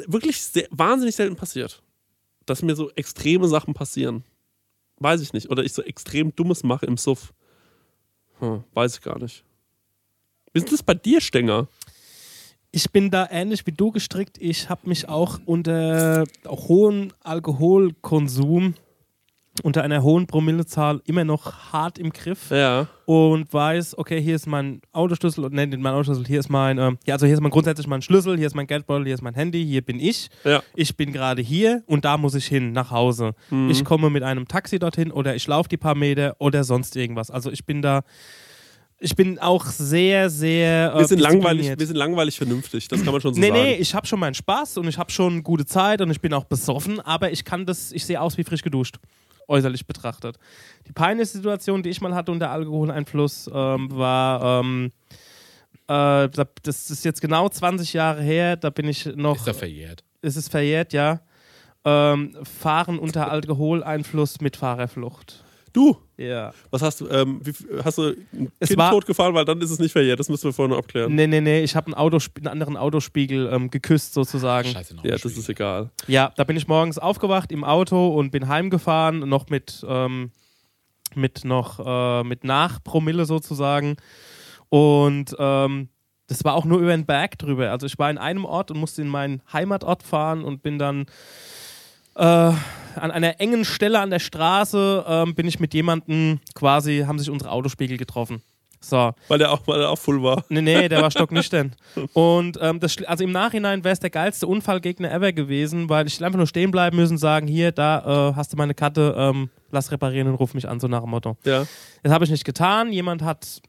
Wirklich 0.07 0.41
sehr, 0.43 0.69
wahnsinnig 0.71 1.17
selten 1.17 1.37
passiert, 1.37 1.83
dass 2.47 2.63
mir 2.63 2.77
so 2.77 2.91
extreme 2.93 3.49
Sachen 3.49 3.75
passieren. 3.75 4.25
Weiß 4.99 5.21
ich 5.21 5.33
nicht. 5.33 5.51
Oder 5.51 5.65
ich 5.65 5.73
so 5.73 5.83
extrem 5.83 6.35
Dummes 6.35 6.63
mache 6.63 6.87
im 6.87 6.97
Suff. 6.97 7.33
Hm, 8.39 8.63
weiß 8.73 8.95
ich 8.95 9.01
gar 9.01 9.19
nicht. 9.19 9.45
Wie 10.53 10.61
ist 10.61 10.73
das 10.73 10.83
bei 10.83 10.95
dir, 10.95 11.21
Stenger? 11.21 11.67
Ich 12.71 12.91
bin 12.91 13.11
da 13.11 13.29
ähnlich 13.31 13.67
wie 13.67 13.73
du 13.73 13.91
gestrickt. 13.91 14.39
Ich 14.41 14.69
habe 14.69 14.89
mich 14.89 15.09
auch 15.09 15.41
unter 15.45 16.25
hohem 16.47 17.13
Alkoholkonsum, 17.21 18.75
unter 19.63 19.83
einer 19.83 20.03
hohen 20.03 20.27
Promillezahl 20.27 21.03
immer 21.05 21.25
noch 21.25 21.73
hart 21.73 21.99
im 21.99 22.11
Griff 22.11 22.51
Ja. 22.51 22.87
und 23.05 23.53
weiß, 23.53 23.99
okay, 23.99 24.21
hier 24.21 24.35
ist 24.35 24.47
mein 24.47 24.81
Autoschlüssel 24.93 25.45
und 25.45 25.53
nennt 25.53 25.79
mein 25.79 25.93
Autoschlüssel, 25.93 26.27
hier 26.27 26.41
ist 26.41 26.49
mein, 26.49 26.79
ähm, 26.79 26.99
ja, 27.07 27.15
also 27.15 27.27
hier 27.27 27.35
ist 27.35 27.43
mein 27.43 27.51
grundsätzlich 27.51 27.87
mein 27.87 28.01
Schlüssel, 28.01 28.39
hier 28.39 28.47
ist 28.47 28.55
mein 28.57 28.67
Geldbeutel, 28.67 29.05
hier 29.05 29.15
ist 29.15 29.21
mein 29.23 29.35
Handy, 29.35 29.65
hier 29.65 29.83
bin 29.83 30.01
ich. 30.01 30.31
Ja. 30.45 30.63
Ich 30.75 30.97
bin 30.97 31.13
gerade 31.13 31.43
hier 31.43 31.83
und 31.87 32.05
da 32.07 32.17
muss 32.17 32.35
ich 32.35 32.47
hin, 32.47 32.73
nach 32.73 32.91
Hause. 32.91 33.33
Ich 33.69 33.85
komme 33.85 34.09
mit 34.09 34.23
einem 34.23 34.49
Taxi 34.49 34.79
dorthin 34.79 35.11
oder 35.13 35.35
ich 35.37 35.47
laufe 35.47 35.69
die 35.69 35.77
paar 35.77 35.95
Meter 35.95 36.35
oder 36.39 36.65
sonst 36.65 36.97
irgendwas. 36.97 37.31
Also 37.31 37.51
ich 37.53 37.67
bin 37.67 37.83
da, 37.83 38.03
ich 39.01 39.15
bin 39.17 39.39
auch 39.39 39.67
sehr, 39.67 40.31
sehr. 40.31 40.93
Äh, 40.95 40.99
Wir 41.01 41.07
sind, 41.09 41.19
langweilig, 41.19 41.79
wir 41.79 41.87
sind 41.87 41.97
langweilig 41.97 42.39
vernünftig, 42.39 42.89
das 42.89 43.03
kann 43.05 43.13
man 43.13 43.21
schon 43.21 43.35
so 43.35 43.41
Nee, 43.41 43.49
sagen. 43.49 43.61
nee, 43.63 43.75
ich 43.75 43.95
habe 43.95 44.07
schon 44.07 44.19
meinen 44.21 44.35
Spaß 44.35 44.79
und 44.79 44.89
ich 44.89 44.97
habe 44.97 45.11
schon 45.13 45.43
gute 45.43 45.67
Zeit 45.67 46.01
und 46.01 46.11
ich 46.11 46.21
bin 46.23 46.33
auch 46.33 46.45
besoffen, 46.45 47.01
aber 47.01 47.31
ich 47.33 47.45
kann 47.45 47.67
das, 47.67 47.93
ich 47.93 48.07
sehe 48.07 48.19
aus 48.21 48.39
wie 48.39 48.45
frisch 48.45 48.63
geduscht, 48.63 48.97
äußerlich 49.49 49.87
betrachtet. 49.87 50.39
Die 50.87 50.93
peinlichste 50.93 51.39
Situation, 51.39 51.83
die 51.83 51.91
ich 51.91 52.01
mal 52.01 52.15
hatte 52.15 52.33
unter 52.33 52.51
Alkoholeinfluss, 52.51 53.51
ähm, 53.53 53.91
war, 53.97 54.61
ähm, 54.61 54.93
äh, 55.89 56.29
da- 56.29 56.47
das 56.63 56.91
ist 56.91 57.05
jetzt 57.05 57.21
genau 57.21 57.49
20 57.49 57.93
Jahre 57.93 58.23
her, 58.23 58.57
da 58.57 58.71
bin 58.71 58.87
ich 58.89 59.07
noch, 59.17 59.37
Ist 59.37 59.47
ja 59.47 59.53
verjährt. 59.55 60.05
ist 60.21 60.37
es 60.37 60.49
verjährt, 60.49 60.93
ja, 60.93 61.21
ähm, 61.85 62.37
Fahren 62.45 62.99
unter 62.99 63.31
Alkoholeinfluss 63.31 64.41
mit 64.41 64.57
Fahrerflucht. 64.57 65.42
Du, 65.73 65.97
Ja. 66.19 66.53
was 66.71 66.83
hast 66.83 67.01
du, 67.01 67.09
ähm, 67.09 67.41
wie, 67.43 67.53
hast 67.83 67.97
du 67.99 68.09
ein 68.33 68.53
Es 68.61 68.69
Kind 68.69 68.79
war- 68.79 68.91
tot 68.91 69.07
gefahren, 69.07 69.33
weil 69.35 69.45
dann 69.47 69.61
ist 69.61 69.71
es 69.71 69.79
nicht 69.79 69.93
verjährt, 69.93 70.21
das 70.21 70.29
müssen 70.29 70.45
wir 70.45 70.53
vorher 70.53 70.71
noch 70.75 70.79
abklären. 70.83 71.15
Nee, 71.15 71.27
nee, 71.27 71.41
nee, 71.41 71.63
ich 71.63 71.75
habe 71.75 71.87
einen, 71.87 71.95
Autosp- 71.95 72.37
einen 72.37 72.49
anderen 72.49 72.77
Autospiegel 72.77 73.51
ähm, 73.53 73.71
geküsst 73.71 74.13
sozusagen. 74.15 74.69
Scheiße, 74.69 74.95
noch 74.97 75.05
Ja, 75.05 75.13
das 75.13 75.25
ist 75.25 75.49
egal. 75.49 75.91
Ja, 76.07 76.33
da 76.37 76.45
bin 76.45 76.57
ich 76.57 76.69
morgens 76.69 76.99
aufgewacht 76.99 77.51
im 77.53 77.65
Auto 77.65 78.09
und 78.09 78.31
bin 78.33 78.49
heimgefahren, 78.49 79.21
noch 79.29 79.49
mit, 79.49 79.83
ähm, 79.89 80.31
mit 81.15 81.45
noch 81.45 81.81
äh, 81.85 82.23
mit 82.25 82.45
Nachpromille 82.45 83.25
sozusagen. 83.25 83.97
Und 84.69 85.35
ähm, 85.39 85.89
das 86.29 86.45
war 86.45 86.55
auch 86.55 86.65
nur 86.65 86.79
über 86.81 86.93
den 86.97 87.05
Berg 87.05 87.39
drüber. 87.39 87.71
Also 87.71 87.87
ich 87.87 87.99
war 87.99 88.11
in 88.11 88.17
einem 88.19 88.45
Ort 88.45 88.71
und 88.71 88.79
musste 88.79 89.03
in 89.03 89.09
meinen 89.09 89.43
Heimatort 89.53 90.03
fahren 90.03 90.45
und 90.45 90.63
bin 90.63 90.79
dann 90.79 91.07
äh, 92.15 92.23
an 92.23 93.11
einer 93.11 93.41
engen 93.41 93.65
Stelle 93.65 94.01
an 94.01 94.11
der 94.11 94.19
Straße 94.19 95.05
ähm, 95.07 95.35
bin 95.35 95.47
ich 95.47 95.61
mit 95.61 95.75
jemandem 95.75 96.41
quasi, 96.55 97.05
haben 97.07 97.19
sich 97.19 97.31
unsere 97.31 97.51
Autospiegel 97.51 97.97
getroffen. 97.97 98.43
So. 98.81 99.13
Weil 99.29 99.39
der 99.39 99.53
auch, 99.53 99.61
weil 99.67 99.79
der 99.79 99.91
auch 99.91 99.99
full 99.99 100.23
war. 100.23 100.45
Nee, 100.49 100.61
nee, 100.61 100.89
der 100.89 101.01
war 101.03 101.11
stocknüchtern. 101.11 101.75
Und 102.13 102.59
ähm, 102.61 102.81
das, 102.81 102.97
also 103.05 103.23
im 103.23 103.31
Nachhinein 103.31 103.85
wäre 103.85 103.93
es 103.93 104.01
der 104.01 104.11
geilste 104.11 104.47
Unfallgegner 104.47 105.11
ever 105.11 105.33
gewesen, 105.33 105.89
weil 105.89 106.07
ich 106.07 106.23
einfach 106.23 106.37
nur 106.37 106.49
stehen 106.49 106.71
bleiben 106.73 106.97
müssen 106.97 107.13
und 107.13 107.19
sagen, 107.19 107.47
hier, 107.47 107.71
da 107.71 108.31
äh, 108.31 108.35
hast 108.35 108.53
du 108.53 108.57
meine 108.57 108.75
Karte, 108.75 109.15
ähm, 109.17 109.51
lass 109.71 109.93
reparieren 109.93 110.29
und 110.29 110.35
ruf 110.35 110.55
mich 110.55 110.69
an, 110.69 110.81
so 110.81 110.89
nach 110.89 111.03
dem 111.03 111.11
Motto. 111.11 111.37
Ja. 111.45 111.65
Das 112.03 112.13
habe 112.13 112.25
ich 112.25 112.31
nicht 112.31 112.45
getan. 112.45 112.93
Jemand 112.93 113.23
hat 113.23 113.63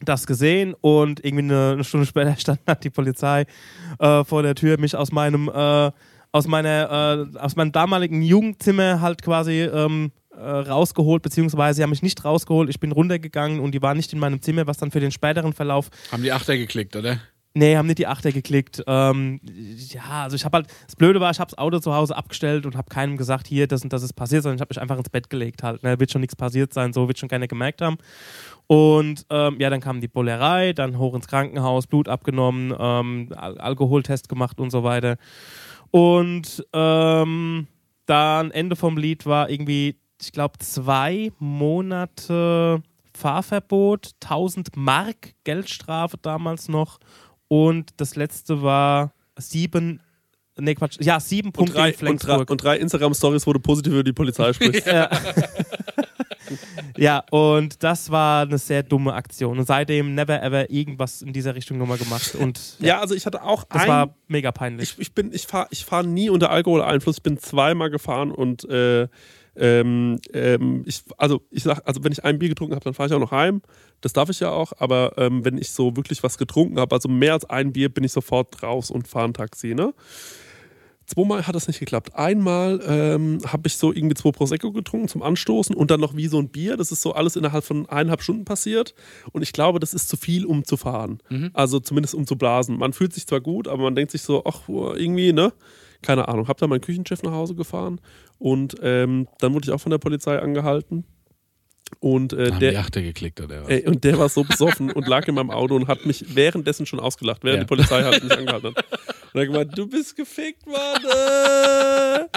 das 0.00 0.26
gesehen 0.26 0.74
und 0.80 1.24
irgendwie 1.24 1.44
eine, 1.44 1.70
eine 1.72 1.84
Stunde 1.84 2.06
später 2.06 2.36
stand 2.38 2.60
die 2.82 2.90
Polizei 2.90 3.46
äh, 3.98 4.24
vor 4.24 4.42
der 4.42 4.54
Tür, 4.54 4.78
mich 4.78 4.94
aus 4.94 5.10
meinem 5.10 5.48
äh, 5.48 5.90
aus 6.32 6.46
meiner 6.46 7.28
äh, 7.34 7.38
aus 7.38 7.56
meinem 7.56 7.72
damaligen 7.72 8.22
Jugendzimmer 8.22 9.00
halt 9.00 9.22
quasi 9.22 9.62
ähm, 9.62 10.12
äh, 10.30 10.40
rausgeholt, 10.40 11.22
beziehungsweise 11.22 11.78
sie 11.78 11.82
haben 11.82 11.90
mich 11.90 12.02
nicht 12.02 12.24
rausgeholt, 12.24 12.70
ich 12.70 12.80
bin 12.80 12.92
runtergegangen 12.92 13.60
und 13.60 13.72
die 13.72 13.82
waren 13.82 13.96
nicht 13.96 14.12
in 14.12 14.18
meinem 14.18 14.40
Zimmer, 14.40 14.66
was 14.66 14.76
dann 14.76 14.90
für 14.90 15.00
den 15.00 15.10
späteren 15.10 15.52
Verlauf 15.52 15.88
Haben 16.12 16.22
die 16.22 16.32
Achter 16.32 16.56
geklickt, 16.56 16.96
oder? 16.96 17.20
Nee, 17.54 17.76
haben 17.76 17.86
nicht 17.86 17.98
die 17.98 18.06
Achter 18.06 18.30
geklickt. 18.30 18.84
Ähm, 18.86 19.40
ja, 19.90 20.22
also 20.22 20.36
ich 20.36 20.44
habe 20.44 20.58
halt, 20.58 20.68
das 20.86 20.94
Blöde 20.94 21.20
war, 21.20 21.30
ich 21.32 21.40
habe 21.40 21.50
das 21.50 21.58
Auto 21.58 21.80
zu 21.80 21.92
Hause 21.92 22.14
abgestellt 22.14 22.66
und 22.66 22.76
habe 22.76 22.88
keinem 22.88 23.16
gesagt, 23.16 23.48
hier, 23.48 23.66
das 23.66 23.82
und 23.82 23.92
das 23.92 24.04
ist 24.04 24.12
passiert, 24.12 24.44
sondern 24.44 24.56
ich 24.56 24.60
habe 24.60 24.70
mich 24.70 24.80
einfach 24.80 24.98
ins 24.98 25.08
Bett 25.08 25.28
gelegt 25.28 25.64
halt. 25.64 25.82
Ne? 25.82 25.98
Wird 25.98 26.12
schon 26.12 26.20
nichts 26.20 26.36
passiert 26.36 26.72
sein, 26.72 26.92
so 26.92 27.08
wird 27.08 27.18
schon 27.18 27.28
keiner 27.28 27.48
gemerkt 27.48 27.80
haben. 27.80 27.96
Und 28.68 29.26
ähm, 29.30 29.56
ja, 29.58 29.70
dann 29.70 29.80
kam 29.80 30.00
die 30.00 30.08
Bullerei, 30.08 30.72
dann 30.72 30.98
hoch 30.98 31.14
ins 31.14 31.26
Krankenhaus, 31.26 31.88
Blut 31.88 32.08
abgenommen, 32.08 32.72
ähm, 32.78 33.30
Al 33.34 33.58
Alkoholtest 33.58 34.28
gemacht 34.28 34.60
und 34.60 34.70
so 34.70 34.84
weiter. 34.84 35.16
Und 35.90 36.66
ähm, 36.72 37.66
dann 38.06 38.50
Ende 38.50 38.76
vom 38.76 38.96
Lied 38.96 39.26
war 39.26 39.50
irgendwie, 39.50 39.96
ich 40.20 40.32
glaube, 40.32 40.58
zwei 40.58 41.30
Monate 41.38 42.82
Fahrverbot, 43.14 44.12
1000 44.22 44.76
Mark 44.76 45.34
Geldstrafe 45.44 46.16
damals 46.20 46.68
noch. 46.68 46.98
Und 47.48 47.90
das 47.96 48.16
letzte 48.16 48.62
war 48.62 49.12
sieben, 49.36 50.00
nee 50.58 50.74
Quatsch, 50.74 50.98
ja, 51.00 51.18
sieben 51.20 51.48
Und 51.48 51.52
Punkte 51.54 51.74
drei, 51.74 51.88
in 51.88 51.94
und 51.94 52.00
drei, 52.00 52.18
Flensburg. 52.18 52.50
und 52.50 52.62
drei 52.62 52.76
Instagram-Stories, 52.78 53.46
wo 53.46 53.52
du 53.52 53.60
positiv 53.60 53.92
über 53.92 54.04
die 54.04 54.12
Polizei 54.12 54.52
sprichst. 54.52 54.86
ja, 54.86 55.10
und 57.30 57.82
das 57.82 58.10
war 58.10 58.42
eine 58.42 58.58
sehr 58.58 58.82
dumme 58.82 59.14
Aktion. 59.14 59.58
Und 59.58 59.66
seitdem 59.66 60.14
never 60.14 60.42
ever 60.42 60.70
irgendwas 60.70 61.22
in 61.22 61.32
dieser 61.32 61.54
Richtung 61.54 61.78
nochmal 61.78 61.98
gemacht. 61.98 62.34
Und 62.34 62.76
ja, 62.78 62.86
ja, 62.88 63.00
also 63.00 63.14
ich 63.14 63.26
hatte 63.26 63.42
auch 63.42 63.64
das 63.64 63.82
ein, 63.82 63.88
war 63.88 64.14
mega 64.26 64.52
peinlich. 64.52 64.92
ich, 64.92 64.98
ich 64.98 65.14
bin, 65.14 65.32
ich 65.32 65.46
fahre 65.46 65.68
ich 65.70 65.84
fahr 65.84 66.02
nie 66.02 66.30
unter 66.30 66.50
Alkoholeinfluss. 66.50 67.18
Ich 67.18 67.22
bin 67.22 67.38
zweimal 67.38 67.90
gefahren 67.90 68.30
und 68.30 68.68
äh, 68.68 69.08
ähm, 69.58 70.20
ähm, 70.32 70.84
ich, 70.86 71.02
also 71.16 71.42
ich 71.50 71.64
sag, 71.64 71.82
also 71.84 72.04
wenn 72.04 72.12
ich 72.12 72.24
ein 72.24 72.38
Bier 72.38 72.48
getrunken 72.48 72.74
habe, 72.74 72.84
dann 72.84 72.94
fahre 72.94 73.08
ich 73.08 73.14
auch 73.14 73.20
noch 73.20 73.32
heim. 73.32 73.60
Das 74.00 74.12
darf 74.12 74.28
ich 74.30 74.40
ja 74.40 74.50
auch, 74.50 74.72
aber 74.78 75.12
ähm, 75.16 75.44
wenn 75.44 75.58
ich 75.58 75.72
so 75.72 75.96
wirklich 75.96 76.22
was 76.22 76.38
getrunken 76.38 76.78
habe, 76.78 76.94
also 76.94 77.08
mehr 77.08 77.32
als 77.32 77.44
ein 77.44 77.72
Bier, 77.72 77.88
bin 77.88 78.04
ich 78.04 78.12
sofort 78.12 78.62
raus 78.62 78.90
und 78.90 79.08
fahre 79.08 79.26
ein 79.28 79.34
Taxi, 79.34 79.74
ne? 79.74 79.92
Zweimal 81.08 81.46
hat 81.46 81.54
das 81.54 81.66
nicht 81.68 81.80
geklappt. 81.80 82.14
Einmal 82.14 82.80
ähm, 82.86 83.38
habe 83.46 83.66
ich 83.66 83.76
so 83.78 83.92
irgendwie 83.94 84.14
zwei 84.14 84.30
Prosecco 84.30 84.72
getrunken 84.72 85.08
zum 85.08 85.22
Anstoßen 85.22 85.74
und 85.74 85.90
dann 85.90 86.00
noch 86.00 86.14
wie 86.16 86.26
so 86.28 86.38
ein 86.38 86.50
Bier. 86.50 86.76
Das 86.76 86.92
ist 86.92 87.00
so 87.00 87.14
alles 87.14 87.34
innerhalb 87.34 87.64
von 87.64 87.88
eineinhalb 87.88 88.20
Stunden 88.22 88.44
passiert. 88.44 88.94
Und 89.32 89.40
ich 89.40 89.52
glaube, 89.54 89.80
das 89.80 89.94
ist 89.94 90.10
zu 90.10 90.18
viel, 90.18 90.44
um 90.44 90.64
zu 90.64 90.76
fahren. 90.76 91.20
Also 91.54 91.80
zumindest 91.80 92.14
um 92.14 92.26
zu 92.26 92.36
blasen. 92.36 92.76
Man 92.76 92.92
fühlt 92.92 93.14
sich 93.14 93.26
zwar 93.26 93.40
gut, 93.40 93.68
aber 93.68 93.84
man 93.84 93.94
denkt 93.94 94.12
sich 94.12 94.20
so, 94.20 94.42
ach, 94.44 94.68
irgendwie, 94.68 95.32
ne? 95.32 95.54
Keine 96.02 96.28
Ahnung. 96.28 96.46
Hab 96.46 96.58
da 96.58 96.66
meinen 96.66 96.82
Küchenchef 96.82 97.22
nach 97.22 97.32
Hause 97.32 97.54
gefahren 97.54 98.00
und 98.38 98.76
ähm, 98.82 99.28
dann 99.40 99.54
wurde 99.54 99.64
ich 99.66 99.72
auch 99.72 99.80
von 99.80 99.90
der 99.90 99.98
Polizei 99.98 100.38
angehalten. 100.38 101.04
Und, 102.00 102.34
äh, 102.34 102.50
Haben 102.50 102.60
die 102.60 102.70
der, 102.70 102.80
Achter 102.80 103.00
geklickt, 103.00 103.40
oder 103.40 103.62
was? 103.62 103.68
ey, 103.70 103.86
und 103.86 104.04
der 104.04 104.18
war 104.18 104.28
so 104.28 104.44
besoffen 104.44 104.92
und 104.92 105.08
lag 105.08 105.26
in 105.26 105.34
meinem 105.34 105.50
Auto 105.50 105.74
und 105.74 105.88
hat 105.88 106.04
mich 106.04 106.36
währenddessen 106.36 106.84
schon 106.84 107.00
ausgelacht, 107.00 107.44
während 107.44 107.60
Ja. 107.60 107.64
die 107.64 107.68
Polizei 107.68 108.02
halt 108.02 108.22
mich 108.22 108.32
angehalten 108.36 108.74
hat. 108.76 108.84
Und 109.32 109.40
er 109.40 109.40
hat 109.40 109.48
gemeint, 109.48 109.78
du 109.78 109.86
bist 109.86 110.16
gefickt, 110.16 110.66
Mann. 110.66 111.04
äh. 111.04 112.28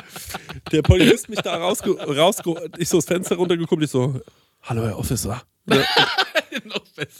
Der 0.71 0.81
Polizist 0.81 1.29
mich 1.29 1.39
da 1.39 1.57
rausge 1.57 1.97
rausge 1.99 2.69
ich 2.77 2.89
so 2.89 2.97
das 2.97 3.05
Fenster 3.05 3.35
runtergeguckt, 3.35 3.83
ich 3.83 3.89
so, 3.89 4.19
hallo 4.63 4.83
Herr 4.83 4.97
Officer. 4.97 5.41
Ja, 5.67 5.83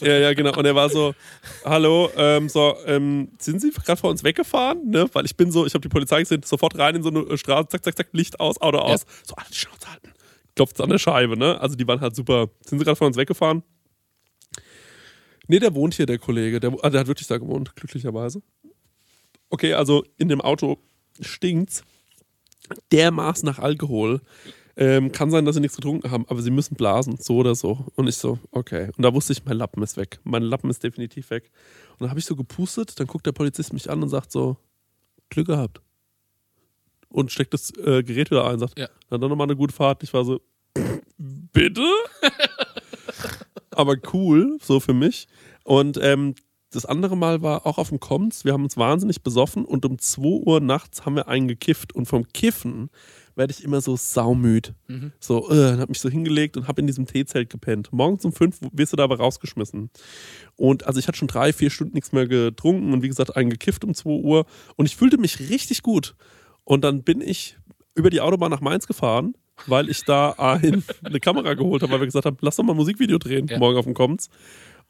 ja, 0.00 0.18
ja, 0.18 0.34
genau. 0.34 0.56
Und 0.56 0.64
er 0.64 0.74
war 0.74 0.88
so, 0.90 1.14
hallo, 1.64 2.10
ähm, 2.16 2.48
so, 2.48 2.76
ähm, 2.86 3.30
sind 3.38 3.60
Sie 3.60 3.70
gerade 3.70 4.00
vor 4.00 4.10
uns 4.10 4.24
weggefahren? 4.24 4.88
Ne? 4.88 5.08
Weil 5.12 5.24
ich 5.24 5.36
bin 5.36 5.50
so, 5.50 5.64
ich 5.64 5.74
habe 5.74 5.82
die 5.82 5.88
Polizei 5.88 6.20
gesehen, 6.20 6.42
sofort 6.42 6.76
rein 6.78 6.96
in 6.96 7.02
so 7.02 7.08
eine 7.08 7.38
Straße, 7.38 7.68
zack, 7.68 7.84
zack, 7.84 7.96
zack, 7.96 8.08
Licht 8.12 8.40
aus, 8.40 8.60
Auto 8.60 8.78
aus. 8.78 9.06
So, 9.24 9.34
alle 9.36 9.52
Schnauze 9.52 9.90
halten. 9.90 10.12
Klopft 10.54 10.80
an 10.80 10.90
der 10.90 10.98
Scheibe, 10.98 11.38
ne? 11.38 11.58
Also 11.60 11.76
die 11.76 11.86
waren 11.86 12.00
halt 12.00 12.14
super. 12.14 12.48
Sind 12.66 12.78
Sie 12.78 12.84
gerade 12.84 12.96
vor 12.96 13.06
uns 13.06 13.16
weggefahren? 13.16 13.62
Nee, 15.48 15.58
der 15.58 15.74
wohnt 15.74 15.94
hier, 15.94 16.06
der 16.06 16.18
Kollege. 16.18 16.60
Der, 16.60 16.72
ah, 16.82 16.90
der 16.90 17.00
hat 17.00 17.06
wirklich 17.06 17.26
da 17.26 17.38
gewohnt, 17.38 17.74
glücklicherweise. 17.74 18.42
Okay, 19.52 19.74
also 19.74 20.02
in 20.16 20.28
dem 20.28 20.40
Auto 20.40 20.78
stinkt's 21.20 21.84
dermaßen 22.90 23.44
nach 23.44 23.58
Alkohol. 23.58 24.22
Ähm, 24.76 25.12
kann 25.12 25.30
sein, 25.30 25.44
dass 25.44 25.56
sie 25.56 25.60
nichts 25.60 25.76
getrunken 25.76 26.10
haben, 26.10 26.24
aber 26.28 26.40
sie 26.40 26.50
müssen 26.50 26.74
blasen, 26.74 27.18
so 27.18 27.36
oder 27.36 27.54
so. 27.54 27.84
Und 27.94 28.08
ich 28.08 28.16
so, 28.16 28.38
okay. 28.50 28.88
Und 28.96 29.02
da 29.02 29.12
wusste 29.12 29.34
ich, 29.34 29.44
mein 29.44 29.58
Lappen 29.58 29.82
ist 29.82 29.98
weg. 29.98 30.20
Mein 30.24 30.42
Lappen 30.42 30.70
ist 30.70 30.82
definitiv 30.82 31.28
weg. 31.28 31.50
Und 31.92 32.00
dann 32.00 32.08
habe 32.08 32.18
ich 32.18 32.24
so 32.24 32.34
gepustet, 32.34 32.98
dann 32.98 33.06
guckt 33.06 33.26
der 33.26 33.32
Polizist 33.32 33.74
mich 33.74 33.90
an 33.90 34.02
und 34.02 34.08
sagt 34.08 34.32
so, 34.32 34.56
Glück 35.28 35.48
gehabt. 35.48 35.82
Und 37.10 37.30
steckt 37.30 37.52
das 37.52 37.76
äh, 37.76 38.02
Gerät 38.02 38.30
wieder 38.30 38.46
ein 38.46 38.54
und 38.54 38.60
sagt, 38.60 38.78
Ja. 38.78 38.88
dann 39.10 39.20
nochmal 39.20 39.48
eine 39.48 39.56
gute 39.56 39.74
Fahrt. 39.74 40.02
Ich 40.02 40.14
war 40.14 40.24
so, 40.24 40.40
bitte? 41.18 41.86
aber 43.72 43.96
cool, 44.14 44.56
so 44.62 44.80
für 44.80 44.94
mich. 44.94 45.28
Und 45.64 45.98
ähm, 46.00 46.36
das 46.72 46.86
andere 46.86 47.16
Mal 47.16 47.42
war 47.42 47.66
auch 47.66 47.78
auf 47.78 47.90
dem 47.90 48.00
Koms. 48.00 48.44
Wir 48.44 48.52
haben 48.52 48.64
uns 48.64 48.76
wahnsinnig 48.76 49.22
besoffen 49.22 49.64
und 49.64 49.84
um 49.84 49.98
2 49.98 50.22
Uhr 50.22 50.60
nachts 50.60 51.04
haben 51.04 51.14
wir 51.16 51.28
einen 51.28 51.46
gekifft. 51.48 51.94
Und 51.94 52.06
vom 52.06 52.26
Kiffen 52.32 52.90
werde 53.34 53.52
ich 53.56 53.62
immer 53.64 53.80
so 53.80 53.96
saumüd. 53.96 54.74
So, 55.20 55.50
äh, 55.50 55.72
und 55.72 55.80
hab 55.80 55.88
mich 55.88 56.00
so 56.00 56.08
hingelegt 56.08 56.56
und 56.56 56.68
habe 56.68 56.80
in 56.80 56.86
diesem 56.86 57.06
Teezelt 57.06 57.48
gepennt. 57.50 57.92
Morgens 57.92 58.24
um 58.24 58.32
5 58.32 58.58
wirst 58.72 58.92
du 58.92 58.96
dabei 58.96 59.14
rausgeschmissen. 59.16 59.90
Und 60.56 60.86
also 60.86 60.98
ich 60.98 61.08
hatte 61.08 61.18
schon 61.18 61.28
drei, 61.28 61.52
vier 61.52 61.70
Stunden 61.70 61.94
nichts 61.94 62.12
mehr 62.12 62.26
getrunken 62.26 62.92
und 62.92 63.02
wie 63.02 63.08
gesagt, 63.08 63.36
einen 63.36 63.50
gekifft 63.50 63.84
um 63.84 63.94
2 63.94 64.08
Uhr. 64.10 64.46
Und 64.76 64.86
ich 64.86 64.96
fühlte 64.96 65.18
mich 65.18 65.38
richtig 65.50 65.82
gut. 65.82 66.14
Und 66.64 66.84
dann 66.84 67.02
bin 67.02 67.20
ich 67.20 67.56
über 67.94 68.10
die 68.10 68.20
Autobahn 68.20 68.50
nach 68.50 68.60
Mainz 68.60 68.86
gefahren, 68.86 69.34
weil 69.66 69.88
ich 69.90 70.04
da 70.04 70.30
ein, 70.38 70.82
eine 71.04 71.20
Kamera 71.20 71.54
geholt 71.54 71.82
habe, 71.82 71.92
weil 71.92 72.00
wir 72.00 72.06
gesagt 72.06 72.24
haben, 72.26 72.36
lass 72.40 72.56
doch 72.56 72.64
mal 72.64 72.72
ein 72.72 72.76
Musikvideo 72.76 73.18
drehen, 73.18 73.46
Ja. 73.48 73.58
morgen 73.58 73.76
auf 73.78 73.84
dem 73.84 73.94
Kommens. 73.94 74.28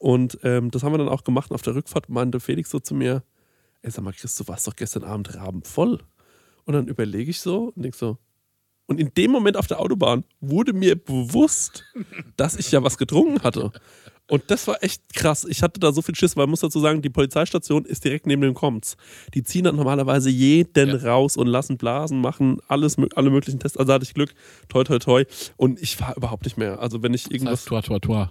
Und 0.02 0.36
ähm, 0.42 0.72
das 0.72 0.82
haben 0.82 0.92
wir 0.92 0.98
dann 0.98 1.08
auch 1.08 1.22
gemacht. 1.22 1.50
Und 1.50 1.54
auf 1.54 1.62
der 1.62 1.76
Rückfahrt 1.76 2.08
meinte 2.08 2.40
Felix 2.40 2.70
so 2.70 2.80
zu 2.80 2.92
mir, 2.92 3.22
ey, 3.82 3.90
sag 3.92 4.02
mal, 4.02 4.12
Chris, 4.12 4.34
du 4.34 4.48
warst 4.48 4.66
doch 4.66 4.74
gestern 4.74 5.04
Abend 5.04 5.32
rabenvoll. 5.36 6.00
Und 6.64 6.74
dann 6.74 6.88
überlege 6.88 7.30
ich 7.30 7.40
so 7.40 7.72
und 7.76 7.82
denk 7.82 7.94
so, 7.94 8.18
und 8.86 8.98
in 8.98 9.14
dem 9.14 9.30
Moment 9.30 9.56
auf 9.56 9.68
der 9.68 9.78
Autobahn 9.80 10.24
wurde 10.40 10.72
mir 10.72 10.96
bewusst, 10.96 11.84
dass 12.36 12.56
ich 12.56 12.72
ja 12.72 12.82
was 12.82 12.98
getrunken 12.98 13.40
hatte. 13.42 13.70
Und 14.28 14.42
das 14.50 14.66
war 14.66 14.82
echt 14.82 15.14
krass. 15.14 15.46
Ich 15.48 15.62
hatte 15.62 15.78
da 15.78 15.92
so 15.92 16.02
viel 16.02 16.16
Schiss, 16.16 16.36
weil 16.36 16.44
man 16.46 16.50
muss 16.50 16.60
dazu 16.60 16.80
sagen, 16.80 17.00
die 17.00 17.08
Polizeistation 17.08 17.84
ist 17.84 18.04
direkt 18.04 18.26
neben 18.26 18.42
dem 18.42 18.54
Komms. 18.54 18.96
Die 19.34 19.44
ziehen 19.44 19.64
dann 19.64 19.76
normalerweise 19.76 20.30
jeden 20.30 20.88
Ja. 20.90 20.96
raus 20.96 21.36
und 21.36 21.46
lassen 21.46 21.76
Blasen 21.78 22.20
machen, 22.20 22.58
alles, 22.66 22.96
alle 23.14 23.30
möglichen 23.30 23.60
Tests. 23.60 23.78
Also 23.78 23.92
hatte 23.92 24.04
ich 24.04 24.14
Glück, 24.14 24.34
toi, 24.68 24.82
toi, 24.82 24.98
toi. 24.98 25.24
Und 25.56 25.80
ich 25.80 26.00
war 26.00 26.16
überhaupt 26.16 26.44
nicht 26.44 26.56
mehr. 26.58 26.80
Also 26.80 27.02
wenn 27.04 27.14
ich 27.14 27.22
Das 27.24 27.32
irgendwas. 27.32 27.60
heißt, 27.60 27.68
toi, 27.68 27.80
toi, 27.82 27.98
toi. 28.00 28.26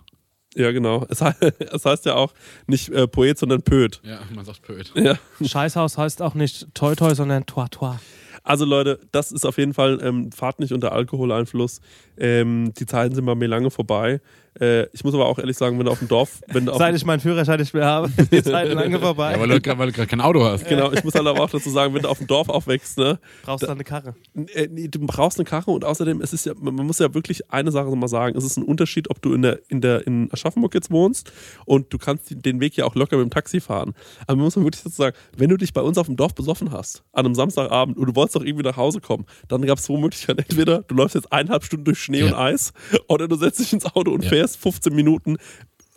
Ja, 0.55 0.71
genau. 0.71 1.05
Es, 1.09 1.21
es 1.59 1.85
heißt 1.85 2.05
ja 2.05 2.15
auch 2.15 2.33
nicht 2.67 2.89
äh, 2.89 3.07
Poet, 3.07 3.37
sondern 3.37 3.61
Pöt. 3.61 4.01
Ja, 4.03 4.19
man 4.33 4.45
sagt 4.45 4.61
Pöt. 4.61 4.91
Ja. 4.95 5.17
Scheißhaus 5.41 5.97
heißt 5.97 6.21
auch 6.21 6.33
nicht 6.33 6.67
toi 6.73 6.95
toi, 6.95 7.13
sondern 7.15 7.45
toi 7.45 7.67
toi. 7.69 7.95
Also 8.43 8.65
Leute, 8.65 8.99
das 9.11 9.31
ist 9.31 9.45
auf 9.45 9.57
jeden 9.57 9.73
Fall, 9.73 9.99
ähm, 10.01 10.31
fahrt 10.31 10.59
nicht 10.59 10.73
unter 10.73 10.93
Alkoholeinfluss. 10.93 11.79
Ähm, 12.17 12.73
die 12.77 12.85
Zeiten 12.85 13.13
sind 13.13 13.25
bei 13.25 13.35
mir 13.35 13.47
lange 13.47 13.69
vorbei. 13.69 14.19
Äh, 14.59 14.87
ich 14.93 15.03
muss 15.05 15.13
aber 15.13 15.27
auch 15.27 15.39
ehrlich 15.39 15.57
sagen, 15.57 15.77
wenn 15.79 15.85
du 15.85 15.91
auf 15.91 15.99
dem 15.99 16.09
Dorf, 16.09 16.41
wenn 16.47 16.65
du 16.65 16.73
auf 16.73 16.77
Seit 16.77 16.93
ich 16.95 17.05
meinen 17.05 17.21
Führerschein 17.21 17.59
nicht 17.59 17.73
mehr 17.73 17.85
habe, 17.85 18.11
ist 18.17 18.31
die 18.31 18.43
Zeit 18.43 18.69
lange 18.73 18.99
vorbei. 18.99 19.31
Ja, 19.33 19.39
weil 19.39 19.47
du 19.47 19.55
gra- 19.55 19.77
weil 19.77 19.87
du 19.87 19.93
gerade 19.93 20.07
kein 20.09 20.19
Auto 20.19 20.43
hast. 20.43 20.67
Genau, 20.67 20.91
ich 20.91 21.03
muss 21.05 21.13
halt 21.15 21.25
aber 21.25 21.39
auch 21.41 21.49
dazu 21.49 21.69
sagen, 21.69 21.93
wenn 21.93 22.01
du 22.01 22.09
auf 22.09 22.17
dem 22.17 22.27
Dorf 22.27 22.49
aufwächst, 22.49 22.97
ne, 22.97 23.19
Brauchst 23.43 23.63
du 23.63 23.69
eine 23.69 23.83
Karre. 23.85 24.13
äh, 24.53 24.67
nee, 24.69 24.89
du 24.89 24.99
brauchst 24.99 25.39
eine 25.39 25.45
Karre 25.45 25.71
und 25.71 25.85
außerdem, 25.85 26.19
es 26.21 26.33
ist 26.33 26.45
ja, 26.45 26.53
man 26.59 26.75
muss 26.75 26.99
ja 26.99 27.13
wirklich 27.13 27.49
eine 27.51 27.71
Sache 27.71 27.95
mal 27.95 28.07
sagen, 28.09 28.37
es 28.37 28.43
ist 28.43 28.57
ein 28.57 28.63
Unterschied, 28.63 29.09
ob 29.09 29.21
du 29.21 29.33
in 29.33 29.41
der, 29.41 29.59
in 29.69 29.79
der, 29.79 30.05
in 30.05 30.29
Aschaffenburg 30.33 30.73
jetzt 30.73 30.91
wohnst 30.91 31.31
und 31.65 31.93
du 31.93 31.97
kannst 31.97 32.25
den 32.45 32.59
Weg 32.59 32.75
ja 32.75 32.83
auch 32.85 32.95
locker 32.95 33.15
mit 33.17 33.25
dem 33.27 33.31
Taxi 33.31 33.61
fahren. 33.61 33.93
Aber 34.27 34.35
man 34.35 34.43
muss 34.45 34.55
man 34.57 34.65
wirklich 34.65 34.83
dazu 34.83 34.97
sagen, 34.97 35.15
wenn 35.37 35.49
du 35.49 35.55
dich 35.57 35.71
bei 35.71 35.81
uns 35.81 35.97
auf 35.97 36.07
dem 36.07 36.17
Dorf 36.17 36.35
besoffen 36.35 36.71
hast, 36.73 37.03
an 37.13 37.25
einem 37.25 37.35
Samstagabend 37.35 37.97
und 37.97 38.05
du 38.05 38.15
wolltest 38.15 38.35
doch 38.35 38.43
irgendwie 38.43 38.65
nach 38.65 38.75
Hause 38.77 38.99
kommen, 38.99 39.25
dann 39.47 39.61
gab 39.65 39.77
es 39.77 39.85
zwei 39.85 39.97
Möglichkeiten. 39.97 40.39
Entweder 40.39 40.81
du 40.83 40.95
läufst 40.95 41.15
jetzt 41.15 41.31
eineinhalb 41.31 41.63
Stunden 41.63 41.85
durch 41.85 41.99
Schnee 41.99 42.19
Ja. 42.19 42.25
und 42.27 42.33
Eis 42.33 42.73
oder 43.07 43.27
du 43.29 43.35
setzt 43.37 43.59
dich 43.59 43.71
ins 43.71 43.85
Auto 43.85 44.11
und 44.11 44.23
Ja. 44.23 44.29
fährst 44.29 44.40
15 44.47 44.93
Minuten 44.93 45.37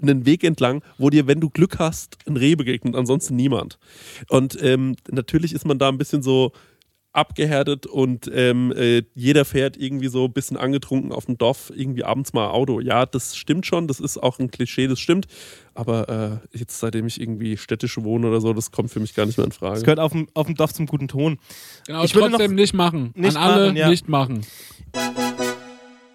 einen 0.03 0.27
Weg 0.27 0.45
entlang, 0.45 0.83
wo 0.99 1.09
dir, 1.09 1.27
wenn 1.27 1.41
du 1.41 1.49
Glück 1.51 1.79
hast, 1.79 2.19
ein 2.27 2.37
Reh 2.37 2.57
begegnet, 2.57 2.97
ansonsten 2.97 3.37
niemand. 3.37 3.79
Und 4.29 4.59
ähm, 4.63 4.97
natürlich 5.11 5.53
ist 5.55 5.65
man 5.67 5.79
da 5.79 5.89
ein 5.89 5.99
bisschen 5.99 6.23
so 6.23 6.53
abgehärtet 7.13 7.87
und 7.87 8.29
ähm, 8.35 8.73
äh, 8.77 9.03
jeder 9.15 9.45
fährt 9.45 9.77
irgendwie 9.77 10.09
so 10.09 10.25
ein 10.25 10.33
bisschen 10.33 10.57
angetrunken 10.57 11.13
auf 11.13 11.27
dem 11.27 11.39
Dorf 11.39 11.71
irgendwie 11.73 12.03
abends 12.03 12.33
mal 12.33 12.49
Auto. 12.51 12.81
Ja, 12.81 13.07
das 13.07 13.37
stimmt 13.37 13.67
schon, 13.67 13.87
das 13.87 14.01
ist 14.01 14.19
auch 14.21 14.41
ein 14.41 14.51
Klischee, 14.51 14.89
das 14.89 14.99
stimmt. 14.99 15.27
Aber 15.75 16.41
äh, 16.53 16.59
jetzt, 16.59 16.81
seitdem 16.81 17.07
ich 17.07 17.21
irgendwie 17.21 17.57
städtisch 17.57 17.97
wohne 18.03 18.27
oder 18.27 18.41
so, 18.41 18.53
das 18.53 18.73
kommt 18.73 18.91
für 18.91 18.99
mich 18.99 19.15
gar 19.15 19.27
nicht 19.27 19.39
mehr 19.39 19.45
in 19.45 19.51
Das 19.51 19.59
Frage. 19.59 19.81
gehört 19.83 20.01
auf 20.01 20.11
dem, 20.11 20.27
auf 20.35 20.47
dem 20.47 20.57
Dorf 20.57 20.73
zum 20.75 20.87
guten 20.87 21.07
Ton. 21.07 21.39
Genau, 21.87 22.03
Ich 22.03 22.17
würde 22.17 22.31
trotzdem 22.31 22.51
noch- 22.51 22.57
nicht 22.57 22.75
machen. 22.75 23.13
Nicht 23.15 23.37
An 23.37 23.43
alle 23.43 23.65
machen, 23.67 23.77
ja. 23.77 23.89
nicht 23.91 24.09
machen. 24.09 24.41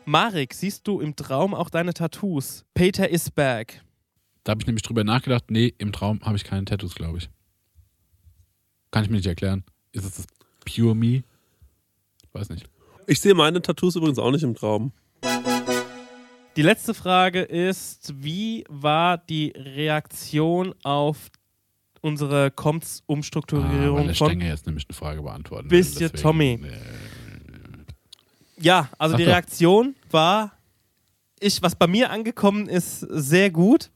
Marek, 0.10 0.56
siehst 0.56 0.88
du 0.88 1.02
im 1.02 1.16
Traum 1.16 1.54
auch 1.54 1.70
deine 1.70 1.94
Tattoos? 1.94 2.66
Peter 2.74 3.08
is 3.08 3.30
back. 3.30 3.84
Da 4.44 4.52
habe 4.52 4.62
ich 4.62 4.66
nämlich 4.66 4.82
drüber 4.82 5.04
nachgedacht. 5.04 5.52
Nee, 5.52 5.72
im 5.78 5.92
Traum 5.92 6.20
habe 6.24 6.36
ich 6.36 6.44
keine 6.44 6.66
Tattoos, 6.66 6.96
glaube 6.96 7.20
ich. 7.20 7.30
Kann 8.90 9.04
ich 9.04 9.12
mir 9.12 9.18
nicht 9.18 9.28
erklären. 9.28 9.64
Ist 9.92 10.06
es 10.06 10.16
das 10.16 10.28
Pure 10.66 10.96
Me? 10.96 11.22
Weiß 12.34 12.50
nicht. 12.50 12.68
Ich 13.06 13.20
sehe 13.22 13.36
meine 13.36 13.62
Tattoos 13.62 13.96
übrigens 13.98 14.18
auch 14.18 14.32
nicht 14.32 14.42
im 14.42 14.56
Traum. 14.56 14.94
Die 16.56 16.64
letzte 16.64 16.96
Frage 16.96 17.42
ist, 17.42 18.12
wie 18.18 18.64
war 18.68 19.20
die 19.20 19.54
Reaktion 19.56 20.74
auf 20.84 21.30
unsere 22.02 22.46
Ah, 22.46 22.50
Komms-Umstrukturierung 22.50 23.98
weil 24.00 24.08
der 24.08 24.14
Stenge 24.16 24.48
jetzt 24.48 24.66
nämlich 24.66 24.88
eine 24.90 24.96
Frage 24.96 25.22
beantworten 25.22 25.68
Bisschen 25.68 26.12
Tommy. 26.14 26.54
äh, 26.64 26.70
Ja, 28.62 28.90
also 28.98 29.14
Sag 29.14 29.18
die 29.18 29.26
doch. 29.26 29.32
Reaktion 29.32 29.96
war, 30.12 30.52
ich, 31.40 31.62
was 31.62 31.76
bei 31.76 31.88
mir 31.88 32.10
angekommen 32.10 32.68
ist, 32.68 33.00
sehr 33.00 33.50
gut. 33.50 33.90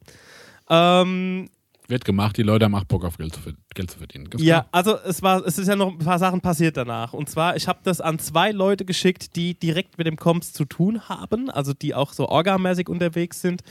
Ähm, 0.69 1.49
Wird 1.87 2.05
gemacht, 2.05 2.37
die 2.37 2.43
Leute 2.43 2.65
haben 2.65 2.75
auch 2.75 2.85
Bock 2.85 3.03
auf 3.03 3.17
Geld 3.17 3.33
zu, 3.35 3.41
Geld 3.73 3.91
zu 3.91 3.97
verdienen. 3.97 4.29
Ganz 4.29 4.41
ja, 4.41 4.61
klar. 4.61 4.69
also 4.71 4.97
es 4.99 5.21
war, 5.21 5.45
es 5.45 5.57
ist 5.57 5.67
ja 5.67 5.75
noch 5.75 5.91
ein 5.91 5.97
paar 5.97 6.19
Sachen 6.19 6.41
passiert 6.41 6.77
danach. 6.77 7.13
Und 7.13 7.29
zwar, 7.29 7.55
ich 7.55 7.67
habe 7.67 7.79
das 7.83 7.99
an 7.99 8.19
zwei 8.19 8.51
Leute 8.51 8.85
geschickt, 8.85 9.35
die 9.35 9.53
direkt 9.55 9.97
mit 9.97 10.07
dem 10.07 10.15
Comps 10.15 10.53
zu 10.53 10.65
tun 10.65 11.09
haben, 11.09 11.49
also 11.49 11.73
die 11.73 11.93
auch 11.93 12.13
so 12.13 12.29
orgamäßig 12.29 12.87
unterwegs 12.87 13.41
sind. 13.41 13.61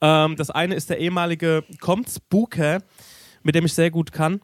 Ähm, 0.00 0.36
das 0.36 0.50
eine 0.50 0.74
ist 0.74 0.90
der 0.90 0.98
ehemalige 0.98 1.64
Comps-Booker, 1.80 2.82
mit 3.44 3.54
dem 3.54 3.64
ich 3.66 3.74
sehr 3.74 3.90
gut 3.90 4.12
kann. 4.12 4.40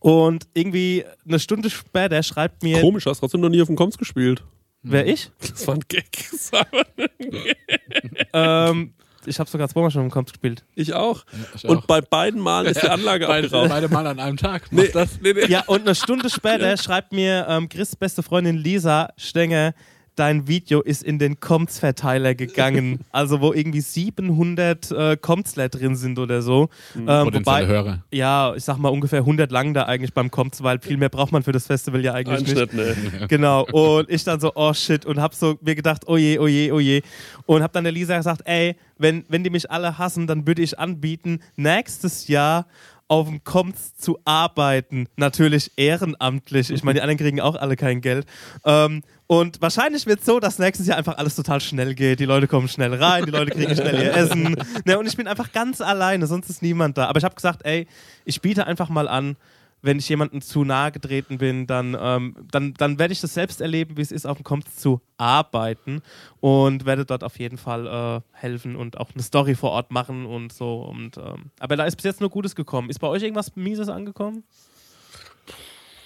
Und 0.00 0.46
irgendwie 0.54 1.04
eine 1.26 1.38
Stunde 1.38 1.70
später 1.70 2.22
schreibt 2.22 2.62
mir, 2.62 2.80
Komisch, 2.80 3.06
hast 3.06 3.20
trotzdem 3.20 3.40
noch 3.40 3.48
nie 3.48 3.62
auf 3.62 3.68
dem 3.68 3.76
Koms 3.76 3.96
gespielt. 3.96 4.42
Wer 4.90 5.06
ich? 5.06 5.30
Das 5.40 5.66
war 5.66 5.74
ein 5.74 5.82
Gag. 5.88 6.06
Das 6.32 6.52
war 6.52 6.66
aber- 6.72 8.70
ähm, 8.70 8.92
ich 9.28 9.40
habe 9.40 9.50
sogar 9.50 9.68
zweimal 9.68 9.90
schon 9.90 10.02
im 10.02 10.10
Comps 10.10 10.32
gespielt. 10.32 10.64
Ich 10.76 10.94
auch. 10.94 11.24
Ich 11.56 11.64
Und 11.64 11.78
auch. 11.78 11.86
bei 11.86 12.00
beiden 12.00 12.40
Malen 12.40 12.68
ist 12.68 12.80
die 12.82 12.88
Anlage 12.88 13.26
beide, 13.26 13.46
abgeraucht. 13.48 13.70
beide 13.70 13.88
Mal 13.88 14.06
an 14.06 14.20
einem 14.20 14.36
Tag. 14.36 14.70
Nee, 14.70 14.88
nee, 15.20 15.32
nee. 15.32 15.46
Ja, 15.46 15.64
und 15.66 15.80
eine 15.82 15.94
Stunde 15.96 16.30
später 16.30 16.76
schreibt 16.82 17.12
mir 17.12 17.46
ähm, 17.48 17.68
Chris' 17.68 17.96
beste 17.96 18.22
Freundin 18.22 18.56
Lisa 18.56 19.08
Stenger, 19.16 19.74
dein 20.16 20.48
Video 20.48 20.80
ist 20.80 21.02
in 21.02 21.18
den 21.18 21.40
Comts-Verteiler 21.40 22.34
gegangen. 22.34 23.00
also 23.12 23.40
wo 23.40 23.52
irgendwie 23.52 23.80
700 23.80 24.90
äh, 24.90 25.16
Comtsler 25.16 25.68
drin 25.68 25.94
sind 25.94 26.18
oder 26.18 26.42
so. 26.42 26.68
Ähm, 26.96 27.06
Potenzielle 27.06 27.66
Hörer. 27.66 28.04
ja, 28.10 28.54
ich 28.56 28.64
sag 28.64 28.78
mal 28.78 28.88
ungefähr 28.88 29.20
100 29.20 29.50
lang 29.52 29.74
da 29.74 29.84
eigentlich 29.84 30.12
beim 30.12 30.30
Comts, 30.30 30.62
weil 30.62 30.80
viel 30.80 30.96
mehr 30.96 31.08
braucht 31.08 31.32
man 31.32 31.42
für 31.42 31.52
das 31.52 31.66
Festival 31.66 32.02
ja 32.02 32.14
eigentlich 32.14 32.40
nicht. 32.40 32.58
Einschnitt, 32.58 32.74
nee. 32.74 33.26
Genau. 33.28 33.66
Und 33.66 34.10
ich 34.10 34.24
dann 34.24 34.40
so, 34.40 34.52
oh 34.54 34.72
shit. 34.72 35.06
Und 35.06 35.20
hab 35.20 35.34
so 35.34 35.58
mir 35.60 35.74
gedacht, 35.74 36.02
oh 36.06 36.16
je, 36.16 36.38
oh 36.38 36.46
je, 36.46 36.72
oh 36.72 36.80
je. 36.80 37.02
Und 37.44 37.62
hab 37.62 37.72
dann 37.72 37.84
der 37.84 37.92
Lisa 37.92 38.16
gesagt, 38.16 38.42
ey, 38.46 38.76
wenn, 38.98 39.24
wenn 39.28 39.44
die 39.44 39.50
mich 39.50 39.70
alle 39.70 39.98
hassen, 39.98 40.26
dann 40.26 40.46
würde 40.46 40.62
ich 40.62 40.78
anbieten, 40.78 41.40
nächstes 41.56 42.28
Jahr 42.28 42.66
auf 43.08 43.28
dem 43.28 43.44
Komms 43.44 43.96
zu 43.96 44.18
arbeiten. 44.24 45.06
Natürlich 45.16 45.72
ehrenamtlich. 45.76 46.70
Ich 46.70 46.82
meine, 46.82 46.94
die 46.94 47.02
anderen 47.02 47.18
kriegen 47.18 47.40
auch 47.40 47.54
alle 47.54 47.76
kein 47.76 48.00
Geld. 48.00 48.26
Ähm, 48.64 49.02
und 49.26 49.60
wahrscheinlich 49.60 50.06
wird 50.06 50.20
es 50.20 50.26
so, 50.26 50.38
dass 50.38 50.58
nächstes 50.58 50.86
Jahr 50.86 50.98
einfach 50.98 51.18
alles 51.18 51.34
total 51.34 51.60
schnell 51.60 51.94
geht. 51.94 52.20
Die 52.20 52.24
Leute 52.24 52.46
kommen 52.46 52.68
schnell 52.68 52.94
rein, 52.94 53.24
die 53.26 53.32
Leute 53.32 53.50
kriegen 53.50 53.74
schnell 53.74 54.00
ihr 54.02 54.14
Essen. 54.14 54.56
Ne, 54.84 54.98
und 54.98 55.06
ich 55.06 55.16
bin 55.16 55.26
einfach 55.26 55.52
ganz 55.52 55.80
alleine, 55.80 56.26
sonst 56.26 56.48
ist 56.48 56.62
niemand 56.62 56.96
da. 56.96 57.06
Aber 57.06 57.18
ich 57.18 57.24
habe 57.24 57.34
gesagt, 57.34 57.64
ey, 57.64 57.86
ich 58.24 58.40
biete 58.40 58.66
einfach 58.66 58.88
mal 58.88 59.08
an, 59.08 59.36
wenn 59.82 59.98
ich 59.98 60.08
jemandem 60.08 60.40
zu 60.40 60.64
nahe 60.64 60.92
getreten 60.92 61.38
bin, 61.38 61.66
dann, 61.66 61.96
ähm, 61.98 62.36
dann, 62.50 62.74
dann 62.74 62.98
werde 62.98 63.12
ich 63.12 63.20
das 63.20 63.34
selbst 63.34 63.60
erleben, 63.60 63.96
wie 63.96 64.02
es 64.02 64.12
ist, 64.12 64.26
auf 64.26 64.38
dem 64.38 64.44
Kommt 64.44 64.72
zu 64.74 65.00
arbeiten 65.16 66.02
und 66.40 66.86
werde 66.86 67.04
dort 67.04 67.24
auf 67.24 67.38
jeden 67.38 67.58
Fall 67.58 67.86
äh, 67.86 68.20
helfen 68.32 68.76
und 68.76 68.98
auch 68.98 69.10
eine 69.12 69.22
Story 69.22 69.54
vor 69.54 69.70
Ort 69.70 69.92
machen 69.92 70.26
und 70.26 70.52
so. 70.52 70.82
Und, 70.82 71.18
ähm, 71.18 71.50
aber 71.60 71.76
da 71.76 71.84
ist 71.84 71.96
bis 71.96 72.04
jetzt 72.04 72.20
nur 72.20 72.30
Gutes 72.30 72.54
gekommen. 72.56 72.90
Ist 72.90 72.98
bei 72.98 73.08
euch 73.08 73.22
irgendwas 73.22 73.54
Mieses 73.56 73.88
angekommen? 73.88 74.44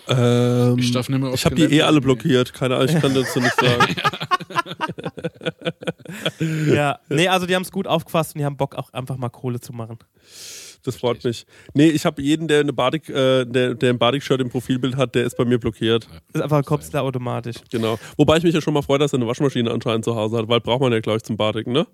Ähm, 0.08 0.78
Ich 0.78 0.92
darf 0.92 1.08
nicht 1.08 1.20
mehr 1.20 1.32
ich 1.32 1.44
habe 1.44 1.54
die 1.54 1.64
eh 1.64 1.82
alle 1.82 2.00
blockiert. 2.00 2.52
Keine 2.52 2.76
Ahnung, 2.76 2.88
ich 2.94 3.00
kann 3.00 3.14
dazu 3.14 3.40
nichts 3.40 3.56
sagen. 3.60 3.94
Ja, 6.74 6.98
nee, 7.08 7.28
also 7.28 7.46
die 7.46 7.54
haben 7.54 7.62
es 7.62 7.70
gut 7.72 7.86
aufgefasst 7.86 8.34
und 8.34 8.40
die 8.40 8.44
haben 8.44 8.56
Bock 8.56 8.74
auch 8.76 8.92
einfach 8.92 9.16
mal 9.16 9.28
Kohle 9.28 9.60
zu 9.60 9.72
machen. 9.72 9.98
Das 10.82 10.96
freut 10.96 11.22
mich. 11.24 11.44
Nee, 11.74 11.88
ich 11.88 12.06
habe 12.06 12.22
jeden, 12.22 12.48
der, 12.48 12.60
eine 12.60 12.72
Badik, 12.72 13.08
äh, 13.10 13.44
der, 13.44 13.74
der 13.74 13.90
ein 13.90 13.98
Badik-Shirt 13.98 14.40
im 14.40 14.48
Profilbild 14.48 14.96
hat, 14.96 15.14
der 15.14 15.24
ist 15.24 15.36
bei 15.36 15.44
mir 15.44 15.58
blockiert. 15.58 16.08
Ist 16.32 16.40
einfach 16.40 16.64
Kopfstar 16.64 17.02
automatisch. 17.02 17.56
Genau. 17.70 17.98
Wobei 18.16 18.38
ich 18.38 18.44
mich 18.44 18.54
ja 18.54 18.62
schon 18.62 18.72
mal 18.72 18.80
freue, 18.82 18.98
dass 18.98 19.12
er 19.12 19.18
eine 19.18 19.26
Waschmaschine 19.26 19.70
anscheinend 19.70 20.06
zu 20.06 20.16
Hause 20.16 20.38
hat, 20.38 20.48
weil 20.48 20.60
braucht 20.60 20.80
man 20.80 20.92
ja, 20.92 21.00
glaube 21.00 21.18
ich, 21.18 21.22
zum 21.22 21.36
Badiken, 21.36 21.72
ne? 21.74 21.86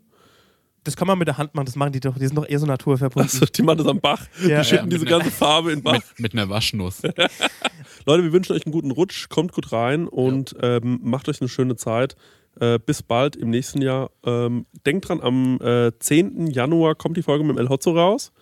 Das 0.87 0.97
kann 0.97 1.07
man 1.09 1.19
mit 1.19 1.27
der 1.29 1.37
Hand 1.37 1.55
machen, 1.55 1.67
das 1.67 1.77
machen 1.77 1.93
die 1.93 2.01
doch, 2.01 2.17
die 2.17 2.27
sind 2.27 2.37
doch 2.37 2.49
eher 2.49 2.59
so 2.59 2.67
naturverbunden. 2.67 3.29
Also, 3.31 3.45
die 3.47 3.63
machen 3.63 3.79
das 3.79 3.87
am 3.89 4.01
Bach. 4.01 4.27
Ja. 4.47 4.61
die 4.61 4.65
schütten 4.69 4.91
Ja, 4.91 4.97
diese 4.99 5.07
einer- 5.07 5.19
ganze 5.19 5.31
Farbe 5.33 5.73
in 5.73 5.81
den 5.81 5.83
Bach. 5.85 5.93
Mit, 5.95 6.21
mit 6.21 6.33
einer 6.33 6.49
Waschnuss. 6.49 7.03
Leute, 8.07 8.23
wir 8.23 8.33
wünschen 8.33 8.53
euch 8.55 8.65
einen 8.65 8.73
guten 8.73 8.93
Rutsch. 8.93 9.29
Kommt 9.29 9.53
gut 9.53 9.73
rein 9.73 10.07
und 10.09 10.55
ähm, 10.63 11.01
macht 11.03 11.29
euch 11.29 11.41
eine 11.41 11.49
schöne 11.49 11.77
Zeit. 11.77 12.15
Äh, 12.61 12.79
bis 12.79 13.03
bald 13.03 13.37
im 13.37 13.51
nächsten 13.51 13.83
Jahr. 13.83 14.11
Ähm, 14.25 14.65
denkt 14.87 15.09
dran, 15.09 15.21
am 15.21 15.61
äh, 15.61 15.91
10. 15.99 16.47
Januar 16.47 16.95
kommt 16.95 17.17
die 17.17 17.23
Folge 17.23 17.45
mit 17.45 17.57
dem 17.57 17.59
El 17.59 17.69
Hotzo 17.69 17.91
raus. 17.91 18.33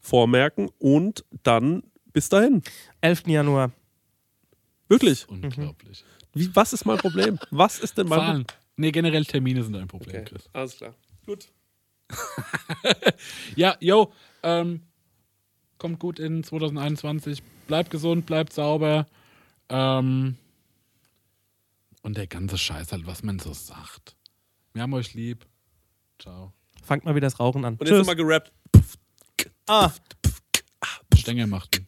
Vormerken 0.00 0.68
und 0.78 1.24
dann 1.44 1.82
bis 2.12 2.28
dahin. 2.28 2.62
11. 3.00 3.28
Januar. 3.28 3.70
Wirklich. 4.88 5.26
Unglaublich. 5.28 6.04
Wie, 6.34 6.50
was 6.54 6.72
ist 6.72 6.84
mein 6.84 6.98
Problem? 6.98 7.38
Was 7.50 7.78
ist 7.78 7.96
denn 7.96 8.08
mein 8.08 8.18
Zahlen. 8.18 8.46
Nee, 8.76 8.90
generell 8.90 9.24
Termine 9.24 9.62
sind 9.62 9.76
ein 9.76 9.86
Problem, 9.86 10.24
Chris. 10.24 10.48
Alles 10.52 10.76
klar. 10.76 10.94
Gut. 11.26 11.48
Ja, 13.56 13.76
yo, 13.80 14.12
ähm, 14.42 14.82
kommt 15.78 15.98
gut 15.98 16.18
in 16.18 16.42
2021. 16.42 17.42
Bleibt 17.66 17.90
gesund, 17.90 18.26
bleibt 18.26 18.52
sauber. 18.52 19.06
Ähm, 19.68 20.36
und 22.02 22.16
der 22.16 22.26
ganze 22.26 22.58
Scheiß 22.58 22.92
halt, 22.92 23.06
was 23.06 23.22
man 23.22 23.38
so 23.38 23.52
sagt. 23.52 24.16
Wir 24.72 24.82
haben 24.82 24.94
euch 24.94 25.14
lieb. 25.14 25.46
Ciao. 26.18 26.52
Fangt 26.82 27.04
mal 27.04 27.14
wieder 27.14 27.26
das 27.26 27.38
Rauchen 27.38 27.64
an. 27.64 27.76
Und 27.76 27.88
jetzt 27.88 27.98
nochmal 27.98 28.16
gerappt. 28.16 28.52
Ah, 29.66 29.92
Stenger 31.14 31.46
macht 31.46 31.78
ihn. 31.78 31.86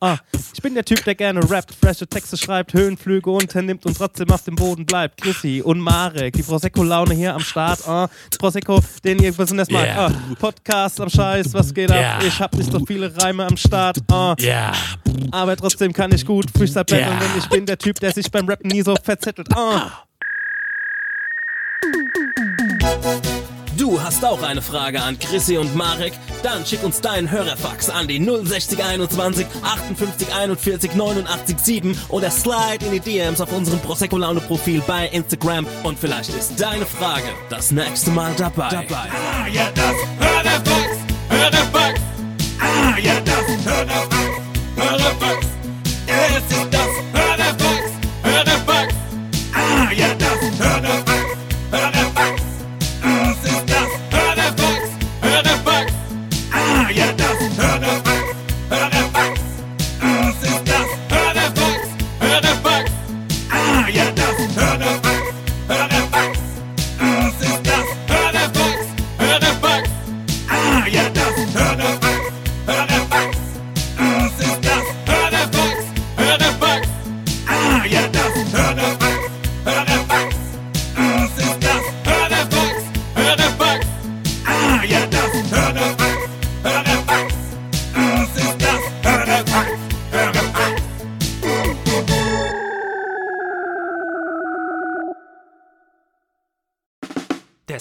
Ah. 0.00 0.16
Ich 0.54 0.62
bin 0.62 0.74
der 0.74 0.84
Typ, 0.84 1.04
der 1.04 1.14
gerne 1.14 1.48
rappt, 1.50 1.74
frische 1.74 2.06
Texte 2.06 2.36
schreibt, 2.36 2.72
Höhenflüge 2.72 3.30
unternimmt 3.30 3.84
und 3.86 3.96
trotzdem 3.96 4.30
auf 4.30 4.42
dem 4.44 4.54
Boden 4.54 4.86
bleibt. 4.86 5.20
Chrissy 5.20 5.62
und 5.64 5.80
Marek, 5.80 6.34
die 6.34 6.42
Prosecco-Laune 6.42 7.14
hier 7.14 7.34
am 7.34 7.40
Start. 7.40 7.86
Ah, 7.86 8.08
Prosecco, 8.38 8.80
den 9.04 9.22
ihr 9.22 9.32
besonders 9.32 9.70
mag. 9.70 9.84
Yeah. 9.84 10.06
Ah, 10.06 10.12
Podcast 10.38 11.00
am 11.00 11.10
Scheiß, 11.10 11.52
was 11.54 11.72
geht 11.72 11.90
ab? 11.90 12.22
Ich 12.26 12.40
hab 12.40 12.54
nicht 12.54 12.72
so 12.72 12.84
viele 12.84 13.14
Reime 13.22 13.46
am 13.46 13.56
Start. 13.56 13.98
Ah, 14.10 14.34
aber 15.30 15.56
trotzdem 15.56 15.92
kann 15.92 16.12
ich 16.12 16.24
gut 16.24 16.46
Freestyle 16.56 16.86
Yeah. 16.90 17.00
yeah. 17.00 17.18
denn 17.18 17.38
ich 17.38 17.48
bin 17.48 17.66
der 17.66 17.78
Typ, 17.78 17.98
der 18.00 18.12
sich 18.12 18.30
beim 18.30 18.48
Rappen 18.48 18.68
nie 18.68 18.82
so 18.82 18.94
verzettelt. 19.02 19.48
Ah. 19.54 20.06
Du 23.76 24.02
hast 24.02 24.24
auch 24.24 24.42
eine 24.42 24.62
Frage 24.62 25.02
an 25.02 25.18
Chrissy 25.18 25.58
und 25.58 25.74
Marek? 25.74 26.14
Dann 26.42 26.64
schick 26.64 26.82
uns 26.82 27.00
deinen 27.00 27.30
Hörerfax 27.30 27.90
an 27.90 28.08
die 28.08 28.18
06021 28.18 29.46
58 29.62 30.34
41 30.34 30.94
89 30.94 31.58
7 31.58 31.98
oder 32.08 32.30
slide 32.30 32.86
in 32.86 32.92
die 32.92 33.00
DMs 33.00 33.40
auf 33.40 33.52
unserem 33.52 33.78
Prosecco 33.80 34.16
Laune 34.16 34.40
Profil 34.40 34.82
bei 34.86 35.08
Instagram 35.08 35.66
und 35.82 35.98
vielleicht 35.98 36.30
ist 36.30 36.58
deine 36.58 36.86
Frage 36.86 37.28
das 37.50 37.70
nächste 37.70 38.10
Mal 38.10 38.32
dabei. 38.36 38.70
dabei. 38.70 39.08
Ah, 39.10 39.46
ja, 39.52 39.70
das 39.74 39.94
Hörerfax, 40.18 40.96
Hörerfax. 41.28 42.00
Ah, 42.60 42.98
ja, 42.98 43.20
das 43.20 43.74
Hörerfax. 43.74 44.15